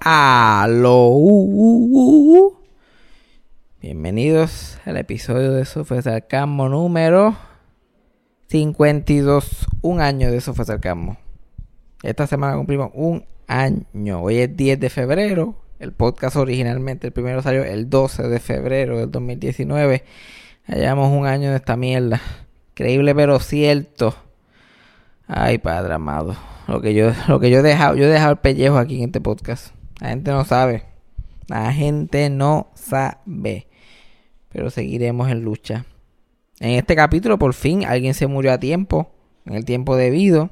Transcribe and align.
Aló. 0.00 1.10
Bienvenidos 3.80 4.78
al 4.84 4.96
episodio 4.96 5.52
de 5.52 5.64
Sofía 5.64 6.00
Sarcasmo 6.02 6.68
número 6.68 7.36
52. 8.46 9.66
Un 9.82 10.00
año 10.00 10.30
de 10.30 10.40
Sofía 10.40 10.66
Sarcasmo. 10.66 11.18
Esta 12.04 12.28
semana 12.28 12.56
cumplimos 12.56 12.92
un 12.94 13.24
año. 13.48 14.22
Hoy 14.22 14.38
es 14.38 14.56
10 14.56 14.78
de 14.78 14.88
febrero. 14.88 15.56
El 15.80 15.92
podcast 15.92 16.36
originalmente, 16.36 17.08
el 17.08 17.12
primero 17.12 17.42
salió 17.42 17.64
el 17.64 17.90
12 17.90 18.28
de 18.28 18.38
febrero 18.38 18.98
del 18.98 19.10
2019. 19.10 20.04
Hallamos 20.68 21.12
un 21.12 21.26
año 21.26 21.50
de 21.50 21.56
esta 21.56 21.76
mierda. 21.76 22.20
Increíble 22.70 23.16
pero 23.16 23.40
cierto. 23.40 24.14
Ay, 25.26 25.58
padre 25.58 25.94
amado. 25.94 26.36
Lo 26.68 26.80
que 26.80 26.94
yo, 26.94 27.10
lo 27.26 27.40
que 27.40 27.50
yo 27.50 27.58
he 27.58 27.62
dejado, 27.62 27.96
yo 27.96 28.04
he 28.04 28.08
dejado 28.08 28.32
el 28.32 28.38
pellejo 28.38 28.78
aquí 28.78 28.98
en 28.98 29.06
este 29.06 29.20
podcast. 29.20 29.77
La 30.00 30.10
gente 30.10 30.30
no 30.30 30.44
sabe. 30.44 30.84
La 31.48 31.72
gente 31.72 32.30
no 32.30 32.68
sabe. 32.74 33.66
Pero 34.48 34.70
seguiremos 34.70 35.30
en 35.30 35.42
lucha. 35.42 35.84
En 36.60 36.70
este 36.70 36.96
capítulo, 36.96 37.38
por 37.38 37.54
fin, 37.54 37.84
alguien 37.84 38.14
se 38.14 38.26
murió 38.26 38.52
a 38.52 38.58
tiempo. 38.58 39.10
En 39.44 39.54
el 39.54 39.64
tiempo 39.64 39.96
debido. 39.96 40.50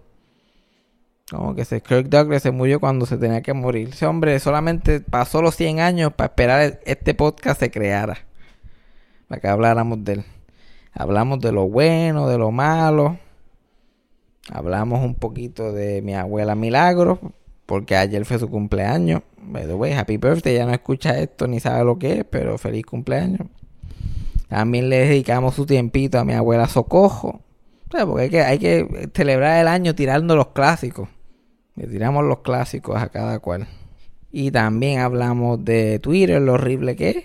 Como 1.31 1.55
que 1.55 1.63
ese 1.63 1.81
Kirk 1.81 2.09
Douglas 2.09 2.43
se 2.43 2.53
murió 2.53 2.79
cuando 2.79 3.05
se 3.05 3.19
tenía 3.19 3.43
que 3.43 3.53
morir. 3.53 3.89
Ese 3.89 4.07
hombre 4.07 4.39
solamente 4.39 5.01
pasó 5.01 5.43
los 5.43 5.57
100 5.57 5.81
años 5.81 6.13
para 6.13 6.29
esperar 6.29 6.81
este 6.85 7.15
podcast 7.15 7.59
se 7.59 7.71
creara. 7.71 8.19
Para 9.29 9.41
que 9.41 9.49
habláramos 9.49 10.05
de 10.05 10.13
él. 10.15 10.25
Hablamos 10.93 11.41
de 11.41 11.53
lo 11.53 11.69
bueno, 11.69 12.29
de 12.29 12.39
lo 12.39 12.53
malo. 12.53 13.19
Hablamos 14.51 15.05
un 15.05 15.15
poquito 15.17 15.73
de 15.73 16.01
mi 16.03 16.15
abuela 16.15 16.55
Milagro, 16.55 17.19
porque 17.67 17.97
ayer 17.97 18.25
fue 18.25 18.39
su 18.39 18.49
cumpleaños. 18.49 19.23
By 19.43 19.67
the 19.67 19.75
way, 19.75 19.93
happy 19.93 20.17
birthday. 20.17 20.55
Ya 20.55 20.67
no 20.67 20.73
escucha 20.73 21.19
esto 21.19 21.47
ni 21.47 21.61
sabe 21.61 21.85
lo 21.85 21.99
que 21.99 22.21
es, 22.21 22.25
pero 22.25 22.57
feliz 22.59 22.87
cumpleaños. 22.87 23.49
También 24.49 24.89
le 24.89 24.99
dedicamos 25.01 25.55
su 25.55 25.67
tiempito 25.67 26.19
a 26.19 26.25
mi 26.25 26.33
abuela 26.33 26.69
Socojo. 26.69 27.41
O 27.93 28.07
porque 28.07 28.43
hay 28.43 28.59
que, 28.59 29.11
celebrar 29.15 29.61
el 29.61 29.69
año 29.69 29.95
tirando 29.95 30.37
los 30.37 30.49
clásicos. 30.49 31.09
Le 31.75 31.87
tiramos 31.87 32.25
los 32.25 32.41
clásicos 32.41 33.01
a 33.01 33.09
cada 33.09 33.39
cual. 33.41 33.67
Y 34.31 34.51
también 34.51 35.01
hablamos 35.01 35.65
de 35.65 35.99
Twitter, 35.99 36.41
lo 36.41 36.55
horrible 36.55 36.97
que 36.97 37.11
es. 37.11 37.25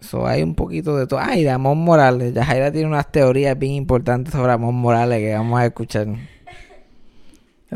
So, 0.00 0.26
hay 0.26 0.42
un 0.42 0.54
poquito 0.54 0.96
de 0.96 1.06
todo. 1.06 1.20
Ay, 1.20 1.44
de 1.44 1.50
Amon 1.50 1.78
Morales. 1.78 2.34
Yajaira 2.34 2.70
tiene 2.72 2.88
unas 2.88 3.10
teorías 3.10 3.58
bien 3.58 3.72
importantes 3.72 4.34
sobre 4.34 4.52
Amon 4.52 4.74
Morales 4.74 5.18
que 5.18 5.34
vamos 5.34 5.60
a 5.60 5.66
escuchar. 5.66 6.08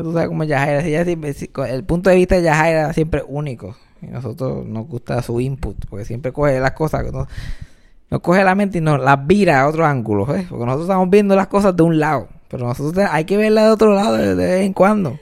Tú 0.03 0.13
sabes 0.13 0.27
cómo 0.27 0.43
Yajaira. 0.43 0.83
Ella 0.85 1.05
siempre- 1.05 1.33
el 1.69 1.83
punto 1.83 2.09
de 2.09 2.15
vista 2.15 2.35
de 2.35 2.43
Yajaira 2.43 2.93
siempre 2.93 3.23
único. 3.27 3.75
Y 4.01 4.07
nosotros 4.07 4.65
nos 4.65 4.87
gusta 4.87 5.21
su 5.21 5.39
input. 5.39 5.85
Porque 5.89 6.05
siempre 6.05 6.31
coge 6.31 6.59
las 6.59 6.71
cosas. 6.71 7.05
Nos, 7.11 8.21
coge 8.21 8.43
la 8.43 8.55
mente 8.55 8.77
y 8.77 8.81
nos 8.81 8.99
las 9.01 9.25
vira 9.27 9.61
a 9.61 9.67
otros 9.67 9.85
ángulos. 9.85 10.29
¿eh? 10.29 10.45
Porque 10.49 10.65
nosotros 10.65 10.87
estamos 10.87 11.09
viendo 11.09 11.35
las 11.35 11.47
cosas 11.47 11.75
de 11.75 11.83
un 11.83 11.99
lado. 11.99 12.27
Pero 12.47 12.65
nosotros 12.65 13.05
hay 13.11 13.25
que 13.25 13.37
verlas 13.37 13.65
de 13.65 13.71
otro 13.71 13.93
lado 13.93 14.13
de, 14.15 14.35
de 14.35 14.45
vez 14.45 14.65
en 14.65 14.73
cuando. 14.73 15.19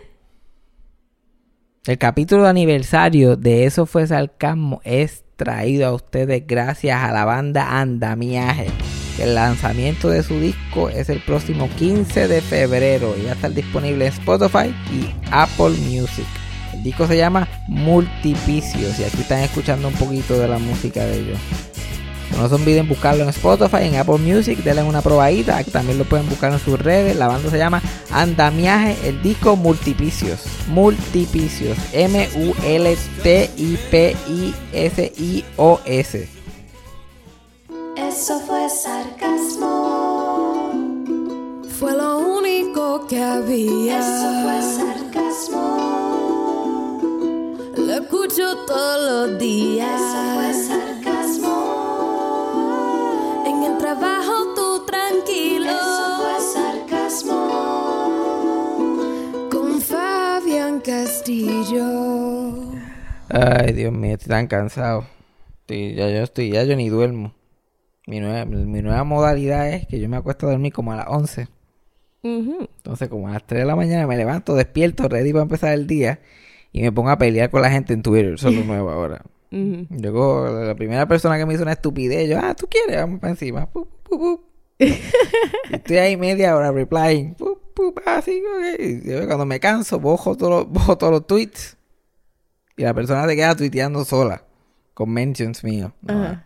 El 1.85 1.97
capítulo 1.97 2.43
de 2.43 2.49
aniversario 2.49 3.35
de 3.37 3.65
Eso 3.65 3.85
fue 3.85 4.05
Sarcasmo 4.07 4.81
es 4.83 5.23
traído 5.37 5.87
a 5.87 5.93
ustedes 5.93 6.45
gracias 6.45 7.01
a 7.01 7.11
la 7.13 7.23
banda 7.23 7.79
Andamiaje. 7.79 8.67
El 9.17 9.35
lanzamiento 9.35 10.09
de 10.09 10.21
su 10.23 10.39
disco 10.39 10.89
es 10.89 11.09
el 11.09 11.21
próximo 11.21 11.69
15 11.77 12.27
de 12.27 12.41
febrero 12.41 13.15
y 13.17 13.23
va 13.23 13.31
a 13.31 13.35
estar 13.35 13.51
disponible 13.53 14.05
en 14.05 14.13
Spotify 14.13 14.73
y 14.91 15.09
Apple 15.31 15.75
Music. 15.89 16.25
El 16.73 16.83
disco 16.83 17.07
se 17.07 17.17
llama 17.17 17.47
Multipicios 17.67 18.99
y 18.99 19.03
aquí 19.03 19.21
están 19.21 19.39
escuchando 19.39 19.87
un 19.87 19.95
poquito 19.95 20.37
de 20.39 20.47
la 20.47 20.59
música 20.59 21.03
de 21.03 21.19
ellos. 21.19 21.39
No 22.37 22.47
se 22.47 22.55
olviden 22.55 22.87
buscarlo 22.87 23.23
en 23.23 23.29
Spotify, 23.29 23.83
en 23.83 23.95
Apple 23.95 24.19
Music, 24.19 24.59
denle 24.59 24.83
una 24.83 25.01
probadita, 25.01 25.63
también 25.63 25.97
lo 25.97 26.03
pueden 26.03 26.29
buscar 26.29 26.53
en 26.53 26.59
sus 26.59 26.77
redes. 26.79 27.15
La 27.15 27.27
banda 27.27 27.49
se 27.49 27.57
llama 27.57 27.81
Andamiaje, 28.11 28.95
el 29.07 29.23
disco 29.23 29.55
Multipicios. 29.55 30.43
Multipicios. 30.67 31.75
M-U-L-T-I-P-I-S-I-O-S. 31.93 32.37
Eso 37.97 38.39
fue 38.41 38.56
sarcasmo. 38.83 40.71
Fue 41.79 41.91
lo 41.95 42.19
único 42.19 43.05
que 43.07 43.21
había. 43.21 43.99
Eso 43.99 44.29
fue 44.43 44.61
sarcasmo. 44.77 45.63
Lo 47.77 47.93
escucho 47.93 48.43
todos 48.65 49.29
los 49.29 49.39
días. 49.39 50.01
Eso 50.01 50.21
fue 50.35 50.53
sarcasmo. 50.53 51.55
En 53.45 53.63
el 53.63 53.77
trabajo 53.77 54.33
tú 54.55 54.85
tranquilo. 54.85 55.71
Eso 55.71 56.17
fue 56.21 56.39
sarcasmo. 56.53 57.39
Con 59.51 59.81
Fabián 59.81 60.79
Castillo. 60.81 61.85
Ay, 63.29 63.73
Dios 63.73 63.91
mío, 63.93 64.13
estoy 64.13 64.29
tan 64.29 64.47
cansado. 64.47 65.05
Estoy- 65.61 65.95
ya 65.95 66.09
yo 66.09 66.23
estoy, 66.23 66.51
ya 66.51 66.63
yo 66.63 66.75
ni 66.75 66.89
duermo. 66.89 67.33
Mi 68.07 68.21
nueva, 68.21 68.45
mi 68.45 68.81
nueva 68.81 69.03
modalidad 69.03 69.67
es 69.67 69.85
que 69.85 69.99
yo 69.99 70.07
me 70.07 70.15
acuesto 70.15 70.47
a 70.47 70.51
dormir 70.51 70.71
como 70.71 70.93
a 70.93 70.95
las 70.95 71.07
11. 71.09 71.49
Entonces, 72.23 73.09
como 73.09 73.27
a 73.27 73.33
las 73.33 73.45
3 73.45 73.61
de 73.61 73.65
la 73.65 73.75
mañana 73.75 74.07
me 74.07 74.15
levanto, 74.15 74.55
despierto, 74.55 75.07
ready 75.09 75.33
para 75.33 75.43
empezar 75.43 75.73
el 75.73 75.87
día 75.87 76.21
y 76.71 76.81
me 76.81 76.91
pongo 76.91 77.09
a 77.09 77.17
pelear 77.17 77.49
con 77.49 77.61
la 77.61 77.69
gente 77.69 77.93
en 77.93 78.01
Twitter. 78.01 78.33
Eso 78.35 78.47
es 78.47 78.55
lo 78.55 78.63
nuevo 78.63 78.89
ahora. 78.89 79.21
Yo 79.51 80.13
cojo 80.13 80.47
la 80.47 80.75
primera 80.75 81.05
persona 81.05 81.37
que 81.37 81.45
me 81.45 81.53
hizo 81.53 81.63
una 81.63 81.73
estupidez, 81.73 82.29
yo, 82.29 82.37
ah, 82.37 82.53
tú 82.53 82.67
quieres, 82.69 82.97
vamos 82.97 83.19
para 83.19 83.31
encima. 83.31 83.65
Pup, 83.65 83.89
pup, 84.03 84.19
pup. 84.19 84.41
Estoy 85.71 85.97
ahí 85.97 86.17
media 86.17 86.55
hora 86.55 86.71
replying. 86.71 87.35
Así, 88.05 88.41
ok. 88.41 88.79
Y 88.79 89.09
yo 89.09 89.25
cuando 89.27 89.45
me 89.45 89.59
canso, 89.59 89.99
bojo 89.99 90.35
todos 90.35 90.67
los, 90.73 90.97
todos 90.97 91.11
los 91.11 91.27
tweets. 91.27 91.77
Y 92.75 92.83
la 92.83 92.93
persona 92.93 93.27
se 93.27 93.35
queda 93.35 93.55
tuiteando 93.55 94.05
sola. 94.05 94.43
Con 94.93 95.09
mentions 95.11 95.63
míos. 95.63 95.91
No, 96.01 96.41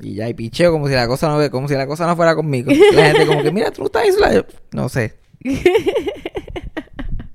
Y 0.00 0.14
ya, 0.14 0.28
y 0.28 0.34
picheo 0.34 0.72
como 0.72 0.88
si 0.88 0.94
la 0.94 1.06
cosa 1.06 1.28
no 1.28 1.50
como 1.50 1.68
si 1.68 1.74
la 1.74 1.86
cosa 1.86 2.06
no 2.06 2.16
fuera 2.16 2.34
conmigo. 2.34 2.72
La 2.94 3.06
gente 3.06 3.26
como 3.26 3.42
que, 3.42 3.52
mira, 3.52 3.70
tú 3.70 3.82
no 3.82 3.86
estás. 3.86 4.06
Yo, 4.34 4.44
No 4.72 4.88
sé. 4.88 5.16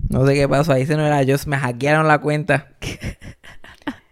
No 0.09 0.25
sé 0.25 0.35
qué 0.35 0.47
pasó. 0.47 0.71
Ahí 0.71 0.85
se 0.85 0.95
no 0.95 1.05
era 1.05 1.21
yo. 1.23 1.35
Me 1.47 1.57
hackearon 1.57 2.07
la 2.07 2.19
cuenta. 2.19 2.69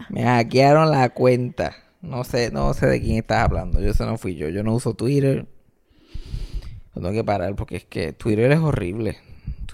Me 0.09 0.23
hackearon 0.23 0.91
la 0.91 1.09
cuenta. 1.09 1.75
No 2.01 2.23
sé, 2.23 2.51
no 2.51 2.73
sé 2.73 2.87
de 2.87 3.01
quién 3.01 3.17
estás 3.17 3.43
hablando. 3.43 3.79
Yo 3.79 3.91
eso 3.91 4.05
no 4.05 4.17
fui 4.17 4.35
yo. 4.35 4.49
Yo 4.49 4.61
no 4.63 4.73
uso 4.73 4.93
Twitter. 4.93 5.47
Tengo 6.93 7.11
que 7.11 7.23
parar 7.23 7.55
porque 7.55 7.77
es 7.77 7.85
que 7.85 8.13
Twitter 8.13 8.51
es 8.51 8.59
horrible. 8.59 9.17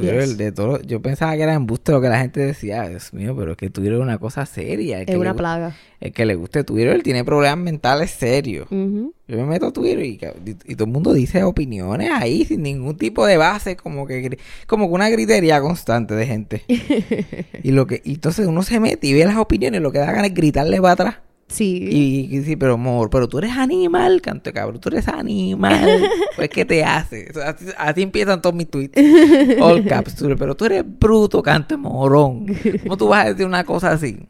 Twitter 0.01 0.19
Yes. 0.25 0.37
de 0.37 0.51
todo. 0.51 0.81
Yo 0.81 1.01
pensaba 1.01 1.35
que 1.35 1.43
era 1.43 1.53
embuste 1.53 1.91
lo 1.91 2.01
que 2.01 2.09
la 2.09 2.19
gente 2.19 2.39
decía. 2.39 2.87
Dios 2.89 3.13
mío, 3.13 3.35
pero 3.37 3.51
es 3.51 3.57
que 3.57 3.69
Twitter 3.69 3.93
es 3.93 3.99
una 3.99 4.17
cosa 4.17 4.45
seria. 4.45 4.99
El 4.99 5.05
que 5.05 5.11
Es 5.13 5.17
le 5.17 5.21
una 5.21 5.35
plaga. 5.35 5.75
El 5.99 6.11
que 6.13 6.25
le 6.25 6.35
guste 6.35 6.63
Twitter 6.63 6.89
él 6.95 7.03
tiene 7.03 7.23
problemas 7.23 7.59
mentales 7.59 8.11
serios. 8.11 8.67
Yo 8.69 9.37
me 9.37 9.45
meto 9.45 9.67
a 9.67 9.71
Twitter 9.73 10.03
y, 10.03 10.17
ca- 10.17 10.33
y- 10.45 10.71
y 10.71 10.75
todo 10.75 10.85
el 10.85 10.91
mundo 10.91 11.13
dice 11.13 11.43
opiniones 11.43 12.09
ahí 12.11 12.43
sin 12.43 12.63
ningún 12.63 12.97
tipo 12.97 13.25
de 13.25 13.37
base, 13.37 13.75
como 13.77 14.05
que 14.07 14.37
como 14.67 14.87
que 14.87 14.93
una 14.93 15.09
gritería 15.09 15.61
constante 15.61 16.15
de 16.15 16.25
gente. 16.25 16.63
y 17.63 17.71
lo 17.71 17.87
que 17.87 18.01
y 18.03 18.15
entonces 18.15 18.47
uno 18.47 18.63
se 18.63 18.79
mete 18.79 19.07
y 19.07 19.13
ve 19.13 19.25
las 19.25 19.37
opiniones, 19.37 19.81
lo 19.81 19.91
que 19.91 19.99
da 19.99 20.07
ganas 20.11 20.27
es 20.29 20.33
gritarle 20.33 20.81
para 20.81 20.93
atrás. 20.93 21.15
Sí. 21.51 21.87
Y, 21.91 22.37
y 22.37 22.43
sí, 22.43 22.55
pero 22.55 22.75
amor, 22.75 23.09
pero 23.09 23.27
tú 23.27 23.37
eres 23.37 23.51
animal, 23.51 24.21
canto 24.21 24.53
cabrón, 24.53 24.79
tú 24.79 24.89
eres 24.89 25.07
animal. 25.07 26.09
pues 26.35 26.49
¿qué 26.49 26.63
te 26.63 26.83
hace? 26.83 27.27
O 27.29 27.33
sea, 27.33 27.49
así, 27.49 27.65
así 27.77 28.01
empiezan 28.01 28.41
todos 28.41 28.55
mis 28.55 28.69
tweets. 28.69 28.97
All 29.61 29.85
caps, 29.85 30.15
pero 30.39 30.55
tú 30.55 30.65
eres 30.65 30.83
bruto, 30.85 31.43
canto 31.43 31.77
morón. 31.77 32.45
¿Cómo 32.83 32.97
tú 32.97 33.09
vas 33.09 33.25
a 33.25 33.29
decir 33.29 33.45
una 33.45 33.65
cosa 33.65 33.91
así? 33.91 34.27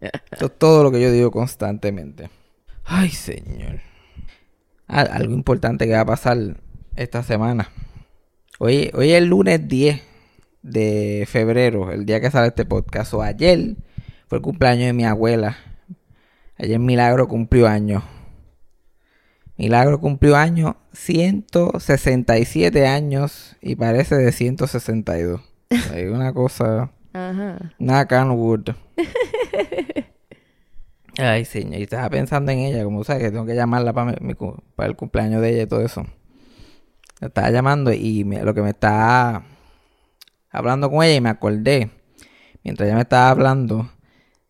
Eso 0.00 0.46
es 0.46 0.58
todo 0.58 0.82
lo 0.82 0.92
que 0.92 1.00
yo 1.00 1.10
digo 1.10 1.30
constantemente. 1.30 2.30
Ay, 2.84 3.10
señor. 3.10 3.80
Ah, 4.86 5.02
algo 5.02 5.32
importante 5.34 5.86
que 5.86 5.92
va 5.92 6.00
a 6.00 6.06
pasar 6.06 6.56
esta 6.96 7.22
semana. 7.22 7.70
Hoy, 8.58 8.90
hoy 8.94 9.12
es 9.12 9.18
el 9.18 9.26
lunes 9.26 9.66
10 9.68 10.02
de 10.62 11.26
febrero, 11.26 11.92
el 11.92 12.04
día 12.04 12.20
que 12.20 12.30
sale 12.30 12.48
este 12.48 12.64
podcast. 12.66 13.14
O 13.14 13.22
ayer 13.22 13.76
fue 14.28 14.38
el 14.38 14.42
cumpleaños 14.42 14.86
de 14.86 14.92
mi 14.92 15.04
abuela. 15.04 15.56
Ayer 16.60 16.78
Milagro 16.78 17.26
cumplió 17.28 17.66
años. 17.68 18.02
Milagro 19.56 20.00
cumplió 20.00 20.36
años 20.36 20.74
167 20.92 22.86
años 22.86 23.56
y 23.60 23.76
parece 23.76 24.16
de 24.16 24.32
162. 24.32 25.40
Hay 25.92 26.04
una 26.06 26.32
cosa... 26.32 26.90
Ajá. 27.12 27.72
Knock 27.78 28.12
on 28.12 28.30
wood. 28.32 28.70
Ay, 31.18 31.44
señor, 31.44 31.80
y 31.80 31.82
estaba 31.82 32.08
pensando 32.08 32.52
en 32.52 32.60
ella, 32.60 32.84
como 32.84 33.04
sabes 33.04 33.24
que 33.24 33.30
tengo 33.30 33.44
que 33.44 33.54
llamarla 33.54 33.92
para, 33.92 34.16
mi- 34.20 34.34
para 34.76 34.88
el 34.88 34.96
cumpleaños 34.96 35.42
de 35.42 35.50
ella 35.50 35.62
y 35.62 35.66
todo 35.66 35.82
eso. 35.84 36.06
La 37.20 37.28
estaba 37.28 37.50
llamando 37.50 37.92
y 37.92 38.24
me- 38.24 38.42
lo 38.42 38.54
que 38.54 38.62
me 38.62 38.70
estaba 38.70 39.44
hablando 40.50 40.90
con 40.90 41.02
ella 41.02 41.16
y 41.16 41.20
me 41.20 41.28
acordé, 41.28 41.90
mientras 42.64 42.86
ella 42.86 42.96
me 42.96 43.02
estaba 43.02 43.28
hablando, 43.30 43.90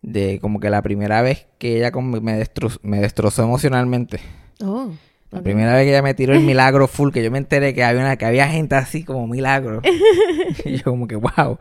de 0.02 0.38
como 0.41 0.61
que 0.61 0.70
la 0.70 0.82
primera 0.82 1.23
vez 1.23 1.47
que 1.58 1.76
ella 1.76 1.91
como 1.93 2.20
me, 2.20 2.38
destro- 2.43 2.79
me 2.82 3.00
destrozó 3.00 3.43
emocionalmente. 3.43 4.20
Oh. 4.62 4.91
La 5.31 5.43
primera 5.43 5.75
vez 5.75 5.85
que 5.85 5.91
ella 5.91 6.02
me 6.02 6.14
tiró 6.14 6.35
el 6.35 6.41
milagro 6.41 6.88
full, 6.88 7.12
que 7.12 7.23
yo 7.23 7.31
me 7.31 7.38
enteré 7.38 7.73
que 7.73 7.85
había 7.85 8.00
una, 8.00 8.17
que 8.17 8.25
había 8.25 8.49
gente 8.49 8.75
así 8.75 9.05
como 9.05 9.26
milagro. 9.29 9.81
y 10.64 10.76
yo 10.79 10.85
como 10.85 11.06
que, 11.06 11.14
wow. 11.17 11.58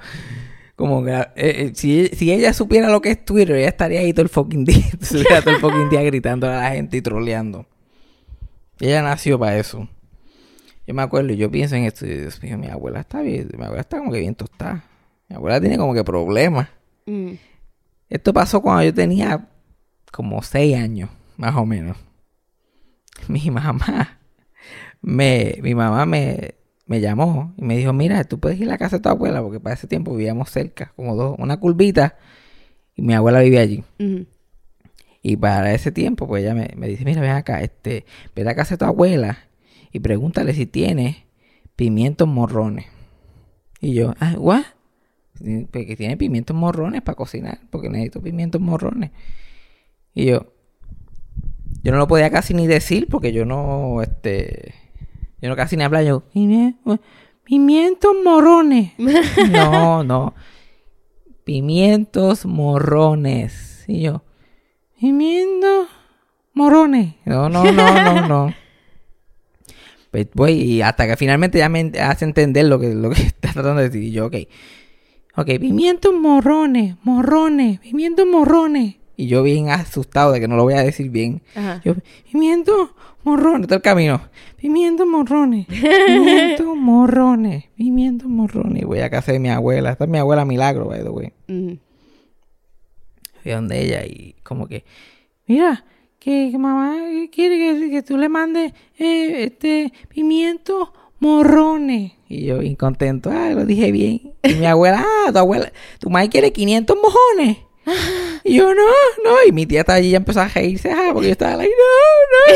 Como 0.75 1.03
que 1.03 1.11
eh, 1.11 1.27
eh, 1.35 1.71
si, 1.75 2.07
si 2.07 2.31
ella 2.31 2.53
supiera 2.53 2.89
lo 2.89 3.01
que 3.01 3.11
es 3.11 3.23
Twitter, 3.25 3.57
ella 3.57 3.67
estaría 3.67 3.99
ahí 3.99 4.11
todo 4.13 4.23
el 4.23 4.29
fucking 4.29 4.65
día. 4.65 4.85
Estuviera 5.01 5.41
todo 5.41 5.53
el 5.53 5.59
fucking 5.59 5.89
día 5.89 6.01
gritando 6.01 6.47
a 6.47 6.55
la 6.55 6.71
gente 6.71 6.97
y 6.97 7.01
troleando. 7.01 7.65
Ella 8.79 9.01
nació 9.03 9.37
para 9.37 9.57
eso. 9.57 9.87
Yo 10.87 10.93
me 10.95 11.01
acuerdo 11.03 11.33
y 11.33 11.37
yo 11.37 11.51
pienso 11.51 11.75
en 11.75 11.83
esto. 11.83 12.05
y 12.07 12.15
Dios 12.17 12.41
mío, 12.41 12.57
mi 12.57 12.67
abuela 12.67 13.01
está 13.01 13.21
bien. 13.21 13.49
Mi 13.55 13.63
abuela 13.65 13.81
está 13.81 13.99
como 13.99 14.11
que 14.11 14.19
bien 14.19 14.33
tostada. 14.33 14.83
Mi 15.27 15.35
abuela 15.35 15.59
tiene 15.59 15.77
como 15.77 15.93
que 15.93 16.03
problemas. 16.03 16.69
Mm. 17.05 17.33
Esto 18.09 18.33
pasó 18.33 18.61
cuando 18.61 18.83
yo 18.83 18.93
tenía 18.93 19.49
como 20.11 20.41
seis 20.41 20.75
años, 20.75 21.09
más 21.37 21.55
o 21.55 21.65
menos. 21.65 21.97
Mi 23.27 23.51
mamá, 23.51 24.19
me, 25.01 25.57
mi 25.61 25.75
mamá 25.75 26.05
me, 26.05 26.55
me 26.85 27.01
llamó 27.01 27.53
y 27.57 27.63
me 27.63 27.77
dijo, 27.77 27.93
mira, 27.93 28.23
tú 28.23 28.39
puedes 28.39 28.59
ir 28.59 28.67
a 28.67 28.71
la 28.71 28.77
casa 28.77 28.97
de 28.97 29.03
tu 29.03 29.09
abuela, 29.09 29.41
porque 29.41 29.59
para 29.59 29.75
ese 29.75 29.87
tiempo 29.87 30.15
vivíamos 30.15 30.49
cerca, 30.49 30.93
como 30.95 31.15
dos, 31.15 31.35
una 31.37 31.57
curvita, 31.57 32.15
y 32.95 33.01
mi 33.01 33.13
abuela 33.13 33.41
vivía 33.41 33.61
allí. 33.61 33.83
Y 35.21 35.37
para 35.37 35.73
ese 35.73 35.91
tiempo, 35.91 36.27
pues 36.27 36.43
ella 36.43 36.55
me, 36.55 36.71
me 36.75 36.87
dice, 36.87 37.05
mira, 37.05 37.21
ven 37.21 37.31
acá, 37.31 37.61
este, 37.61 38.05
ve 38.35 38.41
a 38.41 38.45
la 38.45 38.55
casa 38.55 38.75
de 38.75 38.79
tu 38.79 38.85
abuela 38.85 39.37
y 39.91 39.99
pregúntale 39.99 40.53
si 40.53 40.65
tiene 40.65 41.27
pimientos 41.75 42.27
morrones. 42.27 42.85
Y 43.81 43.93
yo, 43.93 44.13
ah, 44.19 44.35
¿what? 44.37 44.63
Pues 45.71 45.85
que 45.85 45.95
tiene 45.95 46.17
pimientos 46.17 46.55
morrones 46.55 47.01
para 47.01 47.15
cocinar, 47.15 47.59
porque 47.69 47.89
necesito 47.89 48.21
pimientos 48.21 48.59
morrones. 48.61 49.11
Y 50.13 50.25
yo, 50.25 50.53
yo 51.83 51.91
no 51.91 51.97
lo 51.97 52.07
podía 52.07 52.29
casi 52.29 52.53
ni 52.53 52.67
decir, 52.67 53.07
porque 53.09 53.31
yo 53.31 53.45
no, 53.45 54.01
este, 54.01 54.73
yo 55.41 55.49
no 55.49 55.55
casi 55.55 55.77
ni 55.77 55.83
hablaba, 55.83 56.03
yo, 56.03 56.23
"Pimie- 56.33 56.75
pimientos 57.45 58.11
morrones. 58.23 58.91
no, 59.51 60.03
no. 60.03 60.33
Pimientos 61.43 62.45
morrones. 62.45 63.85
Y 63.87 64.01
yo, 64.01 64.23
pimientos 64.99 65.87
morrones. 66.53 67.15
No, 67.25 67.49
no, 67.49 67.63
no, 67.71 68.03
no, 68.03 68.27
no. 68.27 68.53
Pues 70.11 70.27
voy 70.33 70.53
y 70.53 70.81
hasta 70.81 71.05
que 71.05 71.15
finalmente 71.17 71.59
ya 71.59 71.69
me 71.69 71.91
hace 72.01 72.25
entender 72.25 72.65
lo 72.65 72.79
que, 72.79 72.95
lo 72.95 73.11
que 73.11 73.21
está 73.27 73.53
tratando 73.53 73.75
de 73.81 73.89
decir. 73.89 74.03
Y 74.03 74.11
yo, 74.11 74.25
ok. 74.25 74.35
Ok, 75.35 75.47
pimientos 75.59 76.13
morrones, 76.13 76.95
morrones, 77.03 77.79
pimientos 77.79 78.27
morrones. 78.27 78.95
Y 79.15 79.27
yo 79.27 79.43
bien 79.43 79.69
asustado 79.69 80.31
de 80.31 80.39
que 80.39 80.47
no 80.47 80.55
lo 80.55 80.63
voy 80.63 80.73
a 80.73 80.83
decir 80.83 81.09
bien. 81.09 81.41
Ajá. 81.55 81.81
Yo, 81.83 81.93
pimientos 82.31 82.89
morrones, 83.23 83.67
todo 83.67 83.77
el 83.77 83.81
camino. 83.81 84.21
Pimientos 84.57 85.07
morrones, 85.07 85.67
pimientos 85.67 86.67
morrones, 86.75 87.65
pimientos 87.75 88.29
morrones. 88.29 88.81
Y 88.81 88.85
voy 88.85 88.99
a 88.99 89.09
casa 89.09 89.31
de 89.31 89.39
mi 89.39 89.49
abuela. 89.49 89.91
Esta 89.91 90.05
es 90.05 90.09
mi 90.09 90.17
abuela 90.17 90.45
Milagro, 90.45 90.85
by 90.87 91.03
the 91.03 91.09
way. 91.09 91.33
Ujú. 91.47 91.79
Fui 93.41 93.51
a 93.51 93.55
donde 93.55 93.81
ella 93.81 94.05
y 94.05 94.35
como 94.43 94.67
que, 94.67 94.83
mira, 95.47 95.85
que, 96.19 96.51
mamá 96.57 96.95
quiere 97.31 97.57
que, 97.57 97.89
que 97.89 98.03
tú 98.03 98.17
le 98.17 98.27
mandes 98.27 98.73
eh, 98.97 99.43
este 99.45 99.93
pimientos 100.09 100.89
morrones. 101.19 102.13
Y 102.27 102.45
yo 102.45 102.59
bien 102.59 102.75
contento, 102.75 103.31
ah, 103.31 103.49
lo 103.49 103.65
dije 103.65 103.91
bien. 103.91 104.33
Y 104.43 104.53
mi 104.55 104.65
abuela, 104.65 105.05
ah, 105.05 105.31
tu 105.31 105.37
abuela, 105.37 105.71
tu 105.99 106.09
madre 106.09 106.29
quiere 106.29 106.51
500 106.51 106.97
mojones. 107.01 107.57
Y 108.43 108.55
yo, 108.57 108.73
no, 108.73 108.85
no. 109.23 109.35
Y 109.47 109.51
mi 109.51 109.65
tía 109.65 109.81
estaba 109.81 109.97
allí 109.97 110.07
y 110.07 110.11
ya 110.11 110.17
empezó 110.17 110.41
a 110.41 110.47
reírse, 110.47 110.91
ah, 110.91 111.09
porque 111.13 111.27
yo 111.27 111.31
estaba 111.33 111.55
like, 111.57 111.73
no, 111.73 112.55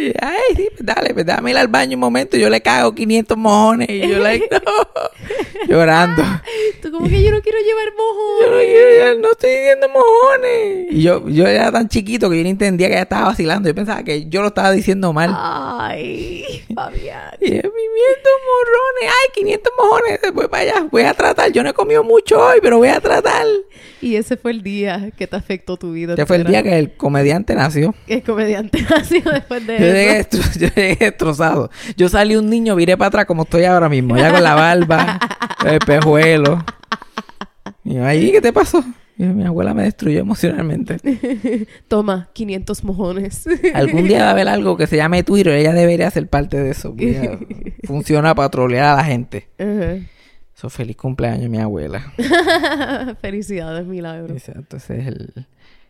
Y, 0.00 0.12
Ay, 0.20 0.56
sí, 0.56 0.68
pues 0.72 0.84
dale, 0.84 1.14
pues 1.14 1.24
dame 1.26 1.50
ir 1.52 1.56
al 1.58 1.68
baño 1.68 1.96
un 1.96 2.00
momento. 2.00 2.36
Yo 2.36 2.50
le 2.50 2.60
cago 2.60 2.94
500 2.94 3.36
mojones. 3.36 3.88
Y 3.90 4.00
yo, 4.08 4.18
like, 4.18 4.48
no. 4.50 4.60
Llorando. 5.68 6.22
Tú 6.82 6.90
como 6.90 7.08
que 7.08 7.22
yo 7.22 7.30
no 7.30 7.40
quiero 7.40 7.58
llevar 7.58 7.86
Yo 7.86 7.92
no, 7.96 8.50
mojones. 8.52 8.66
quiero- 8.66 9.14
yo 9.14 9.20
no 9.20 9.30
estoy 9.32 9.50
diciendo 9.50 9.88
mojones. 9.88 10.86
Y 10.92 11.02
yo, 11.02 11.28
yo 11.28 11.46
era 11.46 11.72
tan 11.72 11.88
chiquito 11.88 12.28
que 12.28 12.36
yo 12.38 12.42
no 12.42 12.48
entendía 12.50 12.88
que 12.88 12.94
ella 12.94 13.02
estaba 13.02 13.26
vacilando. 13.26 13.68
Yo 13.68 13.74
pensaba 13.74 14.02
que 14.02 14.26
yo 14.28 14.42
lo 14.42 14.48
estaba 14.48 14.70
diciendo 14.72 15.12
mal. 15.12 15.30
Ay, 15.34 16.64
Fabián. 16.74 17.30
Y 17.40 17.46
yo, 17.46 17.62
pimientos 17.62 18.32
morrones. 18.46 19.04
Ay, 19.22 19.30
500 19.34 19.72
mojones. 19.78 20.20
Voy 20.34 20.48
para 20.48 20.62
allá. 20.62 20.88
Voy 20.90 21.02
a 21.02 21.14
tratar. 21.14 21.50
Yo 21.52 21.62
no 21.62 21.70
he 21.70 21.74
comido 21.74 22.02
mucho 22.04 22.38
hoy, 22.44 22.58
pero 22.60 22.78
voy 22.78 22.88
a 22.88 23.00
tratar. 23.00 23.46
Y 24.02 24.16
ese 24.16 24.36
fue 24.36 24.50
el 24.54 24.62
día 24.62 25.10
que 25.16 25.26
te 25.26 25.36
afectó 25.36 25.76
tu 25.76 25.92
vida. 25.92 26.12
Este 26.12 26.26
fue 26.26 26.36
el 26.36 26.44
día 26.44 26.62
que 26.62 26.78
el 26.78 26.92
comediante 26.96 27.54
nació. 27.54 27.94
El 28.06 28.22
comediante 28.22 28.80
nació 28.90 29.22
después 29.30 29.66
de 29.66 29.78
Yo 29.78 29.84
llegué, 29.86 30.26
yo 30.58 30.68
llegué 30.74 30.96
destrozado. 30.96 31.70
Yo 31.96 32.08
salí 32.08 32.36
un 32.36 32.48
niño, 32.48 32.76
viré 32.76 32.96
para 32.96 33.08
atrás 33.08 33.24
como 33.26 33.42
estoy 33.42 33.64
ahora 33.64 33.88
mismo. 33.88 34.16
Ya 34.16 34.30
con 34.32 34.42
la 34.42 34.54
barba, 34.54 35.18
el 35.66 35.78
pejuelo. 35.80 36.64
Y 37.84 37.94
yo, 37.94 38.04
"Ay, 38.04 38.32
¿qué 38.32 38.40
te 38.40 38.52
pasó? 38.52 38.82
Y 39.16 39.24
yo, 39.24 39.32
mi 39.34 39.44
abuela 39.44 39.74
me 39.74 39.84
destruyó 39.84 40.20
emocionalmente. 40.20 40.96
Toma, 41.86 42.28
500 42.32 42.82
mojones. 42.84 43.44
Algún 43.74 44.08
día 44.08 44.22
va 44.22 44.28
a 44.28 44.30
haber 44.32 44.48
algo 44.48 44.76
que 44.76 44.86
se 44.86 44.96
llame 44.96 45.22
Twitter. 45.22 45.52
Ella 45.54 45.72
debería 45.72 46.10
ser 46.10 46.28
parte 46.28 46.58
de 46.58 46.70
eso. 46.70 46.96
funciona 47.84 48.34
para 48.34 48.48
trolear 48.48 48.86
a 48.86 48.96
la 48.96 49.04
gente. 49.04 49.48
Ajá. 49.58 49.98
Eso, 50.56 50.70
feliz 50.70 50.96
cumpleaños, 50.96 51.50
mi 51.50 51.58
abuela. 51.58 52.12
Felicidades, 53.20 53.86
milagro. 53.86 54.32
Exacto, 54.34 54.76
ese 54.76 55.00
es 55.00 55.06
el, 55.08 55.46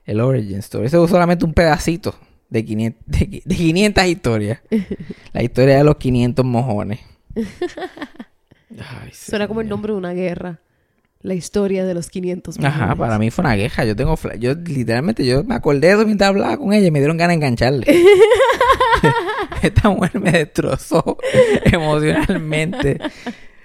el 0.06 0.20
origin 0.20 0.58
story. 0.58 0.86
Ese 0.86 1.02
es 1.02 1.10
solamente 1.10 1.44
un 1.44 1.52
pedacito 1.52 2.14
de 2.48 2.64
500, 2.64 3.02
de, 3.06 3.42
de 3.44 3.54
500 3.54 4.04
historias. 4.06 4.60
La 5.32 5.42
historia 5.42 5.76
de 5.78 5.84
los 5.84 5.96
500 5.96 6.44
mojones. 6.44 7.00
Ay, 7.34 9.10
Suena 9.12 9.46
como 9.48 9.60
el 9.60 9.68
nombre 9.68 9.92
de 9.92 9.98
una 9.98 10.12
guerra. 10.14 10.60
La 11.20 11.34
historia 11.34 11.84
de 11.86 11.94
los 11.94 12.10
500 12.10 12.58
Ajá, 12.58 12.80
mojones. 12.80 12.98
para 12.98 13.18
mí 13.18 13.30
fue 13.30 13.44
una 13.44 13.56
queja. 13.56 13.84
Yo 13.84 13.94
tengo... 13.96 14.18
Yo 14.38 14.54
literalmente, 14.54 15.24
yo 15.24 15.42
me 15.44 15.54
acordé 15.54 15.88
de 15.88 15.92
eso 15.94 16.04
mientras 16.06 16.28
hablaba 16.30 16.56
con 16.56 16.72
ella 16.72 16.86
y 16.86 16.90
me 16.90 16.98
dieron 16.98 17.16
ganas 17.16 17.30
de 17.32 17.36
engancharle. 17.36 17.86
Esta 19.62 19.88
mujer 19.90 20.20
me 20.20 20.32
destrozó 20.32 21.16
emocionalmente. 21.64 22.98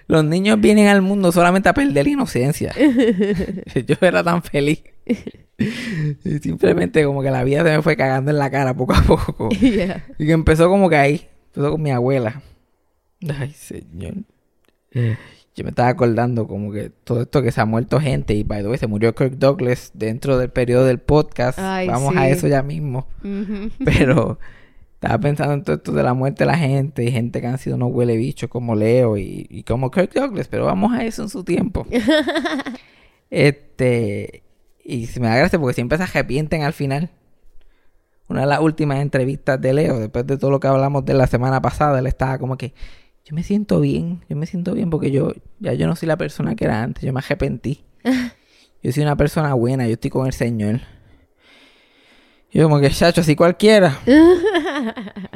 Los 0.09 0.25
niños 0.25 0.59
vienen 0.59 0.87
al 0.87 1.03
mundo 1.03 1.31
solamente 1.31 1.69
a 1.69 1.73
perder 1.75 2.03
la 2.03 2.11
inocencia. 2.11 2.73
Yo 3.87 3.95
era 4.01 4.23
tan 4.23 4.41
feliz. 4.41 4.81
Y 6.25 6.39
simplemente 6.39 7.05
como 7.05 7.21
que 7.21 7.29
la 7.29 7.43
vida 7.43 7.63
se 7.63 7.69
me 7.69 7.83
fue 7.83 7.95
cagando 7.95 8.31
en 8.31 8.39
la 8.39 8.49
cara 8.49 8.73
poco 8.73 8.95
a 8.95 9.03
poco. 9.03 9.49
Yeah. 9.61 10.03
Y 10.17 10.25
que 10.25 10.31
empezó 10.31 10.67
como 10.67 10.89
que 10.89 10.95
ahí. 10.95 11.29
Empezó 11.49 11.73
con 11.73 11.83
mi 11.83 11.91
abuela. 11.91 12.41
Ay, 13.39 13.51
señor. 13.51 14.15
Yo 14.91 15.63
me 15.63 15.69
estaba 15.69 15.89
acordando 15.89 16.47
como 16.47 16.71
que 16.71 16.89
todo 16.89 17.21
esto 17.21 17.43
que 17.43 17.51
se 17.51 17.61
ha 17.61 17.65
muerto 17.65 17.99
gente 17.99 18.33
y 18.33 18.41
by 18.41 18.63
the 18.63 18.67
way 18.67 18.79
se 18.79 18.87
murió 18.87 19.13
Kirk 19.13 19.33
Douglas 19.37 19.91
dentro 19.93 20.39
del 20.39 20.49
periodo 20.49 20.85
del 20.85 20.97
podcast. 20.97 21.59
Ay, 21.59 21.87
Vamos 21.87 22.15
a 22.15 22.29
eso 22.29 22.47
ya 22.47 22.63
mismo. 22.63 23.07
Pero 23.85 24.39
estaba 24.99 25.17
pensando 25.17 25.53
en 25.53 25.63
todo 25.63 25.77
esto 25.77 25.93
de 25.93 26.03
la 26.03 26.13
muerte 26.13 26.43
de 26.43 26.47
la 26.47 26.57
gente 26.57 27.05
y 27.05 27.11
gente 27.11 27.39
que 27.39 27.47
han 27.47 27.57
sido 27.57 27.77
unos 27.77 27.89
huele 27.93 28.17
bichos 28.17 28.49
como 28.49 28.75
Leo 28.75 29.17
y, 29.17 29.47
y 29.49 29.63
como 29.63 29.91
Kirk 29.91 30.13
Douglas, 30.13 30.49
pero 30.49 30.65
vamos 30.65 30.91
a 30.91 31.05
eso 31.05 31.23
en 31.23 31.29
su 31.29 31.45
tiempo. 31.45 31.87
este, 33.29 34.43
y 34.83 35.05
se 35.05 35.21
me 35.21 35.27
da 35.27 35.37
gracia 35.37 35.57
porque 35.57 35.73
siempre 35.73 35.97
se 35.97 36.03
arrepienten 36.03 36.63
al 36.63 36.73
final. 36.73 37.11
Una 38.27 38.41
de 38.41 38.47
las 38.47 38.59
últimas 38.59 38.99
entrevistas 38.99 39.61
de 39.61 39.71
Leo, 39.71 39.99
después 39.99 40.27
de 40.27 40.37
todo 40.37 40.51
lo 40.51 40.59
que 40.59 40.67
hablamos 40.67 41.05
de 41.05 41.13
la 41.13 41.27
semana 41.27 41.61
pasada, 41.61 41.99
él 41.99 42.05
estaba 42.05 42.37
como 42.37 42.57
que, 42.57 42.73
yo 43.23 43.33
me 43.33 43.43
siento 43.43 43.79
bien, 43.79 44.25
yo 44.27 44.35
me 44.35 44.47
siento 44.47 44.73
bien 44.73 44.89
porque 44.89 45.11
yo, 45.11 45.31
ya 45.59 45.75
yo 45.75 45.87
no 45.87 45.95
soy 45.95 46.09
la 46.09 46.17
persona 46.17 46.57
que 46.57 46.65
era 46.65 46.83
antes, 46.83 47.05
yo 47.05 47.13
me 47.13 47.19
arrepentí. 47.19 47.85
Yo 48.81 48.93
soy 48.93 49.03
una 49.03 49.17
persona 49.17 49.53
buena, 49.55 49.87
yo 49.87 49.95
estoy 49.95 50.09
con 50.09 50.25
el 50.25 50.31
Señor. 50.31 50.79
Yo 52.51 52.63
como 52.63 52.79
que, 52.79 52.89
chacho, 52.89 53.21
así 53.21 53.35
cualquiera. 53.35 53.99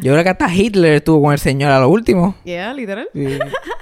Yo 0.01 0.12
creo 0.13 0.24
que 0.24 0.29
hasta 0.29 0.53
Hitler 0.53 0.93
estuvo 0.93 1.22
con 1.22 1.34
el 1.34 1.39
Señor 1.39 1.72
a 1.72 1.79
lo 1.79 1.89
último. 1.89 2.36
Yeah, 2.43 2.74
literal. 2.74 3.08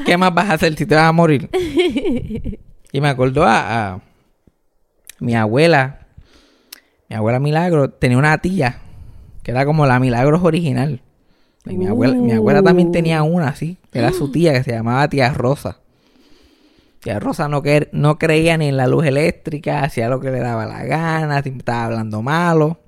¿Qué 0.06 0.18
más 0.18 0.34
vas 0.34 0.50
a 0.50 0.54
hacer 0.54 0.76
si 0.76 0.86
te 0.86 0.96
vas 0.96 1.06
a 1.06 1.12
morir? 1.12 1.50
Y 2.94 3.00
me 3.00 3.08
acordó 3.08 3.46
a, 3.46 3.94
a 3.94 4.02
mi 5.22 5.34
abuela. 5.34 6.08
Mi 7.08 7.16
abuela 7.16 7.40
Milagro 7.40 7.90
tenía 7.90 8.18
una 8.18 8.38
tía 8.40 8.82
que 9.44 9.52
era 9.52 9.66
como 9.66 9.86
la 9.86 10.00
Milagros 10.00 10.44
original. 10.44 11.02
Y 11.66 11.78
mi, 11.78 11.88
abuela, 11.88 12.16
mi 12.16 12.32
abuela 12.32 12.64
también 12.64 12.92
tenía 12.92 13.22
una 13.24 13.50
así, 13.50 13.78
era 13.94 14.12
su 14.12 14.32
tía, 14.32 14.54
que 14.54 14.64
se 14.64 14.72
llamaba 14.72 15.08
tía 15.08 15.32
Rosa. 15.34 15.78
Tía 17.02 17.20
Rosa 17.20 17.48
no, 17.48 17.64
no 17.92 18.20
creía 18.20 18.58
ni 18.58 18.68
en 18.68 18.78
la 18.78 18.88
luz 18.88 19.06
eléctrica, 19.06 19.84
hacía 19.84 20.10
lo 20.10 20.20
que 20.20 20.32
le 20.32 20.40
daba 20.40 20.66
la 20.66 20.84
gana, 20.84 21.42
siempre 21.42 21.60
estaba 21.60 21.86
hablando 21.86 22.22
malo. 22.22 22.80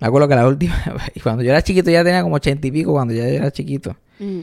Me 0.00 0.06
acuerdo 0.06 0.28
que 0.28 0.34
la 0.34 0.46
última, 0.48 0.74
y 1.14 1.20
cuando 1.20 1.42
yo 1.42 1.50
era 1.50 1.62
chiquito, 1.62 1.90
ya 1.90 2.02
tenía 2.04 2.22
como 2.22 2.36
ochenta 2.36 2.66
y 2.66 2.70
pico 2.70 2.92
cuando 2.92 3.12
ya 3.14 3.24
yo 3.28 3.34
era 3.36 3.50
chiquito. 3.50 3.96
Mm. 4.18 4.40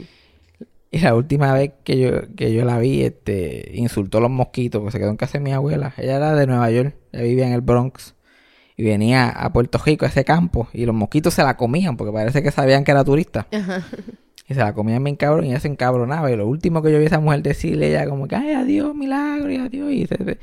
Y 0.90 0.98
la 1.00 1.14
última 1.14 1.52
vez 1.52 1.72
que 1.84 1.98
yo, 1.98 2.10
que 2.34 2.52
yo 2.54 2.64
la 2.64 2.78
vi, 2.78 3.02
este, 3.02 3.72
insultó 3.74 4.18
a 4.18 4.20
los 4.22 4.30
mosquitos, 4.30 4.80
porque 4.80 4.92
se 4.92 4.98
quedó 4.98 5.10
en 5.10 5.16
casa 5.18 5.36
de 5.38 5.44
mi 5.44 5.52
abuela. 5.52 5.92
Ella 5.98 6.16
era 6.16 6.34
de 6.34 6.46
Nueva 6.46 6.70
York, 6.70 6.94
ella 7.12 7.22
vivía 7.24 7.46
en 7.46 7.52
el 7.52 7.60
Bronx. 7.60 8.14
Y 8.76 8.84
venía 8.84 9.28
a 9.28 9.52
Puerto 9.52 9.78
Rico, 9.84 10.06
a 10.06 10.08
ese 10.08 10.24
campo, 10.24 10.68
y 10.72 10.86
los 10.86 10.94
mosquitos 10.94 11.34
se 11.34 11.42
la 11.42 11.56
comían, 11.56 11.96
porque 11.96 12.12
parece 12.12 12.42
que 12.44 12.50
sabían 12.52 12.84
que 12.84 12.92
era 12.92 13.02
turista. 13.04 13.48
Ajá. 13.52 13.84
Y 14.48 14.54
se 14.54 14.60
la 14.60 14.72
comían 14.72 15.02
bien 15.04 15.16
cabrón 15.16 15.44
y 15.44 15.48
ella 15.50 15.60
se 15.60 15.68
encabronaba. 15.68 16.30
Y 16.30 16.36
lo 16.36 16.46
último 16.46 16.80
que 16.80 16.90
yo 16.92 16.98
vi 16.98 17.04
a 17.04 17.08
esa 17.08 17.20
mujer 17.20 17.42
decirle, 17.42 17.88
ella 17.88 18.08
como 18.08 18.26
que, 18.28 18.36
ay, 18.36 18.52
adiós, 18.52 18.94
milagro, 18.94 19.50
y 19.50 19.56
adiós. 19.56 19.92
Y 19.92 20.06
se, 20.06 20.16
se- 20.16 20.38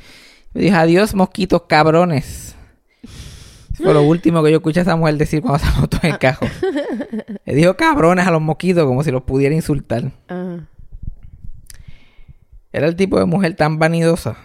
me 0.54 0.62
dijo, 0.62 0.76
adiós, 0.76 1.16
mosquitos 1.16 1.64
cabrones. 1.64 2.55
Fue 3.78 3.94
lo 3.94 4.04
último 4.04 4.42
que 4.44 4.52
yo 4.52 4.58
escuché 4.58 4.80
a 4.80 4.84
esa 4.84 4.96
mujer 4.96 5.18
decir 5.18 5.42
cuando 5.42 5.60
se 5.60 5.72
montó 5.80 5.98
en 6.04 6.12
el 6.14 6.20
cajo. 6.20 6.46
Le 7.46 7.56
dijo 7.56 7.76
cabrones 7.76 8.26
a 8.28 8.32
los 8.32 8.42
mosquitos 8.42 8.86
como 8.86 9.04
si 9.04 9.12
los 9.12 9.24
pudiera 9.24 9.54
insultar. 9.54 10.12
Ajá. 10.28 10.68
Era 12.72 12.88
el 12.88 12.96
tipo 12.96 13.18
de 13.20 13.26
mujer 13.26 13.56
tan 13.56 13.80
vanidosa 13.80 14.38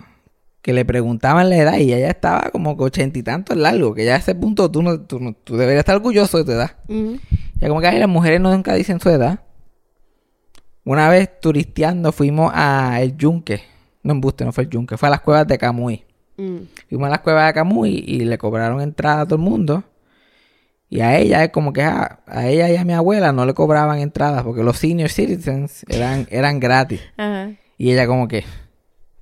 que 0.62 0.72
le 0.72 0.84
preguntaban 0.84 1.48
la 1.48 1.56
edad 1.56 1.78
y 1.78 1.92
ella 1.92 2.10
estaba 2.10 2.50
como 2.52 2.76
que 2.76 2.84
ochenta 2.84 3.18
y 3.18 3.22
tantos 3.22 3.56
largo, 3.56 3.94
que 3.94 4.04
ya 4.04 4.14
a 4.14 4.18
ese 4.18 4.34
punto 4.34 4.70
tú, 4.70 4.82
no, 4.82 5.00
tú, 5.00 5.18
no- 5.18 5.32
tú 5.32 5.56
deberías 5.56 5.80
estar 5.80 5.96
orgulloso 5.96 6.38
de 6.38 6.44
tu 6.44 6.50
edad. 6.52 6.76
Ujú. 6.88 7.18
Ya 7.56 7.68
como 7.68 7.80
que 7.80 7.86
ay, 7.88 7.98
las 7.98 8.08
mujeres 8.08 8.40
no 8.40 8.52
nunca 8.52 8.74
dicen 8.74 9.00
su 9.00 9.08
edad. 9.10 9.40
Una 10.84 11.08
vez 11.08 11.30
turisteando 11.40 12.12
fuimos 12.12 12.52
a 12.54 13.00
el 13.00 13.16
Yunque. 13.16 13.62
No 14.02 14.12
embuste, 14.12 14.44
no 14.44 14.52
fue 14.52 14.64
el 14.64 14.70
Yunque, 14.70 14.96
fue 14.96 15.08
a 15.08 15.10
las 15.10 15.20
cuevas 15.20 15.46
de 15.46 15.58
Camuy. 15.58 16.04
Mm. 16.40 16.68
Fuimos 16.88 17.06
a 17.06 17.10
las 17.10 17.20
cuevas 17.20 17.46
de 17.46 17.52
Camuy 17.52 18.02
y 18.06 18.20
le 18.20 18.38
cobraron 18.38 18.80
entrada 18.80 19.22
a 19.22 19.24
todo 19.26 19.36
el 19.36 19.42
mundo. 19.42 19.84
Y 20.88 21.00
a 21.00 21.18
ella 21.18 21.44
es 21.44 21.50
como 21.50 21.72
que 21.72 21.82
a, 21.82 22.20
a 22.26 22.48
ella 22.48 22.68
y 22.70 22.76
a 22.76 22.84
mi 22.84 22.94
abuela 22.94 23.32
no 23.32 23.44
le 23.44 23.54
cobraban 23.54 23.98
entradas 24.00 24.42
porque 24.42 24.62
los 24.62 24.78
senior 24.78 25.10
citizens 25.10 25.84
eran, 25.88 26.26
eran 26.30 26.58
gratis. 26.58 27.00
Ajá. 27.16 27.50
Y 27.76 27.92
ella 27.92 28.06
como 28.06 28.26
que... 28.26 28.44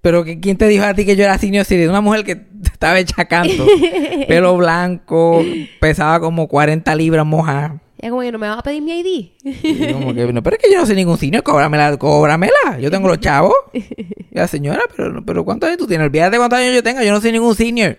Pero 0.01 0.25
que, 0.25 0.39
¿quién 0.41 0.57
te 0.57 0.69
dijo 0.69 0.85
a 0.85 0.95
ti 0.95 1.05
que 1.05 1.17
yo 1.17 1.25
era 1.25 1.39
senior 1.39 1.65
citizen? 1.65 1.91
Una 1.91 2.01
mujer 2.01 2.25
que 2.25 2.47
estaba 2.65 2.99
hecha 2.99 3.25
canto. 3.25 3.67
pelo 4.29 4.57
blanco, 4.57 5.45
pesaba 5.81 6.21
como 6.21 6.49
40 6.49 6.95
libras 6.95 7.27
mojadas. 7.27 7.73
Ella 8.01 8.11
como 8.11 8.23
que 8.23 8.31
no 8.31 8.39
me 8.39 8.47
va 8.47 8.55
a 8.55 8.63
pedir 8.63 8.81
mi 8.81 9.01
ID. 9.01 9.31
Y 9.43 9.93
como 9.93 10.15
que, 10.15 10.33
no, 10.33 10.41
pero 10.41 10.57
es 10.57 10.63
que 10.63 10.71
yo 10.73 10.79
no 10.79 10.87
soy 10.87 10.95
ningún 10.95 11.19
senior, 11.19 11.43
cóbramela, 11.43 11.97
cóbramela. 11.97 12.79
Yo 12.81 12.93
tengo 12.93 13.09
los 13.09 13.19
chavos. 13.19 13.55
Y 14.31 14.35
la 14.35 14.47
señora, 14.47 14.83
pero, 14.95 15.25
pero 15.25 15.43
¿cuántos 15.43 15.69
años 15.69 15.79
tú 15.79 15.87
tienes? 15.87 16.07
Olvídate 16.07 16.37
cuántos 16.37 16.59
años 16.59 16.75
yo 16.75 16.83
tengo, 16.83 17.01
yo 17.01 17.13
no 17.13 17.21
soy 17.23 17.33
ningún 17.33 17.55
senior. 17.55 17.97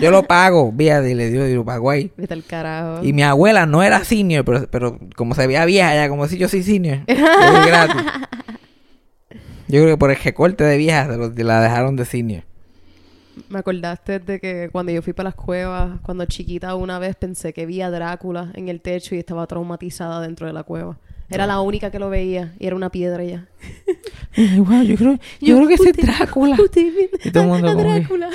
Yo 0.00 0.10
lo 0.10 0.22
pago, 0.22 0.72
y 0.78 1.14
le 1.14 1.30
dio 1.30 1.46
y 1.46 1.54
lo 1.54 1.62
pagó 1.62 1.90
ahí. 1.90 2.10
Vete 2.16 2.32
al 2.32 2.42
carajo. 2.42 3.04
Y 3.04 3.12
mi 3.12 3.22
abuela 3.22 3.66
no 3.66 3.82
era 3.82 4.02
senior, 4.02 4.46
pero, 4.46 4.66
pero 4.70 4.98
como 5.14 5.34
se 5.34 5.46
veía 5.46 5.66
vieja, 5.66 5.92
ella 5.94 6.08
como 6.08 6.26
si 6.26 6.38
yo 6.38 6.48
soy 6.48 6.62
senior. 6.62 7.00
Yo 7.06 7.14
voy 7.52 7.66
gratis. 7.66 8.02
Yo 9.72 9.80
creo 9.82 9.94
que 9.94 9.96
por 9.98 10.10
el 10.10 10.16
recorte 10.16 10.62
de 10.64 10.76
vieja 10.76 11.06
se 11.06 11.16
lo- 11.16 11.32
la 11.34 11.60
dejaron 11.62 11.96
de 11.96 12.04
senior. 12.04 12.42
Me 13.48 13.60
acordaste 13.60 14.18
de 14.18 14.38
que 14.38 14.68
cuando 14.70 14.92
yo 14.92 15.00
fui 15.00 15.14
para 15.14 15.28
las 15.30 15.34
cuevas, 15.34 15.98
cuando 16.02 16.26
chiquita 16.26 16.74
una 16.74 16.98
vez 16.98 17.16
pensé 17.16 17.54
que 17.54 17.64
vi 17.64 17.80
a 17.80 17.90
Drácula 17.90 18.52
en 18.54 18.68
el 18.68 18.82
techo 18.82 19.14
y 19.14 19.18
estaba 19.18 19.46
traumatizada 19.46 20.20
dentro 20.20 20.46
de 20.46 20.52
la 20.52 20.62
cueva. 20.64 20.98
Era 21.30 21.46
la 21.46 21.62
única 21.62 21.90
que 21.90 21.98
lo 21.98 22.10
veía 22.10 22.52
y 22.58 22.66
era 22.66 22.76
una 22.76 22.90
piedra 22.90 23.24
ya. 23.24 23.46
Wow, 24.58 24.82
yo 24.82 24.96
creo, 24.96 25.18
yo 25.40 25.56
creo 25.56 25.68
que 25.68 25.74
ese 25.74 25.90
es 25.90 25.96
Drácula. 25.96 26.56
Y 27.24 27.30
todo 27.30 27.42
el 27.44 27.48
mundo 27.48 27.68
a 27.70 27.74
Drácula. 27.74 28.28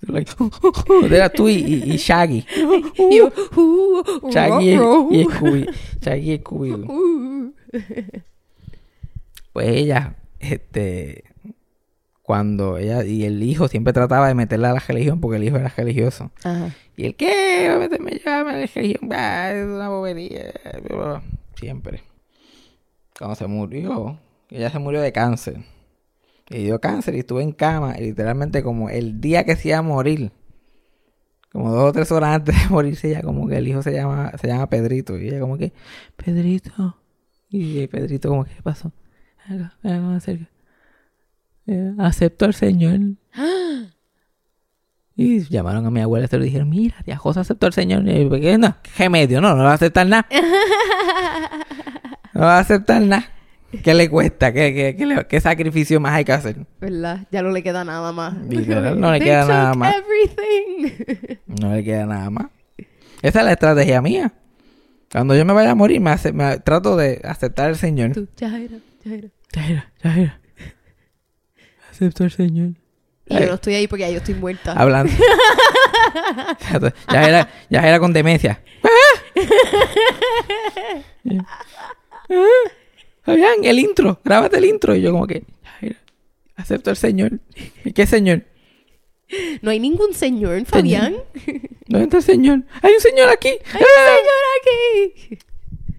Like, 0.00 0.32
Era 1.14 1.28
tú 1.30 1.48
y, 1.48 1.54
y- 1.54 1.92
y 1.92 1.96
Shaggy. 1.96 2.44
Yo, 3.16 3.30
uh, 3.56 4.30
Shaggy 4.30 4.70
y, 4.70 4.76
ruh, 4.76 5.08
y. 5.12 5.24
Scooby. 5.24 5.66
Shaggy 6.00 6.32
y 6.32 6.38
Scooby. 6.38 6.72
Pues 9.54 9.68
ella, 9.68 10.16
este, 10.40 11.22
cuando 12.22 12.76
ella 12.76 13.04
y 13.04 13.24
el 13.24 13.40
hijo 13.40 13.68
siempre 13.68 13.92
trataba 13.92 14.26
de 14.26 14.34
meterla 14.34 14.70
a 14.70 14.74
la 14.74 14.80
religión 14.80 15.20
porque 15.20 15.36
el 15.36 15.44
hijo 15.44 15.56
era 15.56 15.68
religioso. 15.68 16.32
Ajá. 16.42 16.74
Y 16.96 17.06
el 17.06 17.14
¿qué? 17.14 17.68
Va 17.68 17.76
a 17.76 17.78
meterme 17.78 18.18
yo 18.18 18.32
a 18.32 18.42
la 18.42 18.52
religión. 18.52 19.12
Es 19.12 19.66
una 19.66 19.88
bobería. 19.90 20.52
Siempre. 21.54 22.02
Cuando 23.16 23.36
se 23.36 23.46
murió, 23.46 24.18
ella 24.50 24.70
se 24.70 24.80
murió 24.80 25.00
de 25.00 25.12
cáncer. 25.12 25.58
Y 26.50 26.64
dio 26.64 26.80
cáncer 26.80 27.14
y 27.14 27.20
estuvo 27.20 27.40
en 27.40 27.52
cama. 27.52 27.94
Y 27.96 28.06
literalmente 28.06 28.60
como 28.64 28.90
el 28.90 29.20
día 29.20 29.44
que 29.44 29.54
se 29.54 29.68
iba 29.68 29.78
a 29.78 29.82
morir. 29.82 30.32
Como 31.52 31.70
dos 31.70 31.90
o 31.90 31.92
tres 31.92 32.10
horas 32.10 32.34
antes 32.34 32.60
de 32.60 32.68
morirse, 32.70 33.10
ella 33.10 33.22
como 33.22 33.46
que 33.46 33.58
el 33.58 33.68
hijo 33.68 33.84
se 33.84 33.92
llama, 33.92 34.32
se 34.36 34.48
llama 34.48 34.68
Pedrito. 34.68 35.16
Y 35.16 35.28
ella 35.28 35.38
como 35.38 35.56
que, 35.56 35.72
Pedrito. 36.16 36.96
Y 37.50 37.86
Pedrito 37.86 38.30
como 38.30 38.44
que, 38.44 38.54
¿qué 38.56 38.62
pasó? 38.62 38.90
Más 39.82 40.22
cerca. 40.24 40.46
Eh, 41.66 41.92
acepto 41.98 42.44
al 42.44 42.54
Señor. 42.54 42.98
Y 45.16 45.44
llamaron 45.48 45.86
a 45.86 45.90
mi 45.92 46.00
abuela 46.00 46.24
y 46.24 46.28
se 46.28 46.36
lo 46.38 46.42
dijeron, 46.44 46.68
mira, 46.68 46.96
tía 47.04 47.16
José 47.16 47.38
aceptó 47.38 47.66
al 47.66 47.72
Señor. 47.72 48.02
Y 48.08 48.24
yo, 48.24 48.30
¿qué 48.30 48.58
no? 48.58 48.74
¿Qué 48.96 49.08
medio? 49.08 49.40
No, 49.40 49.54
no 49.54 49.62
va 49.62 49.70
a 49.70 49.74
aceptar 49.74 50.06
nada. 50.08 50.26
No 52.34 52.40
va 52.40 52.56
a 52.56 52.60
aceptar 52.60 53.00
nada. 53.00 53.28
¿Qué 53.84 53.94
le 53.94 54.10
cuesta? 54.10 54.52
¿Qué, 54.52 54.74
qué, 54.74 54.96
qué, 54.96 55.06
le- 55.06 55.24
qué 55.28 55.40
sacrificio 55.40 56.00
más 56.00 56.14
hay 56.14 56.24
que 56.24 56.32
hacer? 56.32 56.66
¿Verdad? 56.80 57.28
Ya 57.30 57.42
no 57.42 57.50
le 57.50 57.62
queda 57.62 57.84
nada 57.84 58.10
más. 58.10 58.34
Literal, 58.48 58.98
no 58.98 59.12
le 59.12 59.18
They 59.20 59.28
queda 59.28 59.44
nada 59.46 59.74
más. 59.74 59.94
everything. 59.94 61.36
No 61.60 61.72
le 61.72 61.84
queda 61.84 62.06
nada 62.06 62.28
más. 62.30 62.46
Esa 63.22 63.38
es 63.38 63.44
la 63.44 63.52
estrategia 63.52 64.02
mía. 64.02 64.32
Cuando 65.12 65.36
yo 65.36 65.44
me 65.44 65.52
vaya 65.52 65.70
a 65.70 65.74
morir, 65.76 66.00
me, 66.00 66.10
hace- 66.10 66.32
me 66.32 66.58
trato 66.58 66.96
de 66.96 67.20
aceptar 67.22 67.66
al 67.68 67.76
Señor. 67.76 68.10
Tú, 68.12 68.26
ya 68.36 68.48
era, 68.58 68.78
ya 69.04 69.14
era. 69.14 69.28
Ya 69.52 69.68
era, 69.68 69.92
ya 70.02 70.16
era. 70.16 70.40
Acepto 71.90 72.24
al 72.24 72.30
Señor. 72.30 72.70
Y 73.26 73.34
yo 73.34 73.46
no 73.46 73.54
estoy 73.54 73.74
ahí 73.74 73.86
porque 73.86 74.02
ya 74.02 74.10
yo 74.10 74.18
estoy 74.18 74.34
muerta. 74.34 74.72
Hablando. 74.72 75.12
ya 77.12 77.28
era, 77.28 77.50
ya 77.70 77.80
era 77.88 77.98
con 77.98 78.12
demencia. 78.12 78.62
Ah, 82.30 82.46
Fabián, 83.22 83.64
el 83.64 83.78
intro, 83.78 84.18
grábate 84.24 84.56
el 84.56 84.64
intro. 84.64 84.94
Y 84.94 85.02
yo 85.02 85.12
como 85.12 85.26
que, 85.26 85.44
ya 85.62 85.78
era, 85.80 85.96
acepto 86.56 86.90
al 86.90 86.96
Señor. 86.96 87.38
¿Y 87.84 87.92
qué 87.92 88.06
Señor? 88.06 88.44
No 89.62 89.70
hay 89.70 89.78
ningún 89.78 90.14
señor, 90.14 90.64
Fabián. 90.64 91.16
¿Dónde 91.86 92.04
está 92.04 92.16
el 92.18 92.22
Señor? 92.22 92.62
Hay 92.82 92.94
un 92.94 93.00
Señor 93.00 93.28
aquí. 93.28 93.48
¡Hay 93.48 93.82
un 93.82 94.04
señor 94.14 94.44
aquí! 94.60 95.38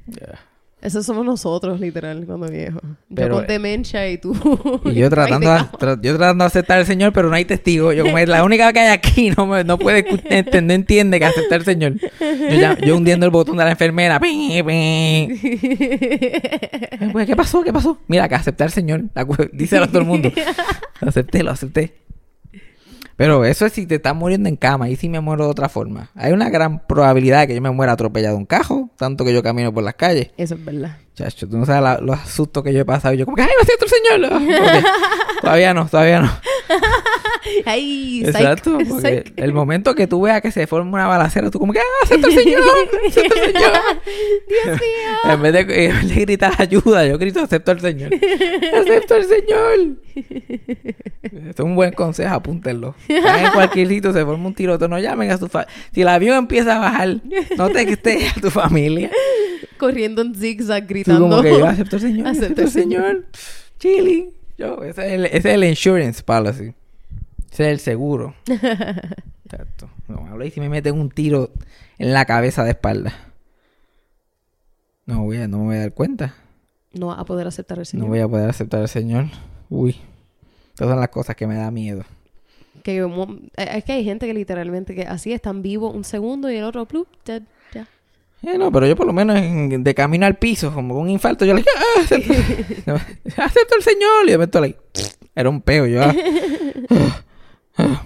Ya. 0.08 0.45
Esos 0.86 1.06
somos 1.06 1.26
nosotros, 1.26 1.80
literal, 1.80 2.26
cuando 2.26 2.48
viejo. 2.48 2.80
Pero, 3.14 3.28
yo 3.28 3.34
con 3.36 3.44
eh, 3.46 3.48
demencia 3.48 4.08
y 4.10 4.18
tú. 4.20 4.34
Y 4.86 4.94
yo 5.00 5.10
tratando, 5.10 5.48
tra- 5.80 6.00
yo 6.02 6.16
tratando 6.16 6.44
de 6.44 6.48
aceptar 6.48 6.78
al 6.80 6.86
Señor, 6.86 7.12
pero 7.12 7.28
no 7.30 7.36
hay 7.36 7.46
testigo. 7.46 7.92
Yo 7.92 8.04
como 8.04 8.18
es 8.20 8.30
la 8.30 8.44
única 8.44 8.72
que 8.72 8.80
hay 8.82 8.90
aquí, 8.94 9.32
no, 9.36 9.48
me- 9.48 9.64
no 9.64 9.78
puede 9.80 10.06
entender, 10.30 10.64
no 10.64 10.74
entiende 10.74 11.18
que 11.20 11.26
aceptar 11.26 11.60
al 11.60 11.66
Señor. 11.66 11.94
Yo, 12.20 12.56
ya- 12.60 12.78
yo 12.80 12.96
hundiendo 12.98 13.26
el 13.26 13.32
botón 13.32 13.58
de 13.58 13.64
la 13.66 13.72
enfermera. 13.72 14.20
Pues, 17.12 17.26
¿Qué 17.28 17.36
pasó? 17.36 17.64
¿Qué 17.64 17.72
pasó? 17.74 17.98
Mira, 18.08 18.28
que 18.30 18.36
aceptar 18.36 18.66
al 18.66 18.72
Señor. 18.72 19.04
Díselo 19.54 19.86
a 19.86 19.88
todo 19.88 20.00
el 20.00 20.06
mundo. 20.06 20.32
Acepté, 21.02 21.44
lo 21.44 21.52
acepté. 21.52 21.94
Pero 23.16 23.46
eso 23.46 23.66
es 23.66 23.74
si 23.74 23.86
te 23.86 23.96
estás 23.96 24.16
muriendo 24.16 24.50
en 24.50 24.56
cama. 24.56 24.90
Y 24.90 24.96
si 24.96 25.10
me 25.10 25.20
muero 25.20 25.46
de 25.46 25.52
otra 25.52 25.70
forma. 25.70 26.10
Hay 26.16 26.34
una 26.34 26.50
gran 26.50 26.86
probabilidad 26.86 27.42
de 27.42 27.48
que 27.48 27.56
yo 27.56 27.62
me 27.62 27.72
muera 27.72 27.94
atropellado 27.94 28.38
un 28.38 28.46
cajo. 28.46 28.90
Tanto 28.98 29.24
que 29.24 29.34
yo 29.34 29.44
camino 29.44 29.74
por 29.74 29.84
las 29.84 29.96
calles. 29.96 30.32
Eso 30.38 30.56
es 30.56 30.66
verdad. 30.66 30.98
Chacho, 31.16 31.48
tú 31.48 31.58
no 31.58 31.66
sabes 31.66 31.82
la- 31.82 32.00
los 32.02 32.20
sustos 32.30 32.62
que 32.64 32.74
yo 32.74 32.82
he 32.82 32.86
pasado. 32.86 33.14
Y 33.14 33.18
yo 33.18 33.26
como 33.26 33.38
que, 33.38 33.44
¡ay, 33.44 33.50
lo 33.58 33.66
siento 33.66 33.86
el 33.86 33.92
Señor! 34.30 34.84
Todavía 35.42 35.74
no, 35.74 35.88
todavía 35.88 36.22
no. 36.22 36.32
¡Ay! 37.66 38.22
psych, 38.26 38.36
Exacto. 38.36 38.78
Porque 38.90 39.24
psych. 39.26 39.34
el 39.38 39.54
momento 39.54 39.94
que 39.96 40.08
tú 40.08 40.22
veas 40.22 40.42
que 40.42 40.52
se 40.52 40.66
forma 40.68 40.92
una 40.92 41.08
balacera, 41.08 41.52
tú 41.52 41.60
como 41.60 41.72
que, 41.72 41.80
¡ah, 41.80 41.84
acepto 42.04 42.28
el 42.28 42.34
Señor! 42.34 42.62
¡Acepto 43.08 43.36
el 43.36 43.54
Señor! 43.54 43.72
Dios 44.48 44.80
mío. 44.80 45.32
En 45.34 45.42
vez, 45.42 45.54
de, 45.54 45.60
en 45.86 45.92
vez 46.02 46.10
de 46.16 46.22
gritar 46.22 46.54
ayuda, 46.58 47.06
yo 47.06 47.18
grito 47.18 47.40
acepto 47.42 47.72
al 47.72 47.80
Señor. 47.80 48.12
¡Acepto 48.14 49.14
al 49.16 49.24
Señor! 49.26 49.80
Esto 51.50 51.64
es 51.64 51.66
un 51.70 51.76
buen 51.76 51.92
consejo, 51.94 52.34
apúntenlo. 52.34 52.96
Están 53.08 53.46
en 53.46 53.52
cualquier 53.52 53.88
sitio, 53.88 54.12
se 54.14 54.26
forma 54.26 54.48
un 54.48 54.56
tiroteo, 54.56 54.88
no 54.88 55.00
llamen 55.00 55.32
a 55.32 55.38
su 55.38 55.48
familia. 55.48 55.74
Si 55.94 56.02
el 56.02 56.08
avión 56.08 56.38
empieza 56.38 56.76
a 56.76 56.80
bajar, 56.80 57.18
no 57.58 57.70
te 57.70 57.84
estés 57.90 58.36
a 58.38 58.42
tu 58.42 58.50
familia. 58.50 59.12
Corriendo 59.78 60.22
en 60.22 60.36
zigzag, 60.36 60.84
Tú 60.84 60.88
gritando. 60.90 61.30
como 61.30 61.42
que 61.42 61.50
yo 61.60 61.66
acepto 61.66 61.96
al 61.98 62.02
Señor, 62.02 62.28
Acepto 62.28 62.62
al 62.62 62.68
al 62.68 62.72
Señor. 62.74 63.26
Chilling. 63.80 64.30
Yo, 64.58 64.84
ese 64.84 65.08
es, 65.08 65.14
el, 65.14 65.26
ese 65.26 65.38
es 65.38 65.46
el 65.46 65.64
insurance 65.64 66.24
policy. 66.24 66.74
Ese 67.52 67.64
es 67.66 67.70
el 67.72 67.80
seguro. 67.80 68.36
Exacto. 68.48 69.90
No, 70.08 70.26
habla 70.28 70.46
y 70.46 70.52
si 70.52 70.60
me 70.60 70.70
meten 70.70 71.00
un 71.00 71.10
tiro 71.10 71.52
en 71.98 72.14
la 72.14 72.26
cabeza 72.26 72.64
de 72.64 72.72
espalda. 72.72 73.14
No 75.06 75.24
voy 75.24 75.38
a, 75.38 75.48
no 75.48 75.60
me 75.60 75.66
voy 75.66 75.76
a 75.76 75.80
dar 75.82 75.94
cuenta. 75.94 76.36
No 76.94 77.08
vas 77.08 77.20
a 77.20 77.26
poder 77.26 77.48
aceptar 77.48 77.80
el 77.80 77.86
Señor. 77.86 78.06
No 78.06 78.10
voy 78.10 78.20
a 78.20 78.28
poder 78.28 78.50
aceptar 78.50 78.82
al 78.82 78.90
Señor. 78.90 79.26
Uy. 79.70 79.98
Esas 80.74 80.90
son 80.90 81.00
las 81.00 81.10
cosas 81.10 81.36
que 81.36 81.48
me 81.48 81.56
da 81.56 81.70
miedo. 81.72 82.04
Que 82.84 82.98
eh, 82.98 83.08
es 83.58 83.84
que 83.84 83.94
hay 83.94 84.04
gente 84.04 84.28
que 84.28 84.34
literalmente 84.34 84.96
que 84.96 85.04
así 85.04 85.32
están 85.34 85.62
vivos 85.62 85.94
un 85.94 86.04
segundo 86.04 86.52
y 86.52 86.58
el 86.58 86.64
otro, 86.64 86.86
plup, 86.86 87.08
dead, 87.26 87.44
ya. 88.46 88.58
No, 88.58 88.72
pero 88.72 88.88
yo 88.88 88.96
por 88.96 89.08
lo 89.08 89.14
menos 89.14 89.38
en- 89.38 89.84
de 89.84 89.96
camino 89.96 90.26
al 90.26 90.36
piso, 90.38 90.74
como 90.74 90.94
con 90.94 91.04
un 91.04 91.10
infarto, 91.10 91.46
yo 91.46 91.54
le 91.54 91.62
dije, 91.62 91.70
ah, 91.78 92.02
acepto, 92.02 92.34
acepto 93.42 93.76
el 93.78 93.84
señor. 93.84 94.26
Y 94.26 94.32
de 94.32 94.38
momento 94.38 94.62
le 94.62 94.78
era 95.36 95.50
un 95.50 95.62
peo. 95.62 95.86
Yo, 95.88 96.02
ah, 96.04 96.14
ah. 97.78 98.06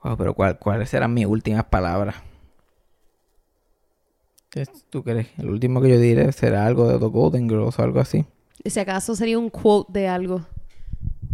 Oh, 0.00 0.16
pero 0.16 0.34
¿cuál- 0.34 0.58
¿cuáles 0.58 0.92
eran 0.94 1.12
mis 1.14 1.26
últimas 1.26 1.64
palabras? 1.64 2.14
¿Qué 4.50 4.64
¿Tú 4.90 5.02
crees? 5.02 5.26
El 5.38 5.50
último 5.50 5.80
que 5.80 5.90
yo 5.90 5.98
diré 5.98 6.30
será 6.32 6.66
algo 6.66 6.88
de 6.88 6.98
The 6.98 7.06
Golden 7.06 7.48
Girls 7.48 7.78
o 7.78 7.82
algo 7.82 8.00
así. 8.00 8.24
Si 8.64 8.80
acaso 8.80 9.14
sería 9.14 9.38
un 9.38 9.50
quote 9.50 9.92
de 10.00 10.08
algo. 10.08 10.46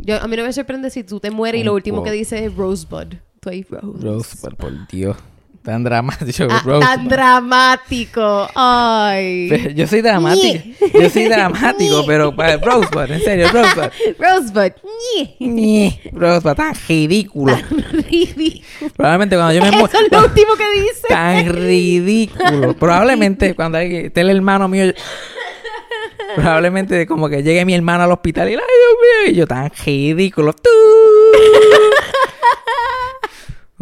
Yo, 0.00 0.20
a 0.20 0.26
mí 0.26 0.36
no 0.36 0.42
me 0.42 0.52
sorprende 0.52 0.90
si 0.90 1.04
tú 1.04 1.20
te 1.20 1.30
mueres 1.30 1.60
y 1.60 1.64
lo 1.64 1.74
último 1.74 1.98
quote. 1.98 2.10
que 2.10 2.16
dices 2.16 2.40
es 2.42 2.54
Rosebud. 2.56 3.14
Tú 3.40 3.50
ahí, 3.50 3.62
Rose. 3.68 3.86
Rosebud, 4.04 4.56
por 4.56 4.88
Dios. 4.88 5.16
Tan 5.62 5.84
dramático. 5.84 6.48
Ah, 6.50 6.78
tan 6.80 7.08
dramático. 7.08 8.48
Ay. 8.54 9.46
Pero 9.48 9.70
Yo 9.70 9.86
soy 9.86 10.00
dramático. 10.02 10.64
Yo 11.00 11.08
soy 11.08 11.24
dramático, 11.28 12.04
pero 12.06 12.34
para 12.34 12.56
Rosebud, 12.56 13.10
en 13.10 13.20
serio, 13.20 13.46
Rosebud. 13.52 13.90
Rosebud. 14.18 14.72
Rosebud, 16.12 16.54
tan 16.54 16.74
ridículo. 16.88 17.56
Ridículo. 17.92 18.90
Probablemente 18.96 19.36
cuando 19.36 19.52
yo 19.54 19.62
me 19.62 19.70
muera. 19.70 19.86
Eso 19.86 20.04
es 20.04 20.12
lo 20.12 20.18
último 20.26 20.52
que 20.56 20.80
dice. 20.80 21.06
Tan 21.08 21.46
ridículo. 21.54 22.74
Probablemente 22.76 23.54
cuando 23.54 23.78
hay, 23.78 23.96
esté 24.06 24.22
el 24.22 24.30
hermano 24.30 24.66
mío. 24.68 24.86
yo- 24.86 24.92
Probablemente 26.34 27.06
como 27.06 27.28
que 27.28 27.42
llegue 27.42 27.64
mi 27.66 27.74
hermano 27.74 28.04
al 28.04 28.10
hospital 28.12 28.48
y, 28.48 28.52
ay 28.52 28.58
Dios 28.58 28.66
mío, 29.26 29.32
y 29.32 29.36
yo 29.36 29.46
tan 29.46 29.70
ridículo. 29.84 30.54
Tú. 30.54 30.70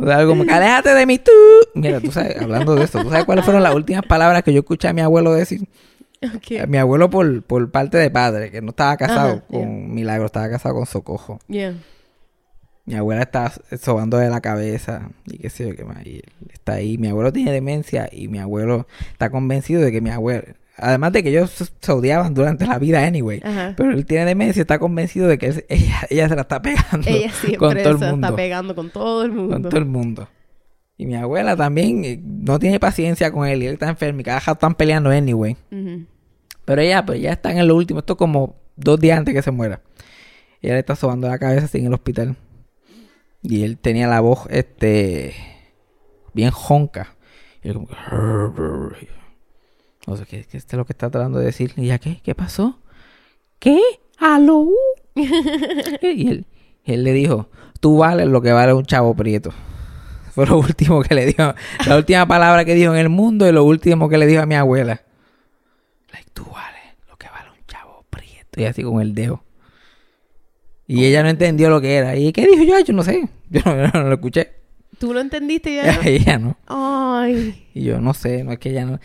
O 0.01 0.07
sea, 0.07 0.25
como 0.27 0.45
que 0.45 0.53
aléjate 0.53 0.95
de 0.95 1.07
mí 1.07 1.19
tú. 1.19 1.31
Mira, 1.75 2.01
tú 2.01 2.11
sabes, 2.11 2.41
hablando 2.41 2.75
de 2.75 2.85
esto, 2.85 3.03
¿tú 3.03 3.11
sabes 3.11 3.25
cuáles 3.25 3.45
fueron 3.45 3.63
las 3.63 3.75
últimas 3.75 4.03
palabras 4.07 4.43
que 4.43 4.53
yo 4.53 4.61
escuché 4.61 4.89
a 4.89 4.93
mi 4.93 5.03
abuelo 5.03 5.33
decir? 5.33 5.69
Ok. 6.23 6.67
Mi 6.69 6.79
abuelo 6.79 7.11
por, 7.11 7.43
por 7.43 7.71
parte 7.71 7.99
de 7.99 8.11
padre, 8.11 8.51
que 8.51 8.61
no 8.63 8.71
estaba 8.71 8.97
casado 8.97 9.29
Ajá, 9.29 9.45
con 9.47 9.61
yeah. 9.61 9.89
Milagro, 9.89 10.27
estaba 10.27 10.49
casado 10.49 10.75
con 10.75 10.87
Socojo. 10.87 11.39
Yeah. 11.49 11.75
Mi 12.87 12.95
abuela 12.95 13.23
está 13.23 13.53
sobando 13.81 14.17
de 14.17 14.31
la 14.31 14.41
cabeza 14.41 15.11
y 15.27 15.39
qué 15.39 15.51
sé 15.51 15.69
yo 15.69 15.77
qué 15.77 15.85
más. 15.85 16.05
Y 16.07 16.23
está 16.53 16.75
ahí. 16.75 16.99
Mi 16.99 17.09
abuelo 17.09 17.33
tiene 17.33 17.53
demencia 17.53 18.09
y 18.11 18.29
mi 18.29 18.39
abuelo 18.39 18.87
está 19.13 19.31
convencido 19.31 19.83
de 19.83 19.93
que 19.93 20.01
mi 20.01 20.11
abuelo... 20.11 20.45
Además 20.81 21.13
de 21.13 21.23
que 21.23 21.29
ellos 21.31 21.51
se- 21.51 21.93
odiaban 21.93 22.33
durante 22.35 22.67
la 22.67 22.79
vida 22.79 23.05
anyway. 23.07 23.41
Ajá. 23.45 23.75
Pero 23.77 23.93
él 23.93 24.07
tiene 24.07 24.25
demencia 24.25 24.61
y 24.61 24.63
está 24.63 24.79
convencido 24.79 25.29
de 25.29 25.39
que 25.39 25.47
él- 25.47 25.65
ella, 25.69 26.01
ella 26.09 26.29
se 26.29 26.35
la 26.37 26.43
está 26.43 26.63
pegando 26.63 27.09
Ella 27.09 27.31
siempre 27.33 27.57
con 27.59 27.77
todo 27.77 27.93
el 27.93 27.99
se 27.99 28.11
mundo. 28.11 28.27
está 28.27 28.37
pegando 28.37 28.75
con 28.75 28.91
todo 28.91 29.25
el 29.25 29.33
mundo. 29.33 29.53
Con 29.55 29.63
todo 29.65 29.77
el 29.79 29.85
mundo. 29.87 30.29
Y 30.97 31.07
mi 31.07 31.15
abuela 31.17 31.57
también 31.57 32.05
eh, 32.05 32.21
no 32.23 32.59
tiene 32.59 32.79
paciencia 32.81 33.31
con 33.33 33.47
él 33.47 33.63
y 33.63 33.67
él 33.67 33.73
está 33.75 33.89
enfermo 33.89 34.21
y 34.21 34.25
cada 34.25 34.39
rato 34.41 34.53
están 34.53 34.75
peleando 34.75 35.11
anyway. 35.11 35.57
Ujú. 35.71 36.05
Pero 36.65 36.83
ella, 36.83 37.05
pues 37.07 37.21
ya 37.21 37.33
está 37.33 37.53
en 37.53 37.67
lo 37.67 37.75
último. 37.77 38.01
Esto 38.01 38.17
como 38.17 38.57
dos 38.77 39.01
días 39.01 39.19
antes 39.19 39.35
que 39.35 39.43
se 39.43 39.51
muera. 39.51 39.81
Y 40.61 40.67
ella 40.67 40.75
le 40.75 40.81
está 40.81 40.95
sobando 40.97 41.27
la 41.29 41.39
cabeza 41.39 41.65
así 41.65 41.79
en 41.79 41.87
el 41.87 41.95
hospital. 41.95 42.37
Y 43.43 43.63
él 43.65 43.79
tenía 43.79 44.07
la 44.09 44.21
voz, 44.21 44.41
este, 44.51 45.35
bien 46.35 46.51
jonca. 46.51 47.15
Y 47.63 47.69
él 47.69 47.75
como 47.75 47.87
que... 47.89 47.95
No 50.11 50.17
sé, 50.17 50.27
¿qué, 50.27 50.45
qué 50.45 50.57
es 50.57 50.73
lo 50.73 50.85
que 50.85 50.93
está 50.93 51.09
tratando 51.09 51.39
de 51.39 51.45
decir? 51.45 51.73
Y 51.77 51.85
ella, 51.85 52.01
¿qué? 52.01 52.21
¿Qué 52.25 52.35
pasó? 52.35 52.81
¿Qué? 53.61 53.79
¿Aló? 54.19 54.69
y 55.15 56.29
él, 56.29 56.47
él 56.83 57.05
le 57.05 57.13
dijo, 57.13 57.49
tú 57.79 57.99
vales 57.99 58.27
lo 58.27 58.43
que 58.43 58.51
vale 58.51 58.73
un 58.73 58.85
chavo 58.85 59.15
prieto. 59.15 59.53
Fue 60.33 60.47
lo 60.47 60.59
último 60.59 61.01
que 61.01 61.15
le 61.15 61.27
dijo, 61.27 61.55
la 61.87 61.97
última 61.97 62.27
palabra 62.27 62.65
que 62.65 62.75
dijo 62.75 62.93
en 62.93 62.99
el 62.99 63.09
mundo 63.09 63.49
y 63.49 63.53
lo 63.53 63.63
último 63.63 64.09
que 64.09 64.19
le 64.19 64.27
dijo 64.27 64.43
a 64.43 64.47
mi 64.47 64.57
abuela. 64.57 65.01
Like, 66.13 66.31
tú 66.35 66.45
vales 66.53 66.97
lo 67.09 67.17
que 67.17 67.29
vale 67.29 67.49
un 67.51 67.65
chavo 67.69 68.05
prieto. 68.11 68.61
Y 68.61 68.65
así 68.65 68.83
con 68.83 69.01
el 69.01 69.15
dedo. 69.15 69.45
Y 70.89 71.05
ella 71.05 71.23
no 71.23 71.29
entendió 71.29 71.71
lo 71.71 71.81
que 71.81 71.95
era. 71.95 72.17
¿Y 72.17 72.33
qué 72.33 72.49
dijo 72.49 72.65
yo? 72.65 72.81
Yo 72.81 72.93
no 72.95 73.05
sé. 73.05 73.29
Yo 73.49 73.61
no, 73.65 73.77
yo 73.77 73.91
no 73.95 74.09
lo 74.09 74.15
escuché. 74.15 74.55
¿Tú 74.99 75.15
lo 75.15 75.21
entendiste 75.21 75.77
ya? 75.77 76.01
ella 76.05 76.37
no. 76.39 76.59
Ay. 76.67 77.69
Y 77.73 77.85
yo 77.85 78.01
no 78.01 78.13
sé, 78.13 78.45
no 78.45 78.53
es 78.53 78.59
que 78.59 78.69
ella 78.69 78.85
no. 78.85 79.01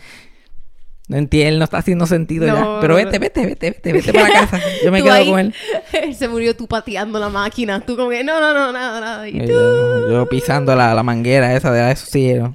No 1.08 1.16
entiende, 1.18 1.58
no 1.58 1.64
está 1.64 1.78
haciendo 1.78 2.04
sentido 2.06 2.48
No, 2.48 2.54
ya. 2.76 2.80
Pero 2.80 2.96
vete, 2.96 3.18
vete, 3.20 3.46
vete, 3.46 3.70
vete, 3.70 3.92
vete 3.92 4.12
para 4.12 4.28
casa. 4.32 4.60
Yo 4.84 4.90
me 4.90 5.02
quedo 5.02 5.12
ahí- 5.12 5.30
con 5.30 5.38
él. 5.38 5.54
Él 5.92 6.14
se 6.16 6.28
murió 6.28 6.56
tú 6.56 6.66
pateando 6.66 7.18
la 7.20 7.28
máquina. 7.28 7.80
Tú 7.80 7.96
como 7.96 8.10
que, 8.10 8.24
no, 8.24 8.40
no, 8.40 8.52
no, 8.52 8.72
nada, 8.72 9.00
nada. 9.00 9.28
Y 9.28 9.38
tú... 9.38 9.46
yo, 9.46 10.10
yo 10.10 10.28
pisando 10.28 10.74
la, 10.74 10.94
la 10.94 11.02
manguera 11.04 11.54
esa 11.54 11.70
de 11.72 11.92
eso 11.92 12.06
sí. 12.06 12.34
Yo, 12.34 12.54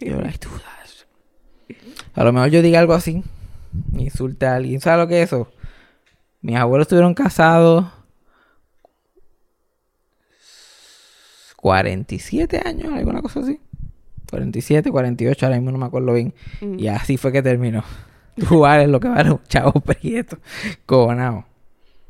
yo 0.00 0.20
like, 0.20 0.38
tú 0.38 0.48
das. 0.50 1.06
A 2.14 2.24
lo 2.24 2.32
mejor 2.32 2.48
yo 2.50 2.62
diga 2.62 2.78
algo 2.80 2.94
así. 2.94 3.22
Insulte 3.98 4.46
a 4.46 4.54
alguien. 4.56 4.80
¿Sabes 4.80 5.00
lo 5.04 5.08
que 5.08 5.20
es 5.22 5.28
eso? 5.28 5.52
Mis 6.40 6.56
abuelos 6.56 6.86
estuvieron 6.86 7.12
casados 7.14 7.84
47 11.56 12.60
años, 12.64 12.92
alguna 12.92 13.22
cosa 13.22 13.40
así. 13.40 13.60
47, 14.32 14.90
48, 14.90 15.46
ahora 15.46 15.56
mismo 15.58 15.70
no 15.70 15.78
me 15.78 15.86
acuerdo 15.86 16.14
bien. 16.14 16.34
Mm. 16.60 16.78
Y 16.80 16.88
así 16.88 17.16
fue 17.18 17.30
que 17.30 17.42
terminó. 17.42 17.84
Tú 18.48 18.60
vales 18.60 18.88
lo 18.88 18.98
que 18.98 19.08
vale 19.08 19.30
un 19.30 19.40
chavo 19.46 19.72
prieto. 19.80 20.38
Cojonado. 20.86 21.44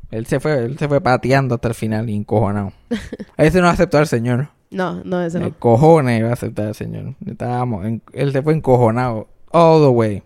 Él 0.09 0.25
se 0.25 0.39
fue, 0.39 0.57
él 0.63 0.77
se 0.77 0.87
fue 0.87 1.01
pateando 1.01 1.55
hasta 1.55 1.67
el 1.67 1.73
final 1.73 2.09
y 2.09 2.15
encojonado. 2.15 2.71
Ese 3.37 3.59
no 3.61 3.67
aceptó 3.67 3.97
al 3.97 4.07
señor. 4.07 4.49
No, 4.71 5.03
no, 5.03 5.21
ese 5.21 5.37
El 5.37 5.43
no. 5.43 5.59
cojones 5.59 6.19
iba 6.19 6.29
a 6.29 6.33
aceptar 6.33 6.67
al 6.67 6.73
señor. 6.75 7.13
Estábamos, 7.27 7.85
en- 7.85 8.01
él 8.13 8.31
se 8.31 8.41
fue 8.41 8.53
encojonado. 8.53 9.27
All 9.51 9.81
the 9.83 9.87
way. 9.89 10.23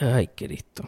Ay, 0.00 0.28
Cristo. 0.28 0.84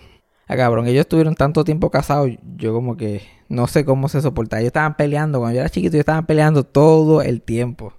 Ah, 0.47 0.57
cabrón, 0.57 0.87
ellos 0.87 1.01
estuvieron 1.01 1.35
tanto 1.35 1.65
tiempo 1.65 1.91
casados. 1.91 2.31
Yo 2.57 2.73
como 2.73 2.97
que 2.97 3.23
no 3.49 3.67
sé 3.67 3.85
cómo 3.85 4.09
se 4.09 4.21
soportaba. 4.21 4.61
Ellos 4.61 4.69
estaban 4.69 4.97
peleando. 4.97 5.41
Cuando 5.41 5.55
yo 5.57 5.61
era 5.61 5.71
chiquito, 5.71 5.95
ellos 5.97 6.01
estaban 6.03 6.27
peleando 6.27 6.63
todo 6.65 7.21
el 7.23 7.43
tiempo. 7.43 7.95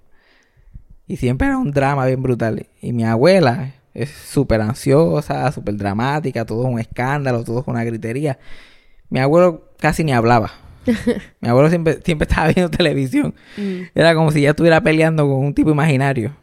Y 1.08 1.16
siempre 1.16 1.48
era 1.48 1.58
un 1.58 1.72
drama 1.72 2.06
bien 2.06 2.22
brutal. 2.22 2.66
Y 2.82 2.92
mi 2.92 3.04
abuela 3.04 3.74
es 3.94 4.10
súper 4.10 4.60
ansiosa, 4.60 5.50
súper 5.52 5.76
dramática. 5.76 6.44
Todo 6.44 6.66
es 6.66 6.72
un 6.72 6.78
escándalo, 6.78 7.42
todo 7.44 7.60
es 7.60 7.66
una 7.66 7.82
gritería. 7.84 8.38
Mi 9.10 9.18
abuelo 9.20 9.72
casi 9.78 10.04
ni 10.04 10.12
hablaba. 10.12 10.52
mi 11.40 11.48
abuelo 11.48 11.68
siempre, 11.70 11.98
siempre 12.04 12.26
estaba 12.28 12.48
viendo 12.48 12.70
televisión. 12.70 13.34
Mm. 13.56 13.80
Era 13.94 14.14
como 14.14 14.30
si 14.30 14.42
ya 14.42 14.50
estuviera 14.50 14.80
peleando 14.82 15.26
con 15.26 15.38
un 15.38 15.54
tipo 15.54 15.70
imaginario. 15.70 16.36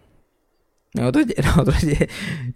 Nosotros, 0.94 1.26
nosotros 1.44 1.76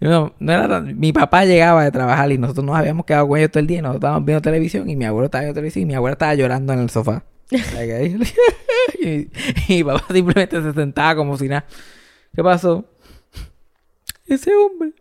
no, 0.00 0.34
no 0.38 0.52
era 0.52 0.66
tan- 0.68 0.98
mi 0.98 1.12
papá 1.12 1.44
llegaba 1.44 1.84
de 1.84 1.90
trabajar 1.92 2.32
y 2.32 2.38
nosotros 2.38 2.64
nos 2.64 2.76
habíamos 2.76 3.04
quedado 3.04 3.28
con 3.28 3.38
ellos 3.38 3.50
todo 3.50 3.60
el 3.60 3.66
día 3.66 3.78
y 3.78 3.82
nosotros 3.82 4.00
estábamos 4.00 4.24
viendo 4.24 4.40
televisión 4.42 4.88
y 4.90 4.96
mi 4.96 5.04
abuelo 5.04 5.26
estaba 5.26 5.42
viendo 5.42 5.54
televisión 5.54 5.82
y 5.82 5.86
mi 5.86 5.94
abuela 5.94 6.14
estaba 6.14 6.34
llorando 6.34 6.72
en 6.72 6.78
el 6.80 6.90
sofá. 6.90 7.22
Y, 9.00 9.08
y 9.08 9.30
mi 9.68 9.84
papá 9.84 10.04
simplemente 10.12 10.60
se 10.62 10.72
sentaba 10.72 11.14
como 11.16 11.36
si 11.38 11.48
nada. 11.48 11.64
¿Qué 12.34 12.42
pasó? 12.42 12.84
Ese 14.26 14.54
hombre. 14.54 14.92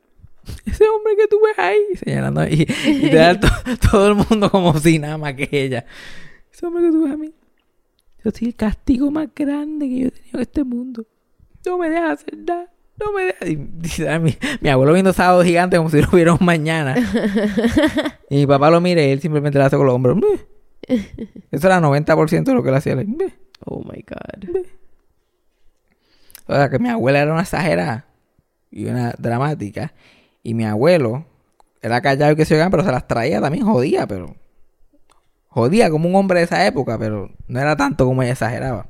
Ese 0.65 0.84
hombre 0.89 1.15
que 1.15 1.28
tú 1.28 1.38
ves 1.44 1.60
ahí. 1.60 1.78
Señalando 2.04 2.44
y, 2.48 2.63
y 2.86 3.02
te 3.10 3.15
da 3.15 3.39
to- 3.39 3.48
todo 3.92 4.08
el 4.10 4.15
mundo 4.15 4.50
como 4.50 4.78
si 4.80 4.98
nada 5.00 5.18
más 5.18 5.34
que 5.36 5.48
ella. 5.52 5.86
Ese 6.52 6.65
hombre 6.65 6.84
que 6.84 6.92
tú 6.92 7.04
ves 7.04 7.13
a 7.13 7.18
mí. 7.18 7.32
Yo 8.24 8.32
soy 8.32 8.48
el 8.50 8.56
castigo 8.56 9.12
más 9.12 9.30
grande 9.36 9.88
que 9.88 10.00
yo 10.00 10.08
he 10.08 10.12
tenido 10.12 10.34
en 10.38 10.42
este 10.42 10.63
mundo. 10.63 11.06
No 11.65 11.78
me 11.78 11.89
dejas 11.89 12.22
hacer 12.22 12.38
nada. 12.38 12.70
No 13.00 13.13
me 13.13 13.26
dejas. 13.26 13.48
Y, 13.50 13.54
y- 13.54 14.20
mi, 14.20 14.38
mi 14.62 14.70
abuelo 14.70 14.92
viendo 14.94 15.13
sábado 15.13 15.44
gigante 15.44 15.78
como 15.78 15.89
si 15.89 16.02
lo 16.02 16.10
hubiera 16.12 16.36
mañana. 16.38 16.96
y 18.30 18.36
mi 18.38 18.48
papá 18.48 18.70
lo 18.72 18.82
mira 18.82 19.04
y 19.06 19.12
él 19.12 19.22
simplemente 19.22 19.58
le 19.60 19.65
hace 19.65 19.78
con 19.78 19.86
los 19.86 19.96
hombros. 19.96 20.18
Eso 21.52 21.68
era 21.68 21.80
90% 21.80 22.44
de 22.44 22.54
lo 22.54 22.63
que 22.63 22.70
él 22.70 22.76
hacía. 22.76 22.96
Oh 23.65 23.84
my 23.84 24.04
God. 24.08 24.65
O 26.49 26.55
sea, 26.55 26.67
que 26.67 26.79
mi 26.79 26.89
abuela 26.89 27.19
era 27.19 27.31
una 27.31 27.43
exagerada 27.43 28.05
y 28.71 28.85
una 28.85 29.13
dramática. 29.19 29.93
Y 30.41 30.55
mi 30.55 30.65
abuelo 30.65 31.25
era 31.79 32.01
callado 32.01 32.31
y 32.31 32.35
que 32.35 32.43
se 32.43 32.55
oigan, 32.55 32.71
pero 32.71 32.83
se 32.83 32.91
las 32.91 33.07
traía 33.07 33.39
también, 33.39 33.65
jodía, 33.65 34.07
pero. 34.07 34.35
Jodía 35.47 35.91
como 35.91 36.09
un 36.09 36.15
hombre 36.15 36.39
de 36.39 36.45
esa 36.45 36.65
época, 36.65 36.97
pero 36.97 37.29
no 37.47 37.59
era 37.59 37.75
tanto 37.75 38.05
como 38.05 38.23
ella 38.23 38.31
exageraba. 38.31 38.88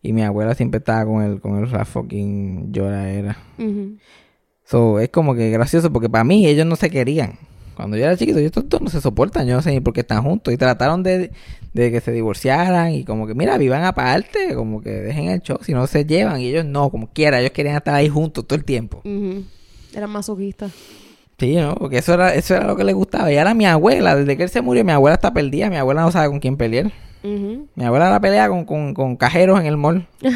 Y 0.00 0.12
mi 0.12 0.22
abuela 0.22 0.54
siempre 0.54 0.78
estaba 0.78 1.04
con 1.04 1.22
el, 1.22 1.40
con 1.40 1.56
el 1.56 1.70
la 1.72 1.84
fucking 1.84 2.72
lloradera. 2.72 3.36
Ujú. 3.58 3.96
So, 4.62 5.00
es 5.00 5.08
como 5.08 5.34
que 5.34 5.50
gracioso 5.50 5.92
porque 5.92 6.08
para 6.08 6.22
mí 6.22 6.46
ellos 6.46 6.66
no 6.66 6.76
se 6.76 6.88
querían. 6.88 7.36
Cuando 7.76 7.96
yo 7.96 8.04
era 8.04 8.16
chiquito, 8.16 8.38
ellos 8.38 8.48
estos 8.48 8.68
dos 8.68 8.80
no 8.80 8.88
se 8.90 9.00
soportan, 9.00 9.46
yo 9.46 9.54
no 9.54 9.62
sé 9.62 9.70
ni 9.70 9.80
por 9.80 9.92
qué 9.92 10.00
están 10.00 10.22
juntos. 10.22 10.52
Y 10.52 10.56
trataron 10.56 11.02
de, 11.02 11.30
de 11.74 11.92
que 11.92 12.00
se 12.00 12.10
divorciaran 12.10 12.92
y 12.92 13.04
como 13.04 13.26
que, 13.26 13.34
mira, 13.34 13.58
vivan 13.58 13.84
aparte, 13.84 14.54
como 14.54 14.80
que 14.82 14.90
dejen 14.90 15.28
el 15.28 15.40
show, 15.42 15.58
si 15.62 15.74
no 15.74 15.86
se 15.86 16.04
llevan. 16.06 16.40
Y 16.40 16.46
ellos 16.48 16.64
no, 16.64 16.88
como 16.90 17.08
quiera, 17.12 17.38
ellos 17.38 17.52
querían 17.52 17.76
estar 17.76 17.94
ahí 17.94 18.08
juntos 18.08 18.46
todo 18.46 18.58
el 18.58 18.64
tiempo. 18.64 19.02
Ujú. 19.04 19.44
Era 19.94 20.06
masoquista. 20.06 20.68
Sí, 21.38 21.54
¿no? 21.56 21.74
Porque 21.74 21.98
eso 21.98 22.14
era, 22.14 22.34
eso 22.34 22.54
era 22.56 22.66
lo 22.66 22.76
que 22.76 22.84
les 22.84 22.94
gustaba. 22.94 23.30
Y 23.30 23.36
ahora 23.36 23.52
mi 23.52 23.66
abuela, 23.66 24.16
desde 24.16 24.38
que 24.38 24.44
él 24.44 24.48
se 24.48 24.62
murió, 24.62 24.82
mi 24.84 24.92
abuela 24.92 25.16
está 25.16 25.34
perdida. 25.34 25.68
Mi 25.68 25.76
abuela 25.76 26.00
no 26.00 26.10
sabe 26.10 26.28
con 26.28 26.40
quién 26.40 26.56
pelear. 26.56 26.90
Mi 27.22 27.84
abuela 27.84 28.08
la 28.10 28.20
pelea 28.20 28.48
con, 28.48 28.64
con, 28.64 28.94
con 28.94 29.16
cajeros 29.16 29.60
en 29.60 29.66
el 29.66 29.76
mall. 29.76 30.06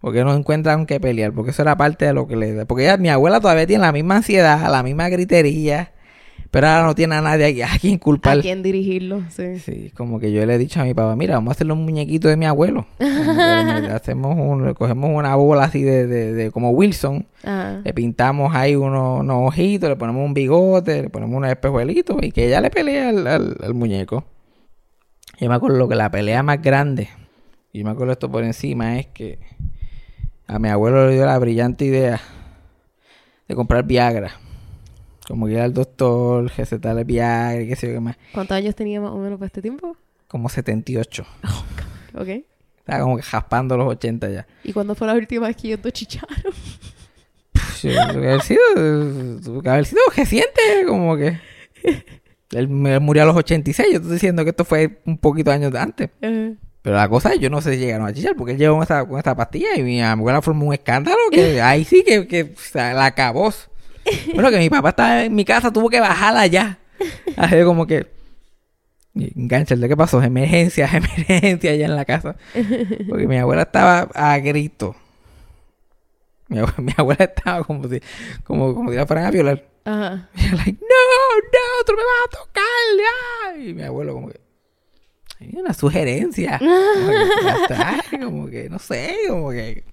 Porque 0.00 0.24
no 0.24 0.34
encuentran 0.34 0.84
que 0.86 0.98
pelear, 0.98 1.32
porque 1.32 1.52
eso 1.52 1.62
era 1.62 1.76
parte 1.76 2.04
de 2.06 2.12
lo 2.12 2.26
que 2.26 2.34
le 2.34 2.52
da. 2.54 2.64
Porque 2.64 2.82
ella- 2.84 2.96
mi 2.96 3.08
abuela 3.08 3.40
todavía 3.40 3.66
tiene 3.68 3.82
la 3.82 3.92
misma 3.92 4.16
ansiedad, 4.16 4.68
la 4.70 4.82
misma 4.82 5.08
gritería, 5.08 5.92
pero 6.52 6.68
ahora 6.68 6.86
no 6.86 6.94
tiene 6.94 7.16
a 7.16 7.20
nadie 7.22 7.64
a, 7.64 7.72
a 7.74 7.78
quien 7.78 7.98
culpar. 7.98 8.38
¿A 8.38 8.40
quién 8.42 8.62
dirigirlo? 8.62 9.22
Sí. 9.30 9.58
Sí, 9.58 9.90
como 9.96 10.20
que 10.20 10.30
yo 10.30 10.46
le 10.46 10.54
he 10.54 10.58
dicho 10.58 10.80
a 10.80 10.84
mi 10.84 10.94
papá, 10.94 11.16
mira, 11.16 11.34
vamos 11.34 11.50
a 11.50 11.52
hacerle 11.52 11.72
un 11.72 11.84
muñequito 11.84 12.28
de 12.28 12.36
mi 12.36 12.46
abuelo. 12.46 12.86
Hacemos 13.00 14.36
un, 14.38 14.74
cogemos 14.74 15.10
una 15.12 15.34
bola 15.34 15.64
así 15.64 15.82
de, 15.82 16.06
de, 16.06 16.32
de 16.32 16.50
como 16.50 16.70
Wilson, 16.70 17.26
Ajá. 17.42 17.80
le 17.84 17.92
pintamos 17.94 18.54
ahí 18.54 18.76
unos, 18.76 19.20
unos 19.20 19.48
ojitos, 19.48 19.88
le 19.90 19.96
ponemos 19.96 20.24
un 20.24 20.34
bigote, 20.34 21.02
le 21.02 21.10
ponemos 21.10 21.36
unos 21.36 21.50
espejuelitos 21.50 22.16
y 22.22 22.30
que 22.32 22.46
ella 22.46 22.60
le 22.60 22.70
pelea 22.70 23.08
al, 23.08 23.26
al- 23.26 23.56
al 23.62 23.74
muñeco. 23.74 24.24
Yo 25.40 25.48
me 25.48 25.54
acuerdo 25.54 25.88
que 25.88 25.94
la 25.96 26.10
pelea 26.10 26.42
más 26.42 26.62
grande, 26.62 27.08
y 27.72 27.78
yo 27.80 27.84
me 27.84 27.90
acuerdo 27.90 28.12
esto 28.12 28.30
por 28.30 28.44
encima, 28.44 28.98
es 28.98 29.06
que 29.06 29.38
a 30.46 30.58
mi 30.58 30.68
abuelo 30.68 31.08
le 31.08 31.14
dio 31.14 31.24
la 31.26 31.38
brillante 31.38 31.84
idea 31.86 32.20
de 33.48 33.54
comprar 33.54 33.84
Viagra. 33.84 34.32
Como 35.26 35.46
que 35.46 35.52
ir 35.52 35.60
al 35.60 35.72
doctor, 35.72 36.50
recetarle 36.56 37.04
Viagra 37.04 37.64
qué 37.64 37.76
sé 37.76 37.88
yo 37.88 37.94
qué 37.94 38.00
más. 38.00 38.16
¿Cuántos 38.32 38.56
años 38.56 38.74
tenía 38.74 39.00
más 39.00 39.12
o 39.12 39.18
menos 39.18 39.38
para 39.38 39.46
este 39.46 39.62
tiempo? 39.62 39.96
Como 40.28 40.48
78. 40.48 41.24
Ok. 42.14 42.28
Estaba 42.76 43.04
como 43.04 43.16
que 43.16 43.22
jaspando 43.22 43.74
los 43.78 43.88
80 43.88 44.28
ya. 44.28 44.46
¿Y 44.64 44.74
cuándo 44.74 44.94
fue 44.94 45.06
la 45.06 45.14
última 45.14 45.46
vez 45.46 45.56
que 45.56 45.68
yo 45.68 45.78
chicharon? 45.90 46.28
Haber 47.84 48.42
sido, 48.42 48.60
haber 49.64 49.86
sido 49.86 50.02
reciente, 50.14 50.60
como 50.86 51.16
que. 51.16 51.40
Él, 52.52 52.68
murió 52.68 53.22
a 53.22 53.26
los 53.26 53.36
86. 53.36 53.88
Yo 53.90 53.96
estoy 53.96 54.12
diciendo 54.12 54.44
que 54.44 54.50
esto 54.50 54.66
fue 54.66 55.00
un 55.06 55.16
poquito 55.16 55.50
años 55.50 55.74
antes. 55.74 56.10
Ajá. 56.20 56.52
Pero 56.82 56.96
la 56.96 57.08
cosa 57.08 57.32
es, 57.32 57.38
yo 57.38 57.48
no 57.48 57.60
sé 57.60 57.74
si 57.74 57.78
llegaron 57.78 58.06
a 58.06 58.12
chichar, 58.12 58.34
porque 58.36 58.52
él 58.52 58.58
llegó 58.58 58.74
con 58.74 58.82
esta, 58.82 59.06
con 59.06 59.16
esta 59.16 59.36
pastilla 59.36 59.76
y 59.76 59.82
mi 59.82 60.02
abuela 60.02 60.42
formó 60.42 60.66
un 60.66 60.74
escándalo 60.74 61.16
que 61.30 61.62
ahí 61.62 61.84
sí 61.84 62.02
que, 62.04 62.26
que 62.26 62.42
o 62.42 62.60
sea, 62.60 62.92
la 62.92 63.06
acabó. 63.06 63.52
Bueno, 64.34 64.50
que 64.50 64.58
mi 64.58 64.70
papá 64.70 64.90
estaba 64.90 65.24
en 65.24 65.34
mi 65.34 65.44
casa, 65.44 65.72
tuvo 65.72 65.88
que 65.88 66.00
bajarla 66.00 66.46
ya. 66.46 66.78
Así 67.36 67.62
como 67.64 67.86
que. 67.86 68.06
Engancha, 69.14 69.76
¿qué 69.76 69.96
pasó? 69.96 70.22
Emergencia, 70.22 70.88
emergencia 70.92 71.72
allá 71.72 71.84
en 71.84 71.96
la 71.96 72.04
casa. 72.04 72.36
Porque 73.08 73.26
mi 73.26 73.36
abuela 73.36 73.62
estaba 73.62 74.08
a 74.14 74.38
grito. 74.38 74.96
Mi 76.48 76.58
abuela, 76.58 76.76
mi 76.78 76.94
abuela 76.96 77.24
estaba 77.24 77.64
como 77.64 77.88
si, 77.88 78.00
como, 78.44 78.74
como 78.74 78.90
si 78.90 78.96
la 78.96 79.06
fueran 79.06 79.26
a 79.26 79.30
violar. 79.30 79.64
Ajá. 79.84 80.28
Y 80.34 80.56
like, 80.56 80.72
no, 80.72 81.36
no, 81.42 81.84
tú 81.86 81.92
me 81.92 82.02
vas 82.02 82.26
a 82.26 82.38
tocar, 82.38 82.62
ya. 82.98 83.62
Y 83.62 83.74
mi 83.74 83.82
abuelo 83.82 84.14
como 84.14 84.28
que, 84.28 84.40
hay 85.40 85.56
una 85.56 85.74
sugerencia. 85.74 86.58
Como 86.58 87.08
que, 87.08 87.44
ya 87.44 87.56
está, 87.62 88.04
como 88.18 88.46
que, 88.46 88.68
no 88.68 88.78
sé, 88.78 89.16
como 89.28 89.50
que... 89.50 89.84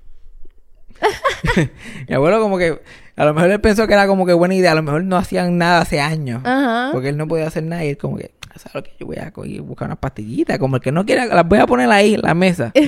mi 2.07 2.15
abuelo 2.15 2.41
como 2.41 2.57
que, 2.57 2.79
a 3.19 3.25
lo 3.25 3.33
mejor 3.33 3.51
él 3.51 3.61
pensó 3.61 3.85
que 3.87 3.93
era 3.93 4.07
como 4.07 4.25
que 4.25 4.33
buena 4.33 4.55
idea, 4.55 4.71
a 4.71 4.75
lo 4.75 4.81
mejor 4.83 5.03
no 5.03 5.17
hacían 5.17 5.57
nada 5.57 5.81
hace 5.81 5.99
años. 5.99 6.41
Ajá. 6.45 6.89
Porque 6.91 7.09
él 7.09 7.17
no 7.17 7.27
podía 7.27 7.47
hacer 7.47 7.63
nada 7.63 7.83
y 7.85 7.89
él 7.89 7.97
como 7.97 8.17
que, 8.17 8.31
¿sabes 8.55 8.73
lo 8.75 8.83
que 8.83 8.91
yo 8.99 9.05
voy 9.05 9.17
a 9.17 9.31
co- 9.31 9.45
ir 9.45 9.59
a 9.59 9.63
buscar 9.63 9.87
unas 9.87 9.99
pastillitas? 9.99 10.57
Como 10.57 10.77
el 10.77 10.81
que 10.81 10.91
no 10.91 11.05
quiera, 11.05 11.25
las 11.25 11.47
voy 11.47 11.59
a 11.59 11.67
poner 11.67 11.89
ahí 11.91 12.15
en 12.15 12.21
la 12.21 12.33
mesa. 12.33 12.71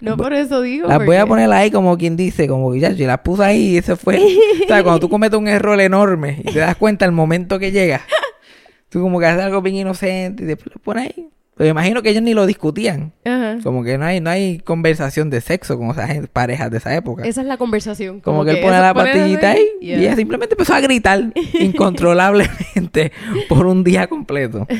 No 0.00 0.16
por 0.16 0.32
eso 0.32 0.60
digo. 0.62 0.88
Las 0.88 1.04
voy 1.06 1.14
a 1.14 1.24
poner 1.26 1.48
ahí 1.52 1.70
como 1.70 1.96
quien 1.96 2.16
dice, 2.16 2.48
como 2.48 2.72
que 2.72 2.80
ya, 2.80 2.92
si 2.92 3.04
las 3.06 3.18
puse 3.20 3.44
ahí 3.44 3.62
y 3.74 3.76
eso 3.76 3.96
fue. 3.96 4.16
o 4.64 4.66
sea, 4.66 4.82
cuando 4.82 4.98
tú 4.98 5.08
cometes 5.08 5.38
un 5.38 5.46
error 5.46 5.80
enorme 5.80 6.38
y 6.44 6.52
te 6.52 6.58
das 6.58 6.74
cuenta 6.74 7.04
el 7.04 7.12
momento 7.12 7.60
que 7.60 7.70
llega, 7.70 8.00
tú 8.88 9.00
como 9.00 9.20
que 9.20 9.26
haces 9.26 9.44
algo 9.44 9.62
bien 9.62 9.76
inocente 9.76 10.42
y 10.42 10.46
después 10.46 10.74
lo 10.74 10.82
pones 10.82 11.04
ahí. 11.16 11.28
Pero 11.62 11.70
imagino 11.70 12.02
que 12.02 12.10
ellos 12.10 12.24
ni 12.24 12.34
lo 12.34 12.44
discutían. 12.44 13.12
Ajá. 13.24 13.58
Como 13.62 13.84
que 13.84 13.96
no 13.96 14.04
hay, 14.04 14.20
no 14.20 14.30
hay 14.30 14.58
conversación 14.58 15.30
de 15.30 15.40
sexo 15.40 15.78
con 15.78 15.90
esas 15.90 16.26
parejas 16.26 16.72
de 16.72 16.78
esa 16.78 16.92
época. 16.92 17.22
Esa 17.24 17.42
es 17.42 17.46
la 17.46 17.56
conversación. 17.56 18.18
como, 18.18 18.44
que 18.44 18.50
él 18.50 18.60
pone 18.60 18.80
la 18.80 18.92
pastillita 18.92 19.52
ahí 19.52 19.64
Yeah. 19.80 19.98
y 19.98 20.00
ella 20.00 20.16
simplemente 20.16 20.54
empezó 20.54 20.74
a 20.74 20.80
gritar 20.80 21.32
incontrolablemente 21.60 23.12
por 23.48 23.66
un 23.66 23.84
día 23.84 24.08
completo. 24.08 24.66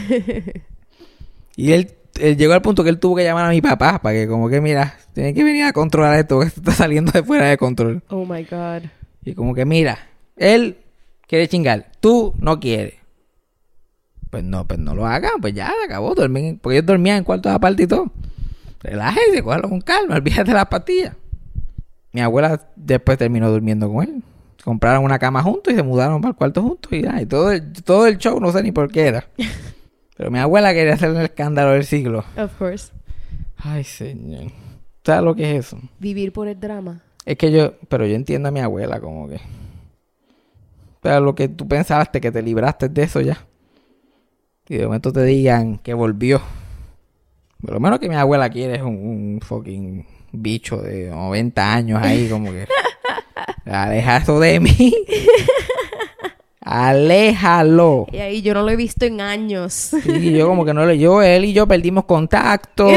Y 1.54 1.70
él, 1.72 1.92
él 2.18 2.36
llegó 2.36 2.54
al 2.54 2.62
punto 2.62 2.82
que 2.82 2.90
él 2.90 2.98
tuvo 2.98 3.14
que 3.14 3.22
llamar 3.24 3.44
a 3.44 3.50
mi 3.50 3.60
papá 3.60 4.00
para 4.00 4.14
que 4.14 4.26
como 4.26 4.48
que 4.48 4.60
mira, 4.60 4.96
tiene 5.12 5.34
que 5.34 5.44
venir 5.44 5.64
a 5.64 5.72
controlar 5.72 6.18
esto, 6.18 6.40
que 6.40 6.46
esto 6.46 6.60
está 6.60 6.72
saliendo 6.72 7.12
de 7.12 7.22
fuera 7.22 7.46
de 7.46 7.58
control. 7.58 8.02
Oh 8.08 8.24
my 8.24 8.42
God. 8.44 8.88
Y 9.24 9.34
como 9.34 9.54
que 9.54 9.64
mira, 9.66 9.98
él 10.36 10.78
quiere 11.28 11.46
chingar, 11.46 11.92
tú 12.00 12.34
no 12.38 12.58
quieres. 12.58 12.94
Pues 14.32 14.44
no, 14.44 14.66
pues 14.66 14.80
no 14.80 14.94
lo 14.94 15.06
hagan, 15.06 15.42
pues 15.42 15.52
ya, 15.52 15.70
se 15.78 15.84
acabó, 15.84 16.14
porque 16.14 16.74
ellos 16.76 16.86
dormían 16.86 17.18
en 17.18 17.24
cuartos 17.24 17.52
aparte 17.52 17.82
y 17.82 17.86
todo. 17.86 18.10
Relájese, 18.80 19.42
cógelo 19.42 19.68
con 19.68 19.82
calma, 19.82 20.16
olvídate 20.16 20.44
de 20.44 20.54
las 20.54 20.68
pastillas. 20.68 21.14
Mi 22.12 22.22
abuela 22.22 22.58
después 22.74 23.18
terminó 23.18 23.50
durmiendo 23.50 23.92
con 23.92 24.04
él. 24.04 24.22
Compraron 24.64 25.04
una 25.04 25.18
cama 25.18 25.42
juntos 25.42 25.74
y 25.74 25.76
se 25.76 25.82
mudaron 25.82 26.22
para 26.22 26.30
el 26.30 26.36
cuarto 26.36 26.62
juntos 26.62 26.90
y, 26.90 27.02
ya, 27.02 27.20
y 27.20 27.26
todo, 27.26 27.52
el, 27.52 27.74
todo 27.82 28.06
el 28.06 28.16
show, 28.16 28.40
no 28.40 28.50
sé 28.52 28.62
ni 28.62 28.72
por 28.72 28.90
qué 28.90 29.02
era. 29.02 29.26
Pero 30.16 30.30
mi 30.30 30.38
abuela 30.38 30.72
quería 30.72 30.94
hacer 30.94 31.10
el 31.10 31.18
escándalo 31.18 31.72
del 31.72 31.84
siglo. 31.84 32.24
Of 32.38 32.56
course. 32.56 32.90
Ay, 33.58 33.84
señor. 33.84 34.50
¿Sabes 35.04 35.24
lo 35.24 35.34
que 35.34 35.58
es 35.58 35.66
eso? 35.66 35.78
Vivir 35.98 36.32
por 36.32 36.48
el 36.48 36.58
drama. 36.58 37.02
Es 37.26 37.36
que 37.36 37.52
yo, 37.52 37.74
pero 37.90 38.06
yo 38.06 38.14
entiendo 38.14 38.48
a 38.48 38.50
mi 38.50 38.60
abuela 38.60 38.98
como 38.98 39.28
que. 39.28 39.42
Pero 41.02 41.20
lo 41.20 41.34
que 41.34 41.48
tú 41.48 41.68
pensaste 41.68 42.18
que 42.18 42.32
te 42.32 42.40
libraste 42.40 42.88
de 42.88 43.02
eso 43.02 43.20
ya. 43.20 43.44
Y 44.68 44.77
de 44.77 44.85
momento 44.87 45.12
te 45.12 45.22
digan 45.25 45.79
que 45.79 45.92
volvió. 45.94 46.40
Por 47.61 47.75
lo 47.75 47.81
menos 47.81 47.98
que 47.98 48.09
mi 48.09 48.14
abuela 48.14 48.48
quiere 48.51 48.77
es 48.77 48.83
un, 48.83 48.94
un 48.96 49.40
fucking 49.42 50.05
bicho 50.33 50.79
de 50.79 51.11
90 51.11 51.75
años 51.75 52.03
ahí 52.03 52.29
como 52.29 52.51
que. 52.51 52.66
Aleja 53.66 54.20
de 54.20 54.61
mí. 54.61 54.94
Aléjalo. 56.64 58.07
Y 58.12 58.18
ahí 58.18 58.40
yo 58.40 58.55
no 58.55 58.62
lo 58.62 58.70
he 58.70 58.77
visto 58.77 59.05
en 59.05 59.20
años. 59.20 59.72
Sí, 60.03 60.33
yo 60.33 60.46
como 60.46 60.64
que 60.64 60.72
no 60.72 60.87
le... 60.87 60.96
Yo, 60.98 61.20
él 61.20 61.44
y 61.44 61.53
yo 61.53 61.66
perdimos 61.66 62.05
contacto. 62.05 62.88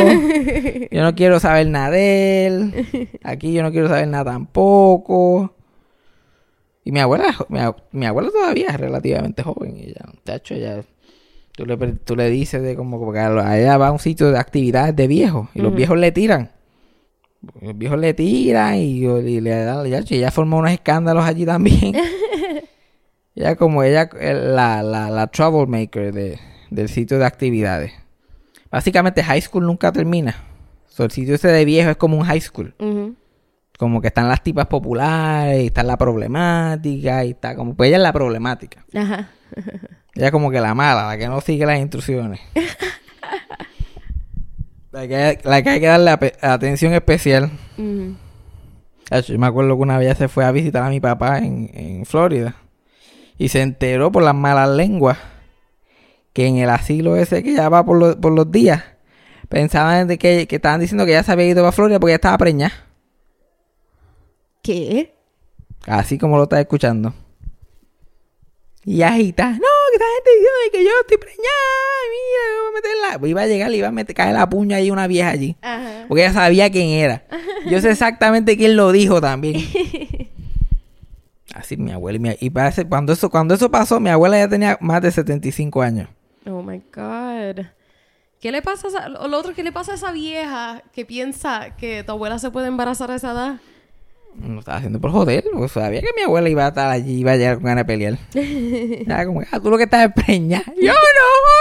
Yo 0.92 1.02
no 1.04 1.16
quiero 1.16 1.40
saber 1.40 1.68
nada 1.68 1.90
de 1.90 2.46
él. 2.48 3.10
Aquí 3.24 3.54
yo 3.54 3.64
no 3.64 3.72
quiero 3.72 3.88
saber 3.90 4.08
nada 4.08 4.32
tampoco. 4.34 5.56
Y 6.84 6.92
mi 6.92 7.00
abuela, 7.00 7.36
mi, 7.50 7.58
ab- 7.60 7.82
mi 7.92 8.06
abuela 8.06 8.30
todavía 8.30 8.68
es 8.70 8.80
relativamente 8.80 9.42
joven. 9.42 9.76
Y 9.78 9.84
ella, 9.90 10.06
muchacho, 10.14 10.54
ella... 10.54 10.84
Tú 11.56 11.66
le, 11.66 11.78
tú 11.78 12.16
le 12.16 12.30
dices 12.30 12.62
de 12.62 12.76
como... 12.76 13.00
Porque 13.00 13.20
a 13.20 13.58
ella 13.58 13.78
va 13.78 13.88
a 13.88 13.92
un 13.92 14.00
sitio 14.00 14.30
de 14.30 14.38
actividades 14.38 14.96
de 14.96 15.08
viejos. 15.08 15.48
Y 15.54 15.62
los 15.62 15.74
viejos 15.74 15.98
le 15.98 16.12
tiran. 16.12 16.52
Los 17.62 17.78
viejos 17.78 17.98
le 17.98 18.14
tiran 18.14 18.76
y, 18.76 19.06
y 19.06 19.40
le 19.40 19.64
dan... 19.64 19.88
ya, 19.88 20.00
ella 20.00 20.32
forma 20.32 20.58
unos 20.58 20.72
escándalos 20.72 21.24
allí 21.24 21.46
también. 21.46 21.96
ella 23.36 23.56
como 23.56 23.84
ella... 23.84 24.10
La, 24.20 24.84
la, 24.84 25.10
la 25.10 25.28
troublemaker 25.28 26.14
de, 26.14 26.40
del 26.70 26.90
sitio 26.90 27.20
de 27.20 27.26
actividades. 27.26 27.94
Básicamente 28.70 29.24
high 29.24 29.42
school 29.42 29.66
nunca 29.66 29.94
termina. 29.94 30.36
So, 30.88 31.06
el 31.06 31.12
sitio 31.12 31.36
ese 31.36 31.48
de 31.48 31.64
viejo 31.64 31.90
es 31.90 31.98
como 31.98 32.18
un 32.18 32.26
high 32.26 32.42
school. 32.42 32.76
Como 33.78 34.02
que 34.02 34.08
están 34.08 34.28
las 34.28 34.44
tipas 34.44 34.68
populares, 34.68 35.64
y 35.64 35.66
está 35.68 35.84
la 35.84 35.98
problemática, 35.98 37.24
y 37.24 37.32
está 37.32 37.56
como... 37.56 37.76
Pues 37.76 37.88
ella 37.88 37.98
es 37.98 38.04
la 38.04 38.14
problemática. 38.14 38.86
Ajá. 38.94 39.30
Ella 40.16 40.32
como 40.32 40.50
que 40.50 40.62
la 40.62 40.74
mala, 40.74 41.08
la 41.08 41.18
que 41.18 41.28
no 41.28 41.42
sigue 41.42 41.66
las 41.66 41.80
instrucciones. 41.80 42.40
la, 44.92 45.08
que, 45.08 45.40
la 45.44 45.62
que 45.62 45.70
hay 45.70 45.80
que 45.80 45.88
darle 45.88 46.12
atención 46.42 46.94
especial. 46.94 47.52
Ujú. 47.78 48.16
Hacho, 49.12 49.34
Yo 49.34 49.40
me 49.40 49.48
acuerdo 49.48 49.76
que 49.76 49.82
una 49.84 49.98
vez 49.98 50.18
se 50.18 50.28
fue 50.28 50.46
a 50.46 50.52
visitar 50.52 50.84
a 50.84 50.90
mi 50.90 51.00
papá 51.00 51.40
en, 51.40 51.70
en 51.74 52.06
Florida. 52.06 52.56
Y 53.38 53.50
se 53.50 53.62
enteró 53.62 54.12
por 54.12 54.24
las 54.24 54.34
malas 54.36 54.70
lenguas 54.70 55.18
que 56.34 56.48
en 56.48 56.58
el 56.58 56.70
asilo 56.70 57.16
ese 57.16 57.44
que 57.44 57.52
ella 57.52 57.70
va 57.70 57.86
por, 57.86 57.98
los- 57.98 58.16
por 58.16 58.32
los 58.34 58.50
días, 58.52 58.84
pensaban 59.50 60.08
de 60.08 60.18
que, 60.18 60.48
que 60.48 60.56
estaban 60.58 60.80
diciendo 60.80 61.06
que 61.06 61.12
ella 61.12 61.24
se 61.24 61.32
había 61.34 61.48
ido 61.48 61.66
a 61.68 61.72
Florida 61.72 62.00
porque 62.00 62.12
ella 62.12 62.16
estaba 62.18 62.38
preñada. 62.38 62.74
¿Qué? 64.62 65.14
Así 65.86 66.18
como 66.18 66.38
lo 66.38 66.44
estás 66.44 66.60
escuchando. 66.62 67.14
Y 68.86 69.02
agita. 69.02 69.52
No, 69.52 69.60
que 69.98 70.04
esta 70.04 70.06
gente 70.16 70.30
diciendo 70.32 70.60
que 70.72 70.84
yo 70.84 70.92
estoy 71.02 71.18
preñada. 71.18 72.00
Mira, 72.12 72.44
yo 72.52 72.62
voy 72.62 72.70
a 72.70 72.76
meterla. 72.76 73.28
Iba 73.28 73.42
a 73.42 73.48
llegar 73.48 73.72
y 73.72 73.78
iba 73.78 73.88
a 73.88 73.92
meter, 73.92 74.16
caer 74.16 74.34
la 74.34 74.50
puña 74.50 74.78
ahí 74.78 74.92
una 74.92 75.08
vieja 75.08 75.30
allí. 75.30 75.56
Ajá. 75.62 76.06
Porque 76.08 76.24
ella 76.24 76.34
sabía 76.34 76.72
quién 76.72 76.90
era. 76.90 77.24
Yo 77.70 77.82
sé 77.82 77.92
exactamente 77.92 78.58
quién 78.58 78.76
lo 78.76 78.92
dijo 78.92 79.22
también. 79.22 79.56
Así 81.54 81.78
mi 81.78 81.92
abuela 81.92 82.18
y 82.18 82.20
mi 82.20 82.30
y 82.42 82.50
parece 82.50 82.86
cuando 82.86 83.14
eso 83.14 83.30
cuando 83.30 83.54
eso 83.54 83.72
pasó, 83.72 84.02
mi 84.02 84.10
abuela 84.10 84.38
ya 84.38 84.50
tenía 84.50 84.78
más 84.82 85.02
de 85.02 85.12
75 85.12 85.82
años. 85.82 86.10
Oh 86.46 86.62
my 86.62 86.82
God. 86.94 87.66
¿Qué 88.42 88.52
le 88.52 88.62
pasa 88.62 88.88
a 88.88 88.90
esa, 88.90 89.10
lo 89.10 89.28
lo 89.28 89.38
otro 89.40 89.54
que 89.54 89.64
le 89.64 89.72
pasa 89.72 89.94
a 89.94 89.96
esa 89.96 90.12
vieja 90.12 90.84
que 90.92 91.06
piensa 91.06 91.76
que 91.78 92.04
tu 92.04 92.12
abuela 92.12 92.40
se 92.40 92.52
puede 92.52 92.68
embarazar 92.68 93.10
a 93.10 93.16
esa 93.16 93.32
edad? 93.32 93.56
Lo 94.42 94.60
estaba 94.60 94.78
haciendo 94.78 95.00
por 95.00 95.12
joder, 95.12 95.46
porque 95.52 95.70
sabía 95.70 96.02
que 96.02 96.12
mi 96.16 96.24
abuela 96.24 96.50
iba 96.50 96.66
a 96.66 96.70
estar 96.70 96.92
allí, 96.92 97.20
iba 97.20 97.32
a 97.32 97.38
llegar 97.38 97.56
con 97.56 97.66
ganas 97.66 97.86
de 97.86 97.94
pelear. 97.94 98.18
Era 98.34 99.26
como, 99.26 99.42
ah, 99.50 99.60
tú 99.60 99.70
lo 99.70 99.78
que 99.78 99.84
estás 99.84 100.08
es 100.08 100.14
preñada. 100.14 100.66
Yo 100.76 100.92
no, 100.92 100.94
no, 100.94 101.56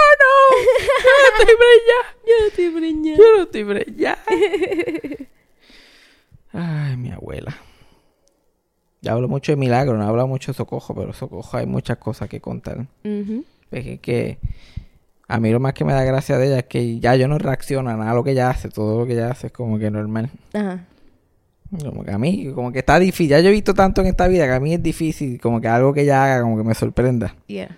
yo 1.05 1.11
no 1.21 1.39
estoy 1.39 1.55
preñada. 1.55 2.15
Yo 2.27 2.47
estoy 2.47 2.69
preñada. 2.69 3.17
Yo 3.17 3.37
no 3.37 3.43
estoy 3.43 3.63
preñada. 3.63 4.19
Ay, 6.53 6.97
mi 6.97 7.11
abuela. 7.11 7.55
Ya 9.01 9.13
hablo 9.13 9.27
mucho 9.27 9.51
de 9.51 9.55
milagro, 9.57 9.97
no 9.97 10.07
hablo 10.07 10.27
mucho 10.27 10.51
de 10.51 10.57
socojo, 10.57 10.95
pero 10.95 11.13
socojo 11.13 11.57
hay 11.57 11.65
muchas 11.65 11.97
cosas 11.97 12.27
que 12.27 12.41
contar. 12.41 12.87
Ujú. 13.03 13.45
Es 13.71 13.99
que, 13.99 14.39
a 15.27 15.39
mí 15.39 15.51
lo 15.51 15.59
más 15.59 15.73
que 15.73 15.85
me 15.85 15.93
da 15.93 16.03
gracia 16.03 16.37
de 16.37 16.47
ella 16.47 16.59
es 16.59 16.65
que 16.65 16.99
ya 16.99 17.15
yo 17.15 17.27
no 17.27 17.37
reacciono 17.37 17.89
a 17.89 17.95
nada 17.95 18.11
de 18.11 18.15
lo 18.15 18.23
que 18.23 18.31
ella 18.31 18.49
hace, 18.49 18.69
todo 18.69 18.99
lo 18.99 19.05
que 19.05 19.13
ella 19.13 19.31
hace 19.31 19.47
es 19.47 19.53
como 19.53 19.77
que 19.77 19.91
normal. 19.91 20.29
Ajá. 20.53 20.85
Como 21.69 22.03
que 22.03 22.11
a 22.11 22.17
mí, 22.17 22.51
como 22.53 22.71
que 22.71 22.79
está 22.79 22.99
difícil. 22.99 23.29
Ya 23.29 23.39
yo 23.39 23.49
he 23.49 23.51
visto 23.51 23.73
tanto 23.73 24.01
en 24.01 24.07
esta 24.07 24.27
vida 24.27 24.45
que 24.45 24.53
a 24.53 24.59
mí 24.59 24.73
es 24.73 24.83
difícil, 24.83 25.39
como 25.41 25.59
que 25.59 25.67
algo 25.67 25.93
que 25.93 26.01
ella 26.01 26.23
haga, 26.23 26.41
como 26.43 26.57
que 26.57 26.63
me 26.63 26.75
sorprenda. 26.75 27.35
Yeah. 27.47 27.77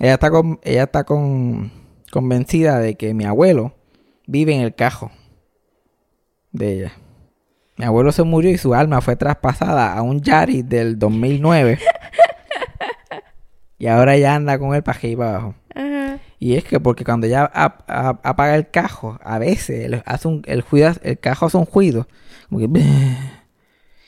Ella 0.00 0.14
está 0.14 0.30
con, 0.30 0.60
ella 0.62 0.84
está 0.84 1.04
con, 1.04 1.72
convencida 2.10 2.78
de 2.78 2.94
que 2.94 3.14
mi 3.14 3.24
abuelo 3.24 3.74
vive 4.26 4.54
en 4.54 4.60
el 4.60 4.74
cajo 4.74 5.10
de 6.52 6.72
ella. 6.72 6.92
Mi 7.76 7.84
abuelo 7.84 8.12
se 8.12 8.22
murió 8.22 8.50
y 8.50 8.58
su 8.58 8.74
alma 8.74 9.00
fue 9.00 9.16
traspasada 9.16 9.94
a 9.94 10.02
un 10.02 10.20
Yaris 10.20 10.68
del 10.68 10.98
2009. 10.98 11.78
y 13.78 13.86
ahora 13.86 14.16
ella 14.16 14.34
anda 14.34 14.58
con 14.58 14.74
él 14.74 14.82
para 14.82 14.98
y 15.02 15.16
para 15.16 15.30
abajo. 15.30 15.54
Y 16.40 16.54
es 16.54 16.64
que 16.64 16.78
porque 16.78 17.04
cuando 17.04 17.26
ella 17.26 17.44
ap- 17.52 17.82
ap- 17.88 18.20
apaga 18.24 18.54
el 18.54 18.70
cajo, 18.70 19.18
a 19.24 19.38
veces 19.38 19.86
el, 19.86 20.02
hace 20.06 20.28
un, 20.28 20.42
el, 20.46 20.62
juido- 20.62 20.92
el 21.02 21.18
cajo 21.18 21.46
hace 21.46 21.56
un 21.56 21.66
ruido. 21.72 22.06
Como 22.48 22.60
que... 22.60 22.68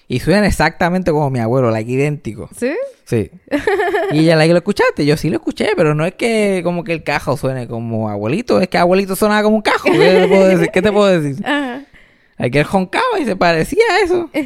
Y 0.09 0.19
suena 0.19 0.45
exactamente 0.45 1.13
como 1.13 1.31
mi 1.31 1.39
abuelo, 1.39 1.71
like 1.71 1.89
idéntico. 1.89 2.49
¿Sí? 2.57 2.73
Sí. 3.05 3.31
Y 4.13 4.19
ella, 4.21 4.35
like, 4.35 4.53
¿lo 4.53 4.59
escuchaste? 4.59 5.07
Yo 5.07 5.17
sí 5.17 5.31
lo 5.31 5.37
escuché, 5.37 5.69
pero 5.77 5.95
no 5.95 6.05
es 6.05 6.15
que 6.15 6.63
como 6.65 6.83
que 6.83 6.93
el 6.93 7.05
cajo 7.05 7.37
suene 7.37 7.69
como 7.69 8.09
abuelito, 8.09 8.61
es 8.61 8.67
que 8.67 8.77
abuelito 8.79 9.15
sonaba 9.15 9.45
como 9.45 9.55
un 9.57 9.63
cajo. 9.63 9.85
¿Qué 9.85 9.99
te 9.99 10.27
puedo 10.29 10.49
decir? 10.49 10.69
¿Qué 10.73 10.83
te 10.83 10.91
puedo 10.91 11.21
decir? 11.21 11.47
Ajá. 11.47 11.83
Hay 12.41 12.51
que 12.51 12.59
él 12.61 12.65
joncaba 12.65 13.21
y 13.21 13.25
se 13.27 13.37
parecía 13.37 13.83
a 13.93 14.05
eso. 14.05 14.31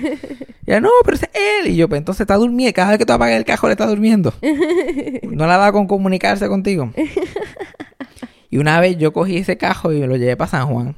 Y 0.67 0.71
ella, 0.71 0.81
no, 0.81 0.89
pero 1.05 1.17
es 1.19 1.29
él. 1.35 1.69
Y 1.73 1.77
yo, 1.77 1.91
pues 1.91 1.99
entonces 1.99 2.23
está 2.23 2.37
durmiendo. 2.37 2.75
Cada 2.75 2.89
vez 2.91 2.99
que 2.99 3.05
tú 3.05 3.13
apagas 3.13 3.37
el 3.37 3.45
cajo, 3.45 3.67
le 3.67 3.73
está 3.73 3.87
durmiendo. 3.87 4.33
No 5.23 5.47
le 5.47 5.53
ha 5.53 5.59
dado 5.59 5.73
con 5.75 5.87
comunicarse 5.87 6.49
contigo. 6.49 6.91
Y 8.51 8.57
una 8.59 8.81
vez 8.81 8.97
yo 8.97 9.13
cogí 9.13 9.37
ese 9.39 9.57
cajo 9.59 9.93
y 9.93 10.01
me 10.01 10.07
lo 10.07 10.17
llevé 10.17 10.37
para 10.37 10.51
San 10.51 10.67
Juan. 10.69 10.95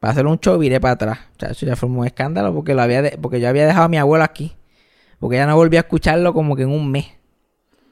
Para 0.00 0.12
hacer 0.12 0.26
un 0.26 0.38
show, 0.38 0.58
viré 0.58 0.78
para 0.80 0.94
atrás. 0.94 1.18
Chacho, 1.38 1.64
ya 1.66 1.74
fue 1.76 1.88
un 1.88 2.04
escándalo 2.06 2.54
porque, 2.54 2.74
lo 2.74 2.82
había 2.82 3.02
de- 3.02 3.18
porque 3.20 3.40
yo 3.40 3.48
había 3.48 3.66
dejado 3.66 3.86
a 3.86 3.88
mi 3.88 3.96
abuelo 3.96 4.24
aquí. 4.24 4.52
Porque 5.18 5.36
ella 5.36 5.46
no 5.46 5.56
volvió 5.56 5.78
a 5.78 5.82
escucharlo 5.82 6.32
como 6.34 6.54
que 6.54 6.62
en 6.64 6.70
un 6.70 6.90
mes. 6.90 7.06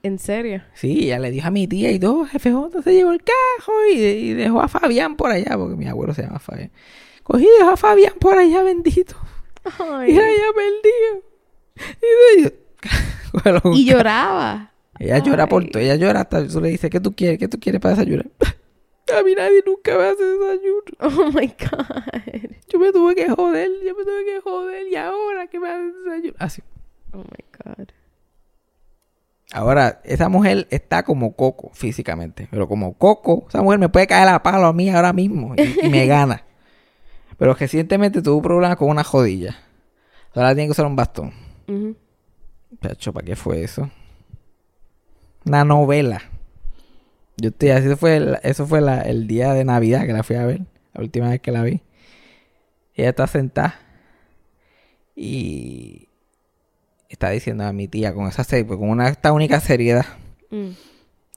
¿En 0.02 0.18
serio? 0.18 0.62
Sí, 0.74 1.04
ella 1.06 1.18
le 1.18 1.30
dijo 1.30 1.48
a 1.48 1.50
mi 1.50 1.66
tía 1.66 1.90
y 1.90 1.98
todo, 1.98 2.26
jefe 2.26 2.52
J 2.52 2.82
se 2.82 2.92
llevó 2.94 3.10
el 3.12 3.22
cajo 3.24 3.72
y, 3.92 3.98
y 4.00 4.34
dejó 4.34 4.60
a 4.60 4.68
Fabián 4.68 5.16
por 5.16 5.30
allá, 5.30 5.56
porque 5.56 5.74
mi 5.76 5.86
abuelo 5.88 6.12
se 6.14 6.22
llama 6.22 6.38
Fabián. 6.38 6.70
Cogí 7.26 7.44
y 7.44 7.58
dejó 7.58 7.70
a 7.70 7.76
Fabián 7.76 8.14
por 8.20 8.38
allá, 8.38 8.62
bendito. 8.62 9.14
Ay. 9.78 10.12
Y 10.12 10.18
ella 10.18 10.52
perdido. 10.54 11.92
Y, 12.38 12.42
de- 12.42 12.58
Bueno, 13.42 13.60
Y 13.74 13.84
lloraba. 13.84 14.72
ella 14.98 15.18
llora 15.18 15.48
por 15.48 15.62
Ay. 15.64 15.70
todo, 15.70 15.82
ella 15.82 15.96
llora 15.96 16.20
hasta 16.20 16.46
tú 16.46 16.60
le 16.60 16.68
dices, 16.70 16.88
¿qué 16.90 17.00
tú 17.00 17.14
quieres? 17.14 17.38
¿Qué 17.38 17.48
tú 17.48 17.58
quieres 17.60 17.80
para 17.80 17.94
desayunar? 17.96 18.26
A 19.18 19.22
mí 19.22 19.34
nadie 19.36 19.62
nunca 19.64 19.96
me 19.96 20.04
hace 20.04 20.24
desayuno. 20.24 20.82
Oh 21.00 21.30
my 21.32 21.46
God. 21.46 22.52
Yo 22.68 22.78
me 22.80 22.90
tuve 22.92 23.14
que 23.14 23.28
joder, 23.30 23.70
yo 23.84 23.94
me 23.94 24.02
tuve 24.04 24.24
que 24.24 24.40
joder 24.42 24.88
y 24.88 24.96
ahora 24.96 25.46
que 25.46 25.60
me 25.60 25.68
hace 25.68 25.92
desayuno. 26.04 26.34
Así. 26.38 26.62
Oh 27.12 27.18
my 27.18 27.44
God. 27.64 27.86
Ahora, 29.52 30.00
esa 30.04 30.28
mujer 30.28 30.66
está 30.70 31.04
como 31.04 31.34
Coco 31.36 31.70
físicamente. 31.72 32.48
Pero 32.50 32.66
como 32.66 32.94
Coco, 32.94 33.46
esa 33.48 33.62
mujer 33.62 33.78
me 33.78 33.88
puede 33.88 34.08
caer 34.08 34.28
a 34.28 34.42
palo 34.42 34.66
a 34.66 34.72
mí 34.72 34.90
ahora 34.90 35.12
mismo 35.12 35.54
y, 35.56 35.86
y 35.86 35.88
me 35.88 36.06
gana. 36.06 36.42
Pero 37.38 37.54
recientemente 37.54 38.22
tuvo 38.22 38.40
problemas 38.42 38.76
con 38.76 38.88
una 38.88 39.04
jodilla. 39.04 39.56
Ahora 40.34 40.54
tiene 40.54 40.66
que 40.68 40.72
usar 40.72 40.86
un 40.86 40.96
bastón. 40.96 41.32
Ujú. 41.68 41.96
Chacho, 42.82 43.12
¿para 43.12 43.24
qué 43.26 43.36
fue 43.36 43.62
eso? 43.62 43.90
Una 45.44 45.64
novela. 45.64 46.22
Yo 47.36 47.50
estoy 47.50 47.70
así, 47.70 47.86
eso 47.86 47.96
fue, 47.96 48.16
el, 48.16 48.38
eso 48.42 48.66
fue 48.66 48.80
la- 48.80 49.02
el 49.02 49.26
día 49.26 49.52
de 49.52 49.64
Navidad 49.64 50.06
que 50.06 50.12
la 50.12 50.22
fui 50.22 50.36
a 50.36 50.46
ver. 50.46 50.60
La 50.94 51.02
última 51.02 51.28
vez 51.30 51.40
que 51.40 51.52
la 51.52 51.62
vi. 51.62 51.82
Ella 52.94 53.10
está 53.10 53.26
sentada. 53.26 53.78
Y 55.14 56.08
está 57.08 57.30
diciendo 57.30 57.64
a 57.64 57.72
mi 57.72 57.88
tía 57.88 58.12
con 58.14 58.26
esa 58.26 58.44
serie, 58.44 58.66
con 58.66 58.88
una 58.88 59.08
esta 59.08 59.32
única 59.32 59.60
seriedad. 59.60 60.06
Mm. 60.50 60.70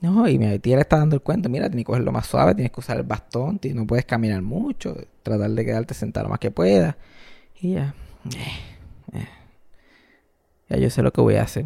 No, 0.02 0.28
y 0.30 0.40
mi 0.40 0.60
tía 0.60 0.78
le 0.78 0.82
está 0.84 0.98
dando 0.98 1.16
el 1.16 1.22
cuento, 1.22 1.50
mira, 1.50 1.68
tienes 1.68 1.84
que 1.84 1.88
cogerlo 1.88 2.12
más 2.14 2.26
suave, 2.26 2.56
tienes 2.56 2.72
que 2.72 2.80
usar 2.80 2.98
el 2.98 3.04
bastón, 3.04 3.60
no 3.74 3.86
puedes 3.86 4.06
caminar 4.06 4.42
mucho, 4.42 4.96
tratar 5.24 5.52
de 5.52 5.66
quedarte 5.66 5.94
sentado 5.94 6.26
lo 6.26 6.30
más 6.30 6.40
que 6.40 6.52
puedas. 6.52 6.96
Y 7.62 7.74
ya, 7.74 7.96
eh, 8.36 9.18
eh. 9.20 9.28
ya 10.70 10.78
yo 10.78 10.90
sé 10.90 11.02
lo 11.02 11.12
que 11.12 11.22
voy 11.22 11.36
a 11.36 11.44
hacer. 11.44 11.66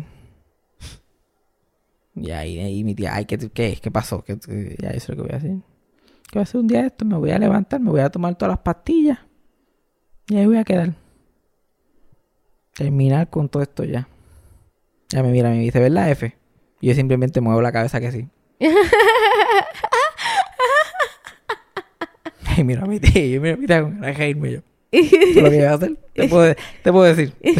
Y 2.15 2.31
ahí, 2.31 2.59
ahí 2.59 2.83
mi 2.83 2.93
tía, 2.95 3.15
ay, 3.15 3.25
¿qué, 3.25 3.37
qué, 3.37 3.77
qué 3.81 3.91
pasó? 3.91 4.23
¿Qué, 4.23 4.37
qué- 4.39 4.75
ya 4.79 4.93
yo 4.93 4.99
sé 4.99 5.11
lo 5.13 5.15
que 5.17 5.21
voy 5.23 5.31
a 5.33 5.37
hacer. 5.37 5.51
¿Qué 6.31 6.39
voy 6.39 6.41
a 6.41 6.43
hacer 6.43 6.61
un 6.61 6.67
día 6.67 6.85
esto? 6.87 7.05
Me 7.05 7.17
voy 7.17 7.31
a 7.31 7.39
levantar, 7.39 7.79
me 7.81 7.91
voy 7.91 8.01
a 8.01 8.09
tomar 8.11 8.35
todas 8.37 8.51
las 8.53 8.59
pastillas. 8.59 9.19
Y 10.27 10.35
ahí 10.37 10.45
voy 10.45 10.57
a 10.57 10.63
quedar. 10.63 10.93
Terminar 12.75 13.29
con 13.31 13.49
todo 13.49 13.63
esto 13.63 13.83
ya. 13.83 14.07
Ya 15.09 15.23
me 15.23 15.31
mira 15.31 15.49
me 15.49 15.59
dice, 15.59 15.79
¿verdad, 15.79 16.09
F? 16.11 16.35
Y 16.83 16.87
yo 16.87 16.95
simplemente 16.95 17.39
muevo 17.39 17.61
la 17.61 17.71
cabeza 17.71 18.01
que 18.01 18.11
sí. 18.11 18.27
y 22.57 22.63
miro 22.65 22.83
a 22.83 22.87
mi 22.87 22.99
tía, 22.99 23.23
y 23.25 23.31
yo 23.31 23.39
miro 23.41 23.55
a 23.55 23.57
mi 23.57 23.65
tía 23.67 23.81
con 23.81 23.91
ganas 23.91 24.07
de 24.07 24.13
reírme 24.13 24.51
yo. 24.51 24.59
Lo 24.91 25.49
que 25.49 25.55
voy 25.57 25.61
a 25.61 25.73
hacer. 25.75 25.95
Te 26.13 26.27
puedo, 26.27 26.53
te 26.83 26.91
puedo 26.91 27.03
decir. 27.15 27.33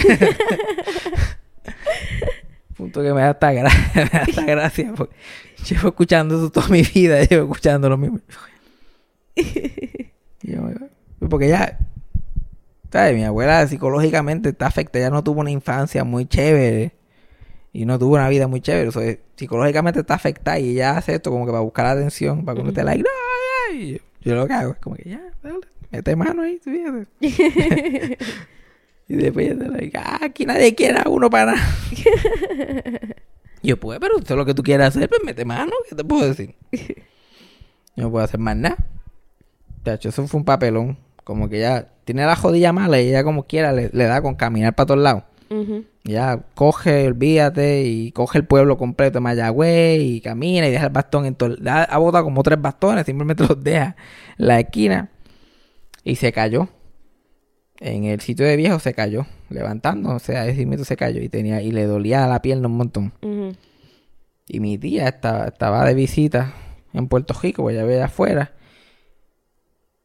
Punto 2.75 3.01
que 3.01 3.13
me 3.13 3.21
da 3.21 3.29
hasta, 3.29 3.53
gra- 3.53 3.71
me 3.95 4.05
da 4.05 4.17
hasta 4.19 4.43
gracia. 4.45 4.93
Porque 4.93 5.15
llevo 5.69 5.88
escuchando 5.88 6.36
eso 6.36 6.51
toda 6.51 6.67
mi 6.67 6.81
vida. 6.81 7.23
Llevo 7.23 7.43
escuchando 7.53 7.88
lo 7.89 7.97
mismo. 7.97 8.19
Yo, 10.41 10.59
porque 11.29 11.47
ya, 11.47 11.79
¿sabes? 12.91 13.15
Mi 13.15 13.23
abuela 13.23 13.65
psicológicamente 13.67 14.49
está 14.49 14.67
afectada. 14.67 15.05
Ella 15.05 15.13
no 15.15 15.23
tuvo 15.23 15.39
una 15.39 15.51
infancia 15.51 16.03
muy 16.03 16.25
chévere. 16.25 16.91
Y 17.73 17.86
no 17.86 17.97
tuvo 17.97 18.13
una 18.13 18.29
vida 18.29 18.47
muy 18.47 18.62
chévere. 18.62 18.88
O 18.88 18.91
sea, 18.91 19.17
psicológicamente 19.36 20.01
está 20.01 20.13
afectada. 20.13 20.59
Y 20.59 20.71
ella 20.71 20.97
hace 20.97 21.15
esto 21.15 21.31
como 21.31 21.45
que 21.45 21.51
para 21.51 21.63
buscar 21.63 21.88
atención. 21.88 22.45
Para 22.45 22.55
que 22.55 22.62
uno 22.62 22.69
esté 22.69 22.83
like, 22.83 23.01
no, 23.03 23.09
ay, 23.69 23.93
ay". 23.93 24.01
Y 24.21 24.29
yo, 24.29 24.36
lo 24.36 24.47
que 24.47 24.53
hago 24.53 24.71
es 24.73 24.77
como 24.77 24.95
que 24.95 25.09
ya, 25.09 25.21
dale, 25.41 25.59
mete 25.91 26.15
mano 26.15 26.43
ahí, 26.43 26.59
fíjate. 26.63 27.07
y 29.07 29.15
después 29.15 29.45
ella 29.45 29.53
está 29.53 29.67
like, 29.75 29.97
ah, 29.97 30.19
aquí 30.21 30.45
nadie 30.45 30.75
quiere 30.75 30.99
a 30.99 31.09
uno 31.09 31.29
para 31.29 31.53
nada. 31.53 31.62
Yo, 33.63 33.79
pues, 33.79 33.97
pero 33.99 34.17
esto 34.17 34.33
es 34.33 34.38
lo 34.38 34.45
que 34.45 34.53
tú 34.53 34.62
quieres 34.62 34.88
hacer, 34.88 35.07
pues 35.07 35.21
mete 35.23 35.45
mano, 35.45 35.71
¿qué 35.88 35.95
te 35.95 36.03
puedo 36.03 36.27
decir? 36.27 36.53
Yo 37.95 38.03
no 38.03 38.12
puedo 38.12 38.25
hacer 38.25 38.39
más 38.39 38.57
nada. 38.57 38.77
Chacho, 39.86 40.09
eso 40.09 40.27
fue 40.27 40.39
un 40.39 40.45
papelón. 40.45 40.97
Como 41.23 41.47
que 41.47 41.62
ya 41.62 41.88
tiene 42.03 42.25
la 42.25 42.36
jodilla 42.36 42.73
mala 42.73 42.99
y 42.99 43.07
ella 43.07 43.23
como 43.23 43.43
quiera 43.43 43.71
le, 43.71 43.89
le 43.93 44.03
da 44.03 44.21
con 44.21 44.36
caminar 44.36 44.75
para 44.75 44.88
todos 44.88 44.99
lados. 44.99 45.23
Ya 46.03 46.43
coge, 46.56 47.08
olvídate, 47.08 47.84
y 47.84 48.12
coge 48.12 48.39
el 48.39 48.45
pueblo 48.45 48.77
completo 48.77 49.17
de 49.17 49.21
Mayagüez 49.21 50.01
y 50.01 50.21
camina 50.21 50.67
y 50.67 50.71
deja 50.71 50.86
el 50.86 50.91
bastón 50.91 51.25
en 51.25 51.36
todo. 51.36 51.56
Ha, 51.65 51.84
ha 51.84 51.97
botado 51.97 52.23
como 52.23 52.43
tres 52.43 52.62
bastones, 52.62 53.06
simplemente 53.06 53.43
los 53.47 53.63
deja 53.63 53.95
en 54.38 54.47
la 54.47 54.60
esquina 54.60 55.10
y 56.03 56.15
se 56.15 56.32
cayó. 56.32 56.69
En 57.79 58.06
el 58.06 58.21
sitio 58.21 58.45
de 58.45 58.56
viejo 58.56 58.79
se 58.79 58.93
cayó, 58.93 59.25
levantando, 59.49 60.15
o 60.15 60.19
sea, 60.19 60.47
ese 60.47 60.65
mismo 60.65 60.86
se 60.86 60.95
cayó 60.95 61.21
y 61.21 61.27
tenía 61.27 61.62
y 61.62 61.71
le 61.71 61.86
dolía 61.86 62.27
la 62.27 62.41
pierna 62.41 62.67
un 62.67 62.77
montón. 62.77 63.13
Y 64.47 64.60
mi 64.60 64.77
tía 64.77 65.08
estaba, 65.08 65.47
estaba 65.47 65.86
de 65.86 65.93
visita 65.93 66.53
en 66.93 67.08
Puerto 67.08 67.34
Rico, 67.41 67.63
pues 67.63 67.75
ella 67.75 67.86
veía 67.86 68.06
afuera. 68.06 68.53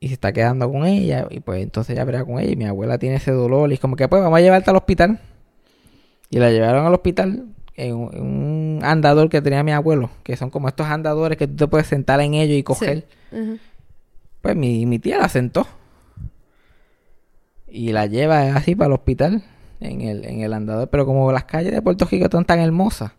Y 0.00 0.08
se 0.08 0.14
está 0.14 0.32
quedando 0.32 0.70
con 0.70 0.86
ella. 0.86 1.26
Y 1.30 1.40
pues 1.40 1.62
entonces 1.62 1.94
ella 1.94 2.04
verá 2.04 2.24
con 2.24 2.38
ella. 2.38 2.52
Y 2.52 2.56
mi 2.56 2.66
abuela 2.66 2.98
tiene 2.98 3.16
ese 3.16 3.32
dolor. 3.32 3.70
Y 3.70 3.74
es 3.74 3.80
como 3.80 3.96
que 3.96 4.08
pues 4.08 4.22
vamos 4.22 4.38
a 4.38 4.40
llevarte 4.40 4.70
al 4.70 4.76
hospital. 4.76 5.20
Y 6.30 6.38
la 6.38 6.50
llevaron 6.50 6.86
al 6.86 6.94
hospital 6.94 7.46
en 7.74 7.94
un, 7.94 8.80
andador 8.82 9.28
que 9.28 9.42
tenía 9.42 9.62
mi 9.62 9.72
abuelo. 9.72 10.10
Que 10.22 10.36
son 10.36 10.50
como 10.50 10.68
estos 10.68 10.86
andadores 10.86 11.36
que 11.36 11.48
tú 11.48 11.56
te 11.56 11.66
puedes 11.66 11.86
sentar 11.86 12.20
en 12.20 12.34
ellos 12.34 12.56
y 12.56 12.62
coger. 12.62 13.06
Pues 14.40 14.56
mi, 14.56 14.86
mi 14.86 14.98
tía 14.98 15.18
la 15.18 15.28
sentó. 15.28 15.66
Y 17.66 17.92
la 17.92 18.06
lleva 18.06 18.56
así 18.56 18.74
para 18.76 18.86
el 18.86 18.94
hospital. 18.94 19.42
En 19.80 20.00
el, 20.02 20.24
en 20.24 20.40
el 20.40 20.52
andador. 20.52 20.88
Pero 20.90 21.06
como 21.06 21.32
las 21.32 21.44
calles 21.44 21.72
de 21.72 21.82
Puerto 21.82 22.04
Rico 22.04 22.26
están 22.26 22.44
tan 22.44 22.60
hermosas. 22.60 23.12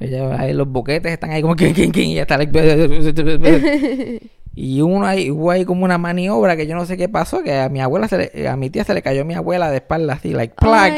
Ella, 0.00 0.40
ahí 0.40 0.54
los 0.54 0.66
boquetes 0.66 1.12
están 1.12 1.30
ahí 1.30 1.42
como 1.42 1.54
que, 1.54 1.68
y 1.76 2.12
ella 2.12 2.22
está 2.22 2.38
y 4.54 4.80
uno 4.80 5.06
ahí, 5.06 5.30
hubo 5.30 5.50
ahí 5.50 5.64
como 5.64 5.84
una 5.84 5.98
maniobra 5.98 6.56
que 6.56 6.66
yo 6.66 6.74
no 6.74 6.84
sé 6.86 6.96
qué 6.96 7.08
pasó, 7.08 7.42
que 7.42 7.58
a 7.58 7.68
mi 7.68 7.80
abuela 7.80 8.08
se 8.08 8.30
le- 8.32 8.48
a 8.48 8.56
mi 8.56 8.68
tía 8.70 8.84
se 8.84 8.94
le 8.94 9.02
cayó 9.02 9.24
mi 9.24 9.34
abuela 9.34 9.70
de 9.70 9.76
espalda 9.76 10.14
así, 10.14 10.30
like 10.32 10.54
plac, 10.56 10.94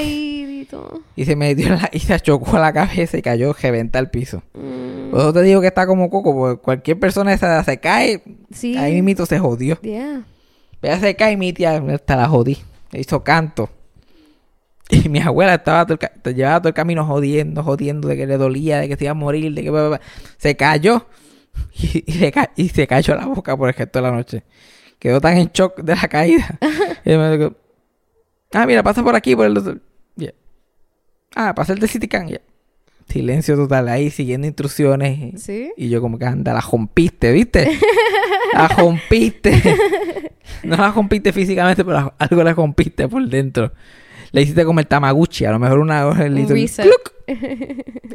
y 1.17 1.25
se 1.27 1.37
metió 1.37 1.67
en 1.67 1.73
la, 1.75 1.91
y 1.93 1.99
se 1.99 2.19
chocó 2.21 2.57
a 2.57 2.61
la 2.61 2.73
cabeza 2.73 3.19
y 3.19 3.23
cayó 3.23 3.53
reventa 3.53 3.99
al 3.99 4.11
piso. 4.11 4.43
Mm, 4.55 5.11
Por 5.11 5.21
eso 5.21 5.33
te 5.35 5.43
digo 5.43 5.61
que 5.61 5.67
está 5.67 5.87
como 5.87 6.09
coco, 6.09 6.35
porque 6.35 6.63
cualquier 6.63 6.99
persona 6.99 7.33
esa 7.33 7.63
se 7.63 7.79
cae, 7.79 8.23
sí. 8.51 8.77
ahí 8.77 8.95
mismito 8.95 9.27
se 9.27 9.39
jodió. 9.39 9.79
Yeah. 9.83 10.25
Se 10.99 11.15
cae 11.15 11.33
y 11.33 11.37
mi 11.37 11.53
tía 11.53 11.77
hasta 11.93 12.17
la 12.17 12.29
jodí. 12.29 12.59
hizo 12.93 13.23
canto. 13.23 13.69
Y 14.91 15.09
mi 15.09 15.21
abuela 15.21 15.55
estaba 15.55 15.87
todo 15.87 15.99
el 16.25 16.35
llevaba 16.35 16.61
todo 16.61 16.69
el 16.69 16.75
camino 16.75 17.07
jodiendo, 17.07 17.63
jodiendo 17.63 18.09
de 18.09 18.17
que 18.17 18.27
le 18.27 18.37
dolía, 18.37 18.79
de 18.81 18.89
que 18.89 18.97
se 18.97 19.05
iba 19.05 19.13
a 19.13 19.15
morir, 19.15 19.55
de 19.55 19.63
que 19.63 19.99
se 20.39 20.57
cayó 20.57 21.07
y, 21.75 22.05
y 22.07 22.19
le 22.19 22.33
y 22.57 22.69
se 22.69 22.87
cayó 22.87 23.15
la 23.15 23.27
boca 23.27 23.57
por 23.57 23.69
el 23.69 23.75
resto 23.75 23.99
de 23.99 24.03
la 24.03 24.13
noche. 24.13 24.43
Quedó 24.99 25.21
tan 25.21 25.37
en 25.37 25.51
shock 25.53 25.81
de 25.83 25.97
la 25.97 26.09
caída. 26.09 26.59
Y 27.05 27.17
me 27.17 27.37
dijo, 27.37 27.57
ah, 28.53 28.65
mira, 28.65 28.85
pasa 28.85 29.03
por 29.03 29.17
aquí, 29.17 29.35
por 29.35 29.47
el 29.47 29.59
otro. 29.59 29.77
Ya. 30.15 30.33
Ah, 31.35 31.53
pasa 31.53 31.73
el 31.73 31.81
de 31.81 31.89
City 31.89 32.07
Can, 32.07 32.29
ya. 32.29 32.41
Silencio 33.09 33.57
total 33.57 33.89
ahí, 33.89 34.11
siguiendo 34.11 34.47
instrucciones. 34.47 35.43
¿Sí? 35.43 35.73
Y 35.77 35.89
yo 35.89 36.01
como 36.01 36.17
que 36.17 36.27
anda, 36.27 36.53
la 36.53 36.61
rompiste, 36.61 37.33
¿viste? 37.33 37.77
La 38.55 38.69
rompiste. 38.69 39.61
No 40.65 40.77
la 40.77 40.93
rompiste 40.93 41.33
físicamente, 41.33 41.85
pero 41.85 42.15
algo 42.19 42.45
la 42.45 42.53
rompiste 42.53 43.09
por 43.09 43.27
dentro. 43.27 43.73
Le 44.33 44.43
hiciste 44.43 44.65
como 44.65 44.81
el 44.81 44.87
Tamaguchi, 44.87 45.45
a 45.45 45.53
lo 45.53 45.59
mejor 45.59 45.79
una 45.79 46.07
hora 46.07 46.29
le 46.29 46.31
Un 46.31 46.39
hizo 46.39 46.55
un 46.55 46.61
reset. 46.61 46.85
cluc. 46.87 47.13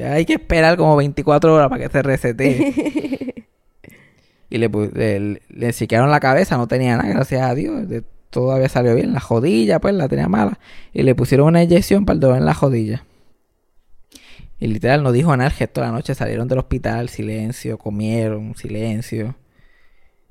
Hay 0.04 0.26
que 0.26 0.34
esperar 0.34 0.76
como 0.78 0.96
24 0.96 1.54
horas 1.54 1.70
para 1.70 1.84
que 1.84 1.92
se 1.92 2.02
resete. 2.02 3.36
y 4.50 4.58
le, 4.58 4.68
le, 4.70 5.42
le 5.48 5.74
chequearon 5.74 6.10
la 6.10 6.20
cabeza, 6.20 6.58
no 6.58 6.68
tenía 6.68 6.98
nada, 6.98 7.10
gracias 7.10 7.42
a 7.44 7.54
Dios. 7.54 7.88
De- 7.88 8.04
todavía 8.30 8.68
salió 8.70 8.96
bien. 8.96 9.14
La 9.14 9.20
jodilla, 9.20 9.80
pues 9.80 9.94
la 9.94 10.08
tenía 10.08 10.28
mala. 10.28 10.60
Y 10.94 11.04
le 11.04 11.14
pusieron 11.16 11.48
una 11.48 11.64
inyección 11.64 12.06
para 12.06 12.16
el 12.16 12.20
dolor 12.20 12.38
en 12.38 12.46
la 12.46 12.54
jodilla. 12.54 13.06
Y 14.60 14.68
literal 14.68 15.04
no 15.04 15.12
dijo 15.12 15.36
nada 15.38 15.50
el 15.50 15.56
gesto 15.56 15.82
de 15.82 15.88
la 15.88 15.94
noche. 15.94 16.16
Salieron 16.16 16.48
del 16.48 16.58
hospital, 16.60 17.10
silencio, 17.10 17.78
comieron, 17.78 18.56
silencio. 18.56 19.36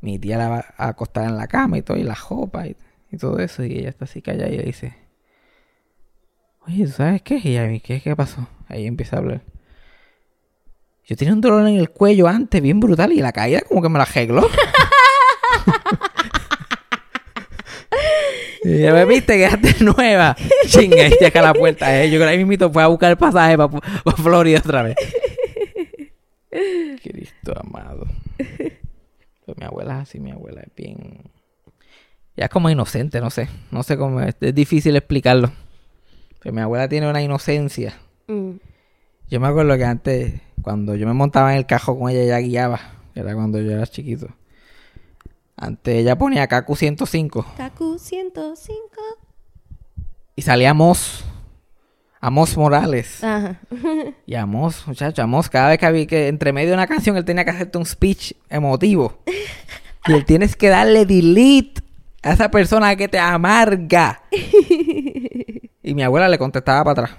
Mi 0.00 0.18
tía 0.18 0.36
la 0.36 0.48
va 0.48 0.64
a 0.76 0.88
acostar 0.88 1.24
en 1.28 1.36
la 1.36 1.46
cama 1.46 1.78
y 1.78 1.82
todo, 1.82 1.96
y 1.96 2.02
la 2.02 2.16
jopa 2.16 2.66
y, 2.66 2.76
y 3.12 3.16
todo 3.18 3.38
eso. 3.38 3.64
Y 3.64 3.78
ella 3.78 3.88
está 3.88 4.04
así 4.04 4.20
callada 4.22 4.48
y 4.50 4.56
le 4.58 4.64
dice, 4.64 4.94
oye, 6.66 6.86
¿tú 6.86 6.92
sabes 6.92 7.22
qué? 7.22 7.40
Y 7.42 7.56
a 7.56 7.66
mí, 7.66 7.80
¿qué, 7.80 8.00
¿qué 8.00 8.16
pasó? 8.16 8.48
Ahí 8.68 8.86
empieza 8.86 9.16
a 9.16 9.18
hablar. 9.20 9.42
Yo 11.04 11.16
tenía 11.16 11.34
un 11.34 11.40
dolor 11.40 11.66
en 11.68 11.76
el 11.76 11.90
cuello 11.90 12.26
antes, 12.26 12.60
bien 12.60 12.80
brutal, 12.80 13.12
y 13.12 13.20
la 13.20 13.32
caída 13.32 13.60
como 13.60 13.80
que 13.82 13.88
me 13.88 13.98
la 13.98 14.04
arregló. 14.04 14.48
y 18.64 18.78
ya 18.80 18.92
me 18.92 19.04
viste, 19.04 19.36
quedaste 19.36 19.76
nueva. 19.84 20.36
Chinga, 20.66 21.08
y 21.20 21.24
acá 21.24 21.42
la 21.42 21.54
puerta. 21.54 22.02
eh. 22.02 22.10
Yo 22.10 22.18
creo 22.18 22.28
que 22.28 22.36
ahí 22.36 22.44
mismo 22.44 22.72
fue 22.72 22.82
a 22.82 22.88
buscar 22.88 23.12
el 23.12 23.16
pasaje 23.16 23.56
para 23.56 23.70
Florida 24.16 24.58
otra 24.58 24.82
vez. 24.82 24.96
Cristo 27.02 27.54
amado. 27.60 28.06
Mi 29.56 29.64
abuela 29.64 29.98
es 29.98 30.08
así, 30.08 30.18
mi 30.18 30.32
abuela 30.32 30.62
es 30.62 30.74
bien... 30.74 31.30
Ya 32.36 32.46
es 32.46 32.50
como 32.50 32.68
inocente, 32.68 33.20
no 33.20 33.30
sé. 33.30 33.48
No 33.70 33.84
sé 33.84 33.96
cómo 33.96 34.20
es. 34.20 34.34
Es 34.40 34.54
difícil 34.54 34.96
explicarlo. 34.96 35.52
Pero 36.46 36.54
mi 36.54 36.60
abuela 36.60 36.88
tiene 36.88 37.10
una 37.10 37.20
inocencia. 37.20 37.98
Mm. 38.28 38.52
Yo 39.28 39.40
me 39.40 39.48
acuerdo 39.48 39.76
que 39.76 39.84
antes, 39.84 40.34
cuando 40.62 40.94
yo 40.94 41.04
me 41.04 41.12
montaba 41.12 41.50
en 41.50 41.58
el 41.58 41.66
cajo 41.66 41.98
con 41.98 42.08
ella, 42.08 42.22
ella 42.22 42.38
guiaba. 42.38 42.80
que 43.12 43.18
Era 43.18 43.34
cuando 43.34 43.60
yo 43.60 43.72
era 43.72 43.84
chiquito. 43.84 44.28
Antes 45.56 45.96
ella 45.96 46.16
ponía 46.16 46.46
KQ 46.46 46.72
105 46.76 47.46
Kaku 47.56 47.98
105. 47.98 48.88
y 50.36 50.42
salía 50.42 50.70
Amos. 50.70 51.24
Amos 52.20 52.56
Morales. 52.56 53.24
Ajá. 53.24 53.60
Y 54.24 54.36
Amos, 54.36 54.86
muchacho, 54.86 55.22
Amos, 55.22 55.50
cada 55.50 55.70
vez 55.70 55.78
que 55.80 55.86
había 55.86 56.06
que 56.06 56.28
entre 56.28 56.52
medio 56.52 56.68
de 56.68 56.74
una 56.74 56.86
canción 56.86 57.16
él 57.16 57.24
tenía 57.24 57.44
que 57.44 57.50
hacerte 57.50 57.76
un 57.76 57.86
speech 57.86 58.34
emotivo. 58.48 59.18
y 60.06 60.12
él 60.12 60.24
tienes 60.24 60.54
que 60.54 60.68
darle 60.68 61.06
delete 61.06 61.82
a 62.22 62.34
esa 62.34 62.52
persona 62.52 62.94
que 62.94 63.08
te 63.08 63.18
amarga. 63.18 64.22
y 65.90 65.94
mi 65.94 66.02
abuela 66.02 66.28
le 66.28 66.38
contestaba 66.38 66.84
para 66.84 67.02
atrás. 67.04 67.18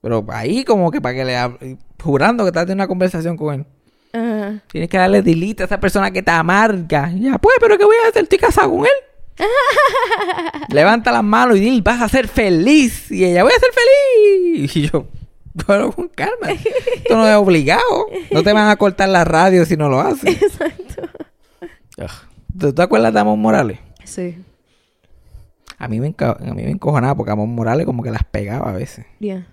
Pero 0.00 0.24
ahí 0.30 0.64
como 0.64 0.90
que 0.90 1.00
para 1.00 1.14
que 1.14 1.24
le 1.24 1.36
hab- 1.36 1.78
jurando 2.02 2.44
que 2.44 2.48
estás 2.48 2.64
teniendo 2.64 2.82
una 2.84 2.88
conversación 2.88 3.36
con 3.36 3.54
él. 3.54 3.66
Ajá. 4.12 4.60
Tienes 4.70 4.90
que 4.90 4.98
darle 4.98 5.22
delete 5.22 5.62
a 5.62 5.66
esa 5.66 5.80
persona 5.80 6.10
que 6.10 6.22
te 6.22 6.30
amarga. 6.30 7.10
Y 7.14 7.20
Ya, 7.22 7.38
pues, 7.38 7.56
pero 7.60 7.78
¿qué 7.78 7.84
voy 7.84 7.96
a 8.04 8.08
hacer? 8.08 8.24
Estoy 8.24 8.38
casado 8.38 8.70
con 8.70 8.80
él. 8.80 8.92
Levanta 10.68 11.12
las 11.12 11.24
manos 11.24 11.56
y 11.56 11.60
dile, 11.60 11.80
vas 11.82 12.02
a 12.02 12.08
ser 12.08 12.28
feliz. 12.28 13.10
Y 13.10 13.24
ella, 13.24 13.42
voy 13.42 13.52
a 13.52 13.58
ser 13.60 13.70
feliz. 13.72 14.76
Y 14.76 14.88
yo, 14.88 15.06
pero 15.66 15.90
con 15.92 16.08
calma. 16.08 16.50
Esto 16.50 17.16
no 17.16 17.26
es 17.26 17.34
obligado. 17.36 18.06
No 18.30 18.42
te 18.42 18.52
van 18.52 18.68
a 18.68 18.76
cortar 18.76 19.08
la 19.08 19.24
radio 19.24 19.64
si 19.64 19.76
no 19.76 19.88
lo 19.88 20.00
haces. 20.00 20.40
Exacto. 20.42 21.02
Ugh. 21.98 22.10
¿Tú 22.58 22.72
te 22.74 22.82
acuerdas 22.82 23.14
de 23.14 23.20
Amon 23.20 23.40
Morales? 23.40 23.78
Sí. 24.04 24.36
A 25.82 25.88
mí 25.88 25.98
me, 25.98 26.14
a 26.16 26.54
mí 26.54 26.62
me 26.62 26.70
encojonaba 26.70 27.16
porque 27.16 27.32
Amon 27.32 27.52
Morales 27.52 27.86
como 27.86 28.04
que 28.04 28.12
las 28.12 28.22
pegaba 28.22 28.70
a 28.70 28.72
veces. 28.72 29.04
Ya. 29.18 29.48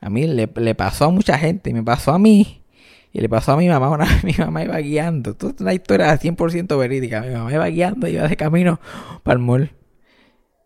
A 0.00 0.08
mí 0.08 0.26
le, 0.26 0.48
le 0.54 0.74
pasó 0.74 1.04
a 1.04 1.10
mucha 1.10 1.36
gente, 1.36 1.68
y 1.68 1.74
me 1.74 1.82
pasó 1.82 2.12
a 2.12 2.18
mí. 2.18 2.64
Y 3.12 3.20
le 3.20 3.28
pasó 3.28 3.52
a 3.52 3.58
mi 3.58 3.68
mamá 3.68 3.90
una 3.90 4.06
vez. 4.22 4.24
Mi 4.24 4.32
mamá 4.32 4.64
iba 4.64 4.78
guiando. 4.78 5.32
Esto 5.32 5.50
es 5.50 5.60
una 5.60 5.74
historia 5.74 6.18
100% 6.18 6.78
verídica. 6.78 7.20
Mi 7.20 7.34
mamá 7.34 7.52
iba 7.52 7.66
guiando, 7.66 8.08
iba 8.08 8.26
de 8.26 8.34
camino 8.38 8.80
para 9.22 9.34
el 9.34 9.44
mall. 9.44 9.72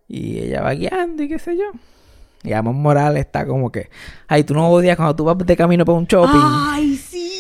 Y 0.06 0.38
ella 0.38 0.62
va 0.62 0.72
guiando 0.72 1.24
y 1.24 1.28
qué 1.28 1.40
sé 1.40 1.56
yo. 1.56 1.72
Y 2.44 2.52
Amon 2.52 2.80
Morales 2.80 3.26
está 3.26 3.44
como 3.44 3.72
que... 3.72 3.90
Ay, 4.28 4.44
tú 4.44 4.54
no 4.54 4.70
odias 4.70 4.96
cuando 4.96 5.16
tú 5.16 5.24
vas 5.24 5.36
de 5.36 5.56
camino 5.56 5.84
para 5.84 5.98
un 5.98 6.06
shopping. 6.06 6.40
¡Ay, 6.40 6.94
sí! 6.94 7.32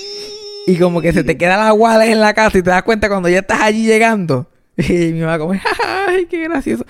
Y 0.66 0.76
como 0.76 1.00
que 1.00 1.12
se 1.12 1.22
te 1.22 1.38
queda 1.38 1.56
la 1.56 1.70
guala 1.70 2.06
en 2.06 2.18
la 2.18 2.34
casa 2.34 2.58
y 2.58 2.62
te 2.62 2.70
das 2.70 2.82
cuenta 2.82 3.08
cuando 3.08 3.28
ya 3.28 3.38
estás 3.38 3.60
allí 3.60 3.86
llegando. 3.86 4.48
Y 4.88 5.12
mi 5.12 5.20
mamá 5.20 5.38
como, 5.38 5.52
ay, 5.52 6.26
qué 6.26 6.44
gracioso. 6.44 6.84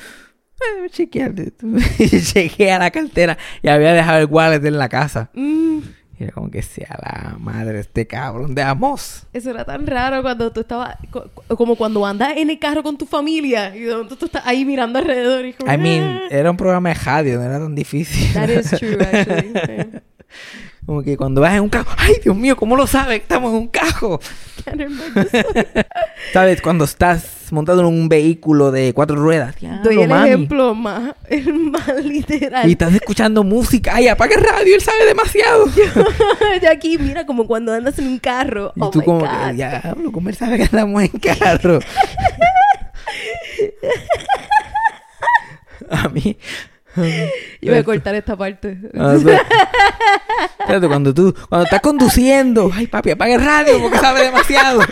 Eh, 0.60 0.90
chequearte. 0.90 1.52
Y 1.98 2.20
chequea 2.22 2.78
la 2.78 2.90
cartera 2.90 3.38
y 3.62 3.68
había 3.68 3.92
dejado 3.92 4.18
el 4.18 4.26
wallet 4.26 4.64
en 4.66 4.76
la 4.78 4.88
casa. 4.88 5.30
Mm, 5.34 5.78
Y 6.18 6.24
era 6.24 6.32
como 6.32 6.50
que 6.50 6.62
sea 6.62 6.98
la 7.00 7.36
madre 7.38 7.74
de 7.74 7.80
este 7.80 8.06
cabrón 8.08 8.54
de 8.54 8.62
Amos. 8.62 9.22
eso 9.32 9.50
era 9.50 9.64
tan 9.64 9.86
raro 9.86 10.20
cuando 10.22 10.50
tú 10.52 10.60
estabas... 10.60 10.96
co- 11.10 11.30
co- 11.32 11.56
como 11.56 11.76
cuando 11.76 12.04
andas 12.04 12.36
en 12.36 12.50
el 12.50 12.58
carro 12.58 12.82
con 12.82 12.98
tu 12.98 13.06
familia 13.06 13.74
y 13.76 13.80
de 13.82 13.92
momento 13.92 14.16
tú 14.16 14.26
estás 14.26 14.42
ahí 14.44 14.64
mirando 14.64 14.98
alrededor 14.98 15.46
y 15.46 15.52
como... 15.52 15.72
I 15.72 15.78
mean, 15.78 16.02
"Ah". 16.04 16.20
era 16.30 16.50
un 16.50 16.56
programa 16.56 16.88
de 16.88 16.94
radio, 16.96 17.38
no 17.38 17.44
era 17.44 17.58
tan 17.60 17.74
difícil. 17.76 18.32
That 18.34 18.48
is 18.48 18.70
true, 18.72 18.98
actually. 19.12 20.00
Como 20.84 21.02
que 21.02 21.16
cuando 21.16 21.40
vas 21.42 21.54
en 21.54 21.60
un 21.60 21.68
carro, 21.68 21.90
ay 21.98 22.14
Dios 22.22 22.34
mío, 22.34 22.56
¿cómo 22.56 22.74
lo 22.74 22.86
sabes? 22.86 23.20
Estamos 23.20 23.50
en 23.52 23.58
un 23.58 23.68
this. 23.68 24.18
¿Sabes? 26.32 26.60
Cuando 26.62 26.84
estás 26.84 27.37
montado 27.52 27.80
en 27.80 27.86
un 27.86 28.08
vehículo 28.08 28.70
de 28.70 28.92
cuatro 28.94 29.16
ruedas. 29.16 29.54
Doy 29.82 30.02
el 30.02 30.08
mami. 30.08 30.28
ejemplo 30.28 30.74
más, 30.74 31.14
el 31.28 31.52
más 31.52 32.04
literal. 32.04 32.68
Y 32.68 32.72
estás 32.72 32.94
escuchando 32.94 33.44
música. 33.44 33.92
Ay, 33.94 34.08
apaga 34.08 34.34
el 34.34 34.42
radio, 34.42 34.74
él 34.74 34.80
sabe 34.80 35.04
demasiado. 35.06 35.66
Yo 36.62 36.70
aquí, 36.70 36.98
mira, 36.98 37.26
como 37.26 37.46
cuando 37.46 37.72
andas 37.72 37.98
en 37.98 38.08
un 38.08 38.18
carro. 38.18 38.72
Y 38.76 38.80
oh 38.80 38.90
tú 38.90 39.00
my 39.00 39.04
como 39.04 39.20
God. 39.20 39.28
que, 39.28 39.52
diablo, 39.54 40.12
¿cómo 40.12 40.28
él 40.28 40.36
sabe 40.36 40.56
que 40.56 40.64
andamos 40.64 41.02
en 41.02 41.10
carro? 41.20 41.78
a 45.90 46.08
mí... 46.08 46.36
Yo 47.60 47.72
voy 47.72 47.78
a 47.78 47.84
cortar 47.84 48.14
esta 48.14 48.36
parte. 48.36 48.78
Ah, 48.94 49.14
espera. 49.16 49.42
Espérate, 50.58 50.88
cuando 50.88 51.14
tú, 51.14 51.34
cuando 51.48 51.64
estás 51.64 51.80
conduciendo, 51.80 52.70
ay 52.74 52.86
papi, 52.86 53.12
apaga 53.12 53.34
el 53.34 53.44
radio 53.44 53.80
porque 53.80 53.98
sabe 53.98 54.22
demasiado. 54.22 54.80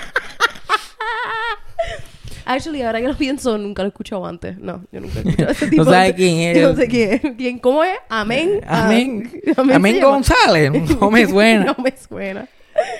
Actually, 2.46 2.82
ahora 2.82 3.00
que 3.00 3.08
lo 3.08 3.16
pienso, 3.16 3.58
nunca 3.58 3.82
lo 3.82 3.88
he 3.88 3.90
escuchado 3.90 4.24
antes. 4.26 4.56
No, 4.58 4.84
yo 4.92 5.00
nunca 5.00 5.18
he 5.18 5.22
escuchado 5.28 5.50
ese 5.50 5.66
tipo 5.68 5.84
No 5.84 5.90
sabe 5.90 6.06
de- 6.06 6.14
quién 6.14 6.38
es. 6.38 6.58
Yo 6.58 6.68
no 6.72 6.76
sé 6.76 6.86
quién 6.88 7.12
es. 7.12 7.20
¿Quién? 7.36 7.58
¿Cómo 7.58 7.82
es? 7.84 7.98
Amén. 8.08 8.60
Amén. 8.66 9.30
Ah, 9.56 9.62
Amén 9.74 9.94
se 9.94 10.00
llama. 10.00 10.12
González, 10.12 10.72
no 11.00 11.10
me 11.10 11.26
suena. 11.26 11.64
no 11.64 11.76
me 11.82 11.94
suena. 11.96 12.48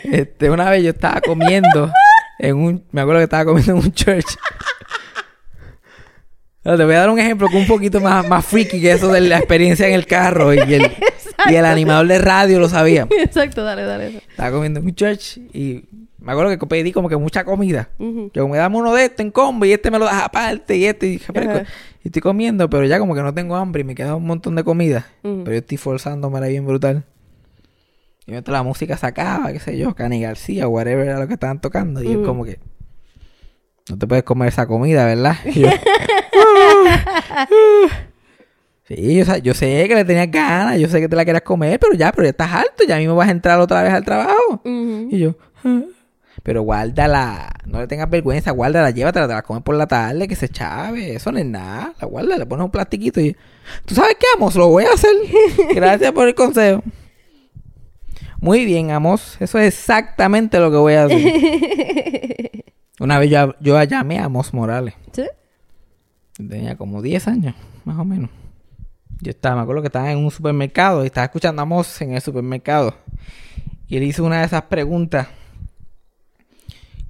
Este, 0.05 0.51
una 0.51 0.69
vez 0.71 0.83
yo 0.83 0.91
estaba 0.91 1.21
comiendo 1.21 1.93
en 2.39 2.57
un, 2.57 2.85
me 2.93 3.01
acuerdo 3.03 3.21
que 3.21 3.25
estaba 3.25 3.45
comiendo 3.45 3.73
en 3.73 3.79
un 3.79 3.93
church. 3.93 4.27
Te 6.63 6.85
voy 6.85 6.95
a 6.95 6.99
dar 6.99 7.11
un 7.11 7.19
ejemplo 7.21 7.49
que 7.49 7.57
un 7.57 7.67
poquito 7.67 8.01
más, 8.01 8.27
más 8.29 8.45
freaky 8.45 8.81
que 8.81 8.91
eso 8.91 9.13
de 9.13 9.21
la 9.21 9.39
experiencia 9.39 9.87
en 9.87 9.95
el 9.95 10.05
carro 10.07 10.53
y 10.53 10.59
el, 10.59 10.91
y 11.49 11.55
el 11.55 11.65
animador 11.65 12.09
de 12.09 12.19
radio 12.19 12.59
lo 12.59 12.69
sabía. 12.69 13.07
Exacto, 13.19 13.63
dale, 13.63 13.83
dale. 13.85 14.17
Estaba 14.29 14.51
comiendo 14.51 14.81
en 14.81 14.87
un 14.87 14.95
church 14.95 15.37
y 15.55 15.85
me 16.19 16.33
acuerdo 16.33 16.57
que 16.59 16.67
pedí 16.67 16.93
como 16.93 17.09
que 17.09 17.17
mucha 17.17 17.45
comida. 17.45 17.91
Ujú. 17.99 18.31
Yo 18.33 18.49
me 18.49 18.59
dame 18.59 18.77
uno 18.79 18.95
de 18.95 19.05
estos 19.05 19.21
en 19.21 19.31
combo 19.31 19.65
y 19.65 19.73
este 19.73 19.91
me 19.91 19.99
lo 19.99 20.05
das 20.07 20.23
aparte 20.25 20.77
y 20.77 20.87
este 20.87 21.07
y, 21.09 21.21
estoy 22.05 22.23
comiendo, 22.23 22.69
pero 22.71 22.85
ya 22.85 22.99
como 22.99 23.15
que 23.15 23.23
no 23.23 23.35
tengo 23.35 23.57
hambre 23.57 23.83
y 23.83 23.85
me 23.85 23.95
queda 23.95 24.15
un 24.17 24.27
montón 24.27 24.55
de 24.55 24.65
comida. 24.65 25.07
Pero 25.23 25.45
yo 25.53 25.59
estoy 25.59 25.77
forzándome 25.79 26.41
la 26.41 26.47
bien 26.49 26.67
brutal. 26.67 27.05
Y 28.27 28.33
mientras 28.33 28.53
la 28.53 28.63
música 28.63 28.97
se 28.97 29.07
acaba, 29.07 29.53
qué 29.53 29.61
sé 29.61 29.77
yo, 29.79 29.95
Cani 29.95 30.21
García 30.23 30.67
o 30.67 30.71
whatever 30.71 31.07
era 31.07 31.19
lo 31.21 31.29
que 31.29 31.35
estaban 31.35 31.61
tocando. 31.61 32.03
Y 32.03 32.11
es 32.13 32.19
como 32.27 32.45
que 32.45 32.59
no 33.89 33.99
te 33.99 34.07
puedes 34.07 34.25
comer 34.25 34.49
esa 34.49 34.67
comida, 34.67 35.05
¿verdad? 35.05 35.37
Y 35.45 35.61
yo, 35.61 35.69
Sí, 38.89 39.17
yo, 39.17 39.25
sa- 39.25 39.39
yo 39.39 39.53
sé 39.53 39.87
que 39.89 39.95
le 39.97 40.05
tenías 40.05 40.31
ganas, 40.31 40.79
yo 40.79 40.89
sé 40.89 41.01
que 41.01 41.09
te 41.09 41.17
la 41.17 41.25
querías 41.25 41.43
comer, 41.43 41.79
pero 41.81 41.93
ya, 41.95 42.13
pero 42.13 42.23
ya 42.25 42.31
estás 42.31 42.53
alto, 42.53 42.85
ya 42.87 42.97
mismo 42.99 43.17
vas 43.17 43.29
a 43.29 43.33
entrar 43.33 43.59
otra 43.59 43.83
vez 43.83 43.93
al 43.93 44.05
trabajo. 44.05 44.61
Y 45.11 45.19
yo. 45.19 45.35
Pero 46.47 46.63
guárdala, 46.63 47.51
no 47.65 47.81
le 47.81 47.89
tengas 47.89 48.09
vergüenza, 48.09 48.53
guárdala, 48.53 48.93
llévatela, 48.93 49.27
te 49.27 49.35
la 49.35 49.43
comes 49.43 49.65
por 49.65 49.75
la 49.75 49.89
tarde, 49.89 50.29
que 50.29 50.37
se 50.37 50.49
chave, 50.49 51.17
eso 51.17 51.33
no 51.33 51.41
es 51.41 51.45
nada, 51.45 51.93
la 52.01 52.07
guarda, 52.07 52.39
le 52.39 52.47
pones 52.47 52.67
un 52.67 52.71
plastiquito 52.71 53.21
y... 53.21 53.37
¿Tú 53.85 53.97
sabes 53.97 54.15
qué, 54.17 54.27
Amos? 54.37 54.55
Lo 54.55 54.69
voy 54.69 54.85
a 54.85 54.93
hacer. 54.93 55.11
Gracias 55.75 56.13
por 56.13 56.29
el 56.29 56.37
consejo. 56.37 56.85
Muy 58.39 58.65
bien, 58.65 58.93
Amos, 58.93 59.37
eso 59.41 59.59
es 59.59 59.75
exactamente 59.75 60.61
lo 60.61 60.71
que 60.71 60.77
voy 60.77 60.95
a 60.95 61.07
hacer. 61.07 61.21
Una 63.01 63.19
vez 63.19 63.29
yo, 63.29 63.57
yo 63.59 63.83
llamé 63.83 64.21
a 64.21 64.27
Amos 64.27 64.55
Morales. 64.55 64.95
¿Sí? 65.11 65.25
Tenía 66.37 66.77
como 66.77 67.03
10 67.03 67.27
años, 67.27 67.57
más 67.85 67.99
o 67.99 68.05
menos. 68.05 68.31
Yo 69.21 69.31
estaba, 69.31 69.57
me 69.57 69.63
acuerdo 69.63 69.83
que 69.83 69.89
estaba 69.89 70.13
en 70.13 70.19
un 70.19 70.31
supermercado 70.31 71.03
y 71.03 71.07
estaba 71.07 71.25
escuchando 71.25 71.61
a 71.61 71.65
Moss 71.65 72.03
en 72.03 72.13
el 72.13 72.21
supermercado. 72.21 72.95
Y 73.89 73.97
él 73.97 74.05
hizo 74.05 74.23
una 74.23 74.39
de 74.39 74.47
esas 74.47 74.63
preguntas. 74.63 75.27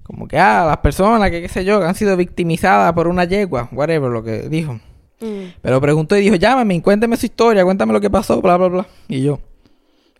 Como 0.07 0.29
que, 0.29 0.39
ah, 0.39 0.65
las 0.67 0.77
personas 0.79 1.31
que, 1.31 1.43
qué 1.43 1.49
sé 1.49 1.65
yo, 1.65 1.81
que 1.81 1.87
han 1.87 1.95
sido 1.97 2.17
victimizadas 2.17 2.93
por 2.93 3.09
una 3.09 3.25
yegua, 3.25 3.69
whatever, 3.73 4.09
lo 4.11 4.23
que 4.23 4.49
dijo. 4.49 4.75
Mm. 5.21 5.47
Pero 5.61 5.81
preguntó 5.81 6.17
y 6.17 6.21
dijo, 6.21 6.37
llámame, 6.37 6.81
cuéntame 6.81 7.17
su 7.17 7.27
historia, 7.27 7.65
cuéntame 7.65 7.93
lo 7.93 8.01
que 8.01 8.09
pasó, 8.11 8.41
bla, 8.41 8.57
bla, 8.57 8.69
bla. 8.69 8.87
Y 9.09 9.23
yo. 9.23 9.41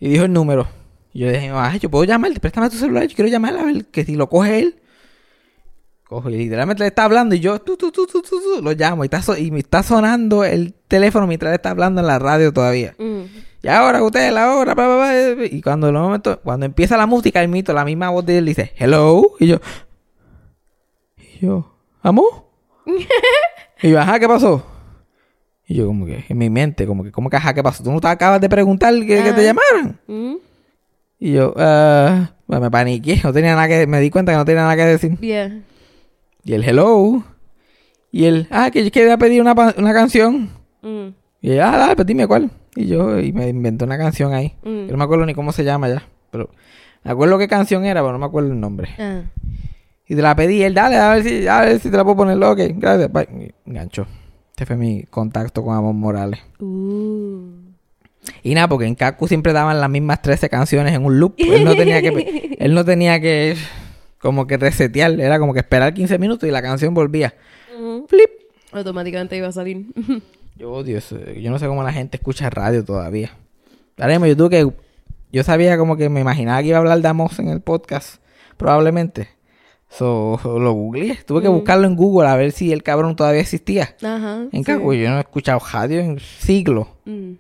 Y 0.01 0.09
dijo 0.09 0.25
el 0.25 0.33
número. 0.33 0.67
Y 1.13 1.21
yo 1.21 1.29
dije, 1.31 1.51
ay, 1.55 1.79
yo 1.79 1.89
puedo 1.89 2.05
llamarle, 2.05 2.41
préstame 2.41 2.69
tu 2.69 2.77
celular, 2.77 3.07
yo 3.07 3.15
quiero 3.15 3.31
llamarle 3.31 3.61
a 3.61 3.65
ver 3.65 3.85
que 3.87 4.05
si 4.05 4.17
lo 4.17 4.29
coge 4.29 4.59
él. 4.59 4.77
Cojo 6.09 6.31
y 6.31 6.37
literalmente 6.37 6.83
le 6.85 6.89
está 6.89 7.05
hablando 7.05 7.35
y 7.35 7.41
yo 7.41 7.59
tu, 7.61 7.77
tu, 7.77 7.91
tu, 7.91 8.07
tu, 8.07 8.23
tu, 8.23 8.41
tu, 8.41 8.63
lo 8.63 8.73
llamo 8.73 9.03
y, 9.05 9.07
está 9.07 9.23
so- 9.23 9.37
y 9.37 9.51
me 9.51 9.59
está 9.59 9.83
sonando 9.83 10.45
el 10.45 10.73
teléfono 10.87 11.27
mientras 11.27 11.51
él 11.51 11.57
está 11.57 11.71
hablando 11.71 12.01
en 12.01 12.07
la 12.07 12.19
radio 12.21 12.53
todavía. 12.53 12.95
Mm. 12.99 13.23
Y 13.67 13.69
ahora 13.69 14.01
usted, 14.01 14.33
la 14.33 14.55
hora, 14.55 14.75
bla, 14.75 14.87
bla, 14.87 15.35
bla, 15.35 15.45
y 15.45 15.61
cuando, 15.61 15.89
el 15.89 15.95
momento, 15.95 16.41
cuando 16.45 16.67
empieza 16.67 16.97
la 16.97 17.07
música, 17.07 17.43
el 17.43 17.49
mito, 17.49 17.73
la 17.73 17.85
misma 17.85 18.11
voz 18.11 18.25
de 18.25 18.39
él 18.39 18.47
dice, 18.47 18.73
hello, 18.77 19.33
y 19.41 19.49
yo, 19.49 19.59
y 21.17 21.45
yo, 21.45 21.75
¿amo? 22.01 22.49
y 23.83 23.91
yo, 23.91 23.99
ajá, 23.99 24.21
¿qué 24.21 24.29
pasó? 24.29 24.65
Y 25.67 25.75
yo 25.75 25.89
como 25.89 26.07
que, 26.07 26.27
en 26.29 26.39
mi 26.39 26.49
mente, 26.49 26.87
como 26.87 27.03
que, 27.03 27.11
¿cómo 27.11 27.29
que 27.29 27.39
ajá, 27.39 27.55
qué 27.55 27.63
pasó? 27.65 27.83
¿Tú 27.83 27.91
no 27.91 28.01
te 28.01 28.07
acabas 28.07 28.41
de 28.41 28.49
preguntar 28.49 28.95
que, 28.95 29.05
que 29.05 29.17
te 29.17 29.31
Ajá. 29.31 29.43
llamaran? 29.43 30.01
Mm. 30.07 30.35
Y 31.19 31.33
yo, 31.33 31.53
ah, 31.57 32.35
bueno, 32.47 32.67
me 32.67 32.71
paniqué, 32.71 33.21
no 33.25 33.33
tenía 33.33 33.57
nada 33.57 33.67
que, 33.67 33.89
me 33.89 33.99
di 33.99 34.11
cuenta 34.11 34.31
que 34.31 34.39
no 34.39 34.45
tenía 34.45 34.63
nada 34.63 34.77
que 34.77 34.85
decir. 34.85 35.19
Yeah. 35.19 35.61
Y 36.45 36.53
el 36.53 36.63
hello, 36.63 37.25
y 38.13 38.27
el, 38.27 38.47
ah, 38.53 38.71
que 38.71 38.85
yo 38.85 38.93
quería 38.93 39.19
pedir 39.19 39.41
una, 39.41 39.55
una 39.77 39.93
canción. 39.93 40.51
Mm. 40.83 41.09
Y 41.41 41.51
ella, 41.51 41.73
ah, 41.75 41.79
dale, 41.79 41.97
pues 41.97 42.07
dime 42.07 42.29
cuál. 42.29 42.49
Y 42.77 42.87
yo, 42.87 43.19
y 43.19 43.33
me 43.33 43.49
inventé 43.49 43.85
una 43.85 43.99
canción 43.99 44.35
ahí. 44.35 44.55
Mm. 44.63 44.87
Yo 44.87 44.93
no 44.93 44.99
me 44.99 45.05
acuerdo 45.05 45.27
ni 45.27 45.35
cómo 45.35 45.51
se 45.51 45.65
llama 45.65 45.89
ya. 45.89 46.07
Pero 46.31 46.51
me 47.03 47.11
acuerdo 47.11 47.39
qué 47.39 47.49
canción 47.49 47.85
era, 47.85 48.03
pero 48.03 48.13
no 48.13 48.19
me 48.19 48.27
acuerdo 48.27 48.53
el 48.53 48.61
nombre. 48.61 48.91
Ah. 48.99 49.23
Y 50.07 50.15
te 50.15 50.23
la 50.23 50.37
pedí, 50.37 50.63
él, 50.63 50.75
dale, 50.75 50.97
a 50.97 51.15
ver 51.15 51.25
si, 51.25 51.49
a 51.49 51.63
ver 51.63 51.81
si 51.81 51.91
te 51.91 51.97
la 51.97 52.05
puedo 52.05 52.19
poner. 52.19 52.41
Ok, 52.43 52.61
gracias. 52.75 53.11
Bye. 53.11 53.55
Enganchó. 53.65 54.07
Este 54.51 54.67
fue 54.67 54.77
mi 54.77 55.05
contacto 55.05 55.65
con 55.65 55.75
Amor 55.75 55.95
Morales. 55.95 56.41
Uh. 56.61 57.67
Y 58.43 58.55
nada, 58.55 58.69
porque 58.69 58.87
en 58.87 58.95
Kaku 58.95 59.27
siempre 59.27 59.53
daban 59.53 59.81
las 59.81 59.91
mismas 59.91 60.23
13 60.23 60.49
canciones 60.49 60.95
en 60.95 61.05
un 61.05 61.19
loop. 61.19 61.35
Él 61.39 61.65
no 61.65 61.75
tenía 61.75 62.01
que, 62.03 62.57
él 62.59 62.75
no 62.75 62.85
tenía 62.85 63.21
que, 63.21 63.57
como 64.19 64.47
que 64.47 64.57
resetear. 64.57 65.19
Era 65.19 65.39
como 65.39 65.55
que 65.55 65.61
esperar 65.61 65.95
15 65.95 66.19
minutos 66.19 66.49
y 66.49 66.53
la 66.53 66.63
canción 66.63 66.95
volvía. 66.95 67.35
Flip. 68.09 68.31
Automáticamente 68.73 69.37
iba 69.37 69.49
a 69.49 69.53
salir. 69.53 69.87
Yo 70.57 70.73
odio 70.73 70.97
eso. 70.97 71.19
Yo 71.33 71.51
no 71.51 71.59
sé 71.59 71.67
cómo 71.67 71.83
la 71.83 71.93
gente 71.93 72.17
escucha 72.17 72.49
radio 72.49 72.85
todavía. 72.85 73.33
Ahora 73.99 74.15
mismo 74.15 74.27
yo 74.27 74.37
tuve 74.37 74.51
que... 74.51 74.73
Yo 75.33 75.43
sabía 75.43 75.77
como 75.77 75.97
que 75.97 76.09
me 76.09 76.21
imaginaba 76.21 76.63
que 76.63 76.69
iba 76.69 76.79
a 76.79 76.81
hablar 76.81 77.01
de 77.01 77.09
Amos 77.09 77.39
en 77.39 77.49
el 77.49 77.61
podcast. 77.61 78.23
Probablemente. 78.57 79.29
So, 79.91 80.41
lo 80.45 80.73
googleé. 80.73 81.19
Tuve 81.27 81.43
que 81.43 81.49
buscarlo 81.49 81.87
en 81.87 81.97
Google 81.97 82.29
a 82.29 82.37
ver 82.37 82.53
si 82.53 82.73
el 82.73 82.83
cabrón 82.83 83.17
todavía 83.17 83.43
existía. 83.43 83.95
Ajá. 84.03 84.47
En 84.51 84.65
sí. 84.65 84.73
Yo 84.73 84.81
no 84.81 85.17
he 85.19 85.21
escuchado 85.21 85.61
radio 85.73 86.01
en 86.01 86.19
siglos. 86.21 86.89
Mm. 87.05 87.33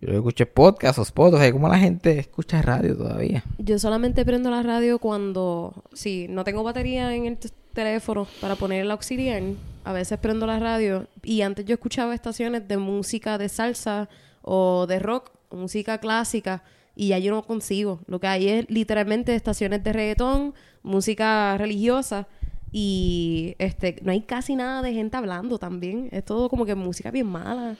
Yo 0.00 0.12
escuché 0.12 0.46
podcast 0.46 0.98
o 0.98 1.04
spots. 1.04 1.34
O 1.34 1.38
sea, 1.38 1.52
¿cómo 1.52 1.68
la 1.68 1.78
gente 1.78 2.18
escucha 2.18 2.62
radio 2.62 2.96
todavía? 2.96 3.44
Yo 3.58 3.78
solamente 3.78 4.24
prendo 4.24 4.50
la 4.50 4.62
radio 4.62 4.98
cuando, 4.98 5.84
si 5.92 6.28
no 6.28 6.44
tengo 6.44 6.62
batería 6.62 7.14
en 7.14 7.26
el 7.26 7.38
teléfono 7.74 8.26
para 8.40 8.56
poner 8.56 8.82
el 8.82 8.90
auxiliar, 8.90 9.42
a 9.84 9.92
veces 9.92 10.18
prendo 10.18 10.46
la 10.46 10.58
radio 10.58 11.06
y 11.22 11.42
antes 11.42 11.66
yo 11.66 11.74
escuchaba 11.74 12.14
estaciones 12.14 12.66
de 12.66 12.78
música 12.78 13.36
de 13.36 13.48
salsa 13.48 14.08
o 14.40 14.86
de 14.86 14.98
rock, 14.98 15.30
música 15.50 15.98
clásica 15.98 16.62
y 16.96 17.08
ya 17.08 17.18
yo 17.18 17.32
no 17.32 17.42
consigo. 17.42 18.00
Lo 18.06 18.20
que 18.20 18.26
hay 18.26 18.48
es 18.48 18.70
literalmente 18.70 19.34
estaciones 19.34 19.84
de 19.84 19.92
reggaetón, 19.92 20.54
música 20.82 21.56
religiosa 21.58 22.26
y 22.72 23.54
este 23.58 23.96
no 24.02 24.10
hay 24.12 24.22
casi 24.22 24.56
nada 24.56 24.82
de 24.82 24.94
gente 24.94 25.16
hablando 25.16 25.58
también. 25.58 26.08
Es 26.12 26.24
todo 26.24 26.48
como 26.48 26.64
que 26.64 26.74
música 26.74 27.10
bien 27.10 27.26
mala. 27.26 27.76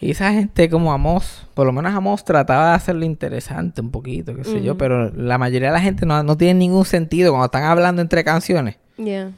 Y 0.00 0.12
esa 0.12 0.32
gente 0.32 0.70
como 0.70 0.92
Amos, 0.92 1.46
por 1.54 1.66
lo 1.66 1.72
menos 1.72 1.92
Amos 1.92 2.24
trataba 2.24 2.70
de 2.70 2.76
hacerlo 2.76 3.04
interesante 3.04 3.80
un 3.80 3.90
poquito, 3.90 4.36
qué 4.36 4.44
sé 4.44 4.62
yo, 4.62 4.78
pero 4.78 5.10
la 5.10 5.38
mayoría 5.38 5.68
de 5.68 5.74
la 5.74 5.80
gente 5.80 6.06
no, 6.06 6.22
no 6.22 6.36
tiene 6.36 6.54
ningún 6.54 6.84
sentido 6.84 7.32
cuando 7.32 7.46
están 7.46 7.64
hablando 7.64 8.00
entre 8.00 8.22
canciones. 8.22 8.76
Yeah. 8.98 9.30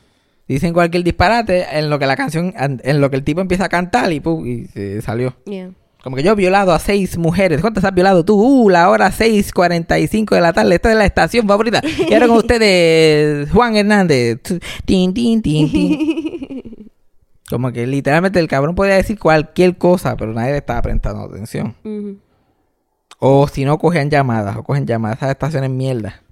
Dicen 0.49 0.73
cualquier 0.73 1.05
disparate 1.05 1.79
en 1.79 1.91
lo 1.91 1.99
que 2.01 2.07
la 2.07 2.17
canción, 2.17 2.53
en 2.57 3.01
lo 3.01 3.09
que 3.11 3.17
el 3.17 3.23
tipo 3.23 3.41
empieza 3.41 3.67
a 3.67 3.69
cantar 3.69 4.13
y, 4.13 4.19
pum, 4.21 4.45
y 4.47 4.65
se 4.67 5.01
salió. 5.01 5.37
Yeah. 5.47 5.71
Como 6.03 6.17
que 6.17 6.23
yo 6.23 6.33
he 6.33 6.35
violado 6.35 6.73
a 6.73 6.79
seis 6.79 7.19
mujeres. 7.19 7.61
¿Cuántas 7.61 7.85
has 7.85 7.95
violado 7.95 8.25
tú? 8.25 8.35
Uh, 8.41 8.71
la 8.71 8.89
hora 8.89 9.11
6.45 9.13 10.35
de 10.35 10.41
la 10.41 10.53
tarde. 10.55 10.75
Esta 10.75 10.91
es 10.91 10.97
la 10.97 11.05
estación 11.05 11.47
favorita. 11.47 11.83
Y 12.09 12.15
ahora 12.15 12.27
con 12.27 12.37
ustedes, 12.39 13.51
Juan 13.51 13.77
Hernández. 13.77 14.41
Tin, 14.87 15.13
tin, 15.13 15.43
tin, 15.43 15.71
tin. 15.71 16.91
Como 17.51 17.71
que 17.73 17.87
literalmente 17.87 18.39
el 18.41 18.49
cabrón 18.49 18.75
podía 18.75 18.95
decir 18.95 19.19
cualquier 19.19 19.77
cosa, 19.77 20.17
pero 20.17 20.33
nadie 20.33 20.53
le 20.53 20.59
estaba 20.59 20.81
prestando 20.83 21.23
atención. 21.25 21.75
Ujú. 21.85 22.17
O 23.23 23.47
si 23.49 23.65
no, 23.67 23.79
cogían 23.79 24.09
llamadas. 24.11 24.57
O 24.57 24.63
cogen 24.63 24.87
llamadas. 24.87 25.19
Esas 25.19 25.31
estaciones 25.31 25.71
mierda. 25.71 26.23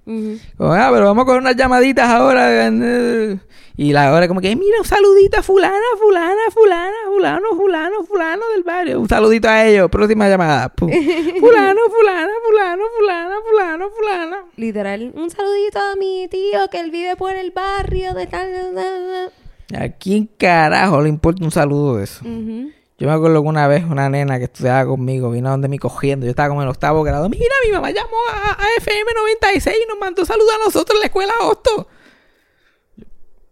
Como, 0.57 0.73
ah, 0.73 0.89
pero 0.91 1.05
vamos 1.05 1.21
a 1.21 1.25
coger 1.25 1.41
unas 1.41 1.55
llamaditas 1.55 2.09
ahora. 2.09 2.67
eh, 2.67 3.37
Y 3.77 3.93
la 3.93 4.11
hora 4.11 4.27
como 4.27 4.41
que, 4.41 4.55
mira, 4.55 4.79
un 4.79 4.85
saludito 4.85 5.37
a 5.39 5.43
fulana, 5.43 5.75
fulana, 5.99 6.41
fulana, 6.51 6.95
fulano, 7.13 7.47
fulano, 7.55 8.03
fulano 8.05 8.41
del 8.55 8.63
barrio. 8.63 8.99
Un 8.99 9.07
saludito 9.07 9.47
a 9.47 9.63
ellos. 9.67 9.87
Próxima 9.91 10.27
llamada. 10.27 10.69
Pum. 10.69 10.89
fulano, 11.39 11.79
fulana, 11.95 12.31
fulano, 12.47 12.83
fulana, 12.97 13.35
fulano, 13.47 13.89
fulana. 13.91 14.37
Literal, 14.55 15.11
un 15.15 15.29
saludito 15.29 15.77
a 15.79 15.95
mi 15.95 16.27
tío 16.27 16.67
que 16.71 16.79
él 16.79 16.89
vive 16.89 17.15
por 17.15 17.35
el 17.35 17.51
barrio 17.51 18.15
de 18.15 18.25
tal. 18.25 18.51
tal, 18.51 18.75
tal, 18.75 19.83
¿A 19.83 19.89
quién 19.89 20.27
carajo 20.39 21.01
le 21.03 21.09
importa 21.09 21.43
un 21.45 21.51
saludo 21.51 21.97
de 21.97 22.05
eso? 22.05 22.25
Ujú. 22.25 22.71
Yo 22.99 23.07
me 23.07 23.13
acuerdo 23.13 23.41
que 23.41 23.47
una 23.47 23.67
vez 23.67 23.85
una 23.85 24.09
nena 24.09 24.37
que 24.39 24.45
estudiaba 24.45 24.85
conmigo 24.85 25.31
vino 25.31 25.49
donde 25.49 25.67
mí 25.69 25.77
cogiendo. 25.79 26.25
Yo 26.25 26.31
estaba 26.31 26.49
como 26.49 26.61
en 26.61 26.67
el 26.67 26.71
octavo 26.71 27.01
grado. 27.03 27.29
Mira, 27.29 27.45
mi 27.65 27.71
mamá 27.71 27.91
llamó 27.91 28.17
a, 28.33 28.51
a 28.61 28.65
FM 28.77 29.11
96 29.15 29.75
y 29.83 29.87
nos 29.87 29.97
mandó 29.99 30.25
saludos 30.25 30.51
a 30.61 30.65
nosotros 30.65 30.95
en 30.95 30.99
la 30.99 31.05
escuela 31.05 31.33
Hosto. 31.41 31.87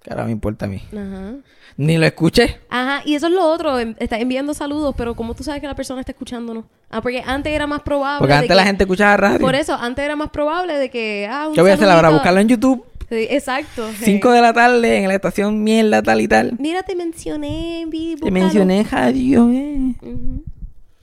Cara, 0.04 0.24
me 0.26 0.32
importa 0.32 0.66
a 0.66 0.68
mí. 0.70 0.82
Ajá. 0.92 1.34
Ni 1.78 1.98
lo 1.98 2.06
escuché. 2.08 2.60
Ajá, 2.70 3.02
y 3.06 3.14
eso 3.16 3.28
es 3.28 3.34
lo 3.34 3.46
otro, 3.46 3.78
em- 3.78 3.96
está 4.00 4.18
enviando 4.18 4.54
saludos, 4.56 4.96
pero 4.98 5.16
¿cómo 5.16 5.36
tú 5.36 5.44
sabes 5.44 5.62
que 5.62 5.68
la 5.68 5.76
persona 5.76 6.00
está 6.00 6.12
escuchándonos? 6.12 6.66
Ah, 6.90 7.02
porque 7.02 7.22
antes 7.26 7.54
era 7.54 7.68
más 7.68 7.84
probable. 7.84 8.20
Porque 8.20 8.34
de 8.34 8.40
antes 8.40 8.56
la 8.56 8.64
que- 8.64 8.68
gente 8.68 8.84
escuchaba 8.86 9.16
radio. 9.18 9.40
Por 9.40 9.54
eso, 9.54 9.76
antes 9.76 10.04
era 10.04 10.16
más 10.16 10.30
probable 10.32 10.78
de 10.78 10.90
que. 10.90 11.28
Ah, 11.30 11.48
un 11.48 11.54
¿Qué 11.54 11.62
voy 11.62 11.70
a 11.72 11.76
hacer 11.76 11.88
ahora? 11.88 12.08
saludito- 12.10 12.14
Buscarlo 12.16 12.40
en 12.40 12.48
YouTube. 12.48 12.86
Sí, 13.10 13.28
exacto. 13.30 13.90
5 14.04 14.32
de 14.32 14.42
la 14.42 14.54
tarde 14.54 14.98
en 14.98 15.08
la 15.08 15.16
estación 15.16 15.64
mierda 15.64 16.02
tal 16.02 16.20
y 16.20 16.28
tal. 16.28 16.56
Mira, 16.60 16.84
te 16.84 16.96
mencioné, 16.96 17.86
vi, 17.88 18.16
Te 18.16 18.32
mencioné 18.32 18.80
en 18.80 18.90
radio, 18.90 19.50
eh. 19.52 19.96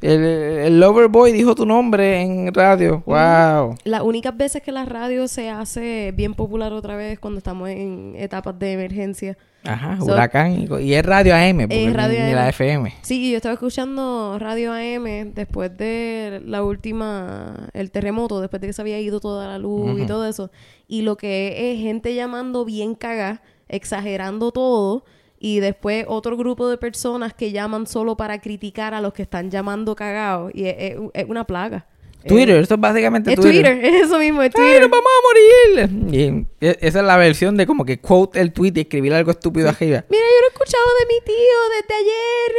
El, 0.02 0.22
el 0.22 0.80
Loverboy 0.80 1.32
dijo 1.32 1.54
tu 1.54 1.64
nombre 1.64 2.20
en 2.20 2.52
radio. 2.52 3.02
Wow. 3.06 3.76
Las 3.84 4.02
únicas 4.02 4.36
veces 4.36 4.62
que 4.62 4.70
la 4.70 4.84
radio 4.84 5.26
se 5.28 5.48
hace 5.48 6.12
bien 6.14 6.34
popular 6.34 6.74
otra 6.74 6.94
vez 6.94 7.18
cuando 7.18 7.38
estamos 7.38 7.70
en 7.70 8.14
etapas 8.18 8.58
de 8.58 8.72
emergencia. 8.72 9.38
Ajá, 9.64 9.98
So- 9.98 10.12
huracán. 10.12 10.66
Y, 10.80 10.94
es 10.94 11.04
radio 11.04 11.34
AM, 11.34 11.58
porque 11.68 11.86
Es 11.86 11.92
radio 11.92 12.18
ni, 12.20 12.24
ni 12.26 12.30
AM. 12.32 12.36
la 12.36 12.48
FM. 12.50 12.94
Sí, 13.02 13.30
yo 13.30 13.36
estaba 13.36 13.54
escuchando 13.54 14.36
Radio 14.38 14.72
AM 14.72 15.32
después 15.34 15.76
de 15.76 16.42
la 16.44 16.62
última, 16.62 17.68
el 17.72 17.90
terremoto, 17.90 18.40
después 18.40 18.60
de 18.60 18.66
que 18.68 18.72
se 18.72 18.82
había 18.82 19.00
ido 19.00 19.20
toda 19.20 19.48
la 19.48 19.58
luz 19.58 20.00
y 20.00 20.06
todo 20.06 20.26
eso. 20.26 20.50
Y 20.86 21.02
lo 21.02 21.16
que 21.16 21.72
es 21.72 21.80
gente 21.80 22.14
llamando 22.14 22.64
bien 22.64 22.94
cagá, 22.94 23.42
exagerando 23.68 24.52
todo. 24.52 25.04
Y 25.38 25.60
después 25.60 26.06
otro 26.08 26.36
grupo 26.38 26.68
de 26.68 26.78
personas 26.78 27.34
que 27.34 27.52
llaman 27.52 27.86
solo 27.86 28.16
para 28.16 28.40
criticar 28.40 28.94
a 28.94 29.00
los 29.02 29.12
que 29.12 29.22
están 29.22 29.50
llamando 29.50 29.94
cagados. 29.94 30.50
Y 30.54 30.64
es, 30.66 30.74
es- 30.78 30.96
es 31.12 31.26
una 31.28 31.44
plaga. 31.44 31.86
Twitter, 32.26 32.56
eso 32.56 32.74
es 32.74 32.80
básicamente 32.80 33.32
Es 33.32 33.40
Twitter, 33.40 33.78
es 33.84 34.06
eso 34.06 34.18
mismo, 34.18 34.42
es 34.42 34.52
¡Ay, 34.54 34.62
Twitter. 34.62 34.80
nos 34.82 34.90
vamos 34.90 35.06
a 35.06 35.78
morir! 35.80 36.14
Y 36.14 36.66
e- 36.66 36.78
esa 36.80 37.00
es 37.00 37.04
la 37.04 37.16
versión 37.16 37.56
de 37.56 37.66
como 37.66 37.84
que 37.84 37.98
quote 38.00 38.40
el 38.40 38.52
tweet 38.52 38.72
y 38.76 38.80
escribir 38.80 39.12
algo 39.14 39.30
estúpido 39.30 39.68
arriba. 39.68 40.04
Mira, 40.10 40.22
yo 40.22 40.40
lo 40.40 40.46
he 40.46 40.52
escuchado 40.52 40.84
de 41.00 41.14
mi 41.14 41.20
tío 41.24 41.34
desde 41.80 41.94
ayer. 41.94 42.54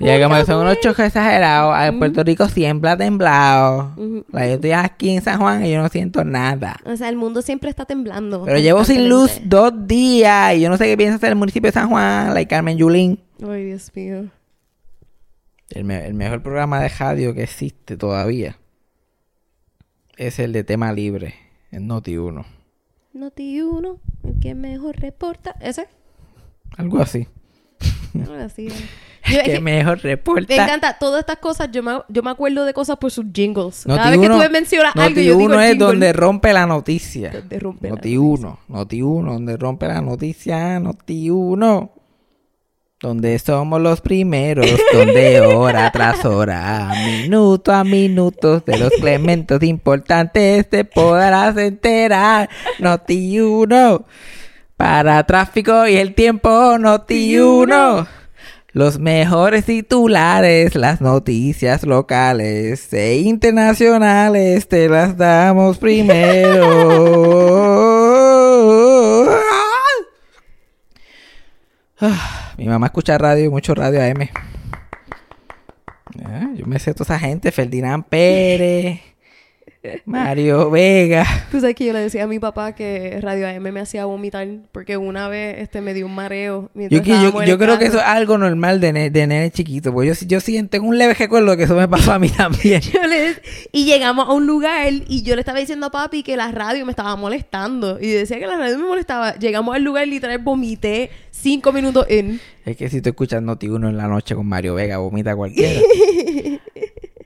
No 0.00 0.06
me 0.08 0.16
Y 0.18 0.22
como 0.22 0.36
que 0.36 0.44
son 0.46 0.60
unos 0.62 0.80
chojos 0.80 1.04
exagerados. 1.06 1.76
En 1.86 1.98
Puerto 1.98 2.24
Rico 2.24 2.48
siempre 2.48 2.90
ha 2.90 2.96
temblado. 2.96 3.92
La- 4.32 4.46
Yo 4.46 4.54
estoy 4.54 4.72
aquí 4.72 5.10
en 5.16 5.22
San 5.22 5.38
Juan 5.40 5.64
y 5.66 5.72
yo 5.72 5.82
no 5.82 5.88
siento 5.88 6.24
nada. 6.24 6.76
O 6.84 6.96
sea, 6.96 7.08
el 7.08 7.16
mundo 7.16 7.42
siempre 7.42 7.70
está 7.70 7.84
temblando. 7.84 8.44
Pero 8.44 8.58
llevo 8.58 8.84
sin 8.84 9.08
luz 9.08 9.40
dos 9.44 9.72
días 9.86 10.54
y 10.54 10.60
yo 10.60 10.68
no 10.70 10.76
sé 10.76 10.86
qué 10.86 10.96
piensa 10.96 11.16
hacer 11.16 11.30
el 11.30 11.36
municipio 11.36 11.68
de 11.68 11.72
San 11.72 11.88
Juan, 11.90 12.32
la 12.34 12.44
Carmen 12.46 12.76
Yulín. 12.78 13.20
Ay, 13.46 13.64
Dios 13.66 13.90
mío. 13.94 14.24
El, 15.70 15.84
me- 15.84 16.06
el 16.06 16.14
mejor 16.14 16.42
programa 16.42 16.80
de 16.80 16.88
radio 16.88 17.32
que 17.34 17.42
existe 17.44 17.96
todavía 17.96 18.56
es 20.20 20.38
el 20.38 20.52
de 20.52 20.64
tema 20.64 20.92
libre, 20.92 21.34
en 21.72 21.86
Noti 21.86 22.18
1. 22.18 22.44
Noti 23.14 23.62
1, 23.62 23.98
el 24.24 24.38
que 24.38 24.54
mejor 24.54 24.96
reporta. 25.00 25.56
¿Ese? 25.60 25.88
Algo 26.76 26.98
así. 27.00 27.26
Algo 28.14 28.34
así. 28.34 28.68
Yo- 28.68 28.74
es 29.40 29.42
que 29.44 29.60
mejor 29.60 29.98
reporta. 30.00 30.54
me 30.54 30.62
encanta 30.62 30.98
todas 30.98 31.20
estas 31.20 31.38
cosas. 31.38 31.70
Yo 31.72 31.82
me, 31.82 31.92
yo 32.10 32.22
me 32.22 32.30
acuerdo 32.30 32.66
de 32.66 32.74
cosas 32.74 32.98
por 32.98 33.10
sus 33.10 33.26
jingles. 33.32 33.86
Noti 33.86 33.98
Cada 33.98 34.10
vez 34.10 34.20
que 34.20 34.26
tú 34.26 34.32
1 34.34 34.42
me 34.42 34.48
mencionas 34.50 34.94
algo, 34.94 35.08
Noti 35.08 35.24
yo 35.24 35.36
digo 35.38 35.44
1 35.46 35.60
es 35.62 35.70
jingle. 35.70 35.86
donde 35.86 36.12
rompe 36.12 36.52
la 36.52 36.66
noticia. 36.66 37.30
Donde 37.30 37.58
rompe 37.58 37.88
la 37.88 37.94
Noti 37.94 38.16
1, 38.18 38.58
Noti 38.68 39.02
1, 39.02 39.32
donde 39.32 39.56
rompe 39.56 39.88
la 39.88 40.00
noticia, 40.02 40.80
Noti 40.80 41.30
1. 41.30 41.92
Donde 43.02 43.38
somos 43.38 43.80
los 43.80 44.02
primeros, 44.02 44.66
donde 44.92 45.40
hora 45.40 45.90
tras 45.90 46.22
hora, 46.26 46.92
minuto 47.06 47.72
a 47.72 47.82
minuto, 47.82 48.60
de 48.60 48.76
los 48.76 48.92
elementos 48.92 49.62
importantes 49.62 50.68
te 50.68 50.84
podrás 50.84 51.56
enterar. 51.56 52.50
Noti 52.78 53.40
1. 53.40 54.04
Para 54.76 55.24
tráfico 55.24 55.88
y 55.88 55.96
el 55.96 56.14
tiempo, 56.14 56.76
Noti 56.78 57.38
1. 57.38 58.06
Los 58.72 58.98
mejores 58.98 59.64
titulares, 59.64 60.74
las 60.74 61.00
noticias 61.00 61.84
locales 61.84 62.92
e 62.92 63.16
internacionales, 63.16 64.68
te 64.68 64.90
las 64.90 65.16
damos 65.16 65.78
primero. 65.78 66.60
Ah, 71.89 71.89
Mi 72.56 72.66
mamá 72.66 72.86
escucha 72.86 73.18
radio, 73.18 73.50
mucho 73.50 73.74
radio 73.74 74.00
AM. 74.02 74.28
Ah, 76.24 76.48
yo 76.56 76.66
me 76.66 76.78
sé 76.78 76.94
toda 76.94 77.16
esa 77.16 77.18
gente, 77.18 77.52
Ferdinand 77.52 78.04
Pérez, 78.04 79.00
Mario 80.04 80.70
Vega. 80.70 81.24
Tú 81.50 81.58
sabes 81.60 81.74
que 81.74 81.86
yo 81.86 81.92
le 81.94 82.00
decía 82.00 82.24
a 82.24 82.26
mi 82.26 82.38
papá 82.38 82.74
que 82.74 83.18
Radio 83.22 83.48
AM 83.48 83.62
me 83.72 83.80
hacía 83.80 84.04
vomitar 84.04 84.46
porque 84.72 84.96
una 84.98 85.28
vez 85.28 85.58
este 85.58 85.80
me 85.80 85.94
dio 85.94 86.04
un 86.06 86.14
mareo. 86.14 86.70
Yo, 86.74 86.88
yo, 87.02 87.42
yo 87.44 87.58
creo 87.58 87.78
que 87.78 87.86
eso 87.86 87.96
es 87.98 88.04
algo 88.04 88.36
normal 88.36 88.80
de, 88.80 88.92
ne- 88.92 89.10
de 89.10 89.26
nene 89.26 89.50
chiquito. 89.50 89.92
Porque 89.92 90.08
yo, 90.08 90.14
yo 90.26 90.40
sí 90.40 90.62
tengo 90.64 90.86
un 90.86 90.98
leve 90.98 91.14
recuerdo 91.14 91.56
que 91.56 91.62
eso 91.62 91.74
me 91.76 91.88
pasó 91.88 92.12
a 92.12 92.18
mí 92.18 92.28
también. 92.28 92.80
Yo 92.92 93.02
le- 93.06 93.36
y 93.72 93.84
llegamos 93.86 94.28
a 94.28 94.32
un 94.32 94.46
lugar 94.46 94.92
y 95.08 95.22
yo 95.22 95.34
le 95.34 95.40
estaba 95.40 95.58
diciendo 95.58 95.86
a 95.86 95.90
papi 95.90 96.22
que 96.22 96.36
la 96.36 96.50
radio 96.52 96.84
me 96.84 96.92
estaba 96.92 97.16
molestando. 97.16 97.98
Y 98.00 98.08
decía 98.08 98.38
que 98.38 98.46
la 98.46 98.56
radio 98.58 98.78
me 98.78 98.84
molestaba. 98.84 99.36
Llegamos 99.38 99.74
al 99.74 99.82
lugar 99.82 100.06
y 100.06 100.10
literal 100.10 100.38
vomité 100.38 101.10
cinco 101.30 101.72
minutos 101.72 102.04
en. 102.08 102.38
Es 102.66 102.76
que 102.76 102.90
si 102.90 103.00
tú 103.00 103.08
escuchas 103.10 103.42
Noti 103.42 103.68
1 103.68 103.88
en 103.88 103.96
la 103.96 104.06
noche 104.08 104.34
con 104.34 104.46
Mario 104.46 104.74
Vega, 104.74 104.98
vomita 104.98 105.34
cualquiera. 105.34 105.80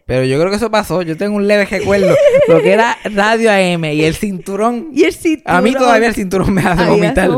Pero 0.06 0.24
yo 0.24 0.38
creo 0.38 0.50
que 0.50 0.56
eso 0.56 0.70
pasó. 0.70 1.00
Yo 1.02 1.16
tengo 1.16 1.36
un 1.36 1.46
leve 1.48 1.64
recuerdo. 1.64 2.14
Lo 2.48 2.60
que 2.60 2.72
era 2.72 2.96
Radio 3.04 3.50
AM 3.50 3.84
y 3.86 4.04
el 4.04 4.14
cinturón. 4.14 4.90
Y 4.92 5.04
el 5.04 5.14
cinturón. 5.14 5.56
A 5.56 5.62
mí 5.62 5.72
todavía 5.72 6.08
el 6.08 6.14
cinturón 6.14 6.52
me 6.52 6.60
hace 6.62 6.86
vomitar. 6.88 7.30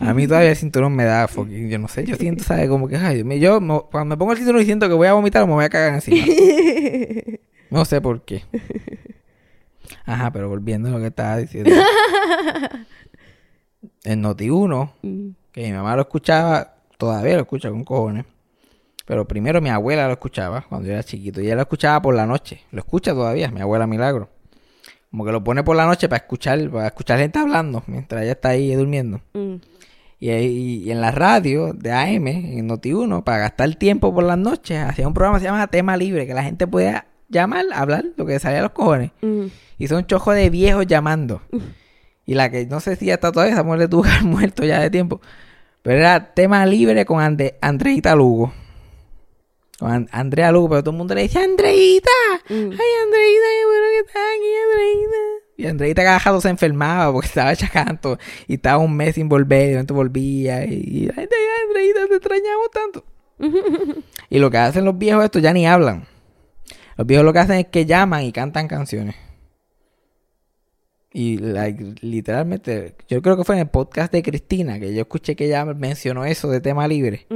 A 0.00 0.12
mí 0.12 0.26
todavía 0.26 0.50
el 0.50 0.56
cinturón 0.56 0.94
me 0.94 1.04
da 1.04 1.26
fucking, 1.28 1.70
yo 1.70 1.78
no 1.78 1.88
sé, 1.88 2.04
yo 2.04 2.14
siento, 2.16 2.44
¿sabes? 2.44 2.68
Como 2.68 2.88
que, 2.88 2.96
ay, 2.96 3.24
yo 3.40 3.58
me- 3.58 3.80
cuando 3.90 4.14
me 4.14 4.18
pongo 4.18 4.32
el 4.32 4.38
cinturón 4.38 4.60
y 4.60 4.66
siento 4.66 4.86
que 4.86 4.92
voy 4.94 5.06
a 5.06 5.14
vomitar 5.14 5.42
o 5.42 5.46
me 5.46 5.54
voy 5.54 5.64
a 5.64 5.70
cagar 5.70 5.94
encima. 5.94 6.24
No 7.70 7.84
sé 7.86 8.00
por 8.00 8.22
qué. 8.22 8.42
Ajá, 10.06 10.30
pero 10.30 10.48
volviendo 10.50 10.88
a 10.88 10.92
lo 10.92 11.00
que 11.00 11.06
estaba 11.06 11.36
diciendo. 11.38 11.70
En 14.04 14.20
Noti 14.22 14.50
1, 14.50 14.92
Mm. 15.02 15.28
que 15.52 15.62
mi 15.62 15.72
mamá 15.72 15.94
lo 15.96 16.02
escuchaba, 16.02 16.74
todavía 16.96 17.34
lo 17.34 17.42
escucha 17.42 17.70
con 17.70 17.84
cojones. 17.84 18.24
Pero 19.08 19.26
primero 19.26 19.60
mi 19.62 19.70
abuela 19.70 20.06
lo 20.06 20.12
escuchaba 20.12 20.66
cuando 20.68 20.86
yo 20.86 20.92
era 20.92 21.02
chiquito. 21.02 21.40
Y 21.40 21.46
ella 21.46 21.54
lo 21.56 21.62
escuchaba 21.62 22.00
por 22.02 22.14
la 22.14 22.26
noche. 22.26 22.60
Lo 22.70 22.78
escucha 22.80 23.12
todavía, 23.12 23.50
mi 23.50 23.60
abuela 23.62 23.86
Milagro. 23.86 24.28
Como 25.10 25.24
que 25.24 25.32
lo 25.32 25.42
pone 25.42 25.64
por 25.64 25.74
la 25.76 25.86
noche 25.86 26.08
para 26.10 26.18
escuchar, 26.22 26.68
para 26.70 26.88
escuchar 26.88 27.18
gente 27.18 27.38
hablando 27.38 27.82
mientras 27.86 28.22
ella 28.22 28.32
está 28.32 28.50
ahí 28.50 28.74
durmiendo. 28.74 29.22
Mm. 29.32 29.54
Y, 30.20 30.28
ahí- 30.30 30.82
y 30.84 30.90
en 30.90 31.00
la 31.00 31.10
radio 31.10 31.72
de 31.72 31.90
AM, 31.90 32.26
en 32.28 32.68
Noti1, 32.68 33.24
para 33.24 33.38
gastar 33.38 33.74
tiempo 33.76 34.14
por 34.14 34.24
las 34.24 34.36
noches, 34.36 34.78
hacía 34.78 35.08
un 35.08 35.14
programa 35.14 35.38
que 35.38 35.44
se 35.44 35.46
llama 35.50 35.66
Tema 35.68 35.96
Libre, 35.96 36.26
que 36.26 36.34
la 36.34 36.42
gente 36.42 36.66
podía 36.66 37.06
llamar, 37.30 37.64
hablar, 37.72 38.04
lo 38.16 38.26
que 38.26 38.38
salía 38.38 38.58
a 38.58 38.62
los 38.62 38.72
cojones. 38.72 39.12
Mm. 39.22 39.46
Y 39.78 39.88
son 39.88 40.06
chojos 40.06 40.34
de 40.34 40.50
viejos 40.50 40.86
llamando. 40.86 41.40
Y 42.26 42.34
la 42.34 42.50
que 42.50 42.66
no 42.66 42.78
sé 42.80 42.94
si 42.96 43.06
ya 43.06 43.14
está 43.14 43.32
todavía, 43.32 43.54
esa 43.54 43.62
mujer 43.62 43.88
que 43.88 43.96
haber 43.96 44.22
muerto 44.24 44.62
ya 44.62 44.80
de 44.80 44.90
tiempo. 44.90 45.22
Pero 45.80 45.96
era 45.96 46.34
Tema 46.34 46.66
Libre 46.66 47.06
con 47.06 47.20
Ande- 47.20 47.54
Andreita 47.62 48.14
Lugo. 48.14 48.52
Andrea 49.80 50.50
Lugo, 50.52 50.70
pero 50.70 50.82
todo 50.82 50.90
el 50.92 50.98
mundo 50.98 51.14
le 51.14 51.22
decía, 51.22 51.42
Andreita, 51.44 52.10
Mm. 52.48 52.52
ay 52.52 52.90
Andreita, 53.04 53.46
qué 53.54 53.64
bueno 53.66 53.86
que 53.92 53.98
estás 54.06 54.22
aquí, 54.34 54.50
Andreita. 54.64 55.16
Y 55.56 55.66
Andreita 55.66 56.02
cada 56.04 56.18
rato 56.18 56.40
se 56.40 56.48
enfermaba 56.48 57.12
porque 57.12 57.26
estaba 57.28 57.52
hecha 57.52 57.68
canto 57.68 58.18
y 58.46 58.54
estaba 58.54 58.78
un 58.78 58.96
mes 58.96 59.14
sin 59.14 59.28
volver, 59.28 59.68
y 59.68 59.72
repente 59.72 59.92
volvía 59.92 60.64
y, 60.64 61.08
"Ay, 61.16 61.28
Andreita, 61.66 62.08
te 62.08 62.14
extrañamos 62.16 62.70
tanto. 62.72 63.04
y 64.30 64.38
lo 64.38 64.50
que 64.50 64.58
hacen 64.58 64.84
los 64.84 64.98
viejos 64.98 65.24
estos 65.24 65.42
ya 65.42 65.52
ni 65.52 65.66
hablan. 65.66 66.06
Los 66.96 67.06
viejos 67.06 67.24
lo 67.24 67.32
que 67.32 67.38
hacen 67.38 67.56
es 67.58 67.66
que 67.68 67.86
llaman 67.86 68.24
y 68.24 68.32
cantan 68.32 68.66
canciones. 68.66 69.14
Y 71.12 71.38
like, 71.38 71.94
literalmente, 72.02 72.94
yo 73.08 73.22
creo 73.22 73.36
que 73.36 73.44
fue 73.44 73.54
en 73.54 73.62
el 73.62 73.68
podcast 73.68 74.12
de 74.12 74.22
Cristina 74.22 74.78
que 74.78 74.92
yo 74.94 75.00
escuché 75.02 75.34
que 75.36 75.46
ella 75.46 75.64
mencionó 75.64 76.24
eso 76.24 76.48
de 76.50 76.60
tema 76.60 76.86
libre. 76.86 77.26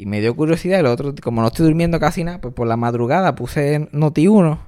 Y 0.00 0.06
me 0.06 0.22
dio 0.22 0.34
curiosidad. 0.34 0.80
Y 0.80 0.82
lo 0.82 0.92
otro, 0.92 1.14
como 1.22 1.42
no 1.42 1.48
estoy 1.48 1.66
durmiendo 1.66 2.00
casi 2.00 2.24
nada, 2.24 2.40
pues 2.40 2.54
por 2.54 2.66
la 2.66 2.78
madrugada 2.78 3.34
puse 3.34 3.86
Noti 3.92 4.28
1 4.28 4.58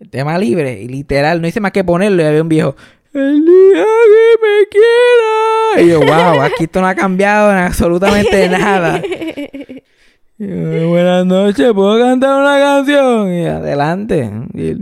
el 0.00 0.10
tema 0.10 0.36
libre. 0.36 0.82
Y 0.82 0.88
literal, 0.88 1.40
no 1.40 1.46
hice 1.46 1.60
más 1.60 1.70
que 1.70 1.84
ponerlo. 1.84 2.22
Y 2.22 2.24
había 2.24 2.42
un 2.42 2.48
viejo. 2.48 2.74
El 3.12 3.44
día 3.44 3.84
que 3.84 4.34
me 4.42 4.66
quiera. 4.68 5.84
Y 5.84 5.88
yo, 5.88 6.00
wow, 6.00 6.40
aquí 6.42 6.64
esto 6.64 6.80
no 6.80 6.88
ha 6.88 6.96
cambiado 6.96 7.52
en 7.52 7.58
absolutamente 7.58 8.48
nada. 8.48 9.00
Yo, 10.38 10.88
Buenas 10.88 11.24
noches, 11.24 11.72
¿puedo 11.72 11.98
cantar 11.98 12.42
una 12.42 12.58
canción? 12.58 13.32
Y 13.32 13.46
adelante. 13.46 14.30
Y, 14.52 14.72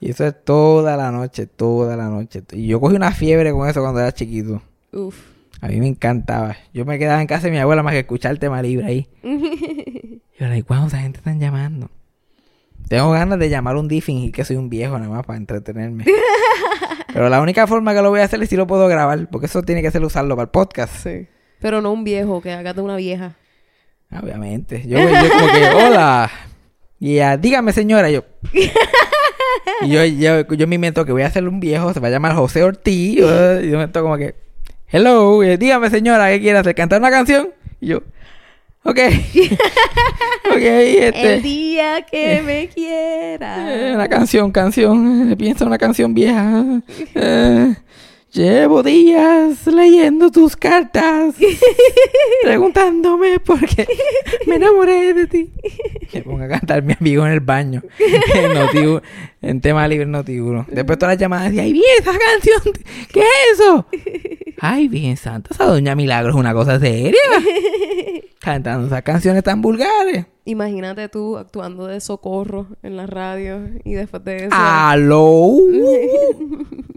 y 0.00 0.10
eso 0.10 0.24
es 0.24 0.44
toda 0.44 0.96
la 0.96 1.10
noche, 1.10 1.46
toda 1.46 1.94
la 1.94 2.08
noche. 2.08 2.42
Y 2.52 2.68
yo 2.68 2.80
cogí 2.80 2.96
una 2.96 3.12
fiebre 3.12 3.52
con 3.52 3.68
eso 3.68 3.82
cuando 3.82 4.00
era 4.00 4.12
chiquito. 4.12 4.62
Uf. 4.92 5.35
A 5.60 5.68
mí 5.68 5.80
me 5.80 5.88
encantaba. 5.88 6.56
Yo 6.72 6.84
me 6.84 6.98
quedaba 6.98 7.20
en 7.20 7.26
casa 7.26 7.46
de 7.46 7.50
mi 7.50 7.58
abuela 7.58 7.82
más 7.82 7.92
que 7.92 8.00
escuchar 8.00 8.32
el 8.32 8.38
tema 8.38 8.62
libre 8.62 8.86
ahí. 8.86 9.08
Y 9.22 10.20
yo, 10.38 10.46
like, 10.48 10.66
wow, 10.72 10.86
esa 10.86 10.98
gente 10.98 11.18
están 11.18 11.40
llamando. 11.40 11.90
Tengo 12.88 13.10
ganas 13.10 13.38
de 13.38 13.48
llamar 13.48 13.76
un 13.76 13.88
día 13.88 14.02
y 14.06 14.30
que 14.30 14.44
soy 14.44 14.56
un 14.56 14.68
viejo 14.68 14.98
nada 14.98 15.10
más 15.10 15.26
para 15.26 15.38
entretenerme. 15.38 16.04
Pero 17.12 17.28
la 17.28 17.40
única 17.40 17.66
forma 17.66 17.94
que 17.94 18.02
lo 18.02 18.10
voy 18.10 18.20
a 18.20 18.24
hacer 18.24 18.42
es 18.42 18.48
si 18.48 18.56
lo 18.56 18.66
puedo 18.66 18.86
grabar, 18.86 19.28
porque 19.30 19.46
eso 19.46 19.62
tiene 19.62 19.82
que 19.82 19.90
ser 19.90 20.04
usarlo 20.04 20.36
para 20.36 20.44
el 20.44 20.50
podcast. 20.50 20.94
Sí. 21.02 21.26
Pero 21.58 21.80
no 21.80 21.92
un 21.92 22.04
viejo, 22.04 22.40
que 22.42 22.52
hagas 22.52 22.76
de 22.76 22.82
una 22.82 22.96
vieja. 22.96 23.36
Obviamente. 24.12 24.86
Yo, 24.86 24.98
yo 24.98 25.30
como 25.30 25.52
que, 25.52 25.68
hola. 25.74 26.30
Y 27.00 27.14
ella, 27.14 27.36
dígame 27.36 27.72
señora, 27.72 28.10
yo. 28.10 28.24
Y 29.82 29.88
yo, 29.88 30.04
yo, 30.04 30.46
yo 30.54 30.66
me 30.66 30.76
invento 30.76 31.04
que 31.04 31.12
voy 31.12 31.22
a 31.22 31.26
hacer 31.26 31.46
un 31.48 31.58
viejo, 31.58 31.92
se 31.92 32.00
va 32.00 32.08
a 32.08 32.10
llamar 32.10 32.34
José 32.34 32.62
Ortiz. 32.62 33.16
Y 33.16 33.16
yo 33.16 33.26
me 33.26 33.64
invento 33.64 34.02
como 34.02 34.16
que, 34.16 34.34
hello, 34.88 35.42
y, 35.42 35.56
dígame 35.56 35.90
señora, 35.90 36.30
¿qué 36.30 36.40
quiere 36.40 36.58
hacer? 36.58 36.74
¿Cantar 36.74 37.00
una 37.00 37.10
canción? 37.10 37.48
Y 37.80 37.88
yo, 37.88 37.98
ok. 38.84 38.98
ok, 40.50 40.56
este. 40.62 41.34
El 41.34 41.42
día 41.42 42.02
que 42.10 42.42
me 42.42 42.68
quiera. 42.68 43.74
eh, 43.74 43.94
una 43.94 44.08
canción, 44.08 44.50
canción. 44.52 45.32
eh, 45.32 45.36
Piensa 45.36 45.64
una 45.66 45.78
canción 45.78 46.14
vieja. 46.14 46.64
Eh, 47.14 47.74
Llevo 48.36 48.82
días 48.82 49.66
leyendo 49.66 50.30
tus 50.30 50.56
cartas, 50.56 51.34
preguntándome 52.42 53.40
por 53.40 53.58
qué 53.64 53.88
me 54.46 54.56
enamoré 54.56 55.14
de 55.14 55.26
ti. 55.26 55.52
Me 56.12 56.20
pongo 56.20 56.44
a 56.44 56.48
cantar 56.48 56.82
mi 56.82 56.92
amigo 56.92 57.24
en 57.24 57.32
el 57.32 57.40
baño, 57.40 57.82
en, 58.34 59.00
en 59.40 59.60
tema 59.62 59.88
libre 59.88 60.06
Noti1. 60.06 60.66
Después 60.66 60.98
todas 60.98 61.14
las 61.14 61.18
llamadas 61.18 61.46
decían, 61.46 61.64
¡ay, 61.64 61.72
bien, 61.72 61.84
esa 61.98 62.12
canción! 62.12 62.74
¿Qué 63.10 63.20
es 63.20 63.58
eso? 63.58 63.86
¡Ay, 64.60 64.88
bien, 64.88 65.16
santa, 65.16 65.54
esa 65.54 65.64
doña 65.64 65.94
Milagro 65.94 66.28
es 66.28 66.36
una 66.36 66.52
cosa 66.52 66.78
seria! 66.78 67.18
Cantando 68.38 68.88
esas 68.88 69.00
canciones 69.00 69.44
tan 69.44 69.62
vulgares. 69.62 70.26
Imagínate 70.44 71.08
tú 71.08 71.38
actuando 71.38 71.86
de 71.86 72.02
socorro 72.02 72.66
en 72.82 72.98
la 72.98 73.06
radio 73.06 73.62
y 73.82 73.94
después 73.94 74.22
de 74.24 74.36
eso. 74.44 74.48
¡Aló! 74.52 75.56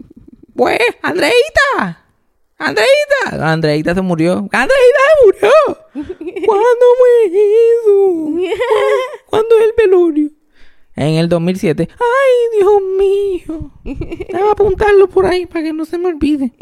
Pues, 0.60 0.78
Andreita. 1.00 2.04
Andreita. 2.58 3.50
Andreita 3.50 3.94
se 3.94 4.02
murió. 4.02 4.46
Andreita 4.52 5.00
se 5.08 5.24
murió. 5.24 5.50
¿Cuándo 6.46 6.86
fue 6.98 7.32
eso? 7.32 8.54
¿Cuándo 9.30 9.56
es 9.56 9.64
el 9.64 9.72
velorio? 9.74 10.30
En 10.96 11.14
el 11.14 11.30
2007. 11.30 11.88
¡Ay, 11.90 12.58
Dios 12.58 12.82
mío! 12.98 13.70
Déjame 13.84 14.50
apuntarlo 14.52 15.08
por 15.08 15.24
ahí 15.24 15.46
para 15.46 15.64
que 15.64 15.72
no 15.72 15.86
se 15.86 15.96
me 15.96 16.08
olvide. 16.08 16.52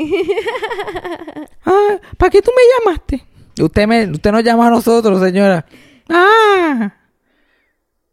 Ah, 1.64 1.98
¿para 2.16 2.30
qué 2.30 2.40
tú 2.40 2.52
me 2.54 2.62
llamaste? 2.78 3.24
Usted, 3.60 3.88
me, 3.88 4.12
usted 4.12 4.30
nos 4.30 4.44
llama 4.44 4.68
a 4.68 4.70
nosotros, 4.70 5.20
señora. 5.20 5.66
¡Ah! 6.08 6.94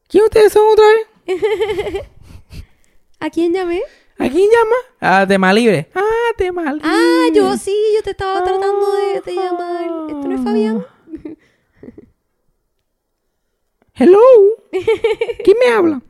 ¿Quién 0.07 0.23
ustedes 0.23 0.51
son 0.51 0.63
otra 0.67 0.85
vez? 1.27 2.05
¿A 3.19 3.29
quién 3.29 3.53
llamé? 3.53 3.83
¿A 4.17 4.29
quién 4.29 4.49
llama? 4.49 4.75
Ah, 5.01 5.25
tema 5.27 5.51
libre. 5.53 5.89
Ah, 5.93 6.01
tema 6.37 6.71
libre. 6.73 6.87
Ah, 6.87 7.27
yo 7.33 7.57
sí, 7.57 7.75
yo 7.95 8.01
te 8.03 8.11
estaba 8.11 8.43
tratando 8.43 8.93
de, 8.95 9.21
de 9.21 9.35
llamar. 9.35 9.83
¿Esto 10.09 10.27
no 10.27 10.35
es 10.35 10.41
Fabián? 10.41 10.85
Hello. 13.93 14.19
¿Quién 15.43 15.57
me 15.59 15.73
habla? 15.73 16.01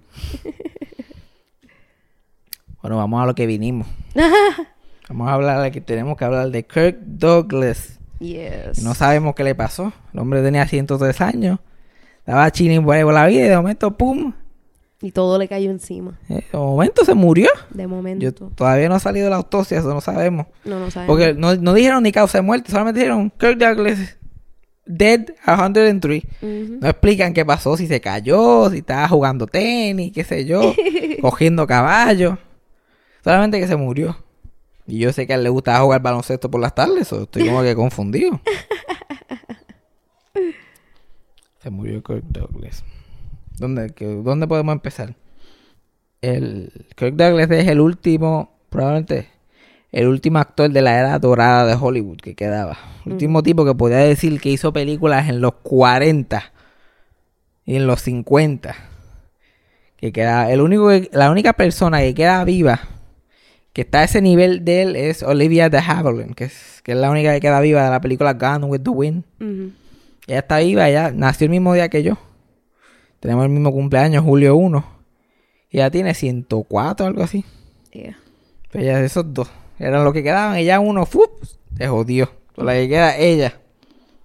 bueno, 2.82 2.98
vamos 2.98 3.24
a 3.24 3.26
lo 3.26 3.36
que 3.36 3.46
vinimos. 3.46 3.88
Vamos 5.08 5.30
a 5.30 5.34
hablar 5.34 5.62
de 5.62 5.72
que 5.72 5.82
tenemos 5.82 6.18
que 6.18 6.26
hablar 6.26 6.50
de 6.50 6.66
Kirk 6.66 6.98
Douglas. 7.00 8.00
yes. 8.18 8.82
No 8.82 8.96
sabemos 8.96 9.36
qué 9.36 9.44
le 9.44 9.54
pasó. 9.54 9.94
El 10.12 10.20
hombre 10.20 10.42
tenía 10.42 10.68
103 10.68 11.22
años. 11.22 11.60
Estaba 12.26 12.50
por 12.84 12.96
ahí 12.96 13.04
por 13.04 13.14
la 13.14 13.28
vida 13.28 13.46
y 13.46 13.50
de 13.50 13.56
momento, 13.56 13.96
pum. 13.96 14.34
Y 15.02 15.12
todo 15.12 15.38
le 15.38 15.48
cayó 15.48 15.70
encima. 15.72 16.18
eh, 16.30 16.44
De 16.52 16.58
momento 16.58 17.04
se 17.06 17.14
murió. 17.14 17.50
De 17.70 17.86
momento. 17.86 18.24
Yo, 18.24 18.34
todavía 18.34 18.88
no 18.90 18.96
ha 18.96 19.00
salido 19.00 19.30
la 19.30 19.36
autopsia, 19.36 19.80
eso 19.80 19.94
no 19.94 20.02
sabemos. 20.02 20.48
No, 20.64 20.80
no 20.80 20.90
sabemos. 20.90 21.14
Porque 21.16 21.34
no, 21.34 21.54
no 21.56 21.74
dijeron 21.74 22.04
ni 22.04 22.12
causa 22.12 22.38
de 22.38 22.42
muerte, 22.44 22.72
solamente 22.72 23.02
dijeron 23.02 23.32
Kirk 23.38 23.58
Douglas 23.58 24.18
dead 24.88 25.26
a 25.44 25.58
103. 25.58 26.24
Ujú. 26.42 26.78
No 26.82 26.88
explican 26.88 27.34
qué 27.34 27.44
pasó, 27.46 27.76
si 27.76 27.88
se 27.88 28.00
cayó, 28.02 28.70
si 28.70 28.78
estaba 28.78 29.08
jugando 29.10 29.48
tenis, 29.48 30.12
qué 30.14 30.24
sé 30.24 30.46
yo, 30.46 30.74
cogiendo 31.22 31.68
caballo. 31.68 32.38
Solamente 33.24 33.60
que 33.60 33.68
se 33.68 33.76
murió. 33.76 34.16
Y 34.88 35.00
yo 35.00 35.12
sé 35.12 35.26
que 35.26 35.34
a 35.34 35.38
él 35.38 35.44
le 35.44 35.50
gustaba 35.50 35.80
jugar 35.80 36.02
baloncesto 36.04 36.50
por 36.52 36.62
las 36.62 36.76
tardes, 36.76 37.12
o 37.12 37.24
estoy 37.24 37.48
como 37.48 37.64
que 37.64 37.74
confundido. 37.76 38.40
se 41.62 41.70
murió 41.70 42.02
Kirk 42.04 42.24
Douglas. 42.30 42.84
¿Dónde, 43.58 43.92
que- 43.92 44.06
¿Dónde 44.06 44.48
podemos 44.48 44.74
empezar? 44.74 45.16
El 46.22 46.72
Kirk 46.96 47.16
Douglas 47.16 47.50
es 47.52 47.68
el 47.68 47.80
último, 47.80 48.58
probablemente, 48.70 49.28
el 49.92 50.08
último 50.08 50.40
actor 50.40 50.70
de 50.70 50.82
la 50.82 51.00
era 51.00 51.20
dorada 51.20 51.66
de 51.66 51.76
Hollywood 51.80 52.18
que 52.18 52.36
quedaba. 52.36 52.78
El 53.06 53.14
último 53.14 53.44
tipo 53.44 53.64
que 53.66 53.76
podía 53.76 53.98
decir 53.98 54.40
que 54.42 54.50
hizo 54.50 54.74
películas 54.74 55.30
en 55.30 55.40
los 55.42 55.54
40 55.64 56.52
y 57.66 57.76
en 57.76 57.88
los 57.88 58.02
50. 58.02 58.76
Que 59.98 60.12
queda, 60.12 60.52
el 60.52 60.62
único 60.62 60.90
que- 60.90 61.10
la 61.14 61.32
única 61.32 61.54
persona 61.54 62.00
que 62.00 62.14
queda 62.14 62.44
viva 62.44 62.82
que 63.74 63.82
está 63.82 64.00
a 64.00 64.04
ese 64.06 64.22
nivel 64.22 64.64
de 64.66 64.82
él 64.84 64.96
es 64.96 65.22
Olivia 65.22 65.70
de 65.70 65.78
Havilland, 65.80 66.34
que 66.34 66.46
es, 66.46 66.82
que 66.84 66.94
es 66.94 66.98
la 66.98 67.12
única 67.12 67.34
que 67.34 67.42
queda 67.42 67.60
viva 67.60 67.84
de 67.84 67.90
la 67.90 68.00
película 68.02 68.34
Gone 68.34 68.66
with 68.66 68.82
the 68.82 68.90
Wind. 68.90 69.24
Ella 70.28 70.40
está 70.40 70.60
viva, 70.60 70.88
ella 70.90 71.12
nació 71.12 71.46
el 71.46 71.52
mismo 71.52 71.74
día 71.74 71.90
que 71.90 72.02
yo. 72.02 72.18
Tenemos 73.26 73.46
el 73.46 73.50
mismo 73.50 73.72
cumpleaños, 73.72 74.24
julio 74.24 74.56
1. 74.56 74.86
Y 75.72 75.78
ella 75.78 75.90
tiene 75.90 76.14
104 76.14 77.08
algo 77.08 77.24
así. 77.24 77.44
Yeah. 77.92 78.20
Pues 78.72 78.84
ella, 78.84 79.04
esos 79.04 79.34
dos 79.34 79.50
eran 79.80 80.04
los 80.04 80.14
que 80.14 80.22
quedaban. 80.22 80.58
Ella 80.58 80.80
uno, 80.80 81.08
¡fup! 81.08 81.44
se 81.76 81.88
jodió. 81.88 82.30
Con 82.56 82.68
la 82.68 82.74
que 82.74 82.88
queda 82.88 83.18
ella. 83.18 83.56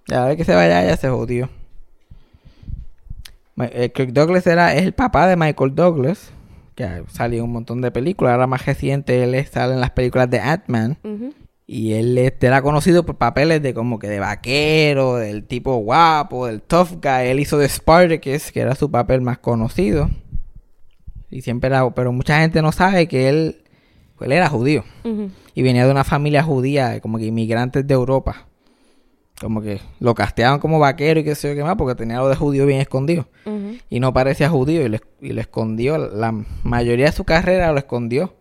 Y 0.05 0.13
a 0.13 0.25
ver 0.25 0.37
que 0.37 0.43
se 0.43 0.53
vaya 0.53 0.83
ella, 0.83 0.97
se 0.97 1.09
jodió. 1.09 1.49
Eh, 3.57 3.91
Kirk 3.91 4.11
Douglas 4.13 4.45
era, 4.45 4.75
es 4.75 4.83
el 4.83 4.93
papá 4.93 5.25
de 5.25 5.35
Michael 5.35 5.73
Douglas. 5.73 6.29
Que 6.75 7.01
salió 7.07 7.39
en 7.39 7.45
un 7.45 7.53
montón 7.53 7.81
de 7.81 7.89
películas. 7.89 8.33
Ahora 8.33 8.45
más 8.45 8.67
reciente, 8.67 9.23
él 9.23 9.47
sale 9.47 9.73
en 9.73 9.81
las 9.81 9.89
películas 9.89 10.29
de 10.29 10.41
Ant-Man. 10.41 10.99
Y 11.73 11.93
él 11.93 12.17
este, 12.17 12.47
era 12.47 12.61
conocido 12.61 13.05
por 13.05 13.15
papeles 13.15 13.61
de 13.61 13.73
como 13.73 13.97
que 13.97 14.09
de 14.09 14.19
vaquero, 14.19 15.15
del 15.15 15.45
tipo 15.45 15.77
guapo, 15.77 16.47
del 16.47 16.61
tough 16.61 17.01
guy. 17.01 17.29
Él 17.29 17.39
hizo 17.39 17.57
de 17.57 17.69
Spartacus, 17.69 18.51
que 18.51 18.59
era 18.59 18.75
su 18.75 18.91
papel 18.91 19.21
más 19.21 19.37
conocido. 19.37 20.09
Y 21.29 21.43
siempre 21.43 21.69
era, 21.69 21.89
pero 21.91 22.11
mucha 22.11 22.41
gente 22.41 22.61
no 22.61 22.73
sabe 22.73 23.07
que 23.07 23.29
él, 23.29 23.63
él 24.19 24.31
era 24.33 24.49
judío. 24.49 24.83
Y 25.55 25.61
venía 25.61 25.85
de 25.85 25.91
una 25.91 26.03
familia 26.03 26.43
judía, 26.43 26.99
como 26.99 27.17
que 27.17 27.27
inmigrantes 27.27 27.87
de 27.87 27.93
Europa. 27.93 28.47
Como 29.39 29.61
que 29.61 29.79
lo 30.01 30.13
casteaban 30.13 30.59
como 30.59 30.77
vaquero 30.77 31.21
y 31.21 31.23
qué 31.23 31.35
sé 31.35 31.47
yo 31.47 31.55
qué 31.55 31.63
más, 31.63 31.77
porque 31.77 31.95
tenía 31.95 32.17
lo 32.17 32.27
de 32.27 32.35
judío 32.35 32.65
bien 32.65 32.81
escondido. 32.81 33.29
Y 33.89 34.01
no 34.01 34.11
parecía 34.11 34.49
judío 34.49 34.85
y 34.85 34.89
lo, 34.89 34.97
y 35.21 35.31
lo 35.31 35.39
escondió. 35.39 35.97
La 35.97 36.33
mayoría 36.63 37.05
de 37.05 37.11
su 37.13 37.23
carrera 37.23 37.71
lo 37.71 37.77
escondió. 37.77 38.33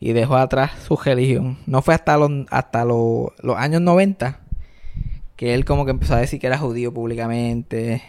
Y 0.00 0.12
dejó 0.12 0.36
atrás 0.36 0.72
su 0.86 0.96
religión. 0.96 1.58
No 1.66 1.82
fue 1.82 1.94
hasta 1.94 2.16
los, 2.16 2.30
hasta 2.50 2.84
los, 2.84 3.30
los 3.42 3.56
años 3.56 3.80
90 3.82 4.40
que 5.38 5.54
él 5.54 5.64
como 5.64 5.84
que 5.84 5.92
empezó 5.92 6.14
a 6.14 6.18
decir 6.18 6.40
que 6.40 6.48
era 6.48 6.58
judío 6.58 6.92
públicamente. 6.92 8.02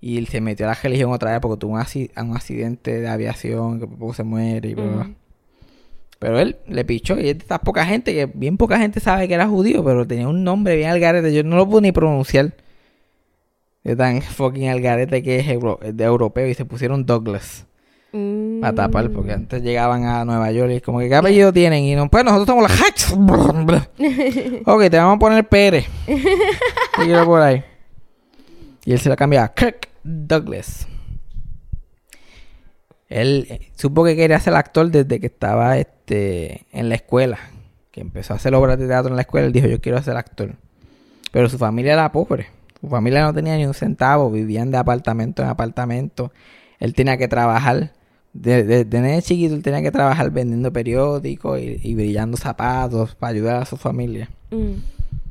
Y 0.00 0.18
él 0.18 0.26
se 0.26 0.40
metió 0.40 0.66
a 0.66 0.70
la 0.70 0.74
religión 0.74 1.12
otra 1.12 1.30
vez 1.30 1.40
porque 1.40 1.60
tuvo 1.60 1.74
un, 1.74 1.78
un 1.78 2.36
accidente 2.36 3.00
de 3.00 3.08
aviación, 3.08 3.78
que 3.78 3.86
por 3.86 3.96
poco 3.96 4.14
se 4.14 4.24
muere 4.24 4.70
y. 4.70 4.76
Pero 6.18 6.40
él 6.40 6.56
le 6.66 6.84
pichó 6.84 7.18
y 7.18 7.28
esta 7.28 7.60
poca 7.60 7.86
gente 7.86 8.12
que 8.12 8.26
bien 8.26 8.56
poca 8.56 8.78
gente 8.78 8.98
sabe 8.98 9.28
que 9.28 9.34
era 9.34 9.46
judío, 9.46 9.84
pero 9.84 10.06
tenía 10.06 10.26
un 10.26 10.42
nombre 10.42 10.74
bien 10.76 10.90
algarete. 10.90 11.32
Yo 11.32 11.44
no 11.44 11.56
lo 11.56 11.68
pude 11.68 11.82
ni 11.82 11.92
pronunciar. 11.92 12.54
De 13.84 13.94
tan 13.94 14.20
fucking 14.20 14.68
algarete 14.68 15.22
que 15.22 15.38
es 15.38 15.46
de 15.46 16.04
europeo 16.04 16.48
y 16.48 16.54
se 16.54 16.64
pusieron 16.64 17.06
Douglas 17.06 17.66
Mm. 18.14 18.60
para 18.60 18.74
tapar 18.74 19.10
porque 19.10 19.32
antes 19.32 19.62
llegaban 19.62 20.04
a 20.04 20.22
Nueva 20.26 20.52
York 20.52 20.70
y 20.72 20.76
es 20.76 20.82
como 20.82 20.98
que 20.98 21.08
qué 21.08 21.14
apellido 21.14 21.50
tienen 21.50 21.82
y 21.84 21.94
no 21.94 22.10
pues 22.10 22.24
nosotros 22.24 22.46
somos 22.46 22.70
los 22.70 22.80
Hacks. 22.80 23.12
ok, 24.66 24.90
te 24.90 24.96
vamos 24.98 25.16
a 25.16 25.18
poner 25.18 25.48
Pérez. 25.48 25.86
Te 26.06 27.04
quiero 27.04 27.24
por 27.24 27.40
ahí. 27.40 27.64
Y 28.84 28.92
él 28.92 28.98
se 28.98 29.08
lo 29.08 29.16
cambiaba 29.16 29.46
a 29.46 29.54
Kirk 29.54 29.88
Douglas. 30.02 30.88
Él 33.08 33.46
eh, 33.48 33.70
supo 33.76 34.04
que 34.04 34.16
quería 34.16 34.40
ser 34.40 34.54
actor 34.54 34.90
desde 34.90 35.20
que 35.20 35.26
estaba 35.26 35.78
este 35.78 36.66
en 36.72 36.88
la 36.88 36.96
escuela. 36.96 37.38
Que 37.90 38.00
empezó 38.00 38.32
a 38.32 38.36
hacer 38.36 38.54
obras 38.54 38.78
de 38.78 38.88
teatro 38.88 39.10
en 39.10 39.16
la 39.16 39.22
escuela. 39.22 39.46
Él 39.46 39.52
dijo, 39.52 39.68
yo 39.68 39.80
quiero 39.80 40.02
ser 40.02 40.16
actor. 40.16 40.54
Pero 41.30 41.48
su 41.48 41.58
familia 41.58 41.92
era 41.92 42.10
pobre. 42.10 42.48
Su 42.80 42.88
familia 42.88 43.22
no 43.22 43.34
tenía 43.34 43.56
ni 43.56 43.66
un 43.66 43.74
centavo. 43.74 44.30
Vivían 44.30 44.70
de 44.70 44.78
apartamento 44.78 45.42
en 45.42 45.48
apartamento. 45.48 46.32
Él 46.78 46.94
tenía 46.94 47.18
que 47.18 47.28
trabajar. 47.28 47.92
De, 48.32 48.64
de, 48.64 48.84
de 48.84 49.22
chiquito, 49.22 49.54
él 49.54 49.62
tenía 49.62 49.82
que 49.82 49.90
trabajar 49.90 50.30
vendiendo 50.30 50.72
periódicos 50.72 51.60
y, 51.60 51.78
y 51.82 51.94
brillando 51.94 52.36
zapatos 52.36 53.14
para 53.14 53.32
ayudar 53.34 53.62
a 53.62 53.66
su 53.66 53.76
familia. 53.76 54.30
Mm. 54.50 54.72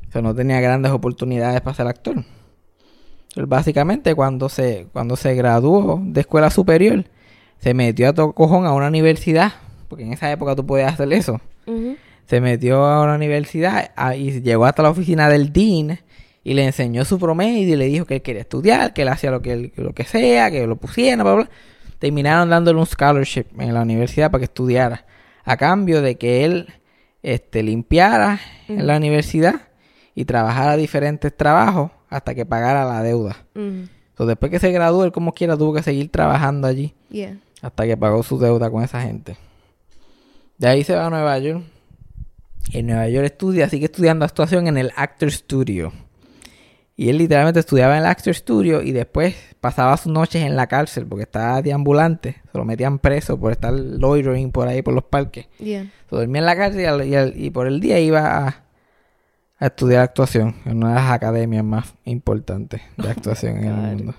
O 0.08 0.12
sea, 0.12 0.22
no 0.22 0.34
tenía 0.34 0.60
grandes 0.60 0.92
oportunidades 0.92 1.60
para 1.62 1.74
ser 1.76 1.86
actor. 1.88 2.22
Él 3.34 3.46
básicamente 3.46 4.14
cuando 4.14 4.48
se, 4.48 4.86
cuando 4.92 5.16
se 5.16 5.34
graduó 5.34 6.00
de 6.04 6.20
escuela 6.20 6.50
superior, 6.50 7.04
se 7.58 7.74
metió 7.74 8.08
a 8.08 8.12
todo 8.12 8.32
cojón 8.32 8.66
a 8.66 8.72
una 8.72 8.88
universidad, 8.88 9.52
porque 9.88 10.04
en 10.04 10.12
esa 10.12 10.30
época 10.30 10.54
tú 10.54 10.66
podías 10.66 10.92
hacer 10.92 11.12
eso. 11.12 11.40
Se 12.26 12.40
metió 12.40 12.84
a 12.84 13.02
una 13.02 13.14
universidad 13.14 13.90
a- 13.96 14.14
y 14.16 14.42
llegó 14.42 14.64
hasta 14.66 14.82
la 14.82 14.90
oficina 14.90 15.28
del 15.28 15.52
dean 15.52 15.98
y 16.44 16.54
le 16.54 16.64
enseñó 16.66 17.04
su 17.04 17.18
promedio 17.18 17.74
y 17.74 17.76
le 17.76 17.86
dijo 17.86 18.04
que 18.04 18.16
él 18.16 18.22
quería 18.22 18.42
estudiar, 18.42 18.92
que 18.94 19.02
él 19.02 19.08
hacía 19.08 19.30
lo 19.30 19.42
que, 19.42 19.52
él- 19.52 19.72
lo 19.76 19.92
que 19.92 20.04
sea, 20.04 20.50
que 20.50 20.66
lo 20.66 20.76
pusiera, 20.76 21.22
bla, 21.22 21.34
bla. 21.34 21.50
Terminaron 22.02 22.50
dándole 22.50 22.80
un 22.80 22.86
scholarship 22.86 23.44
en 23.60 23.72
la 23.72 23.82
universidad 23.82 24.28
para 24.32 24.40
que 24.40 24.46
estudiara, 24.46 25.06
a 25.44 25.56
cambio 25.56 26.02
de 26.02 26.16
que 26.16 26.44
él 26.44 26.66
este, 27.22 27.62
limpiara 27.62 28.40
en 28.66 28.88
la 28.88 28.96
universidad 28.96 29.68
y 30.12 30.24
trabajara 30.24 30.76
diferentes 30.76 31.32
trabajos 31.36 31.92
hasta 32.08 32.34
que 32.34 32.44
pagara 32.44 32.84
la 32.84 33.04
deuda. 33.04 33.36
Entonces, 33.54 34.26
después 34.26 34.50
que 34.50 34.58
se 34.58 34.72
graduó, 34.72 35.04
él 35.04 35.12
como 35.12 35.32
quiera 35.32 35.56
tuvo 35.56 35.74
que 35.74 35.84
seguir 35.84 36.10
trabajando 36.10 36.66
allí 36.66 36.92
Yeah. 37.08 37.36
hasta 37.60 37.86
que 37.86 37.96
pagó 37.96 38.24
su 38.24 38.36
deuda 38.36 38.68
con 38.68 38.82
esa 38.82 39.00
gente. 39.00 39.36
De 40.58 40.66
ahí 40.66 40.82
se 40.82 40.96
va 40.96 41.06
a 41.06 41.10
Nueva 41.10 41.38
York. 41.38 41.62
En 42.72 42.88
Nueva 42.88 43.08
York 43.08 43.26
estudia, 43.26 43.68
sigue 43.68 43.84
estudiando 43.84 44.24
actuación 44.24 44.66
en 44.66 44.76
el 44.76 44.90
Actor 44.96 45.30
Studio. 45.30 45.92
Y 46.96 47.08
él 47.08 47.18
literalmente 47.18 47.60
estudiaba 47.60 47.94
en 47.96 48.00
el 48.02 48.06
Actor 48.06 48.34
Studio 48.34 48.82
y 48.82 48.92
después 48.92 49.34
pasaba 49.60 49.96
sus 49.96 50.12
noches 50.12 50.42
en 50.44 50.56
la 50.56 50.66
cárcel 50.66 51.06
porque 51.06 51.22
estaba 51.24 51.62
deambulante. 51.62 52.42
Se 52.52 52.58
lo 52.58 52.64
metían 52.64 52.98
preso 52.98 53.38
por 53.40 53.50
estar 53.52 53.72
loitering 53.72 54.52
por 54.52 54.68
ahí 54.68 54.82
por 54.82 54.92
los 54.94 55.04
parques. 55.04 55.48
Yeah. 55.58 55.84
Se 56.10 56.16
dormía 56.16 56.40
en 56.40 56.46
la 56.46 56.56
cárcel 56.56 56.82
y, 56.82 56.84
al- 56.84 57.06
y 57.06 57.14
al- 57.14 57.34
y 57.36 57.50
por 57.50 57.66
el 57.66 57.80
día 57.80 57.98
iba 57.98 58.46
a, 58.46 58.64
a 59.58 59.66
estudiar 59.66 60.02
actuación 60.02 60.56
en 60.66 60.76
una 60.78 60.90
de 60.90 60.94
las 60.96 61.10
academias 61.10 61.64
más 61.64 61.94
importantes 62.04 62.82
de 62.98 63.08
actuación 63.10 63.56
en 63.58 63.64
el 63.84 63.96
mundo. 63.96 64.14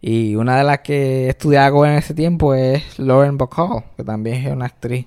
Y 0.00 0.36
una 0.36 0.58
de 0.58 0.64
las 0.64 0.78
que 0.80 1.28
estudiaba 1.28 1.90
en 1.90 1.98
ese 1.98 2.14
tiempo 2.14 2.54
es 2.54 2.98
Lauren 2.98 3.36
Bacall, 3.38 3.82
que 3.96 4.04
también 4.04 4.46
es 4.46 4.52
una 4.52 4.66
actriz 4.66 5.06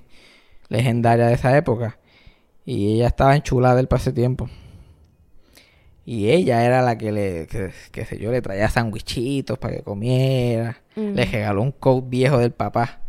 legendaria 0.68 1.26
de 1.28 1.34
esa 1.34 1.56
época. 1.56 1.98
Y 2.66 2.94
ella 2.94 3.06
estaba 3.06 3.34
enchulada 3.36 3.76
del 3.76 3.86
para 3.88 4.00
ese 4.02 4.12
tiempo. 4.12 4.50
Y 6.10 6.30
ella 6.30 6.64
era 6.64 6.80
la 6.80 6.96
que 6.96 7.12
le, 7.12 7.46
que, 7.46 8.04
sé 8.06 8.18
yo, 8.18 8.32
le 8.32 8.40
traía 8.40 8.70
sandwichitos 8.70 9.58
para 9.58 9.76
que 9.76 9.82
comiera. 9.82 10.78
Mm. 10.96 11.12
Le 11.12 11.26
regaló 11.26 11.60
un 11.60 11.70
coat 11.70 12.08
viejo 12.08 12.38
del 12.38 12.52
papá 12.52 13.00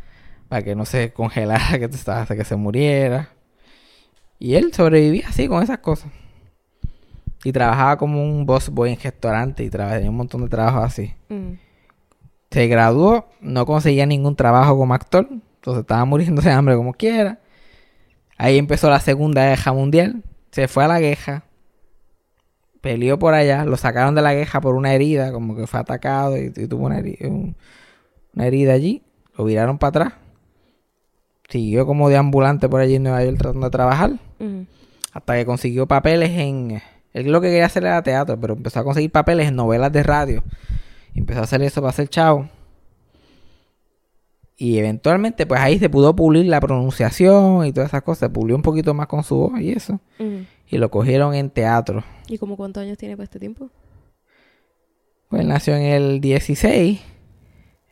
para 0.49 0.63
que 0.63 0.75
no 0.75 0.83
se 0.83 1.13
congelara 1.13 1.79
que 1.79 1.85
estaba 1.85 2.23
hasta 2.23 2.35
que 2.35 2.43
se 2.43 2.57
muriera. 2.57 3.29
Y 4.37 4.55
él 4.55 4.73
sobrevivía 4.73 5.29
así 5.29 5.47
con 5.47 5.63
esas 5.63 5.77
cosas. 5.77 6.11
Y 7.45 7.53
trabajaba 7.53 7.95
como 7.95 8.21
un 8.21 8.45
boss 8.45 8.67
boy 8.67 8.91
en 8.91 8.99
restaurante 8.99 9.63
y 9.63 9.69
tenía 9.69 10.09
un 10.09 10.17
montón 10.17 10.41
de 10.41 10.49
trabajos 10.49 10.83
así. 10.83 11.13
Mm. 11.29 11.53
Se 12.51 12.67
graduó, 12.67 13.29
no 13.39 13.65
conseguía 13.65 14.05
ningún 14.07 14.35
trabajo 14.35 14.77
como 14.77 14.93
actor, 14.93 15.25
entonces 15.29 15.83
estaba 15.83 16.03
muriéndose 16.03 16.49
de 16.49 16.53
hambre 16.53 16.75
como 16.75 16.93
quiera. 16.93 17.39
Ahí 18.37 18.57
empezó 18.57 18.89
la 18.89 18.99
Segunda 18.99 19.45
Guerra 19.45 19.71
Mundial, 19.71 20.21
se 20.51 20.67
fue 20.67 20.83
a 20.83 20.89
la 20.89 20.99
guerra, 20.99 21.45
peleó 22.81 23.19
por 23.19 23.33
allá, 23.33 23.65
lo 23.65 23.77
sacaron 23.77 24.15
de 24.15 24.21
la 24.21 24.33
guerra 24.33 24.61
por 24.61 24.75
una 24.75 24.93
herida, 24.93 25.31
como 25.31 25.55
que 25.55 25.67
fue 25.67 25.79
atacado 25.79 26.37
y, 26.37 26.51
y 26.55 26.67
tuvo 26.67 26.85
una, 26.85 26.99
heri- 26.99 27.17
un- 27.27 27.55
una 28.35 28.45
herida 28.47 28.73
allí, 28.73 29.01
lo 29.37 29.45
viraron 29.45 29.77
para 29.77 29.89
atrás. 29.89 30.13
Siguió 31.49 31.85
como 31.85 32.09
deambulante 32.09 32.69
por 32.69 32.79
allí 32.81 32.95
en 32.95 33.03
Nueva 33.03 33.23
York 33.23 33.37
tratando 33.39 33.65
de 33.67 33.71
trabajar, 33.71 34.11
hasta 35.13 35.35
que 35.35 35.45
consiguió 35.45 35.87
papeles 35.87 36.29
en... 36.31 36.81
Él 37.11 37.31
lo 37.31 37.41
que 37.41 37.47
quería 37.47 37.65
hacer 37.65 37.83
era 37.83 38.03
teatro, 38.03 38.39
pero 38.39 38.53
empezó 38.53 38.79
a 38.79 38.83
conseguir 38.83 39.11
papeles 39.11 39.47
en 39.47 39.55
novelas 39.55 39.91
de 39.91 40.03
radio. 40.03 40.43
Y 41.15 41.19
empezó 41.19 41.39
a 41.39 41.43
hacer 41.43 41.61
eso 41.63 41.81
para 41.81 41.91
ser 41.91 42.07
chavo. 42.07 42.47
Y 44.57 44.77
eventualmente, 44.77 45.45
pues 45.47 45.59
ahí 45.59 45.79
se 45.79 45.89
pudo 45.89 46.15
pulir 46.15 46.45
la 46.45 46.59
pronunciación 46.59 47.65
y 47.65 47.71
todas 47.73 47.89
esas 47.89 48.03
cosas. 48.03 48.19
Se 48.19 48.29
pulió 48.29 48.55
un 48.55 48.61
poquito 48.61 48.93
más 48.93 49.07
con 49.07 49.23
su 49.23 49.35
voz 49.35 49.59
y 49.59 49.71
eso. 49.71 49.99
Y 50.69 50.77
lo 50.77 50.91
cogieron 50.91 51.33
en 51.33 51.49
teatro. 51.49 52.03
¿Y 52.27 52.37
como 52.37 52.55
cuántos 52.55 52.83
años 52.83 52.97
tiene 52.97 53.17
para 53.17 53.25
este 53.25 53.39
tiempo? 53.39 53.69
Pues 55.29 55.45
nació 55.45 55.75
en 55.75 55.83
el 55.83 56.21
16. 56.21 57.01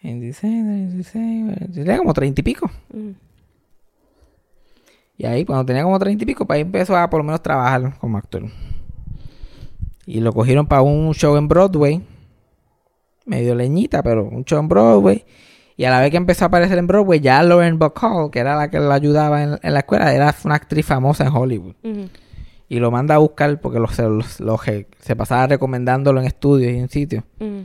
En 0.04 0.20
16, 0.20 0.94
16, 0.94 1.74
tenía 1.74 1.98
como 1.98 2.14
30 2.14 2.42
y 2.42 2.44
pico. 2.44 2.70
Mm. 2.94 3.12
Y 5.18 5.26
ahí, 5.26 5.46
cuando 5.46 5.66
tenía 5.66 5.84
como 5.84 5.98
30 5.98 6.24
y 6.24 6.28
pico, 6.28 6.46
pues 6.46 6.58
ahí 6.58 6.62
empezó 6.62 6.96
a 6.96 7.10
por 7.10 7.20
lo 7.20 7.24
menos 7.24 7.42
trabajar 7.42 7.98
como 7.98 8.18
actor. 8.18 8.44
Y 10.06 10.20
lo 10.20 10.32
cogieron 10.32 10.68
para 10.68 10.84
un 10.84 11.14
show 11.14 11.36
en 11.36 11.48
Broadway. 11.48 12.04
Medio 13.26 13.56
leñita, 13.56 14.04
pero 14.04 14.26
un 14.26 14.46
show 14.46 14.60
en 14.60 14.68
Broadway. 14.68 15.26
Y 15.76 15.86
a 15.86 15.90
la 15.90 16.00
vez 16.00 16.12
que 16.12 16.18
empezó 16.18 16.46
a 16.46 16.48
aparecer 16.48 16.78
en 16.78 16.88
Broadway, 16.88 17.20
ya 17.20 17.42
Lauren 17.44 17.78
Bacall, 17.78 18.32
que 18.32 18.40
era 18.40 18.56
la 18.56 18.70
que 18.70 18.80
lo 18.80 18.92
ayudaba 18.92 19.44
en, 19.44 19.60
en 19.62 19.74
la 19.74 19.80
escuela, 19.80 20.14
era 20.14 20.34
una 20.44 20.56
actriz 20.56 20.86
famosa 20.86 21.26
en 21.26 21.36
Hollywood. 21.36 21.76
Ujú. 21.84 22.10
Y 22.70 22.80
lo 22.80 22.92
manda 22.92 23.16
a 23.16 23.20
buscar 23.20 23.60
porque 23.62 23.80
los- 23.80 24.40
lo 24.40 24.58
que- 24.58 24.88
se 25.00 25.16
pasaba 25.16 25.48
recomendándolo 25.48 26.20
en 26.20 26.28
estudios 26.28 26.72
y 26.74 26.78
en 26.78 26.90
sitios. 26.90 27.24
Mm. 27.40 27.62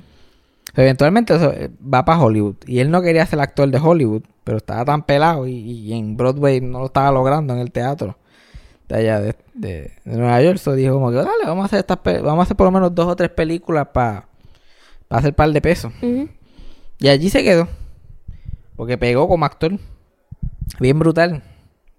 Eventualmente 0.74 1.34
eso, 1.34 1.52
eh, 1.52 1.70
va 1.82 2.04
para 2.04 2.20
Hollywood. 2.20 2.54
Y 2.66 2.78
él 2.78 2.90
no 2.90 3.02
quería 3.02 3.26
ser 3.26 3.40
actor 3.40 3.68
de 3.70 3.78
Hollywood, 3.78 4.22
pero 4.44 4.56
estaba 4.58 4.84
tan 4.84 5.02
pelado 5.02 5.46
y, 5.46 5.54
y 5.54 5.92
en 5.92 6.16
Broadway 6.16 6.60
no 6.60 6.78
lo 6.80 6.86
estaba 6.86 7.10
logrando 7.10 7.52
en 7.52 7.60
el 7.60 7.70
teatro 7.72 8.16
de 8.88 8.96
allá 8.96 9.20
de, 9.20 9.34
de- 9.54 9.92
de 10.04 10.16
Nueva 10.16 10.40
York. 10.40 10.58
So 10.58 10.72
dijo 10.74 10.94
como 10.94 11.10
que, 11.10 11.16
dale, 11.16 11.44
vamos 11.44 11.62
a 11.64 11.66
hacer 11.66 11.80
estas 11.80 11.98
vamos 12.22 12.38
a 12.38 12.42
hacer 12.44 12.56
por 12.56 12.66
lo 12.66 12.70
menos 12.70 12.94
dos 12.94 13.06
o 13.06 13.16
tres 13.16 13.30
películas 13.30 13.88
para 13.92 14.26
hacer 15.10 15.34
par 15.34 15.50
de 15.52 15.60
pesos. 15.60 15.92
Y 17.00 17.08
allí 17.08 17.28
se 17.28 17.42
quedó. 17.42 17.68
Porque 18.76 18.96
pegó 18.96 19.28
como 19.28 19.44
actor. 19.44 19.72
Bien 20.80 20.98
brutal. 20.98 21.42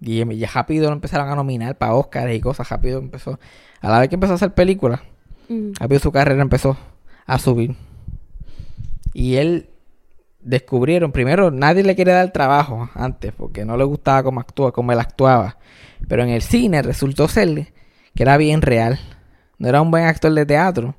Y, 0.06 0.22
y 0.22 0.45
rápido 0.45 0.88
lo 0.89 0.93
empezaron 0.93 1.30
a 1.30 1.36
nominar 1.36 1.78
para 1.78 1.93
Oscars 1.93 2.34
y 2.36 2.41
cosas. 2.41 2.70
Rápido 2.70 2.99
empezó. 2.99 3.39
A 3.82 3.89
la 3.89 3.99
vez 3.99 4.10
que 4.10 4.16
empezó 4.16 4.34
a 4.34 4.36
hacer 4.36 4.54
películas, 4.54 4.99
Mm. 5.49 5.72
rápido 5.80 5.99
su 5.99 6.12
carrera 6.12 6.41
empezó 6.41 6.78
a 7.26 7.38
subir. 7.38 7.76
Y 9.14 9.36
él 9.36 9.70
descubrieron, 10.41 11.12
primero, 11.12 11.51
nadie 11.51 11.84
le 11.84 11.95
quería 11.95 12.16
dar 12.16 12.32
trabajo 12.32 12.89
antes, 12.95 13.32
porque 13.34 13.66
no 13.66 13.78
le 13.78 13.84
gustaba 13.84 14.24
cómo 14.24 14.39
actúa, 14.39 14.72
cómo 14.72 14.91
él 14.91 14.99
actuaba. 14.99 15.58
Pero 16.08 16.24
en 16.24 16.30
el 16.30 16.41
cine 16.41 16.82
resultó 16.82 17.28
ser 17.28 17.72
que 18.16 18.24
era 18.24 18.38
bien 18.38 18.62
real. 18.62 18.99
No 19.58 19.68
era 19.70 19.82
un 19.82 19.91
buen 19.91 20.06
actor 20.06 20.34
de 20.34 20.45
teatro, 20.45 20.95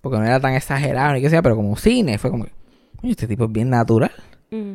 porque 0.00 0.18
no 0.18 0.24
era 0.24 0.40
tan 0.40 0.54
exagerado 0.54 1.14
ni 1.14 1.20
qué 1.20 1.30
sea, 1.30 1.42
pero 1.42 1.56
como 1.56 1.76
cine, 1.76 2.18
fue 2.18 2.30
como, 2.30 2.44
"Oye, 3.02 3.10
este 3.12 3.26
tipo 3.26 3.44
es 3.44 3.52
bien 3.52 3.70
natural. 3.70 4.12
Mm. 4.50 4.72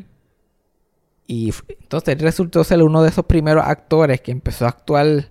Y 1.32 1.53
entonces 1.79 2.13
él 2.13 2.19
resultó 2.19 2.61
ser 2.65 2.84
uno 2.84 3.01
de 3.01 3.07
esos 3.07 3.23
primeros 3.23 3.65
actores 3.65 4.19
que 4.19 4.32
empezó 4.34 4.65
a 4.65 4.67
actuar 4.67 5.29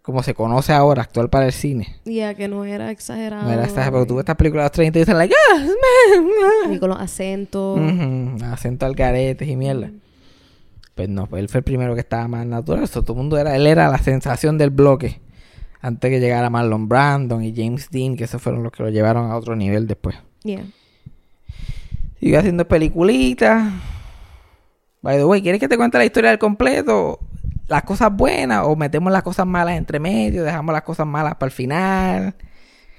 como 0.00 0.22
se 0.22 0.32
conoce 0.32 0.72
ahora, 0.72 1.02
actuar 1.02 1.28
para 1.28 1.46
el 1.46 1.52
cine. 1.52 1.96
Ya 2.04 2.34
que 2.34 2.46
no 2.46 2.64
era 2.64 2.92
exagerado. 2.92 3.42
No 3.42 3.52
era 3.52 3.64
esta, 3.64 3.84
pero 3.90 4.06
tú 4.06 4.14
ves 4.14 4.20
estas 4.22 4.36
películas 4.36 4.62
de 4.62 4.66
los 4.66 4.72
30 4.72 4.96
y 4.96 5.02
dicen, 5.02 5.18
like, 5.18 5.34
ah, 5.34 5.58
man, 5.58 6.70
Ni 6.70 6.78
con 6.78 6.90
los 6.90 7.00
acentos. 7.00 7.80
Ujú, 7.80 8.44
acento 8.44 8.86
al 8.86 8.94
garetes 8.94 9.48
y 9.48 9.56
mierda. 9.56 9.90
Pues 10.94 11.08
no, 11.08 11.26
pues 11.26 11.42
él 11.42 11.48
fue 11.48 11.58
el 11.58 11.64
primero 11.64 11.94
que 11.94 12.00
estaba 12.02 12.28
más 12.28 12.46
natural. 12.46 12.88
Todo 12.88 13.12
el 13.14 13.16
mundo 13.16 13.36
era, 13.36 13.56
él 13.56 13.66
era 13.66 13.88
la 13.88 13.98
sensación 13.98 14.56
del 14.56 14.70
bloque. 14.70 15.20
Antes 15.80 16.12
que 16.12 16.20
llegara 16.20 16.48
Marlon 16.48 16.88
Brandon 16.88 17.42
y 17.42 17.52
James 17.52 17.88
Dean, 17.90 18.16
que 18.16 18.22
esos 18.22 18.40
fueron 18.40 18.62
los 18.62 18.70
que 18.70 18.84
lo 18.84 18.88
llevaron 18.88 19.32
a 19.32 19.36
otro 19.36 19.56
nivel 19.56 19.88
después. 19.88 20.14
Yeah. 20.44 20.64
Sigue 22.20 22.36
haciendo 22.36 22.68
peliculitas. 22.68 23.72
By 25.04 25.18
the 25.18 25.26
way, 25.26 25.42
¿quieres 25.42 25.60
que 25.60 25.68
te 25.68 25.76
cuente 25.76 25.98
la 25.98 26.06
historia 26.06 26.30
del 26.30 26.38
completo? 26.38 27.20
Las 27.68 27.82
cosas 27.82 28.10
buenas 28.10 28.62
o 28.64 28.74
metemos 28.74 29.12
las 29.12 29.22
cosas 29.22 29.46
malas 29.46 29.76
entre 29.76 30.00
medio, 30.00 30.42
dejamos 30.42 30.72
las 30.72 30.80
cosas 30.80 31.06
malas 31.06 31.34
para 31.34 31.48
el 31.48 31.52
final. 31.52 32.34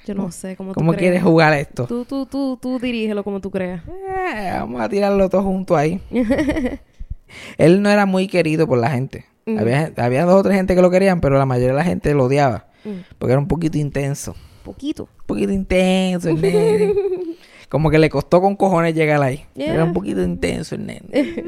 Yo 0.06 0.14
no 0.14 0.32
sé 0.32 0.56
cómo 0.56 0.74
tú 0.74 0.76
¿Cómo 0.76 0.92
creas. 0.92 1.02
quieres 1.02 1.24
jugar 1.24 1.54
esto? 1.54 1.88
Tú, 1.88 2.06
tú, 2.06 2.28
tú, 2.28 2.60
tú 2.62 2.78
dirígelo 2.78 3.24
como 3.24 3.42
tú 3.42 3.50
creas. 3.50 3.82
Eh, 3.88 4.52
vamos 4.54 4.82
a 4.82 4.88
tirarlo 4.88 5.28
todo 5.30 5.42
junto 5.42 5.76
ahí. 5.76 6.00
Él 7.58 7.82
no 7.82 7.90
era 7.90 8.06
muy 8.06 8.28
querido 8.28 8.68
por 8.68 8.78
la 8.78 8.92
gente. 8.92 9.26
Mm. 9.48 9.58
Había, 9.58 9.92
había 9.98 10.26
dos 10.26 10.36
o 10.36 10.44
tres 10.44 10.58
gente 10.58 10.76
que 10.76 10.84
lo 10.84 10.92
querían, 10.92 11.22
pero 11.22 11.40
la 11.40 11.48
mayoría 11.48 11.70
de 11.72 11.78
la 11.80 11.84
gente 11.84 12.14
lo 12.14 12.26
odiaba. 12.26 12.68
Mm. 12.84 13.16
Porque 13.18 13.32
era 13.32 13.40
un 13.40 13.48
poquito 13.48 13.80
intenso. 13.80 14.36
Poquito. 14.64 15.06
Un 15.06 15.26
poquito 15.26 15.52
intenso 15.52 16.30
el 16.30 16.40
nene. 16.40 16.94
Como 17.70 17.90
que 17.90 17.98
le 18.00 18.10
costó 18.10 18.42
con 18.42 18.56
cojones 18.56 18.94
llegar 18.96 19.22
ahí. 19.22 19.46
Yeah. 19.56 19.74
Era 19.74 19.84
un 19.84 19.94
poquito 19.94 20.22
intenso 20.22 20.76
el 20.76 20.86
nene. 20.86 21.02
Eh, 21.14 21.44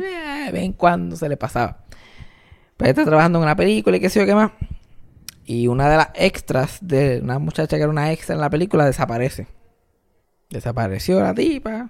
De 0.47 0.51
vez 0.51 0.63
en 0.63 0.73
cuando 0.73 1.15
se 1.15 1.27
le 1.29 1.37
pasaba. 1.37 1.85
Pues 2.77 2.89
está 2.91 3.05
trabajando 3.05 3.39
en 3.39 3.43
una 3.43 3.55
película 3.55 3.97
y 3.97 3.99
qué 3.99 4.09
sé 4.09 4.19
yo 4.19 4.25
qué 4.25 4.35
más. 4.35 4.51
Y 5.45 5.67
una 5.67 5.89
de 5.89 5.97
las 5.97 6.09
extras 6.15 6.77
de 6.81 7.19
una 7.23 7.39
muchacha 7.39 7.77
que 7.77 7.83
era 7.83 7.89
una 7.91 8.11
extra 8.11 8.35
en 8.35 8.41
la 8.41 8.49
película 8.49 8.85
desaparece. 8.85 9.47
Desapareció 10.49 11.19
la 11.21 11.33
tipa. 11.33 11.89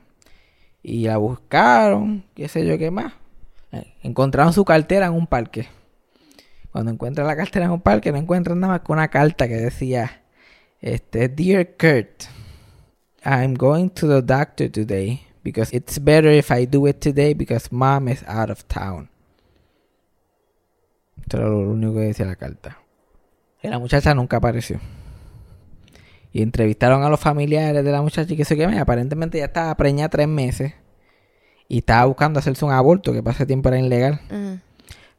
Y 0.83 1.05
la 1.07 1.17
buscaron, 1.17 2.23
qué 2.33 2.47
sé 2.47 2.65
yo 2.65 2.77
qué 2.77 2.91
más. 2.91 3.13
Eh, 3.71 3.93
Encontraron 4.03 4.53
su 4.53 4.63
cartera 4.63 5.07
en 5.07 5.13
un 5.13 5.27
parque. 5.27 5.67
Cuando 6.71 6.91
encuentran 6.91 7.27
la 7.27 7.35
cartera 7.35 7.65
en 7.65 7.71
un 7.71 7.81
parque, 7.81 8.11
no 8.11 8.17
encuentran 8.19 8.59
nada 8.59 8.73
más 8.73 8.81
que 8.81 8.91
una 8.91 9.07
carta 9.09 9.47
que 9.47 9.55
decía: 9.55 10.21
este, 10.79 11.27
Dear 11.27 11.69
Kurt, 11.77 12.23
I'm 13.23 13.55
going 13.55 13.89
to 13.91 14.07
the 14.07 14.21
doctor 14.21 14.69
today 14.69 15.21
because 15.43 15.73
it's 15.73 15.99
better 15.99 16.29
if 16.29 16.51
I 16.51 16.65
do 16.65 16.87
it 16.87 16.99
today 16.99 17.33
because 17.33 17.71
mom 17.71 18.07
is 18.07 18.23
out 18.27 18.49
of 18.49 18.67
town. 18.67 19.09
Esto 21.21 21.37
era 21.37 21.49
lo 21.49 21.59
único 21.59 21.93
que 21.95 22.01
decía 22.01 22.25
la 22.25 22.35
carta. 22.35 22.77
Y 23.61 23.67
la 23.67 23.79
muchacha 23.79 24.13
nunca 24.13 24.37
apareció. 24.37 24.79
Y 26.31 26.41
entrevistaron 26.41 27.03
a 27.03 27.09
los 27.09 27.19
familiares 27.19 27.83
de 27.83 27.91
la 27.91 28.01
muchacha 28.01 28.33
y 28.33 28.37
que 28.37 28.45
se 28.45 28.67
más. 28.67 28.77
Aparentemente 28.77 29.39
ya 29.39 29.45
estaba 29.45 29.75
preñada 29.75 30.09
tres 30.09 30.27
meses. 30.27 30.73
Y 31.67 31.79
estaba 31.79 32.05
buscando 32.05 32.39
hacerse 32.39 32.63
un 32.63 32.71
aborto, 32.71 33.11
que 33.11 33.21
ese 33.29 33.45
tiempo 33.45 33.69
era 33.69 33.79
ilegal. 33.79 34.21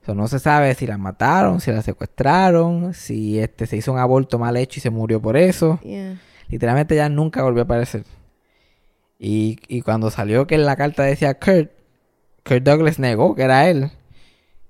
So, 0.06 0.14
no 0.14 0.28
se 0.28 0.38
sabe 0.38 0.74
si 0.74 0.86
la 0.86 0.96
mataron, 0.96 1.60
si 1.60 1.70
la 1.70 1.82
secuestraron, 1.82 2.94
si 2.94 3.38
este 3.38 3.66
se 3.66 3.76
hizo 3.76 3.92
un 3.92 3.98
aborto 3.98 4.38
mal 4.38 4.56
hecho 4.56 4.78
y 4.78 4.80
se 4.80 4.88
murió 4.88 5.20
por 5.20 5.36
eso. 5.36 5.78
Yeah. 5.82 6.18
Literalmente 6.48 6.96
ya 6.96 7.08
nunca 7.08 7.42
volvió 7.42 7.62
a 7.62 7.64
aparecer. 7.64 8.04
Y, 9.18 9.58
y 9.68 9.82
cuando 9.82 10.10
salió 10.10 10.46
que 10.46 10.54
en 10.54 10.64
la 10.64 10.76
carta 10.76 11.02
decía 11.02 11.34
Kurt, 11.38 11.70
Kurt 12.44 12.62
Douglas 12.62 12.98
negó 12.98 13.34
que 13.34 13.42
era 13.42 13.68
él, 13.68 13.90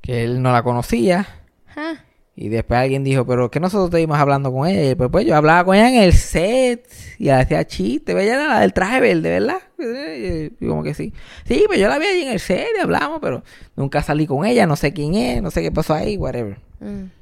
que 0.01 0.25
él 0.25 0.43
no 0.43 0.53
la 0.53 0.63
conocía 0.63 1.27
Ja. 1.67 2.05
Y 2.41 2.51
después 2.51 2.79
alguien 2.79 3.03
dijo, 3.03 3.27
pero 3.27 3.51
que 3.51 3.59
nosotros 3.59 3.87
estuvimos 3.87 4.17
hablando 4.17 4.53
con 4.53 4.69
ella. 4.69 4.81
Y 4.81 4.87
después 4.89 5.11
pues, 5.11 5.27
yo 5.27 5.35
hablaba 5.35 5.65
con 5.65 5.75
ella 5.75 5.89
en 5.89 5.97
el 5.97 6.13
set 6.13 6.89
y 7.19 7.25
ella 7.25 7.41
hacía 7.41 7.67
chiste. 7.67 8.13
Ella 8.13 8.35
era 8.35 8.47
la 8.47 8.61
del 8.61 8.73
traje 8.73 9.01
verde, 9.01 9.41
¿verdad? 9.41 9.59
Y 9.77 10.67
como 10.67 10.85
que 10.85 10.95
sí. 10.95 11.13
Sí, 11.45 11.65
pues 11.67 11.81
yo 11.81 11.89
la 11.89 11.99
vi 11.99 12.07
ahí 12.07 12.23
en 12.23 12.29
el 12.29 12.39
set 12.39 12.69
y 12.77 12.81
hablamos, 12.81 13.19
pero 13.21 13.43
nunca 13.75 14.05
salí 14.05 14.25
con 14.29 14.47
ella. 14.47 14.69
No 14.69 14.77
sé 14.77 14.93
quién 14.93 15.17
es, 15.17 15.43
no 15.43 15.51
sé 15.51 15.63
qué 15.63 15.73
pasó 15.73 15.95
ahí, 15.95 16.17
whatever. 16.17 16.59
Mm. 16.79 17.18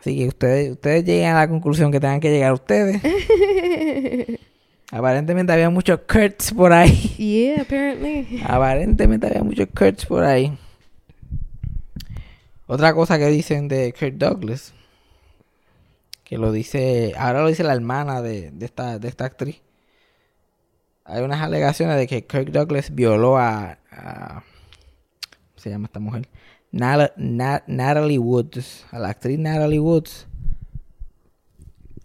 Así 0.00 0.16
que 0.16 0.28
ustedes, 0.28 0.72
ustedes 0.72 1.04
lleguen 1.04 1.28
a 1.30 1.34
la 1.40 1.48
conclusión 1.48 1.92
que 1.92 2.00
tengan 2.00 2.20
que 2.20 2.30
llegar 2.30 2.52
ustedes. 2.54 3.00
Aparentemente 4.92 5.52
había 5.52 5.70
muchos 5.70 6.00
Kurtz 6.10 6.52
por 6.52 6.72
ahí. 6.72 6.90
Yeah, 7.18 7.62
apparently. 7.62 8.42
Aparentemente 8.44 9.26
había 9.28 9.44
muchos 9.44 9.68
Kurtz 9.76 10.06
por 10.06 10.24
ahí. 10.24 10.56
Otra 12.66 12.94
cosa 12.94 13.18
que 13.18 13.26
dicen 13.26 13.68
de 13.68 13.92
Kurt 13.92 14.14
Douglas, 14.14 14.72
que 16.24 16.38
lo 16.38 16.52
dice, 16.52 17.12
ahora 17.18 17.42
lo 17.42 17.48
dice 17.48 17.64
la 17.64 17.74
hermana 17.74 18.22
de, 18.22 18.52
de 18.52 18.64
esta, 18.64 18.98
de 18.98 19.08
esta 19.08 19.24
actriz. 19.24 19.60
Hay 21.04 21.22
unas 21.22 21.40
alegaciones 21.42 21.96
de 21.96 22.06
que 22.06 22.24
Kirk 22.26 22.50
Douglas 22.52 22.94
violó 22.94 23.36
a, 23.38 23.78
a- 23.90 24.44
¿cómo 25.30 25.56
se 25.56 25.70
llama 25.70 25.86
esta 25.86 25.98
mujer? 25.98 26.28
Natalie 26.72 28.18
Woods, 28.18 28.86
a 28.90 28.98
la 28.98 29.08
actriz 29.10 29.38
Natalie 29.38 29.80
Woods, 29.80 30.26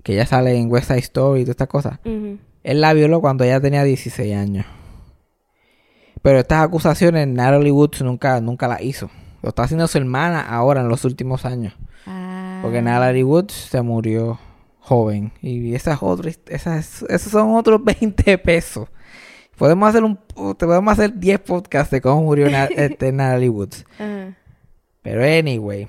que 0.03 0.13
ella 0.13 0.25
sale 0.25 0.55
en 0.57 0.71
West 0.71 0.87
Side 0.87 0.99
Story 0.99 1.41
y 1.41 1.43
todas 1.43 1.53
estas 1.55 1.67
cosas. 1.67 1.99
Él 2.63 2.81
la 2.81 2.93
violó 2.93 3.21
cuando 3.21 3.43
ella 3.43 3.59
tenía 3.61 3.83
16 3.83 4.35
años. 4.35 4.65
Pero 6.21 6.39
estas 6.39 6.63
acusaciones 6.63 7.27
Natalie 7.27 7.71
Woods 7.71 8.01
nunca, 8.01 8.41
nunca 8.41 8.67
las 8.67 8.81
hizo. 8.81 9.09
Lo 9.43 9.49
está 9.49 9.63
haciendo 9.63 9.87
su 9.87 9.97
hermana 9.99 10.41
ahora 10.41 10.81
en 10.81 10.87
los 10.89 11.05
últimos 11.05 11.45
años. 11.45 11.73
Ah. 12.07 12.59
Porque 12.63 12.81
Natalie 12.81 13.23
Woods 13.23 13.53
se 13.53 13.81
murió 13.83 14.39
joven. 14.79 15.31
Y 15.41 15.75
esas 15.75 15.99
otras, 16.01 16.39
esas, 16.47 17.03
esos 17.09 17.31
son 17.31 17.55
otros 17.55 17.83
20 18.01 18.37
pesos. 18.39 18.87
Podemos 19.55 19.87
hacer 19.87 20.03
un 20.03 20.17
podemos 20.57 20.91
hacer 20.91 21.13
10 21.17 21.39
podcasts 21.41 21.91
de 21.91 22.01
cómo 22.01 22.23
murió 22.23 22.49
Na- 22.49 22.65
este, 22.75 23.11
Natalie 23.11 23.49
Woods. 23.49 23.85
Pero 25.05 25.23
anyway. 25.23 25.87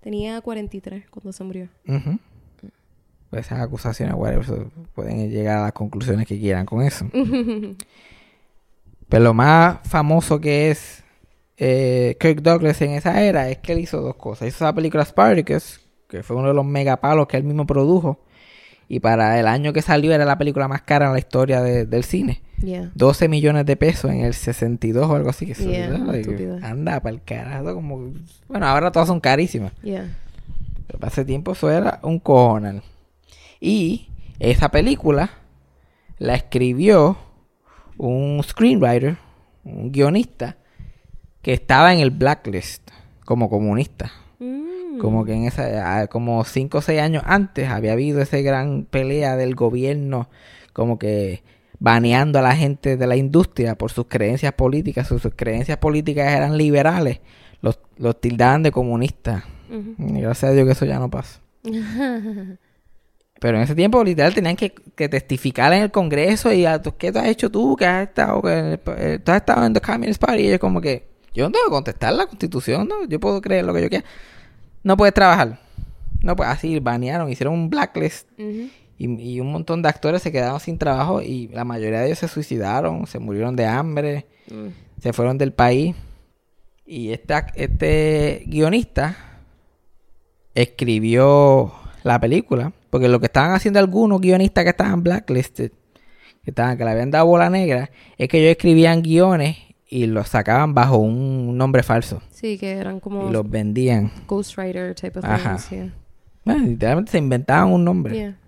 Tenía 0.00 0.38
43 0.42 1.08
cuando 1.08 1.32
se 1.32 1.42
murió. 1.44 1.68
Pues 3.30 3.46
esas 3.46 3.60
acusaciones, 3.60 4.14
whatever, 4.16 4.66
pueden 4.94 5.30
llegar 5.30 5.58
a 5.58 5.62
las 5.62 5.72
conclusiones 5.72 6.26
que 6.26 6.38
quieran 6.38 6.66
con 6.66 6.82
eso. 6.82 7.06
Pero 9.08 9.24
lo 9.24 9.32
más 9.34 9.78
famoso 9.88 10.40
que 10.40 10.70
es 10.70 11.04
eh, 11.56 12.16
Kirk 12.18 12.42
Douglas 12.42 12.80
en 12.82 12.90
esa 12.92 13.22
era 13.22 13.48
es 13.48 13.58
que 13.58 13.72
él 13.72 13.78
hizo 13.80 14.00
dos 14.00 14.16
cosas. 14.16 14.48
Hizo 14.48 14.64
la 14.64 14.74
película 14.74 15.04
Spartacus, 15.04 15.80
que 16.08 16.22
fue 16.22 16.36
uno 16.36 16.48
de 16.48 16.54
los 16.54 16.64
megapalos 16.64 17.26
que 17.26 17.36
él 17.36 17.44
mismo 17.44 17.66
produjo. 17.66 18.20
Y 18.88 19.00
para 19.00 19.38
el 19.40 19.46
año 19.46 19.72
que 19.72 19.82
salió 19.82 20.12
era 20.12 20.24
la 20.24 20.36
película 20.38 20.68
más 20.68 20.82
cara 20.82 21.06
en 21.06 21.12
la 21.12 21.18
historia 21.18 21.62
de- 21.62 21.86
del 21.86 22.04
cine. 22.04 22.42
Yeah. 22.64 22.90
12 22.94 23.28
millones 23.28 23.66
de 23.66 23.76
pesos 23.76 24.10
en 24.10 24.20
el 24.20 24.32
62 24.32 25.08
o 25.08 25.14
algo 25.14 25.30
así. 25.30 25.46
Que 25.46 25.84
anda 26.62 27.00
para 27.00 27.14
el 27.14 27.22
carajo. 27.22 27.74
Como... 27.74 28.12
Bueno, 28.48 28.66
ahora 28.66 28.90
todas 28.90 29.08
son 29.08 29.20
carísimas. 29.20 29.72
Yeah. 29.82 30.16
Pero 30.86 31.06
ese 31.06 31.24
tiempo 31.24 31.52
eso 31.52 31.70
era 31.70 32.00
un 32.02 32.18
cojonal. 32.18 32.82
Y 33.60 34.08
esa 34.38 34.70
película 34.70 35.30
la 36.18 36.34
escribió 36.34 37.18
un 37.98 38.42
screenwriter, 38.42 39.16
un 39.64 39.92
guionista, 39.92 40.56
que 41.42 41.52
estaba 41.52 41.92
en 41.92 42.00
el 42.00 42.10
blacklist 42.10 42.90
como 43.24 43.50
comunista. 43.50 44.12
Mm. 44.38 44.98
Como 44.98 45.24
que 45.24 45.34
en 45.34 45.44
esa, 45.44 46.06
como 46.06 46.44
cinco 46.44 46.78
o 46.78 46.80
seis 46.80 47.00
años 47.00 47.22
antes 47.26 47.68
había 47.68 47.92
habido 47.92 48.20
esa 48.20 48.38
gran 48.38 48.84
pelea 48.84 49.36
del 49.36 49.54
gobierno, 49.54 50.28
como 50.72 50.98
que 50.98 51.42
baneando 51.84 52.38
a 52.38 52.42
la 52.42 52.56
gente 52.56 52.96
de 52.96 53.06
la 53.06 53.14
industria 53.16 53.74
por 53.76 53.92
sus 53.92 54.06
creencias 54.06 54.52
políticas. 54.54 55.06
Sus, 55.06 55.20
sus 55.22 55.32
creencias 55.36 55.76
políticas 55.78 56.32
eran 56.32 56.56
liberales, 56.56 57.20
los, 57.60 57.78
los 57.98 58.18
tildaban 58.20 58.62
de 58.62 58.72
comunistas. 58.72 59.44
Y 59.98 60.20
gracias 60.20 60.50
a 60.50 60.54
Dios 60.54 60.66
que 60.66 60.72
eso 60.72 60.84
ya 60.86 60.98
no 60.98 61.10
pasa. 61.10 61.40
Pero 63.40 63.56
en 63.58 63.64
ese 63.64 63.74
tiempo, 63.74 64.02
literal, 64.02 64.32
tenían 64.32 64.56
que, 64.56 64.72
que 64.72 65.08
testificar 65.08 65.72
en 65.74 65.82
el 65.82 65.90
Congreso 65.90 66.52
y 66.52 66.64
a 66.64 66.80
tú, 66.80 66.94
¿qué 66.96 67.12
tú 67.12 67.18
has 67.18 67.26
hecho 67.26 67.50
tú? 67.50 67.76
¿Qué 67.76 67.84
has 67.84 68.08
estado? 68.08 68.40
que- 68.40 68.80
eh, 68.96 69.18
¿Tú 69.22 69.32
has 69.32 69.36
estado 69.38 69.66
en 69.66 69.74
The 69.74 69.80
Communist 69.80 70.20
Party? 70.20 70.42
Y 70.44 70.46
ellos 70.46 70.60
como 70.60 70.80
que, 70.80 71.06
yo 71.34 71.44
no 71.44 71.50
tengo 71.52 71.64
que 71.66 71.70
contestar 71.70 72.14
la 72.14 72.26
Constitución, 72.26 72.88
¿no? 72.88 73.04
Yo 73.06 73.20
puedo 73.20 73.40
creer 73.42 73.64
lo 73.66 73.74
que 73.74 73.82
yo 73.82 73.88
quiera. 73.90 74.04
No 74.82 74.96
puedes 74.96 75.12
trabajar. 75.12 75.58
No 76.22 76.36
puedes, 76.36 76.52
así, 76.54 76.78
banearon, 76.78 77.28
hicieron 77.30 77.52
un 77.54 77.68
blacklist. 77.68 78.28
Y, 78.98 79.34
y 79.34 79.40
un 79.40 79.50
montón 79.52 79.82
de 79.82 79.88
actores 79.88 80.22
se 80.22 80.30
quedaron 80.32 80.60
sin 80.60 80.78
trabajo 80.78 81.20
y 81.22 81.48
la 81.48 81.64
mayoría 81.64 82.00
de 82.00 82.06
ellos 82.06 82.18
se 82.18 82.28
suicidaron, 82.28 83.06
se 83.06 83.18
murieron 83.18 83.56
de 83.56 83.66
hambre, 83.66 84.26
Mm. 84.50 84.68
se 85.00 85.12
fueron 85.14 85.38
del 85.38 85.52
país. 85.52 85.96
Y 86.86 87.12
esta, 87.12 87.46
este 87.54 88.42
guionista 88.46 89.16
escribió 90.54 91.72
la 92.02 92.20
película, 92.20 92.72
porque 92.90 93.08
lo 93.08 93.20
que 93.20 93.26
estaban 93.26 93.52
haciendo 93.52 93.78
algunos 93.80 94.20
guionistas 94.20 94.64
que 94.64 94.70
estaban 94.70 95.02
blacklisted, 95.02 95.72
que 96.44 96.50
estaban 96.50 96.76
que 96.76 96.84
le 96.84 96.90
habían 96.90 97.10
dado 97.10 97.26
bola 97.26 97.48
negra, 97.50 97.90
es 98.18 98.28
que 98.28 98.38
ellos 98.38 98.50
escribían 98.52 99.02
guiones 99.02 99.56
y 99.88 100.06
los 100.06 100.28
sacaban 100.28 100.74
bajo 100.74 100.98
un 100.98 101.56
nombre 101.56 101.82
falso 101.82 102.20
Sí, 102.30 102.58
que 102.58 102.72
eran 102.72 103.00
como 103.00 103.28
y 103.28 103.32
los 103.32 103.48
vendían. 103.48 104.10
ghostwriter 104.26 104.94
type 104.94 105.18
of 105.18 105.24
Ajá. 105.24 105.56
things. 105.56 105.70
Yeah. 105.70 105.94
Bueno, 106.44 106.66
literalmente 106.66 107.12
se 107.12 107.18
inventaban 107.18 107.72
un 107.72 107.84
nombre. 107.84 108.14
Yeah. 108.14 108.38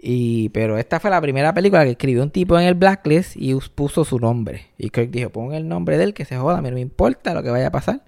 Y, 0.00 0.50
pero 0.50 0.78
esta 0.78 1.00
fue 1.00 1.10
la 1.10 1.20
primera 1.20 1.52
película 1.52 1.82
que 1.84 1.90
escribió 1.90 2.22
un 2.22 2.30
tipo 2.30 2.58
en 2.58 2.66
el 2.66 2.74
blacklist 2.74 3.36
y 3.36 3.52
us- 3.54 3.68
puso 3.68 4.04
su 4.04 4.18
nombre. 4.20 4.66
Y 4.78 4.90
Kirk 4.90 5.10
dijo, 5.10 5.30
pon 5.30 5.52
el 5.54 5.66
nombre 5.68 5.98
de 5.98 6.04
él, 6.04 6.14
que 6.14 6.24
se 6.24 6.36
joda, 6.36 6.58
a 6.58 6.62
mí 6.62 6.68
no 6.68 6.74
me 6.76 6.80
importa 6.80 7.34
lo 7.34 7.42
que 7.42 7.50
vaya 7.50 7.66
a 7.66 7.70
pasar. 7.72 8.04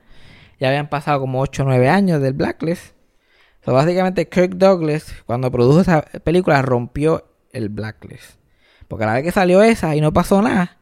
Ya 0.61 0.69
habían 0.69 0.89
pasado 0.89 1.21
como 1.21 1.41
8 1.41 1.63
o 1.63 1.67
9 1.67 1.89
años 1.89 2.21
del 2.23 2.33
blacklist. 2.35 2.95
So, 3.65 3.73
básicamente 3.73 4.29
Kirk 4.29 4.53
Douglas, 4.57 5.15
cuando 5.27 5.51
produjo 5.51 5.81
esa 5.81 6.03
película, 6.03 6.63
rompió 6.63 7.25
el 7.53 7.69
blacklist. 7.71 8.39
Porque 8.87 9.05
a 9.05 9.09
la 9.09 9.15
vez 9.15 9.25
que 9.25 9.33
salió 9.33 9.61
esa 9.63 9.95
y 9.97 10.01
no 10.01 10.13
pasó 10.13 10.41
nada, 10.43 10.79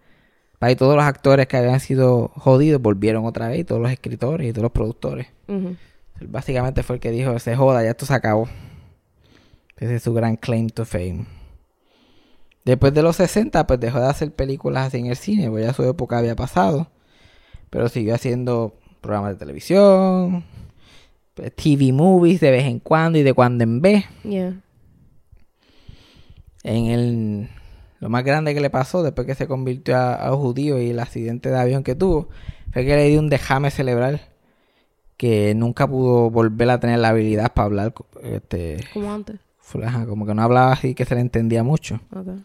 ahí 0.60 0.76
todos 0.76 0.94
los 0.94 1.04
actores 1.04 1.46
que 1.46 1.56
habían 1.56 1.80
sido 1.80 2.28
jodidos 2.34 2.82
volvieron 2.82 3.24
otra 3.24 3.48
vez, 3.48 3.60
y 3.60 3.64
todos 3.64 3.80
los 3.80 3.90
escritores 3.90 4.46
y 4.48 4.52
todos 4.52 4.64
los 4.64 4.72
productores. 4.72 5.28
Básicamente 6.20 6.82
fue 6.82 6.96
el 6.96 7.00
que 7.00 7.10
dijo, 7.12 7.38
se 7.38 7.54
joda, 7.56 7.82
ya 7.82 7.90
esto 7.90 8.04
se 8.04 8.12
acabó. 8.14 8.48
Ese 9.78 9.96
es 9.96 10.02
su 10.02 10.12
gran 10.12 10.36
claim 10.36 10.68
to 10.68 10.84
fame. 10.84 11.26
Después 12.64 12.92
de 12.92 13.02
los 13.02 13.16
60, 13.16 13.66
pues 13.66 13.80
dejó 13.80 14.00
de 14.00 14.08
hacer 14.08 14.32
películas 14.32 14.88
así 14.88 14.98
en 14.98 15.06
el 15.06 15.16
cine, 15.16 15.48
pues 15.48 15.64
ya 15.64 15.72
su 15.72 15.82
época 15.84 16.18
había 16.18 16.36
pasado. 16.36 16.88
Pero 17.70 17.88
siguió 17.88 18.14
haciendo 18.14 18.74
programas 19.00 19.32
de 19.32 19.36
televisión, 19.36 20.44
pues, 21.34 21.54
TV 21.54 21.92
movies 21.92 22.40
de 22.40 22.50
vez 22.50 22.64
en 22.64 22.80
cuando 22.80 23.18
y 23.18 23.22
de 23.22 23.32
cuando 23.32 23.64
en 23.64 23.80
vez. 23.80 24.04
Yeah. 24.24 24.60
En 26.64 26.86
el, 26.86 27.48
lo 28.00 28.08
más 28.08 28.24
grande 28.24 28.52
que 28.54 28.60
le 28.60 28.70
pasó 28.70 29.02
después 29.02 29.26
que 29.26 29.34
se 29.34 29.46
convirtió 29.46 29.96
a, 29.96 30.26
a 30.26 30.36
judío 30.36 30.80
y 30.80 30.90
el 30.90 31.00
accidente 31.00 31.50
de 31.50 31.58
avión 31.58 31.84
que 31.84 31.94
tuvo, 31.94 32.28
fue 32.72 32.84
que 32.84 32.96
le 32.96 33.08
dio 33.08 33.20
un 33.20 33.30
dejame 33.30 33.70
cerebral 33.70 34.20
que 35.16 35.54
nunca 35.54 35.86
pudo 35.86 36.30
volver 36.30 36.70
a 36.70 36.80
tener 36.80 36.98
la 36.98 37.08
habilidad 37.08 37.52
para 37.52 37.66
hablar. 37.66 37.94
Este, 38.22 38.78
Como 38.92 39.12
antes. 39.12 39.36
Ajá, 39.84 40.06
como 40.06 40.26
que 40.26 40.34
no 40.34 40.42
hablaba 40.42 40.72
así 40.72 40.94
que 40.94 41.04
se 41.04 41.14
le 41.14 41.20
entendía 41.20 41.62
mucho. 41.62 42.00
Okay. 42.10 42.42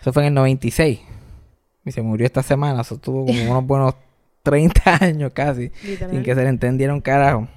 Eso 0.00 0.12
fue 0.12 0.22
en 0.22 0.28
el 0.28 0.34
96. 0.34 1.00
Y 1.86 1.92
se 1.92 2.02
murió 2.02 2.26
esta 2.26 2.42
semana. 2.42 2.82
Eso 2.82 2.98
tuvo 2.98 3.26
como 3.26 3.42
unos 3.50 3.66
buenos 3.66 3.94
30 4.42 5.04
años 5.04 5.32
casi. 5.32 5.70
Sin 5.80 6.22
que 6.22 6.34
se 6.34 6.42
le 6.42 6.48
entendiera 6.48 6.92
un 6.92 7.00
carajo. 7.00 7.48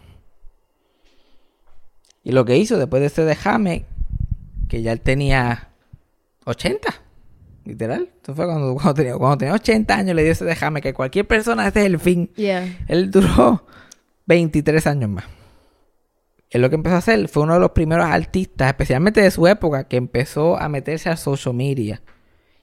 Y 2.23 2.31
lo 2.31 2.43
que 2.45 2.57
hizo 2.57 2.77
después 2.77 2.99
de 2.99 3.07
ese 3.07 3.23
dejame, 3.23 3.85
que 4.67 4.81
ya 4.81 4.91
él 4.91 5.01
tenía 5.01 5.69
80. 6.45 6.89
Literal. 7.65 8.09
Eso 8.23 8.33
fue 8.33 8.45
cuando, 8.45 8.73
cuando, 8.73 8.93
tenía, 8.93 9.15
cuando 9.17 9.37
tenía 9.37 9.53
80 9.53 9.95
años 9.95 10.15
le 10.15 10.23
dio 10.23 10.31
ese 10.31 10.45
dejame, 10.45 10.81
que 10.81 10.93
cualquier 10.93 11.27
persona 11.27 11.67
ese 11.67 11.81
es 11.81 11.85
el 11.85 11.99
fin. 11.99 12.29
Yeah. 12.35 12.65
Él 12.87 13.11
duró 13.11 13.65
23 14.25 14.87
años 14.87 15.09
más. 15.09 15.25
Él 16.49 16.61
lo 16.61 16.69
que 16.69 16.75
empezó 16.75 16.95
a 16.95 16.99
hacer 16.99 17.27
fue 17.27 17.43
uno 17.43 17.55
de 17.55 17.59
los 17.59 17.71
primeros 17.71 18.05
artistas, 18.05 18.69
especialmente 18.69 19.21
de 19.21 19.31
su 19.31 19.47
época, 19.47 19.87
que 19.87 19.97
empezó 19.97 20.57
a 20.57 20.69
meterse 20.69 21.09
a 21.09 21.17
social 21.17 21.53
media. 21.53 22.01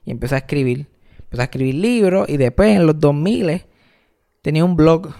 Y 0.03 0.11
empezó 0.11 0.35
a 0.35 0.39
escribir. 0.39 0.87
Empezó 1.19 1.41
a 1.41 1.45
escribir 1.45 1.75
libros 1.75 2.29
y 2.29 2.37
después 2.37 2.75
en 2.75 2.87
los 2.87 2.99
2000 2.99 3.65
tenía 4.41 4.65
un 4.65 4.75
blog 4.75 5.13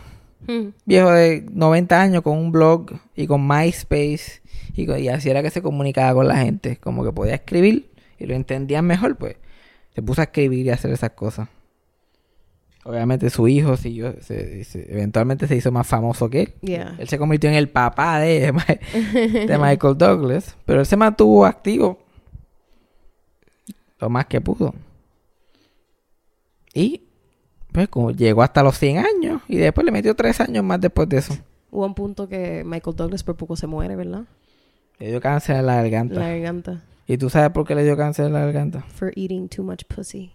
Hmm. 0.47 0.73
viejo 0.85 1.11
de 1.11 1.43
90 1.51 1.99
años 1.99 2.21
con 2.21 2.37
un 2.37 2.51
blog 2.51 2.91
y 3.15 3.25
con 3.25 3.47
MySpace 3.47 4.43
y, 4.75 4.91
y 4.91 5.07
así 5.07 5.29
era 5.29 5.41
que 5.41 5.49
se 5.49 5.61
comunicaba 5.61 6.13
con 6.13 6.27
la 6.27 6.37
gente. 6.37 6.77
Como 6.77 7.03
que 7.03 7.11
podía 7.11 7.35
escribir 7.35 7.89
y 8.19 8.25
lo 8.25 8.35
entendían 8.35 8.85
mejor, 8.85 9.15
pues 9.17 9.37
se 9.93 10.01
puso 10.01 10.21
a 10.21 10.25
escribir 10.25 10.65
y 10.65 10.69
a 10.69 10.75
hacer 10.75 10.91
esas 10.91 11.11
cosas. 11.11 11.49
Obviamente 12.87 13.31
su 13.31 13.47
hijo 13.47 13.75
siguió, 13.77 14.13
se- 14.21 14.63
se- 14.63 14.91
eventualmente 14.93 15.47
se 15.47 15.55
hizo 15.55 15.71
más 15.71 15.87
famoso 15.87 16.29
que 16.29 16.41
él. 16.41 16.53
Yeah. 16.61 16.95
Él 16.99 17.07
se 17.09 17.17
convirtió 17.17 17.49
en 17.49 17.55
el 17.55 17.67
papá 17.67 18.19
de, 18.19 18.51
de 18.51 19.57
Michael 19.59 19.97
Douglas, 19.97 20.55
pero 20.65 20.81
él 20.81 20.85
se 20.85 20.95
mantuvo 20.95 21.45
activo 21.47 21.97
lo 23.99 24.09
más 24.09 24.27
que 24.27 24.39
pudo. 24.39 24.75
Y 26.73 27.01
pues 27.71 27.87
como 27.87 28.11
llegó 28.11 28.43
hasta 28.43 28.61
los 28.61 28.77
100 28.77 28.99
años 28.99 29.41
y 29.47 29.57
después 29.57 29.83
le 29.83 29.91
metió 29.91 30.15
3 30.15 30.41
años 30.41 30.63
más 30.63 30.79
después 30.79 31.09
de 31.09 31.17
eso. 31.17 31.35
Hubo 31.71 31.85
un 31.85 31.95
punto 31.95 32.29
que 32.29 32.63
Michael 32.65 32.95
Douglas 32.95 33.23
por 33.23 33.35
poco 33.35 33.55
se 33.55 33.65
muere, 33.67 33.95
¿verdad? 33.95 34.25
Le 34.99 35.07
dio 35.09 35.19
cáncer 35.21 35.55
en 35.57 35.65
la 35.65 35.75
garganta. 35.77 36.19
La 36.19 36.29
garganta. 36.29 36.83
¿Y 37.07 37.17
tú 37.17 37.29
sabes 37.29 37.51
por 37.51 37.67
qué 37.67 37.75
le 37.75 37.83
dio 37.83 37.95
cáncer 37.95 38.25
en 38.25 38.33
la 38.33 38.39
garganta? 38.39 38.81
For 38.95 39.11
eating 39.15 39.47
too 39.47 39.63
much 39.63 39.83
pussy. 39.87 40.31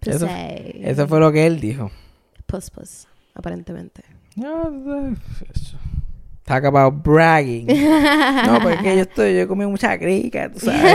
Eso, 0.00 0.26
Pussy. 0.26 0.80
eso 0.82 1.08
fue 1.08 1.18
lo 1.20 1.32
que 1.32 1.46
él 1.46 1.60
dijo. 1.60 1.90
Puss 2.46 2.70
puss. 2.70 3.06
Aparentemente. 3.34 4.02
No, 4.36 4.70
eso. 5.54 5.76
Talk 6.44 6.64
about 6.64 7.02
bragging. 7.04 7.66
No, 7.66 8.58
porque 8.62 8.94
yo 8.96 9.02
estoy, 9.02 9.34
yo 9.34 9.40
he 9.42 9.46
comido 9.48 9.68
mucha 9.68 9.98
crica, 9.98 10.50
tú 10.50 10.60
sabes. 10.60 10.94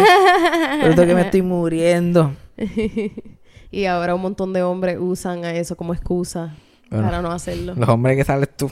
Por 0.81 0.91
eso 0.91 1.05
que 1.05 1.13
me 1.15 1.21
estoy 1.21 1.41
muriendo. 1.41 2.33
y 3.71 3.85
ahora 3.85 4.15
un 4.15 4.21
montón 4.21 4.53
de 4.53 4.63
hombres 4.63 4.97
usan 4.99 5.43
a 5.45 5.53
eso 5.53 5.75
como 5.75 5.93
excusa 5.93 6.55
Bueno. 6.89 7.05
para 7.05 7.21
no 7.21 7.31
hacerlo. 7.31 7.75
Los 7.75 7.89
hombres 7.89 8.15
que 8.17 8.23
sales 8.23 8.49
tú. 8.57 8.71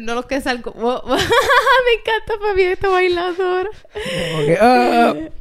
No, 0.00 0.14
los 0.14 0.26
que 0.26 0.40
salgo. 0.40 0.72
Oh, 0.76 1.02
Me 1.08 1.14
encanta 1.14 2.34
Fabi 2.40 2.62
está 2.62 2.88
bailando 2.88 3.42
ahora. 3.42 3.70
Oh, 4.60 5.14
oh. 5.14 5.38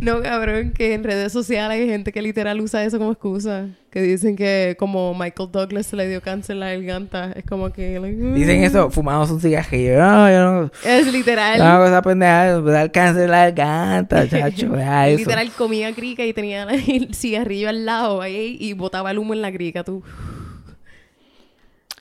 No, 0.00 0.20
cabrón, 0.20 0.72
que 0.72 0.94
en 0.94 1.04
redes 1.04 1.32
sociales 1.32 1.80
hay 1.80 1.88
gente 1.88 2.12
que 2.12 2.20
literal 2.20 2.60
usa 2.60 2.84
eso 2.84 2.98
como 2.98 3.12
excusa. 3.12 3.68
Que 3.90 4.02
dicen 4.02 4.34
que 4.34 4.74
como 4.78 5.14
Michael 5.14 5.50
Douglas 5.52 5.86
se 5.86 5.96
le 5.96 6.08
dio 6.08 6.20
cáncer 6.20 6.56
la 6.56 6.70
garganta. 6.70 7.32
Es 7.36 7.44
como 7.44 7.72
que... 7.72 8.00
like, 8.00 8.16
Dicen 8.16 8.60
mm. 8.60 8.64
eso, 8.64 8.90
fumamos 8.90 9.30
un 9.30 9.40
cigarrillo. 9.40 9.98
No, 9.98 10.28
yo 10.28 10.40
no. 10.40 10.70
Es 10.84 11.10
literal. 11.12 11.58
No 11.60 11.86
esa 11.86 12.02
pendeja, 12.02 12.60
me 12.60 12.72
da 12.72 12.82
el 12.82 12.90
cáncer 12.90 13.30
la 13.30 13.50
garganta, 13.50 14.28
chacho. 14.28 14.76
eso. 14.76 15.16
Literal 15.16 15.52
comía 15.52 15.94
crica 15.94 16.24
y 16.24 16.32
tenía 16.32 16.64
el 16.70 17.14
cigarrillo 17.14 17.68
al 17.68 17.86
lado 17.86 18.20
ahí 18.20 18.56
y 18.58 18.72
botaba 18.72 19.12
el 19.12 19.18
humo 19.18 19.34
en 19.34 19.42
la 19.42 19.52
crica, 19.52 19.84
tú. 19.84 20.02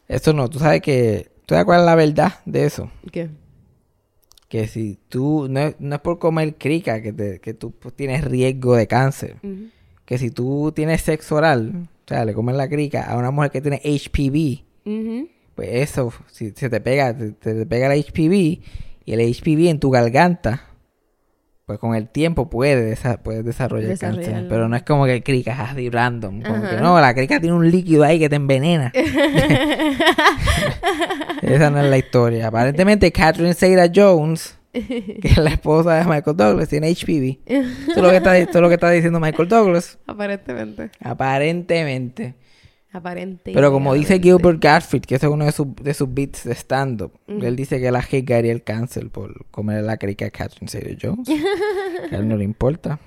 Eso 0.07 0.33
no, 0.33 0.49
tú 0.49 0.59
sabes 0.59 0.81
que. 0.81 1.32
¿Tú 1.45 1.55
sabes 1.55 1.65
cuál 1.65 1.81
es 1.81 1.85
la 1.85 1.95
verdad 1.95 2.33
de 2.45 2.65
eso? 2.65 2.89
¿Qué? 3.11 3.29
Que 4.47 4.67
si 4.67 4.99
tú. 5.09 5.47
No 5.49 5.59
es, 5.59 5.75
no 5.79 5.95
es 5.95 6.01
por 6.01 6.19
comer 6.19 6.55
crica 6.55 7.01
que, 7.01 7.11
te- 7.11 7.39
que 7.39 7.53
tú 7.53 7.71
pues, 7.71 7.93
tienes 7.95 8.23
riesgo 8.23 8.75
de 8.75 8.87
cáncer. 8.87 9.37
Que 10.05 10.17
si 10.17 10.29
tú 10.31 10.71
tienes 10.75 11.01
sexo 11.01 11.35
oral, 11.35 11.87
o 12.05 12.07
sea, 12.07 12.25
le 12.25 12.33
comes 12.33 12.55
la 12.55 12.67
crica 12.69 13.03
a 13.05 13.17
una 13.17 13.31
mujer 13.31 13.51
que 13.51 13.61
tiene 13.61 13.81
HPV, 13.83 14.63
Ujú. 14.85 15.29
pues 15.55 15.69
eso, 15.71 16.13
si 16.31 16.51
se 16.51 16.69
te 16.69 16.81
pega, 16.81 17.17
te, 17.17 17.31
te 17.31 17.65
pega 17.65 17.93
el 17.93 18.03
HPV 18.03 18.33
y 19.05 19.13
el 19.13 19.21
HPV 19.33 19.69
en 19.69 19.79
tu 19.79 19.89
garganta, 19.89 20.67
pues 21.65 21.79
con 21.79 21.95
el 21.95 22.09
tiempo 22.09 22.49
puede 22.49 22.93
desa- 22.95 23.17
puedes 23.19 23.45
desarrollar 23.45 23.97
cáncer. 23.97 24.15
Desarrollarlo. 24.17 24.49
Pero 24.49 24.67
no 24.69 24.75
es 24.75 24.83
como 24.83 25.05
que 25.05 25.23
crica 25.23 25.53
es 25.53 25.59
así 25.59 25.89
random. 25.89 26.41
Como 26.41 26.69
que 26.69 26.75
no, 26.77 26.99
la 26.99 27.13
crica 27.13 27.39
tiene 27.39 27.55
un 27.55 27.69
líquido 27.71 28.03
ahí 28.03 28.19
que 28.19 28.29
te 28.29 28.35
envenena. 28.35 28.91
Esa 31.41 31.69
no 31.69 31.79
es 31.81 31.89
la 31.89 31.97
historia. 31.97 32.47
Aparentemente 32.47 33.11
Catherine 33.11 33.53
Zeta 33.53 33.91
Jones, 33.93 34.57
que 34.71 35.19
es 35.23 35.37
la 35.37 35.51
esposa 35.51 35.95
de 35.95 36.05
Michael 36.05 36.37
Douglas, 36.37 36.69
tiene 36.69 36.89
HPV. 36.91 37.39
Eso 37.45 37.91
es 37.91 37.97
lo 37.97 38.09
que 38.09 38.17
está, 38.17 38.37
esto 38.37 38.57
es 38.57 38.61
lo 38.61 38.67
que 38.69 38.75
está 38.75 38.89
diciendo 38.89 39.19
Michael 39.19 39.49
Douglas. 39.49 39.99
Aparentemente. 40.07 40.89
Aparentemente. 41.01 42.35
Pero 43.43 43.71
como 43.71 43.93
dice 43.93 44.19
Gilbert 44.19 44.63
Gottfried, 44.63 45.01
que 45.03 45.15
ese 45.15 45.25
es 45.25 45.31
uno 45.31 45.45
de 45.45 45.51
sus, 45.51 45.75
de 45.75 45.93
sus 45.93 46.13
beats 46.13 46.43
de 46.43 46.53
stand-up, 46.53 47.11
él 47.27 47.55
dice 47.55 47.79
que 47.79 47.87
él 47.87 47.95
arriesgaría 47.95 48.51
el 48.51 48.63
cáncer 48.63 49.09
por 49.09 49.45
comer 49.47 49.83
la 49.83 49.97
crica 49.97 50.25
de 50.25 50.31
Catherine 50.31 50.67
Zeta 50.69 50.95
Jones. 51.01 51.27
a 52.11 52.15
él 52.15 52.27
no 52.27 52.37
le 52.37 52.43
importa. 52.43 52.99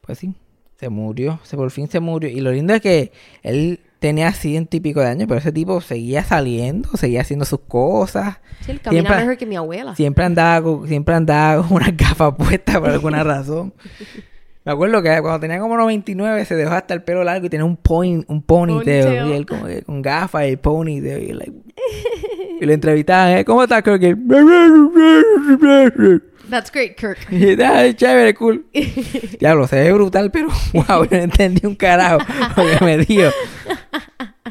Pues 0.00 0.18
sí, 0.18 0.34
se 0.78 0.88
murió, 0.88 1.40
se 1.42 1.56
por 1.56 1.70
fin 1.70 1.88
se 1.88 2.00
murió. 2.00 2.28
Y 2.30 2.40
lo 2.40 2.52
lindo 2.52 2.74
es 2.74 2.80
que 2.80 3.12
él 3.42 3.80
tenía 3.98 4.32
ciento 4.32 4.76
y 4.76 4.80
pico 4.80 5.00
de 5.00 5.08
años, 5.08 5.26
pero 5.26 5.38
ese 5.40 5.52
tipo 5.52 5.80
seguía 5.80 6.22
saliendo, 6.22 6.90
seguía 6.96 7.22
haciendo 7.22 7.44
sus 7.44 7.60
cosas. 7.60 8.38
Sí, 8.60 8.70
él 8.72 8.80
camina 8.80 9.02
Siempre- 9.02 9.20
mejor 9.24 9.36
que 9.36 9.46
mi 9.46 9.56
abuela. 9.56 9.94
Siempre 9.96 10.24
andaba 10.24 10.62
con, 10.62 10.86
siempre 10.88 11.14
andaba 11.14 11.62
con 11.62 11.76
unas 11.76 11.96
gafas 11.96 12.34
puestas 12.36 12.78
por 12.78 12.90
alguna 12.90 13.24
razón. 13.24 13.74
Me 14.66 14.72
acuerdo 14.72 15.00
que 15.00 15.08
cuando 15.22 15.38
tenía 15.38 15.60
como 15.60 15.76
99 15.76 16.44
se 16.44 16.56
dejó 16.56 16.72
hasta 16.74 16.92
el 16.92 17.02
pelo 17.02 17.22
largo 17.22 17.46
y 17.46 17.48
tenía 17.48 17.64
un 17.64 17.76
point, 17.76 18.24
un 18.28 18.42
ponytail. 18.42 19.04
Ponytail. 19.04 19.28
Y 19.28 19.32
él 19.36 19.46
como 19.46 19.66
que 19.66 19.82
con 19.82 20.02
gafas 20.02 20.44
y 20.44 20.48
el 20.50 20.58
ponytail. 20.58 21.22
Y, 21.22 21.32
like- 21.32 21.52
y 22.60 22.66
lo 22.66 22.72
entrevistaban, 22.72 23.38
¿eh? 23.38 23.44
¿cómo 23.44 23.62
estás, 23.62 23.82
Kirk? 23.84 24.00
That's 26.50 26.70
great, 26.72 26.96
Kirk. 26.96 27.18
"Ah, 27.64 27.84
chévere, 27.94 28.34
cool. 28.34 28.66
Diablo, 29.40 29.66
se 29.68 29.76
ve 29.76 29.92
brutal, 29.92 30.30
pero 30.30 30.48
wow, 30.72 31.04
yo 31.04 31.16
no 31.16 31.24
entendí 31.24 31.66
un 31.66 31.74
carajo 31.76 32.18
lo 32.56 32.78
que 32.78 32.84
me 32.84 32.98
dio. 32.98 33.30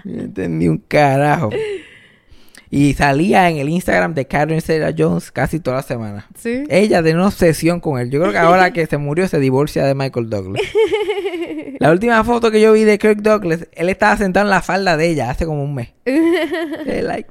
Yo 0.06 0.14
no 0.16 0.22
entendí 0.24 0.68
un 0.68 0.78
carajo. 0.78 1.50
Y 2.78 2.94
salía 2.94 3.50
en 3.50 3.56
el 3.58 3.70
Instagram 3.70 4.14
de 4.14 4.26
Catherine 4.26 4.60
Zeta 4.60 4.94
Jones 4.98 5.32
casi 5.32 5.62
toda 5.62 5.78
la 5.78 5.84
semana. 5.84 6.28
Sí. 6.38 6.64
Ella 6.70 6.98
tenía 7.02 7.16
una 7.16 7.28
obsesión 7.28 7.80
con 7.80 8.00
él. 8.00 8.10
Yo 8.12 8.20
creo 8.20 8.34
que 8.34 8.38
ahora 8.38 8.72
que 8.74 8.86
se 8.86 8.98
murió 8.98 9.30
se 9.30 9.40
divorcia 9.40 9.86
de 9.86 9.96
Michael 9.96 10.30
Douglas. 10.30 10.62
La 11.80 11.92
última 11.92 12.22
foto 12.26 12.52
que 12.52 12.60
yo 12.60 12.74
vi 12.74 12.84
de 12.84 12.98
Kirk 12.98 13.20
Douglas, 13.22 13.68
él 13.72 13.88
estaba 13.88 14.18
sentado 14.18 14.46
en 14.46 14.50
la 14.50 14.62
falda 14.62 14.98
de 14.98 15.08
ella 15.10 15.30
hace 15.30 15.46
como 15.46 15.64
un 15.64 15.74
mes. 15.74 15.94
Like. 16.06 17.30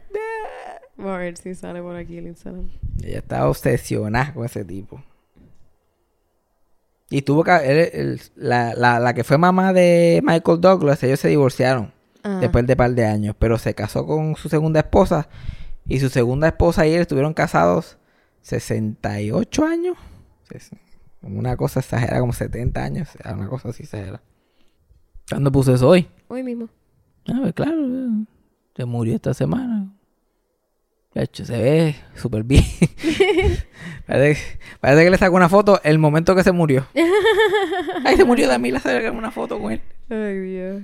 Vamos 0.97 1.13
a 1.15 1.19
ver 1.19 1.37
si 1.37 1.55
sale 1.55 1.83
por 1.83 1.97
aquí 1.97 2.17
el 2.19 2.29
Instagram. 2.29 2.71
Ella 3.03 3.19
estaba 3.19 3.49
obsesionada 3.51 4.33
con 4.33 4.47
ese 4.47 4.65
tipo. 4.65 5.03
Y 7.11 7.23
tuvo 7.23 7.45
que... 7.45 7.53
él- 7.57 7.91
él- 7.93 8.21
la, 8.37 8.75
la, 8.75 8.99
la 8.99 9.13
que 9.15 9.25
fue 9.25 9.37
mamá 9.39 9.73
de 9.73 10.21
Michael 10.25 10.61
Douglas, 10.61 11.03
ellos 11.03 11.21
se 11.21 11.29
divorciaron 11.29 11.93
Ah. 12.25 12.39
después 12.41 12.67
de 12.67 12.75
par 12.75 12.91
de 12.93 13.07
años. 13.07 13.37
Pero 13.39 13.59
se 13.59 13.75
casó 13.75 14.07
con 14.07 14.35
su 14.37 14.49
segunda 14.49 14.81
esposa. 14.81 15.29
Y 15.87 16.01
su 16.01 16.09
segunda 16.09 16.49
esposa 16.49 16.87
y 16.87 16.95
él 16.95 17.03
estuvieron 17.03 17.35
casados 17.35 17.99
68 18.41 19.65
años. 19.65 19.97
Una 21.23 21.57
cosa 21.57 21.81
exagera, 21.81 22.21
como 22.21 22.33
70 22.33 22.83
años. 22.83 23.09
Una 23.25 23.49
cosa 23.49 23.69
así 23.69 23.83
exagera. 23.85 24.21
¿Cuándo 25.29 25.51
puse 25.53 25.73
eso 25.75 25.89
hoy? 25.89 26.09
Hoy 26.29 26.43
mismo. 26.43 26.69
Ah, 27.29 27.39
pues 27.41 27.55
claro. 27.55 27.73
eh, 27.87 28.25
Se 28.77 28.85
murió 28.85 29.15
esta 29.15 29.33
semana. 29.33 29.91
De 31.15 31.23
hecho, 31.23 31.45
se 31.45 31.57
ve 31.57 31.97
súper 32.17 32.43
bien. 32.43 32.65
parece, 34.07 34.59
parece 34.81 35.05
que 35.05 35.11
le 35.11 35.19
sacó 35.19 35.37
una 35.37 35.49
foto 35.49 35.81
el 35.85 35.99
momento 35.99 36.35
que 36.35 36.43
se 36.43 36.53
murió. 36.53 36.87
Ay, 38.05 38.17
se 38.17 38.25
murió 38.25 38.59
mí, 38.59 38.73
le 38.73 38.81
saqué 38.81 39.11
una 39.11 39.31
foto 39.31 39.61
con 39.61 39.73
él. 39.73 39.81
Ay, 40.11 40.39
Dios. 40.41 40.83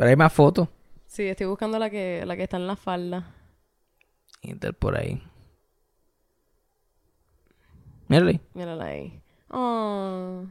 Pero 0.00 0.08
hay 0.08 0.16
más 0.16 0.32
fotos. 0.32 0.66
Sí, 1.06 1.24
estoy 1.24 1.44
buscando 1.46 1.78
la 1.78 1.90
que, 1.90 2.22
la 2.24 2.34
que 2.34 2.44
está 2.44 2.56
en 2.56 2.66
la 2.66 2.74
falda. 2.76 3.34
Inter 4.40 4.72
por 4.72 4.96
ahí. 4.96 5.22
Mírale. 8.08 8.40
Mírala 8.54 8.86
ahí. 8.86 9.20
Oh. 9.50 10.44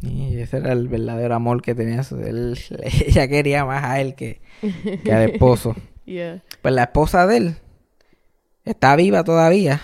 Y 0.00 0.38
ese 0.38 0.56
era 0.56 0.72
el 0.72 0.88
verdadero 0.88 1.34
amor 1.34 1.60
que 1.60 1.74
tenía. 1.74 2.00
él- 2.24 2.58
ella 3.06 3.28
quería 3.28 3.66
más 3.66 3.84
a 3.84 4.00
él 4.00 4.14
que, 4.14 4.40
que 5.04 5.12
al 5.12 5.30
esposo. 5.30 5.76
Yeah. 6.06 6.42
Pues 6.62 6.72
la 6.74 6.84
esposa 6.84 7.26
de 7.26 7.36
él 7.36 7.56
está 8.64 8.96
viva 8.96 9.22
todavía. 9.22 9.82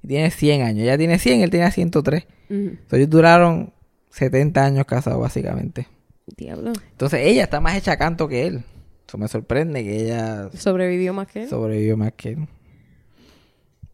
Y 0.00 0.06
tiene 0.06 0.30
100 0.30 0.62
años. 0.62 0.84
Ella 0.84 0.96
tiene 0.96 1.18
100, 1.18 1.40
él 1.40 1.50
tenía 1.50 1.72
103. 1.72 2.22
Ujú. 2.24 2.54
Entonces, 2.54 2.92
ellos 3.00 3.10
duraron 3.10 3.72
70 4.10 4.64
años 4.64 4.86
casados, 4.86 5.20
básicamente. 5.20 5.88
Diablo. 6.26 6.72
Entonces, 6.90 7.20
ella 7.24 7.44
está 7.44 7.60
más 7.60 7.76
hecha 7.76 7.96
canto 7.96 8.28
que 8.28 8.46
él. 8.46 8.64
Eso 9.06 9.18
me 9.18 9.28
sorprende 9.28 9.82
que 9.84 10.04
ella 10.04 10.48
¿Sobrevivió 10.54 11.12
más 11.12 11.26
que 11.26 11.42
él? 11.42 11.48
sobrevivió 11.48 11.96
más 11.96 12.12
que 12.12 12.30
él. 12.30 12.48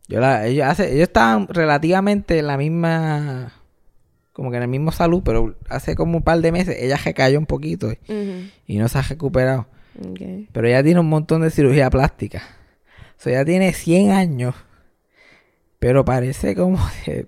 Yo 0.09 0.21
la, 0.21 0.47
ellos, 0.47 0.67
hace, 0.67 0.95
ellos 0.95 1.09
estaban 1.09 1.49
relativamente 1.49 2.39
en 2.39 2.47
la 2.47 2.57
misma. 2.57 3.53
Como 4.33 4.51
que 4.51 4.57
en 4.57 4.63
el 4.63 4.69
mismo 4.69 4.93
salud, 4.93 5.23
pero 5.25 5.57
hace 5.69 5.97
como 5.97 6.17
un 6.19 6.23
par 6.23 6.41
de 6.41 6.53
meses 6.53 6.77
ella 6.79 6.97
se 6.97 7.13
cayó 7.13 7.39
un 7.39 7.47
poquito 7.47 7.93
y, 7.93 8.79
no 8.79 8.89
se 8.89 8.99
ha 8.99 9.03
recuperado. 9.03 9.67
Pero 10.53 10.69
ella 10.69 10.83
tiene 10.83 11.01
un 11.01 11.09
montón 11.09 11.43
de 11.43 11.51
cirugía 11.51 11.91
plástica. 11.91 12.43
O 13.19 13.21
sea, 13.21 13.33
ella 13.33 13.45
tiene 13.45 13.73
100 13.73 14.13
años. 14.13 14.55
Pero 15.81 16.05
parece 16.05 16.55
como 16.55 16.79
de 17.07 17.27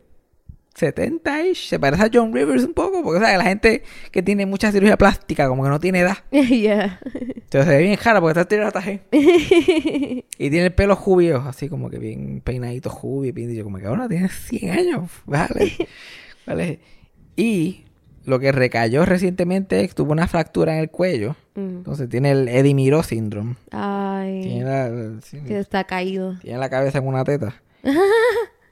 70 0.81 1.47
ish. 1.47 1.69
Se 1.69 1.79
parece 1.79 2.05
a 2.05 2.11
John 2.13 2.33
Rivers 2.35 2.65
un 2.65 2.73
poco. 2.73 3.03
Porque, 3.03 3.21
sea, 3.21 3.37
la 3.37 3.45
gente 3.45 3.83
que 4.11 4.23
tiene 4.23 4.47
mucha 4.47 4.73
cirugía 4.73 4.97
plástica, 4.97 5.47
como 5.49 5.63
que 5.63 5.69
no 5.69 5.79
tiene 5.79 6.01
edad. 6.01 6.19
yeah. 6.31 6.99
Entonces 7.15 7.67
se 7.67 7.77
ve 7.77 7.83
bien 7.83 7.97
cara 7.97 8.21
porque 8.21 8.41
está 8.41 8.49
tirando 8.49 8.73
taje. 8.73 9.03
y 9.13 10.25
tiene 10.51 10.67
el 10.67 10.73
pelo 10.73 10.97
jubio, 10.97 11.45
así 11.47 11.69
como 11.69 11.91
que 11.91 11.99
bien 11.99 12.41
peinadito 12.43 12.91
jubio. 12.91 13.33
Bien, 13.33 13.55
yo 13.55 13.63
como 13.63 13.79
que 13.79 13.87
ahora 13.87 14.09
tiene 14.09 14.29
100 14.29 14.71
años. 14.71 15.11
Vale. 15.27 15.73
vale. 16.47 16.81
Y 17.37 17.85
lo 18.25 18.39
que 18.39 18.53
recayó 18.53 19.05
recientemente 19.05 19.83
es 19.83 19.89
que 19.89 19.95
tuvo 19.95 20.13
una 20.13 20.29
fractura 20.29 20.75
en 20.75 20.81
el 20.81 20.91
cuello. 20.91 21.37
Mm. 21.55 21.79
Entonces 21.79 22.09
tiene 22.09 22.31
el 22.31 22.49
Eddie 22.49 22.75
Miró 22.75 23.03
síndrome. 23.03 23.57
Ay, 23.71 24.43
Tiene 24.43 24.65
la, 24.65 25.59
está 25.59 25.85
caído. 25.85 26.39
tiene 26.41 26.59
la 26.59 26.71
cabeza 26.71 26.99
en 26.99 27.07
una 27.07 27.25
teta. 27.25 27.61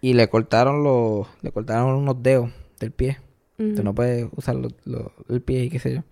Y 0.01 0.15
le 0.15 0.29
cortaron 0.29 0.83
los, 0.85 1.27
le 1.43 1.51
cortaron 1.53 1.95
unos 1.97 2.23
dedos 2.23 2.51
del 2.81 2.93
pie. 2.93 3.19
Tú 3.57 3.83
no 3.83 3.93
puedes 3.95 4.27
usar 4.37 4.55
lo- 4.55 4.69
lo- 4.85 5.13
el 5.29 5.43
pie 5.43 5.65
y 5.65 5.69
qué 5.71 5.81
sé 5.81 5.95
yo. 5.95 6.03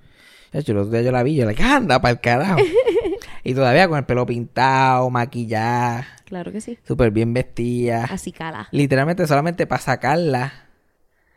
De 0.52 0.60
hecho, 0.60 0.74
los 0.74 0.90
días 0.90 1.04
yo 1.04 1.12
la 1.12 1.22
vi, 1.22 1.36
yo 1.36 1.44
la 1.48 1.76
anda 1.76 2.00
para 2.00 2.12
el 2.12 2.20
carajo. 2.20 2.58
y 3.44 3.54
todavía 3.54 3.88
con 3.88 3.98
el 3.98 4.04
pelo 4.04 4.26
pintado, 4.26 5.08
maquillada, 5.10 6.06
Claro 6.24 6.50
que 6.50 6.60
sí. 6.60 6.76
súper 6.82 7.12
bien 7.12 7.32
vestida. 7.32 8.04
Así 8.10 8.32
cala. 8.32 8.66
Literalmente 8.72 9.26
solamente 9.28 9.66
para 9.68 9.80
sacarla 9.80 10.52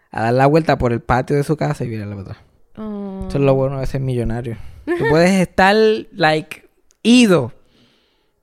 a 0.10 0.24
dar 0.24 0.34
la 0.34 0.47
vuelta 0.47 0.80
por 0.80 0.93
el 0.93 1.02
patio 1.02 1.36
de 1.36 1.43
su 1.43 1.56
casa 1.58 1.84
y 1.86 1.89
virarla 1.89 2.16
para 2.16 2.22
atrás. 2.32 2.38
Oh. 2.78 3.26
Eso 3.28 3.38
es 3.38 3.43
lo 3.43 3.54
bueno 3.54 3.80
de 3.80 3.86
ser 3.86 4.02
millonario. 4.02 4.58
Tú 4.86 5.04
puedes 5.12 5.30
estar, 5.39 5.76
like, 6.12 6.68
ido. 7.04 7.54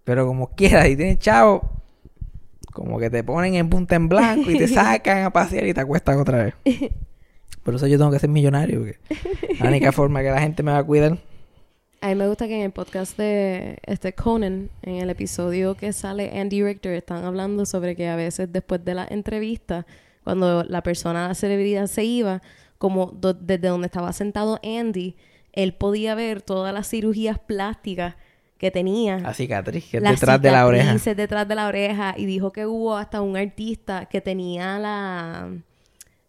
Pero 0.05 0.25
como 0.27 0.55
quieras, 0.55 0.87
y 0.89 0.97
tienes 0.97 1.19
chavo, 1.19 1.76
como 2.83 2.99
que 2.99 3.09
te 3.11 3.25
ponen 3.25 3.55
en 3.55 3.69
punta 3.71 3.97
en 3.97 4.09
blanco 4.09 4.51
y 4.51 4.59
te 4.59 4.69
sacan 4.69 5.25
a 5.25 5.31
pasear 5.31 5.67
y 5.67 5.75
te 5.75 5.81
acuestan 5.81 6.19
otra 6.21 6.45
vez. 6.45 6.55
Por 7.63 7.75
eso 7.75 7.87
yo 7.87 7.99
tengo 7.99 8.11
que 8.11 8.19
ser 8.19 8.31
millonario. 8.31 8.79
Porque 8.81 8.99
la 9.61 9.69
única 9.69 9.91
forma 10.01 10.23
que 10.23 10.31
la 10.31 10.41
gente 10.41 10.63
me 10.63 10.73
va 10.73 10.79
a 10.79 10.85
cuidar. 10.85 11.19
A 12.01 12.09
mí 12.09 12.15
me 12.15 12.29
gusta 12.29 12.47
que 12.47 12.55
en 12.55 12.63
el 12.63 12.71
podcast 12.73 13.17
de 13.19 13.79
este 13.85 14.13
Conan, 14.13 14.71
en 14.83 14.97
el 14.97 15.11
episodio 15.11 15.75
que 15.75 15.93
sale 15.93 16.39
Andy 16.39 16.63
Richter, 16.63 16.93
están 16.93 17.25
hablando 17.25 17.65
sobre 17.67 17.97
que 17.97 18.09
a 18.09 18.17
veces 18.17 18.53
después 18.53 18.85
de 18.85 18.95
la 18.95 19.07
entrevista, 19.11 19.87
cuando 20.23 20.63
la 20.65 20.83
persona, 20.83 21.27
la 21.29 21.35
celebridad 21.35 21.87
se 21.87 22.05
iba, 22.05 22.43
como 22.79 23.07
do- 23.07 23.33
desde 23.35 23.69
donde 23.69 23.87
estaba 23.87 24.13
sentado 24.13 24.61
Andy, 24.63 25.17
él 25.53 25.73
podía 25.73 26.15
ver 26.15 26.43
todas 26.43 26.73
las 26.75 26.87
cirugías 26.89 27.39
plásticas 27.39 28.15
que 28.59 28.71
tenía. 28.71 29.19
La 29.19 29.35
cicatriz 29.35 29.85
que 29.91 29.99
es 29.99 30.03
detrás 30.03 30.41
de 30.41 30.51
la 30.51 30.67
oreja. 30.67 30.97
detrás 31.15 31.49
de 31.49 31.55
la 31.55 31.67
oreja 31.67 32.15
y 32.17 32.27
dijo 32.27 32.53
que 32.53 32.67
hubo 32.67 32.97
hasta 32.97 33.21
un 33.21 33.37
artista 33.37 34.07
que 34.07 34.21
tenía 34.21 34.79
la 34.79 35.51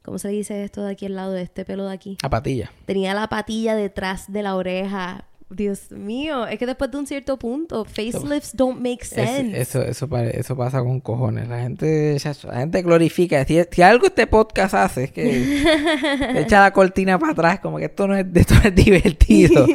¿cómo 0.02 0.20
se 0.20 0.30
dice 0.30 0.64
esto 0.64 0.84
de 0.84 0.92
aquí 0.92 1.06
al 1.06 1.16
lado 1.16 1.34
de 1.34 1.42
este 1.42 1.66
pelo 1.66 1.86
de 1.86 1.94
aquí? 1.94 2.18
La 2.22 2.30
patilla. 2.30 2.72
Tenía 2.86 3.14
la 3.14 3.28
patilla 3.28 3.76
detrás 3.76 4.32
de 4.32 4.42
la 4.42 4.56
oreja. 4.56 5.26
Dios 5.50 5.92
mío, 5.92 6.46
es 6.46 6.60
que 6.60 6.66
después 6.66 6.92
de 6.92 6.98
un 6.98 7.08
cierto 7.08 7.40
punto, 7.40 7.86
facelifts 7.86 8.54
don't 8.56 8.82
make 8.82 9.06
sense. 9.06 9.60
eso, 9.60 9.82
eso, 9.82 10.08
eso 10.18 10.58
pasa 10.58 10.80
con 10.82 11.00
cojones. 11.00 11.48
La 11.48 11.62
gente, 11.62 12.18
la 12.44 12.60
gente 12.60 12.82
glorifica. 12.82 13.46
Si, 13.46 13.58
si 13.72 13.82
algo 13.82 14.08
este 14.08 14.28
podcast 14.28 14.74
hace 14.74 15.06
es 15.06 15.12
que 15.14 15.64
echa 16.36 16.62
la 16.62 16.72
cortina 16.74 17.18
para 17.18 17.32
atrás, 17.32 17.60
como 17.62 17.78
que 17.78 17.86
esto 17.86 18.08
no 18.08 18.16
es, 18.18 18.26
esto 18.36 18.56
no 18.56 18.62
es 18.70 18.76
divertido. 18.76 19.66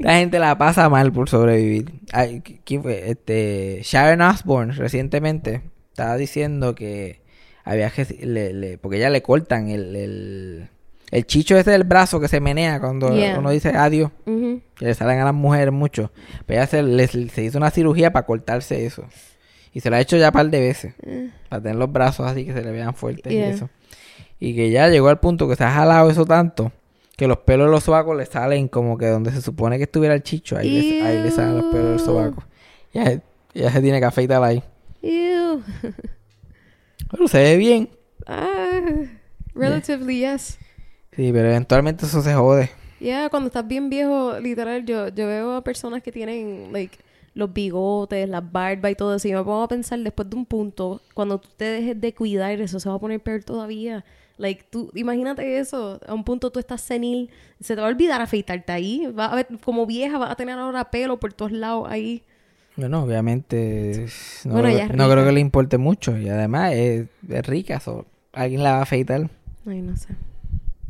la 0.00 0.16
gente 0.18 0.38
la 0.38 0.58
pasa 0.58 0.88
mal 0.90 1.10
por 1.12 1.30
sobrevivir. 1.30 1.92
Ay, 2.12 2.42
¿Quién 2.64 2.82
fue? 2.82 3.10
Este, 3.10 3.80
Sharon 3.84 4.20
Osbourne 4.20 4.72
recientemente 4.74 5.62
estaba 5.90 6.16
diciendo 6.18 6.74
que 6.74 7.20
había 7.64 7.90
que 7.90 8.04
le, 8.26 8.52
le- 8.52 8.78
porque 8.78 8.98
ya 8.98 9.08
le 9.10 9.22
cortan 9.22 9.70
el, 9.70 9.96
el, 9.96 10.68
el 11.10 11.26
chicho 11.26 11.56
ese 11.56 11.70
del 11.70 11.84
brazo 11.84 12.18
que 12.20 12.28
se 12.28 12.40
menea 12.40 12.80
cuando 12.80 13.14
Yeah. 13.14 13.38
uno 13.38 13.50
dice 13.50 13.70
adiós. 13.70 14.10
Ujú. 14.26 14.60
Que 14.74 14.86
le 14.86 14.94
salen 14.94 15.20
a 15.20 15.24
las 15.24 15.34
mujeres 15.34 15.72
mucho. 15.72 16.10
Pero 16.46 16.60
ella 16.60 16.66
se, 16.66 16.82
le- 16.82 17.06
se 17.08 17.42
hizo 17.44 17.58
una 17.58 17.70
cirugía 17.70 18.12
para 18.12 18.26
cortarse 18.26 18.84
eso. 18.86 19.04
Y 19.72 19.80
se 19.80 19.90
lo 19.90 19.96
ha 19.96 20.00
hecho 20.00 20.16
ya 20.16 20.28
un 20.28 20.32
par 20.32 20.48
de 20.50 20.60
veces. 20.60 20.94
Para 21.48 21.62
tener 21.62 21.76
los 21.76 21.92
brazos 21.92 22.26
así 22.26 22.44
que 22.46 22.52
se 22.52 22.62
le 22.62 22.70
vean 22.72 22.94
fuertes 22.94 23.32
y 23.32 23.38
eso. 23.38 23.68
Y 24.40 24.54
que 24.54 24.70
ya 24.70 24.88
llegó 24.88 25.08
al 25.08 25.20
punto 25.20 25.48
que 25.48 25.56
se 25.56 25.64
ha 25.64 25.70
jalado 25.70 26.10
eso 26.10 26.24
tanto 26.26 26.72
que 27.16 27.26
los 27.26 27.38
pelos 27.38 27.66
de 27.68 27.70
los 27.70 27.84
sobacos 27.84 28.14
le 28.16 28.26
salen 28.26 28.68
como 28.68 28.98
que 28.98 29.06
donde 29.06 29.30
se 29.32 29.40
supone 29.40 29.78
que 29.78 29.84
estuviera 29.84 30.14
el 30.14 30.22
chicho. 30.22 30.56
Ahí, 30.58 30.68
le, 30.98 31.02
ahí 31.02 31.22
le 31.22 31.30
salen 31.30 31.56
los 31.56 31.66
pelos 31.72 31.90
del 31.90 32.00
sobaco. 32.00 32.44
Ya, 32.92 33.20
ya 33.54 33.70
se 33.70 33.80
tiene 33.80 34.00
que 34.00 34.04
afeitar 34.06 34.42
ahí. 34.42 34.62
Ew. 35.02 35.62
Pero 37.10 37.28
se 37.28 37.38
ve 37.42 37.56
bien. 37.56 37.88
Ah, 38.26 38.80
relatively, 39.54 40.20
yes. 40.20 40.58
Sí, 41.16 41.30
pero 41.32 41.48
eventualmente 41.48 42.06
eso 42.06 42.22
se 42.22 42.34
jode. 42.34 42.70
Yeah, 43.00 43.28
cuando 43.30 43.48
estás 43.48 43.66
bien 43.66 43.90
viejo, 43.90 44.38
literal, 44.38 44.84
yo, 44.84 45.08
yo 45.08 45.26
veo 45.26 45.54
a 45.54 45.64
personas 45.64 46.02
que 46.02 46.12
tienen, 46.12 46.72
like, 46.72 46.98
los 47.34 47.52
bigotes, 47.52 48.28
las 48.28 48.50
barbas 48.50 48.92
y 48.92 48.94
todo 48.94 49.14
eso. 49.14 49.28
Y 49.28 49.32
me 49.32 49.38
pongo 49.42 49.62
a 49.62 49.68
pensar, 49.68 49.98
después 50.00 50.28
de 50.28 50.36
un 50.36 50.46
punto, 50.46 51.00
cuando 51.14 51.38
tú 51.38 51.48
te 51.56 51.64
dejes 51.64 52.00
de 52.00 52.14
cuidar, 52.14 52.60
eso 52.60 52.80
se 52.80 52.88
va 52.88 52.94
a 52.94 52.98
poner 52.98 53.20
peor 53.20 53.44
todavía. 53.44 54.04
Like, 54.38 54.64
tú, 54.70 54.90
imagínate 54.94 55.58
eso. 55.58 56.00
A 56.06 56.14
un 56.14 56.24
punto 56.24 56.50
tú 56.50 56.58
estás 56.58 56.80
senil, 56.80 57.30
se 57.60 57.74
te 57.74 57.80
va 57.80 57.86
a 57.86 57.90
olvidar 57.90 58.20
afeitarte 58.20 58.72
ahí. 58.72 59.06
Va 59.06 59.26
a 59.26 59.34
ver, 59.34 59.48
como 59.64 59.86
vieja, 59.86 60.18
vas 60.18 60.30
a 60.30 60.36
tener 60.36 60.58
ahora 60.58 60.90
pelo 60.90 61.18
por 61.18 61.32
todos 61.32 61.52
lados 61.52 61.86
ahí. 61.90 62.22
Bueno, 62.76 63.02
obviamente 63.02 64.06
no, 64.44 64.52
Bueno, 64.52 65.08
creo 65.08 65.24
que 65.24 65.32
le 65.32 65.40
importe 65.40 65.78
mucho. 65.78 66.18
Y 66.18 66.28
además 66.28 66.72
es, 66.74 67.06
es 67.28 67.46
rica. 67.46 67.80
so, 67.80 68.06
alguien 68.32 68.62
la 68.62 68.72
va 68.72 68.78
a 68.78 68.82
afeitar. 68.82 69.30
Ay, 69.66 69.80
no 69.80 69.96
sé. 69.96 70.08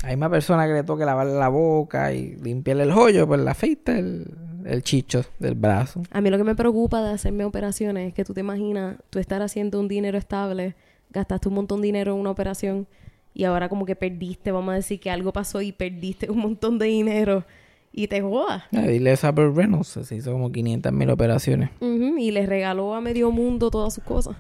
Hay 0.05 0.17
más 0.17 0.31
personas 0.31 0.67
que 0.69 0.75
le 0.75 0.85
toque 0.85 1.05
lavarle 1.05 1.35
la 1.35 1.49
boca 1.49 2.13
y 2.13 2.37
limpiarle 2.37 2.85
el 2.85 2.93
hoyo, 2.93 3.27
pues 3.27 3.41
la 3.41 3.53
afeita 3.53 3.99
el, 3.99 4.27
el 4.65 4.83
chicho 4.83 5.25
del 5.39 5.55
brazo. 5.55 6.03
A 6.11 6.21
mí 6.21 6.31
lo 6.31 6.37
que 6.37 6.45
me 6.45 6.55
preocupa 6.55 7.03
de 7.03 7.11
hacerme 7.11 7.45
operaciones 7.45 8.09
es 8.09 8.15
que 8.15 8.25
tú 8.25 8.35
te 8.35 8.41
imaginas, 8.41 8.97
tú 9.11 9.19
estar 9.19 9.43
haciendo 9.43 9.81
un 9.81 9.89
dinero 9.89 10.19
estable, 10.19 10.75
gastaste 11.11 11.49
un 11.49 11.55
montón 11.55 11.81
de 11.81 11.87
dinero 11.87 12.13
en 12.15 12.21
una 12.21 12.31
operación 12.31 12.87
y 13.35 13.45
ahora 13.45 13.69
como 13.69 13.85
que 13.87 13.97
perdiste, 13.97 14.51
vamos 14.53 14.73
a 14.73 14.77
decir 14.77 15.01
que 15.01 15.11
algo 15.11 15.33
pasó 15.33 15.61
y 15.61 15.73
perdiste 15.73 16.31
un 16.31 16.39
montón 16.39 16.79
de 16.79 16.87
dinero 16.87 17.45
y 17.93 18.09
te 18.09 18.21
jodas. 18.21 18.65
Ah, 18.75 19.29
a 19.29 19.31
Burt 19.33 19.57
Reynolds, 19.57 19.89
se 20.03 20.15
hizo 20.17 20.33
como 20.33 20.53
500 20.53 20.93
mil 20.93 21.11
operaciones. 21.11 21.71
Ujú, 21.81 22.19
Y 22.19 22.31
le 22.31 22.45
regaló 22.47 22.95
a 22.95 23.01
medio 23.01 23.31
mundo 23.31 23.71
todas 23.71 23.95
sus 23.95 24.05
cosas. 24.05 24.37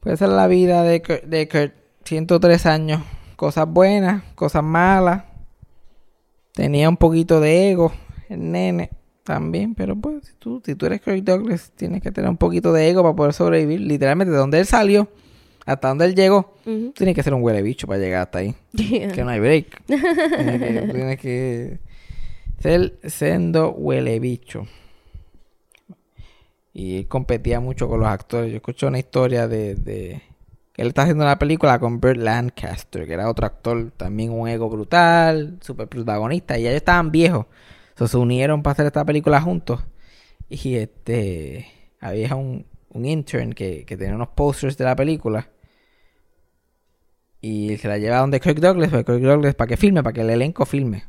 Pues 0.00 0.14
esa 0.14 0.26
es 0.26 0.32
la 0.32 0.46
vida 0.46 0.82
de 0.82 1.00
Kurt, 1.00 1.24
de 1.24 1.48
Kurt. 1.48 1.72
103 2.04 2.66
años. 2.66 3.02
Cosas 3.42 3.66
buenas, 3.66 4.22
cosas 4.36 4.62
malas. 4.62 5.24
Tenía 6.52 6.88
un 6.88 6.96
poquito 6.96 7.40
de 7.40 7.72
ego, 7.72 7.90
el 8.28 8.52
nene 8.52 8.90
también, 9.24 9.74
pero 9.74 9.96
pues 9.96 10.26
si 10.26 10.34
tú, 10.34 10.62
si 10.64 10.76
tú 10.76 10.86
eres 10.86 11.00
Kirk 11.00 11.24
Douglas, 11.24 11.72
tienes 11.74 12.02
que 12.02 12.12
tener 12.12 12.30
un 12.30 12.36
poquito 12.36 12.72
de 12.72 12.88
ego 12.88 13.02
para 13.02 13.16
poder 13.16 13.32
sobrevivir. 13.32 13.80
Literalmente, 13.80 14.30
de 14.30 14.38
donde 14.38 14.60
él 14.60 14.66
salió 14.66 15.08
hasta 15.66 15.88
donde 15.88 16.04
él 16.04 16.14
llegó, 16.14 16.54
tienes 16.94 17.16
que 17.16 17.22
ser 17.24 17.34
un 17.34 17.42
huele 17.42 17.62
bicho 17.62 17.88
para 17.88 17.98
llegar 17.98 18.22
hasta 18.22 18.38
ahí. 18.38 18.54
Yeah. 18.74 19.10
Que 19.12 19.24
no 19.24 19.30
hay 19.30 19.40
break. 19.40 19.86
tienes, 19.86 20.60
que, 20.60 20.92
tienes 20.92 21.18
que 21.18 21.78
ser 22.60 22.94
sendo 23.02 23.72
huele 23.72 24.20
bicho. 24.20 24.68
Y 26.72 26.98
él 26.98 27.08
competía 27.08 27.58
mucho 27.58 27.88
con 27.88 27.98
los 27.98 28.08
actores. 28.08 28.52
Yo 28.52 28.58
escuché 28.58 28.86
una 28.86 29.00
historia 29.00 29.48
de, 29.48 30.22
él 30.82 30.88
está 30.88 31.02
haciendo 31.02 31.22
una 31.22 31.38
película 31.38 31.78
con 31.78 32.00
Burt 32.00 32.16
Lancaster, 32.16 33.06
que 33.06 33.12
era 33.12 33.30
otro 33.30 33.46
actor, 33.46 33.92
también 33.96 34.32
un 34.32 34.48
ego 34.48 34.68
brutal, 34.68 35.58
super 35.60 35.86
protagonista, 35.86 36.58
y 36.58 36.62
ellos 36.62 36.74
estaban 36.74 37.12
viejos. 37.12 37.46
So, 37.96 38.08
se 38.08 38.16
unieron 38.16 38.64
para 38.64 38.72
hacer 38.72 38.86
esta 38.86 39.04
película 39.04 39.40
juntos. 39.40 39.80
Y 40.48 40.74
este 40.74 41.68
había 42.00 42.34
un, 42.34 42.66
un 42.90 43.04
intern 43.04 43.52
que, 43.52 43.84
que 43.84 43.96
tenía 43.96 44.16
unos 44.16 44.30
posters 44.30 44.76
de 44.76 44.84
la 44.84 44.96
película. 44.96 45.50
Y 47.40 47.76
se 47.76 47.86
la 47.86 47.98
lleva 47.98 48.18
donde 48.18 48.40
Kirk 48.40 48.58
Douglas, 48.58 48.90
para 48.90 49.04
Kirk 49.04 49.20
Douglas 49.20 49.54
para 49.54 49.68
que 49.68 49.76
filme, 49.76 50.02
para 50.02 50.12
que 50.12 50.22
el 50.22 50.30
elenco 50.30 50.66
filme. 50.66 51.04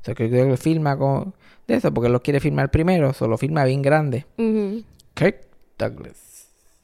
O 0.00 0.04
sea, 0.04 0.14
Kirk 0.14 0.30
Douglas 0.30 0.60
filma 0.60 0.96
con 0.96 1.34
de 1.66 1.74
eso, 1.74 1.92
porque 1.92 2.06
él 2.06 2.12
lo 2.12 2.22
quiere 2.22 2.38
filmar 2.38 2.70
primero, 2.70 3.12
solo 3.12 3.36
filma 3.36 3.64
bien 3.64 3.82
grande. 3.82 4.26
Ujú. 4.36 4.84
Kirk 5.14 5.40
Douglas. 5.76 6.27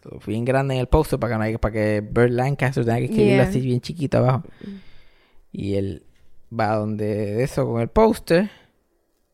So, 0.04 0.20
bien 0.26 0.44
grande 0.44 0.74
en 0.74 0.80
el 0.80 0.86
póster 0.86 1.18
para 1.18 1.32
que, 1.32 1.38
no 1.38 1.44
haya- 1.44 1.58
para 1.58 1.72
que 1.72 2.00
Burt 2.02 2.28
Lancaster 2.30 2.84
tenga 2.84 2.98
que 2.98 3.04
escribirlo 3.06 3.36
Yeah. 3.36 3.48
así 3.48 3.60
bien 3.62 3.80
chiquito 3.80 4.18
abajo. 4.18 4.42
Y 5.50 5.76
él 5.76 6.02
va 6.52 6.76
donde 6.76 7.42
eso 7.42 7.66
con 7.66 7.80
el 7.80 7.88
póster. 7.88 8.50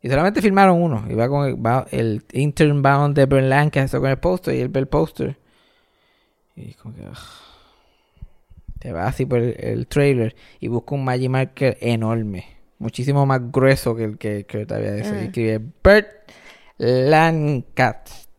Y 0.01 0.09
solamente 0.09 0.41
filmaron 0.41 0.81
uno. 0.81 1.05
Y 1.11 1.15
va 1.15 1.29
con 1.29 1.49
el, 1.49 1.57
va 1.67 1.87
el 1.91 2.23
intern 2.33 2.83
va 2.85 2.93
donde 2.93 3.27
Burt 3.27 3.43
Lancaster 3.43 3.99
con 4.01 4.11
el 4.11 4.19
póster 4.19 4.55
y 4.55 4.61
él 4.61 4.69
ve 4.69 4.79
el 4.81 4.87
póster. 4.87 5.37
Y 6.57 6.75
como 6.75 6.95
que... 6.95 7.03
ugh. 7.03 7.17
Te 8.79 8.93
va 8.93 9.07
así 9.09 9.27
por 9.27 9.41
el, 9.41 9.57
el 9.59 9.87
trailer 9.89 10.35
y 10.61 10.69
busca 10.69 10.95
un 10.95 11.05
Magic 11.05 11.29
Marker 11.31 11.77
enorme. 11.81 12.47
Muchísimo 12.79 13.27
más 13.27 13.51
grueso 13.53 13.95
que 13.97 14.05
el 14.05 14.19
que, 14.19 14.45
que 14.47 14.67
había 14.71 14.93
de 14.93 15.01
eso. 15.01 15.15
Y 15.15 15.19
Ah. 15.19 15.23
escribe 15.25 15.59
Burt 15.83 16.07
Lancaster. 16.79 18.31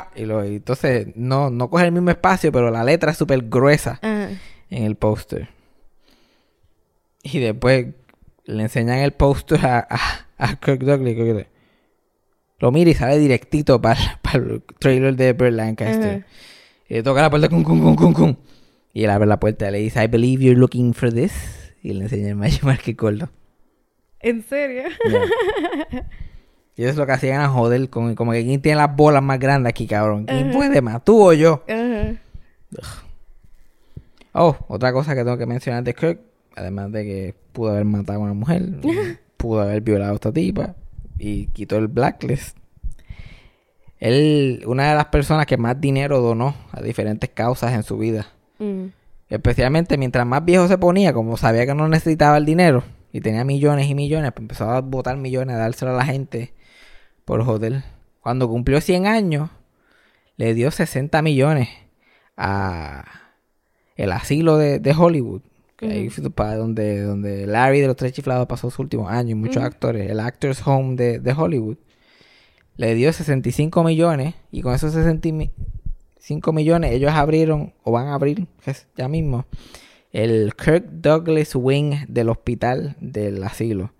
Pa. 0.00 0.10
Y, 0.16 0.24
lo, 0.24 0.44
y 0.44 0.56
entonces 0.56 1.08
no, 1.14 1.50
no 1.50 1.70
coge 1.70 1.84
el 1.86 1.92
mismo 1.92 2.10
espacio, 2.10 2.50
pero 2.52 2.70
la 2.70 2.84
letra 2.84 3.12
es 3.12 3.16
súper 3.18 3.42
gruesa 3.42 3.98
Ajá. 4.02 4.30
en 4.70 4.82
el 4.84 4.96
póster. 4.96 5.48
Y 7.22 7.38
después 7.38 7.86
le 8.44 8.62
enseñan 8.62 8.98
el 8.98 9.12
póster 9.12 9.64
a, 9.64 9.86
a, 9.88 9.98
a 10.38 10.56
Kirk 10.56 10.80
Douglas. 10.80 11.14
Kirk 11.14 11.48
Lo 12.58 12.70
mira 12.72 12.90
y 12.90 12.94
sale 12.94 13.18
directito 13.18 13.80
para 13.80 13.98
el 14.34 14.62
trailer 14.78 15.16
de 15.16 15.32
Burt 15.32 15.52
Lancaster. 15.52 16.16
Ajá. 16.16 16.26
Y 16.88 16.94
le 16.94 17.02
toca 17.02 17.22
la 17.22 17.30
puerta, 17.30 17.48
cum, 17.48 17.62
cum, 17.64 17.96
cum, 17.96 18.12
cum. 18.12 18.36
Y 18.92 19.04
él 19.04 19.10
abre 19.10 19.26
la 19.26 19.40
puerta 19.40 19.68
y 19.68 19.72
le 19.72 19.78
dice, 19.78 20.04
I 20.04 20.06
believe 20.06 20.44
you're 20.44 20.58
looking 20.58 20.92
for 20.94 21.12
this. 21.12 21.32
y 21.82 21.92
le 21.92 22.04
enseñé 22.04 22.30
el 22.30 22.36
Magic 22.36 22.62
Market 22.62 22.96
gordo. 22.98 23.30
¿En 24.20 24.42
serio? 24.42 24.84
Y 26.76 26.82
eso 26.82 26.90
es 26.90 26.96
lo 26.96 27.06
que 27.06 27.12
hacían 27.12 27.40
a 27.40 27.48
joder, 27.48 27.88
con, 27.88 28.14
como 28.14 28.32
que 28.32 28.42
quién 28.44 28.60
tiene 28.60 28.78
las 28.78 28.94
bolas 28.94 29.22
más 29.22 29.38
grandes 29.38 29.70
aquí, 29.70 29.86
cabrón. 29.86 30.26
¿Quién 30.26 30.50
puede 30.50 30.82
más, 30.82 31.04
tú 31.04 31.22
o 31.22 31.32
yo? 31.32 31.62
Ajá. 31.68 33.04
Oh, 34.32 34.56
otra 34.66 34.92
cosa 34.92 35.14
que 35.14 35.22
tengo 35.22 35.38
que 35.38 35.46
mencionar 35.46 35.84
de 35.84 35.94
Kirk, 35.94 36.18
además 36.56 36.90
de 36.90 37.04
que 37.04 37.34
pudo 37.52 37.70
haber 37.70 37.84
matado 37.84 38.18
a 38.18 38.22
una 38.22 38.34
mujer, 38.34 38.64
pudo 39.36 39.62
haber 39.62 39.80
violado 39.80 40.12
a 40.12 40.14
esta 40.16 40.32
tipa 40.32 40.74
y 41.18 41.46
quitó 41.46 41.76
el 41.76 41.86
blacklist. 41.86 42.56
Él, 44.00 44.64
una 44.66 44.90
de 44.90 44.96
las 44.96 45.06
personas 45.06 45.46
que 45.46 45.56
más 45.56 45.80
dinero 45.80 46.20
donó 46.20 46.54
a 46.72 46.82
diferentes 46.82 47.30
causas 47.30 47.72
en 47.72 47.84
su 47.84 47.96
vida. 47.96 48.26
Mm. 48.58 48.86
Especialmente 49.30 49.96
mientras 49.96 50.26
más 50.26 50.44
viejo 50.44 50.66
se 50.66 50.78
ponía, 50.78 51.12
como 51.12 51.36
sabía 51.36 51.64
que 51.64 51.74
no 51.74 51.88
necesitaba 51.88 52.36
el 52.36 52.44
dinero 52.44 52.82
y 53.12 53.20
tenía 53.20 53.44
millones 53.44 53.88
y 53.88 53.94
millones, 53.94 54.32
pues 54.32 54.42
empezó 54.42 54.68
a 54.68 54.80
botar 54.80 55.16
millones, 55.16 55.54
a 55.54 55.58
dárselo 55.60 55.92
a 55.92 55.96
la 55.96 56.04
gente 56.04 56.52
por 57.24 57.44
joder. 57.44 57.84
Cuando 58.20 58.48
cumplió 58.48 58.80
100 58.80 59.06
años, 59.06 59.50
le 60.36 60.54
dio 60.54 60.70
60 60.70 61.20
millones 61.22 61.68
a 62.36 63.04
el 63.96 64.12
asilo 64.12 64.56
de, 64.56 64.78
de 64.78 64.92
Hollywood. 64.92 65.42
Que 65.76 65.86
ahí 65.90 66.10
fue 66.10 66.30
para 66.30 66.56
donde, 66.56 67.02
donde 67.02 67.46
Larry 67.46 67.80
de 67.80 67.88
los 67.88 67.96
Tres 67.96 68.12
Chiflados 68.12 68.46
pasó 68.46 68.70
sus 68.70 68.78
últimos 68.78 69.10
años 69.10 69.30
y 69.30 69.34
muchos 69.34 69.62
actores. 69.62 70.10
El 70.10 70.20
Actors 70.20 70.66
Home 70.66 70.96
de, 70.96 71.18
de 71.18 71.32
Hollywood. 71.32 71.76
Le 72.76 72.94
dio 72.94 73.12
65 73.12 73.84
millones 73.84 74.34
y 74.50 74.62
con 74.62 74.74
esos 74.74 74.92
65 74.92 76.52
millones 76.52 76.92
ellos 76.92 77.12
abrieron 77.12 77.72
o 77.82 77.92
van 77.92 78.08
a 78.08 78.14
abrir 78.14 78.48
ya 78.96 79.08
mismo 79.08 79.46
el 80.14 80.54
Kirk 80.54 80.84
Douglas 80.90 81.54
Wing 81.54 82.06
del 82.08 82.30
hospital 82.30 82.96
del 83.00 83.42
asilo 83.44 83.92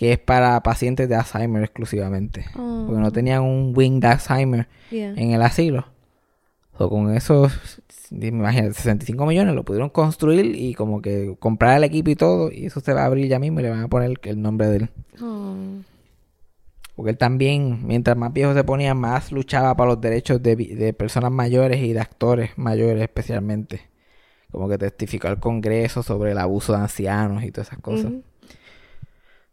que 0.00 0.12
es 0.14 0.18
para 0.18 0.62
pacientes 0.62 1.10
de 1.10 1.14
Alzheimer 1.14 1.62
exclusivamente 1.62 2.46
Oh. 2.56 2.84
porque 2.86 3.02
no 3.02 3.10
tenían 3.12 3.42
un 3.42 3.74
wing 3.76 4.00
de 4.00 4.06
Alzheimer 4.06 4.66
Yeah. 4.90 5.12
en 5.14 5.32
el 5.32 5.42
asilo 5.42 5.84
o 6.78 6.88
con 6.88 7.14
esos 7.14 7.52
imagínate 8.10 8.72
65 8.72 9.26
millones 9.26 9.54
lo 9.54 9.62
pudieron 9.62 9.90
construir 9.90 10.56
y 10.56 10.72
como 10.72 11.02
que 11.02 11.36
comprar 11.38 11.76
el 11.76 11.84
equipo 11.84 12.08
y 12.08 12.16
todo 12.16 12.50
y 12.50 12.64
eso 12.64 12.80
se 12.80 12.94
va 12.94 13.02
a 13.02 13.04
abrir 13.04 13.28
ya 13.28 13.38
mismo 13.38 13.60
y 13.60 13.64
le 13.64 13.68
van 13.70 13.82
a 13.82 13.88
poner 13.88 14.18
el 14.22 14.40
nombre 14.40 14.68
de 14.68 14.76
él 14.78 14.90
Oh. 15.22 15.54
porque 16.96 17.10
él 17.10 17.18
también, 17.18 17.86
mientras 17.86 18.16
más 18.16 18.32
viejo 18.32 18.54
se 18.54 18.64
ponía, 18.64 18.94
más 18.94 19.32
luchaba 19.32 19.74
para 19.76 19.90
los 19.90 20.00
derechos 20.00 20.42
de, 20.42 20.94
personas 20.98 21.30
mayores 21.30 21.80
y 21.82 21.92
de 21.92 22.00
actores 22.00 22.50
mayores 22.56 23.02
especialmente. 23.02 23.82
Como 24.50 24.68
que 24.68 24.76
testificó 24.78 25.28
al 25.28 25.38
Congreso 25.40 26.02
sobre 26.02 26.32
el 26.32 26.38
abuso 26.38 26.72
de 26.72 26.78
ancianos 26.80 27.44
y 27.44 27.50
todas 27.52 27.68
esas 27.68 27.80
cosas. 27.80 28.12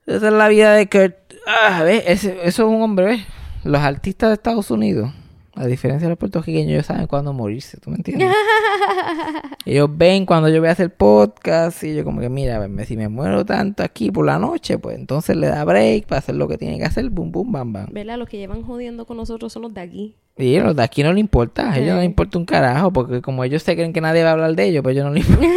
Esa 0.08 0.28
es 0.28 0.34
la 0.34 0.48
vida 0.50 0.74
de 0.74 0.88
Kurt. 0.90 1.16
Ah, 1.46 1.84
¿ves? 1.84 2.04
Ese- 2.08 2.38
eso 2.44 2.64
es 2.68 2.70
un 2.76 2.82
hombre, 2.82 3.06
¿ves? 3.06 3.22
Los 3.64 3.82
artistas 3.82 4.30
de 4.30 4.34
Estados 4.36 4.72
Unidos, 4.72 5.12
a 5.56 5.66
diferencia 5.66 6.06
de 6.08 6.12
los 6.12 6.18
puertorriqueños, 6.20 6.72
ellos 6.72 6.86
saben 6.86 7.08
cuándo 7.08 7.34
morirse, 7.34 7.78
¿tú 7.80 7.90
me 7.90 7.98
entiendes? 7.98 8.30
ellos 9.66 9.90
ven 9.92 10.26
cuando 10.26 10.48
yo 10.50 10.60
voy 10.60 10.70
a 10.70 10.74
hacer 10.74 10.94
podcast 10.96 11.84
y 11.84 11.96
yo 11.96 12.04
como 12.04 12.22
que, 12.22 12.30
mira, 12.30 12.66
si 12.86 12.96
me 12.96 13.10
muero 13.10 13.46
tanto 13.46 13.84
aquí 13.84 14.12
por 14.12 14.26
la 14.26 14.40
noche, 14.40 14.78
pues 14.78 14.98
entonces 14.98 15.36
le 15.36 15.48
da 15.48 15.64
break 15.66 16.06
para 16.06 16.20
hacer 16.20 16.36
lo 16.36 16.48
que 16.48 16.58
tiene 16.58 16.78
que 16.78 16.86
hacer, 16.86 17.10
boom, 17.10 17.32
boom, 17.32 17.52
bam, 17.52 17.74
bam. 17.74 17.88
¿Verdad? 17.92 18.18
Los 18.18 18.30
que 18.30 18.38
llevan 18.38 18.64
jodiendo 18.64 19.06
con 19.06 19.18
nosotros 19.18 19.52
son 19.52 19.64
los 19.64 19.74
de 19.74 19.82
aquí. 19.82 20.16
Y 20.40 20.56
a 20.58 20.64
los 20.64 20.76
de 20.76 20.84
aquí 20.84 21.02
no 21.02 21.12
le 21.14 21.20
importa, 21.20 21.72
a 21.72 21.78
ellos 21.80 21.90
no 21.94 21.96
les 21.98 22.06
importa 22.06 22.38
un 22.38 22.46
carajo, 22.46 22.94
porque 22.94 23.22
como 23.22 23.44
ellos 23.44 23.64
se 23.64 23.74
creen 23.76 23.92
que 23.92 24.02
nadie 24.02 24.22
va 24.24 24.30
a 24.30 24.34
hablar 24.34 24.56
de 24.56 24.66
ellos, 24.66 24.84
pues 24.84 24.94
ellos 24.96 25.06
no 25.08 25.14
les 25.14 25.28
importa. 25.28 25.48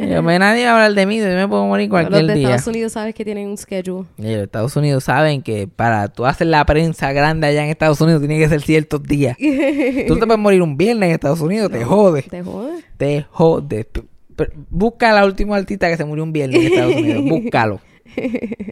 Ellos, 0.00 0.22
"Me- 0.22 0.38
nadie 0.38 0.64
va 0.66 0.72
a 0.72 0.74
hablar 0.74 0.94
de 0.94 1.06
mí, 1.06 1.18
yo 1.18 1.24
me 1.24 1.48
puedo 1.48 1.64
morir 1.66 1.88
los 1.88 1.90
cualquier 1.90 2.26
de 2.26 2.34
día. 2.34 2.42
Estados 2.50 2.66
Unidos 2.66 2.92
sabes 2.92 3.14
que 3.14 3.24
tienen 3.24 3.48
un 3.48 3.56
schedule. 3.56 4.06
Y 4.18 4.22
los 4.22 4.30
de 4.32 4.42
Estados 4.42 4.76
Unidos 4.76 5.04
saben 5.04 5.40
que 5.40 5.66
para 5.66 6.08
tú 6.08 6.26
hacer 6.26 6.48
la 6.48 6.64
prensa 6.66 7.12
grande 7.12 7.46
allá 7.46 7.64
en 7.64 7.70
Estados 7.70 8.00
Unidos 8.02 8.20
tiene 8.20 8.38
que 8.38 8.48
ser 8.50 8.60
ciertos 8.60 9.02
días. 9.02 9.36
tú 10.08 10.16
te 10.18 10.26
puedes 10.26 10.38
morir 10.38 10.60
un 10.60 10.76
viernes 10.76 11.08
en 11.08 11.14
Estados 11.14 11.40
Unidos, 11.40 11.70
te 11.72 11.82
jode, 11.84 12.22
¿Te 12.22 12.42
jode? 12.42 12.84
te 12.98 13.22
jode. 13.30 13.84
P- 13.84 14.02
p- 14.36 14.50
Busca 14.68 15.10
la 15.12 15.24
última 15.24 15.56
artista 15.56 15.88
que 15.88 15.96
se 15.96 16.04
murió 16.04 16.24
un 16.24 16.32
viernes 16.34 16.60
en 16.60 16.66
Estados 16.66 16.96
Unidos, 16.96 17.24
búscalo. 17.28 17.80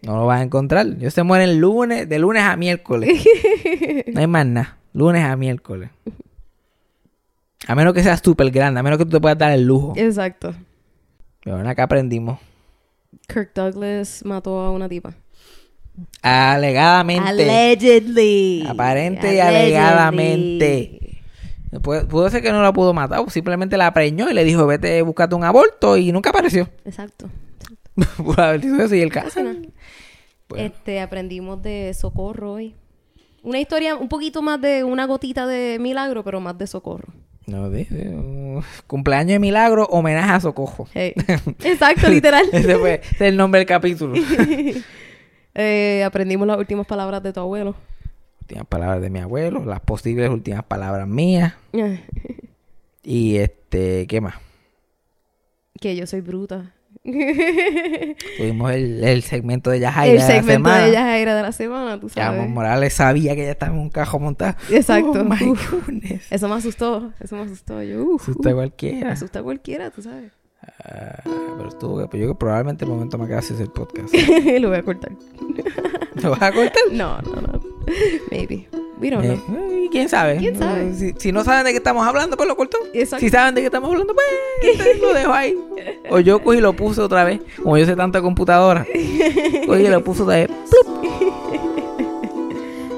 No 0.02 0.16
lo 0.16 0.26
vas 0.26 0.40
a 0.40 0.42
encontrar. 0.42 0.86
Ellos 0.98 1.14
se 1.14 1.22
mueren 1.22 1.60
lunes, 1.60 2.08
de 2.08 2.18
lunes 2.18 2.42
a 2.42 2.56
miércoles. 2.56 3.24
No 4.12 4.20
hay 4.20 4.26
más 4.26 4.44
nada. 4.46 4.77
Lunes 4.92 5.24
a 5.24 5.36
miércoles. 5.36 5.90
A 7.66 7.74
menos 7.74 7.92
que 7.92 8.02
sea 8.02 8.16
súper 8.16 8.50
grande, 8.50 8.80
a 8.80 8.82
menos 8.82 8.98
que 8.98 9.04
tú 9.04 9.10
te 9.10 9.20
puedas 9.20 9.38
dar 9.38 9.52
el 9.52 9.64
lujo. 9.64 9.92
Exacto. 9.96 10.54
Pero 11.42 11.56
bueno, 11.56 11.68
acá 11.70 11.84
aprendimos. 11.84 12.38
Kirk 13.26 13.52
Douglas 13.54 14.24
mató 14.24 14.60
a 14.60 14.70
una 14.70 14.88
tipa. 14.88 15.14
Alegadamente. 16.22 17.28
Allegedly. 17.28 18.64
Aparente 18.66 19.34
y 19.34 19.40
alegadamente. 19.40 21.20
Pudo 21.82 22.30
ser 22.30 22.42
que 22.42 22.50
no 22.50 22.62
la 22.62 22.72
pudo 22.72 22.94
matar, 22.94 23.28
simplemente 23.30 23.76
la 23.76 23.92
preñó 23.92 24.30
y 24.30 24.34
le 24.34 24.44
dijo, 24.44 24.66
vete, 24.66 25.02
búscate 25.02 25.34
un 25.34 25.44
aborto 25.44 25.98
y 25.98 26.12
nunca 26.12 26.30
apareció. 26.30 26.70
Exacto. 26.84 27.28
Pudo 28.16 28.42
haber 28.42 28.62
sido 28.62 28.82
eso 28.82 28.94
y 28.94 29.02
el 29.02 29.12
caso. 29.12 29.40
Bueno. 29.42 30.64
Este, 30.64 31.00
aprendimos 31.00 31.62
de 31.62 31.92
socorro 31.92 32.52
hoy. 32.52 32.74
Una 33.48 33.60
historia 33.60 33.96
un 33.96 34.08
poquito 34.08 34.42
más 34.42 34.60
de 34.60 34.84
una 34.84 35.06
gotita 35.06 35.46
de 35.46 35.78
milagro, 35.80 36.22
pero 36.22 36.38
más 36.38 36.58
de 36.58 36.66
socorro. 36.66 37.08
No, 37.46 37.70
de- 37.70 37.86
de- 37.86 38.10
uh, 38.14 38.62
cumpleaños 38.86 39.32
de 39.32 39.38
milagro, 39.38 39.86
homenaje 39.86 40.30
a 40.32 40.38
Socojo. 40.40 40.86
Hey. 40.92 41.14
Exacto, 41.64 42.10
literal. 42.10 42.44
Ese 42.52 42.76
fue 42.76 42.94
ese 43.02 43.14
es 43.14 43.20
el 43.22 43.36
nombre 43.38 43.60
del 43.60 43.66
capítulo. 43.66 44.14
Eh, 45.60 46.04
aprendimos 46.04 46.46
las 46.46 46.56
últimas 46.58 46.86
palabras 46.86 47.20
de 47.22 47.32
tu 47.32 47.40
abuelo. 47.40 47.74
últimas 48.42 48.66
palabras 48.66 49.00
de 49.00 49.10
mi 49.10 49.18
abuelo, 49.18 49.64
las 49.64 49.80
posibles 49.80 50.30
últimas 50.30 50.62
palabras 50.62 51.08
mías. 51.08 51.54
Y 53.02 53.36
este, 53.38 54.06
¿qué 54.06 54.20
más? 54.20 54.34
que 55.80 55.96
yo 55.96 56.06
soy 56.06 56.20
bruta. 56.20 56.74
Tuvimos 58.36 58.72
el, 58.72 59.02
el 59.04 59.22
segmento 59.22 59.70
de 59.70 59.80
Yajaira 59.80 60.12
El 60.12 60.18
de 60.18 60.22
la 60.24 60.26
segmento 60.26 60.68
semana. 60.70 60.86
de 60.86 60.92
Yajaira 60.92 61.34
de 61.36 61.42
la 61.42 61.52
semana, 61.52 62.00
tú 62.00 62.08
Que 62.08 62.14
sabes. 62.14 62.48
Morales 62.50 62.92
sabía 62.94 63.34
que 63.34 63.42
ella 63.42 63.52
estaba 63.52 63.72
en 63.72 63.78
un 63.78 63.90
cajo 63.90 64.18
montado. 64.18 64.56
Exacto. 64.70 65.12
Oh 65.20 65.24
my 65.24 65.50
Uf. 65.50 65.70
goodness. 65.86 66.30
Eso 66.30 66.48
me 66.48 66.54
asustó. 66.56 67.12
Eso 67.20 67.36
me 67.36 67.42
asustó. 67.42 67.82
Yo, 67.82 68.16
Asusta 68.16 68.50
a 68.50 68.54
cualquiera. 68.54 69.06
Me 69.06 69.12
asusta 69.12 69.38
a 69.38 69.42
cualquiera, 69.42 69.90
tú 69.90 70.02
sabes. 70.02 70.32
Ah, 70.84 71.22
pero 71.56 71.68
estuvo, 71.68 72.10
pues 72.10 72.20
yo 72.22 72.28
que 72.28 72.34
probablemente 72.34 72.84
el 72.84 72.90
momento 72.90 73.16
más 73.16 73.28
gracioso 73.28 73.62
es 73.62 73.68
el 73.68 73.72
podcast. 73.72 74.12
Lo 74.60 74.68
voy 74.68 74.78
a 74.78 74.82
cortar. 74.82 75.12
¿Lo 76.22 76.30
vas 76.30 76.42
a 76.42 76.52
cortar? 76.52 76.82
No, 76.92 77.20
no, 77.22 77.40
no. 77.40 77.60
Maybe. 78.30 78.68
We 79.00 79.10
don't 79.10 79.24
Eh, 79.24 79.38
know. 79.46 79.56
eh, 79.58 79.88
¿Quién 79.90 80.08
sabe? 80.08 80.36
¿Quién 80.38 80.58
sabe? 80.58 80.92
Si, 80.94 81.14
si 81.16 81.32
no 81.32 81.44
saben 81.44 81.64
de 81.64 81.70
qué 81.70 81.76
estamos 81.78 82.06
hablando, 82.06 82.36
pues 82.36 82.48
lo 82.48 82.56
cortó. 82.56 82.78
Exacto. 82.92 83.24
Si 83.24 83.30
saben 83.30 83.54
de 83.54 83.60
qué 83.62 83.66
estamos 83.66 83.90
hablando, 83.90 84.14
pues 84.14 84.98
lo 85.00 85.14
dejo 85.14 85.32
ahí. 85.32 85.56
O 86.10 86.18
yo 86.20 86.42
cogí 86.42 86.58
y 86.58 86.60
lo 86.60 86.72
puse 86.74 87.00
otra 87.00 87.24
vez. 87.24 87.40
Como 87.62 87.78
yo 87.78 87.86
sé 87.86 87.94
tanta 87.96 88.20
computadora. 88.20 88.84
Cogí 89.66 89.82
y 89.84 89.88
lo 89.88 90.02
puse 90.04 90.22
otra 90.22 90.36
vez. 90.36 90.50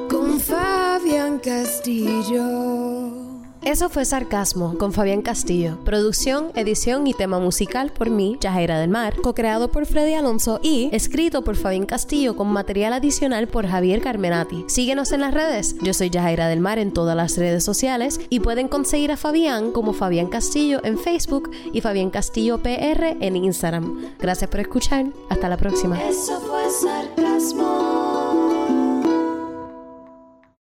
Con 0.09 0.41
Fabián 0.41 1.39
Castillo. 1.39 3.30
Eso 3.63 3.91
fue 3.91 4.07
Sarcasmo 4.07 4.79
con 4.79 4.95
Fabián 4.95 5.21
Castillo. 5.21 5.77
Producción, 5.85 6.51
edición 6.55 7.07
y 7.07 7.13
tema 7.13 7.39
musical 7.39 7.93
por 7.93 8.09
mí, 8.09 8.39
Yajaira 8.41 8.79
del 8.79 8.89
Mar. 8.89 9.17
Co-creado 9.23 9.71
por 9.71 9.85
Freddy 9.85 10.15
Alonso 10.15 10.61
y 10.63 10.89
escrito 10.93 11.45
por 11.45 11.57
Fabián 11.57 11.85
Castillo 11.85 12.37
con 12.37 12.49
material 12.49 12.95
adicional 12.95 13.49
por 13.49 13.67
Javier 13.67 14.01
Carmenati. 14.01 14.65
Síguenos 14.67 15.13
en 15.13 15.21
las 15.21 15.35
redes. 15.35 15.77
Yo 15.83 15.93
soy 15.93 16.09
Yajaira 16.09 16.49
del 16.49 16.61
Mar 16.61 16.79
en 16.79 16.91
todas 16.91 17.15
las 17.15 17.37
redes 17.37 17.63
sociales 17.63 18.19
y 18.31 18.41
pueden 18.41 18.67
conseguir 18.67 19.13
a 19.13 19.19
Fabián 19.19 19.73
como 19.73 19.93
Fabián 19.93 20.29
Castillo 20.29 20.81
en 20.83 20.99
Facebook 20.99 21.51
y 21.71 21.83
Fabián 21.83 22.09
Castillo 22.09 22.63
PR 22.63 23.19
en 23.21 23.37
Instagram. 23.37 24.07
Gracias 24.19 24.49
por 24.49 24.61
escuchar. 24.61 25.07
Hasta 25.29 25.51
la 25.51 25.59
próxima. 25.59 26.03
Eso 26.03 26.41
fue 26.41 26.63
sarcasmo. 26.71 28.20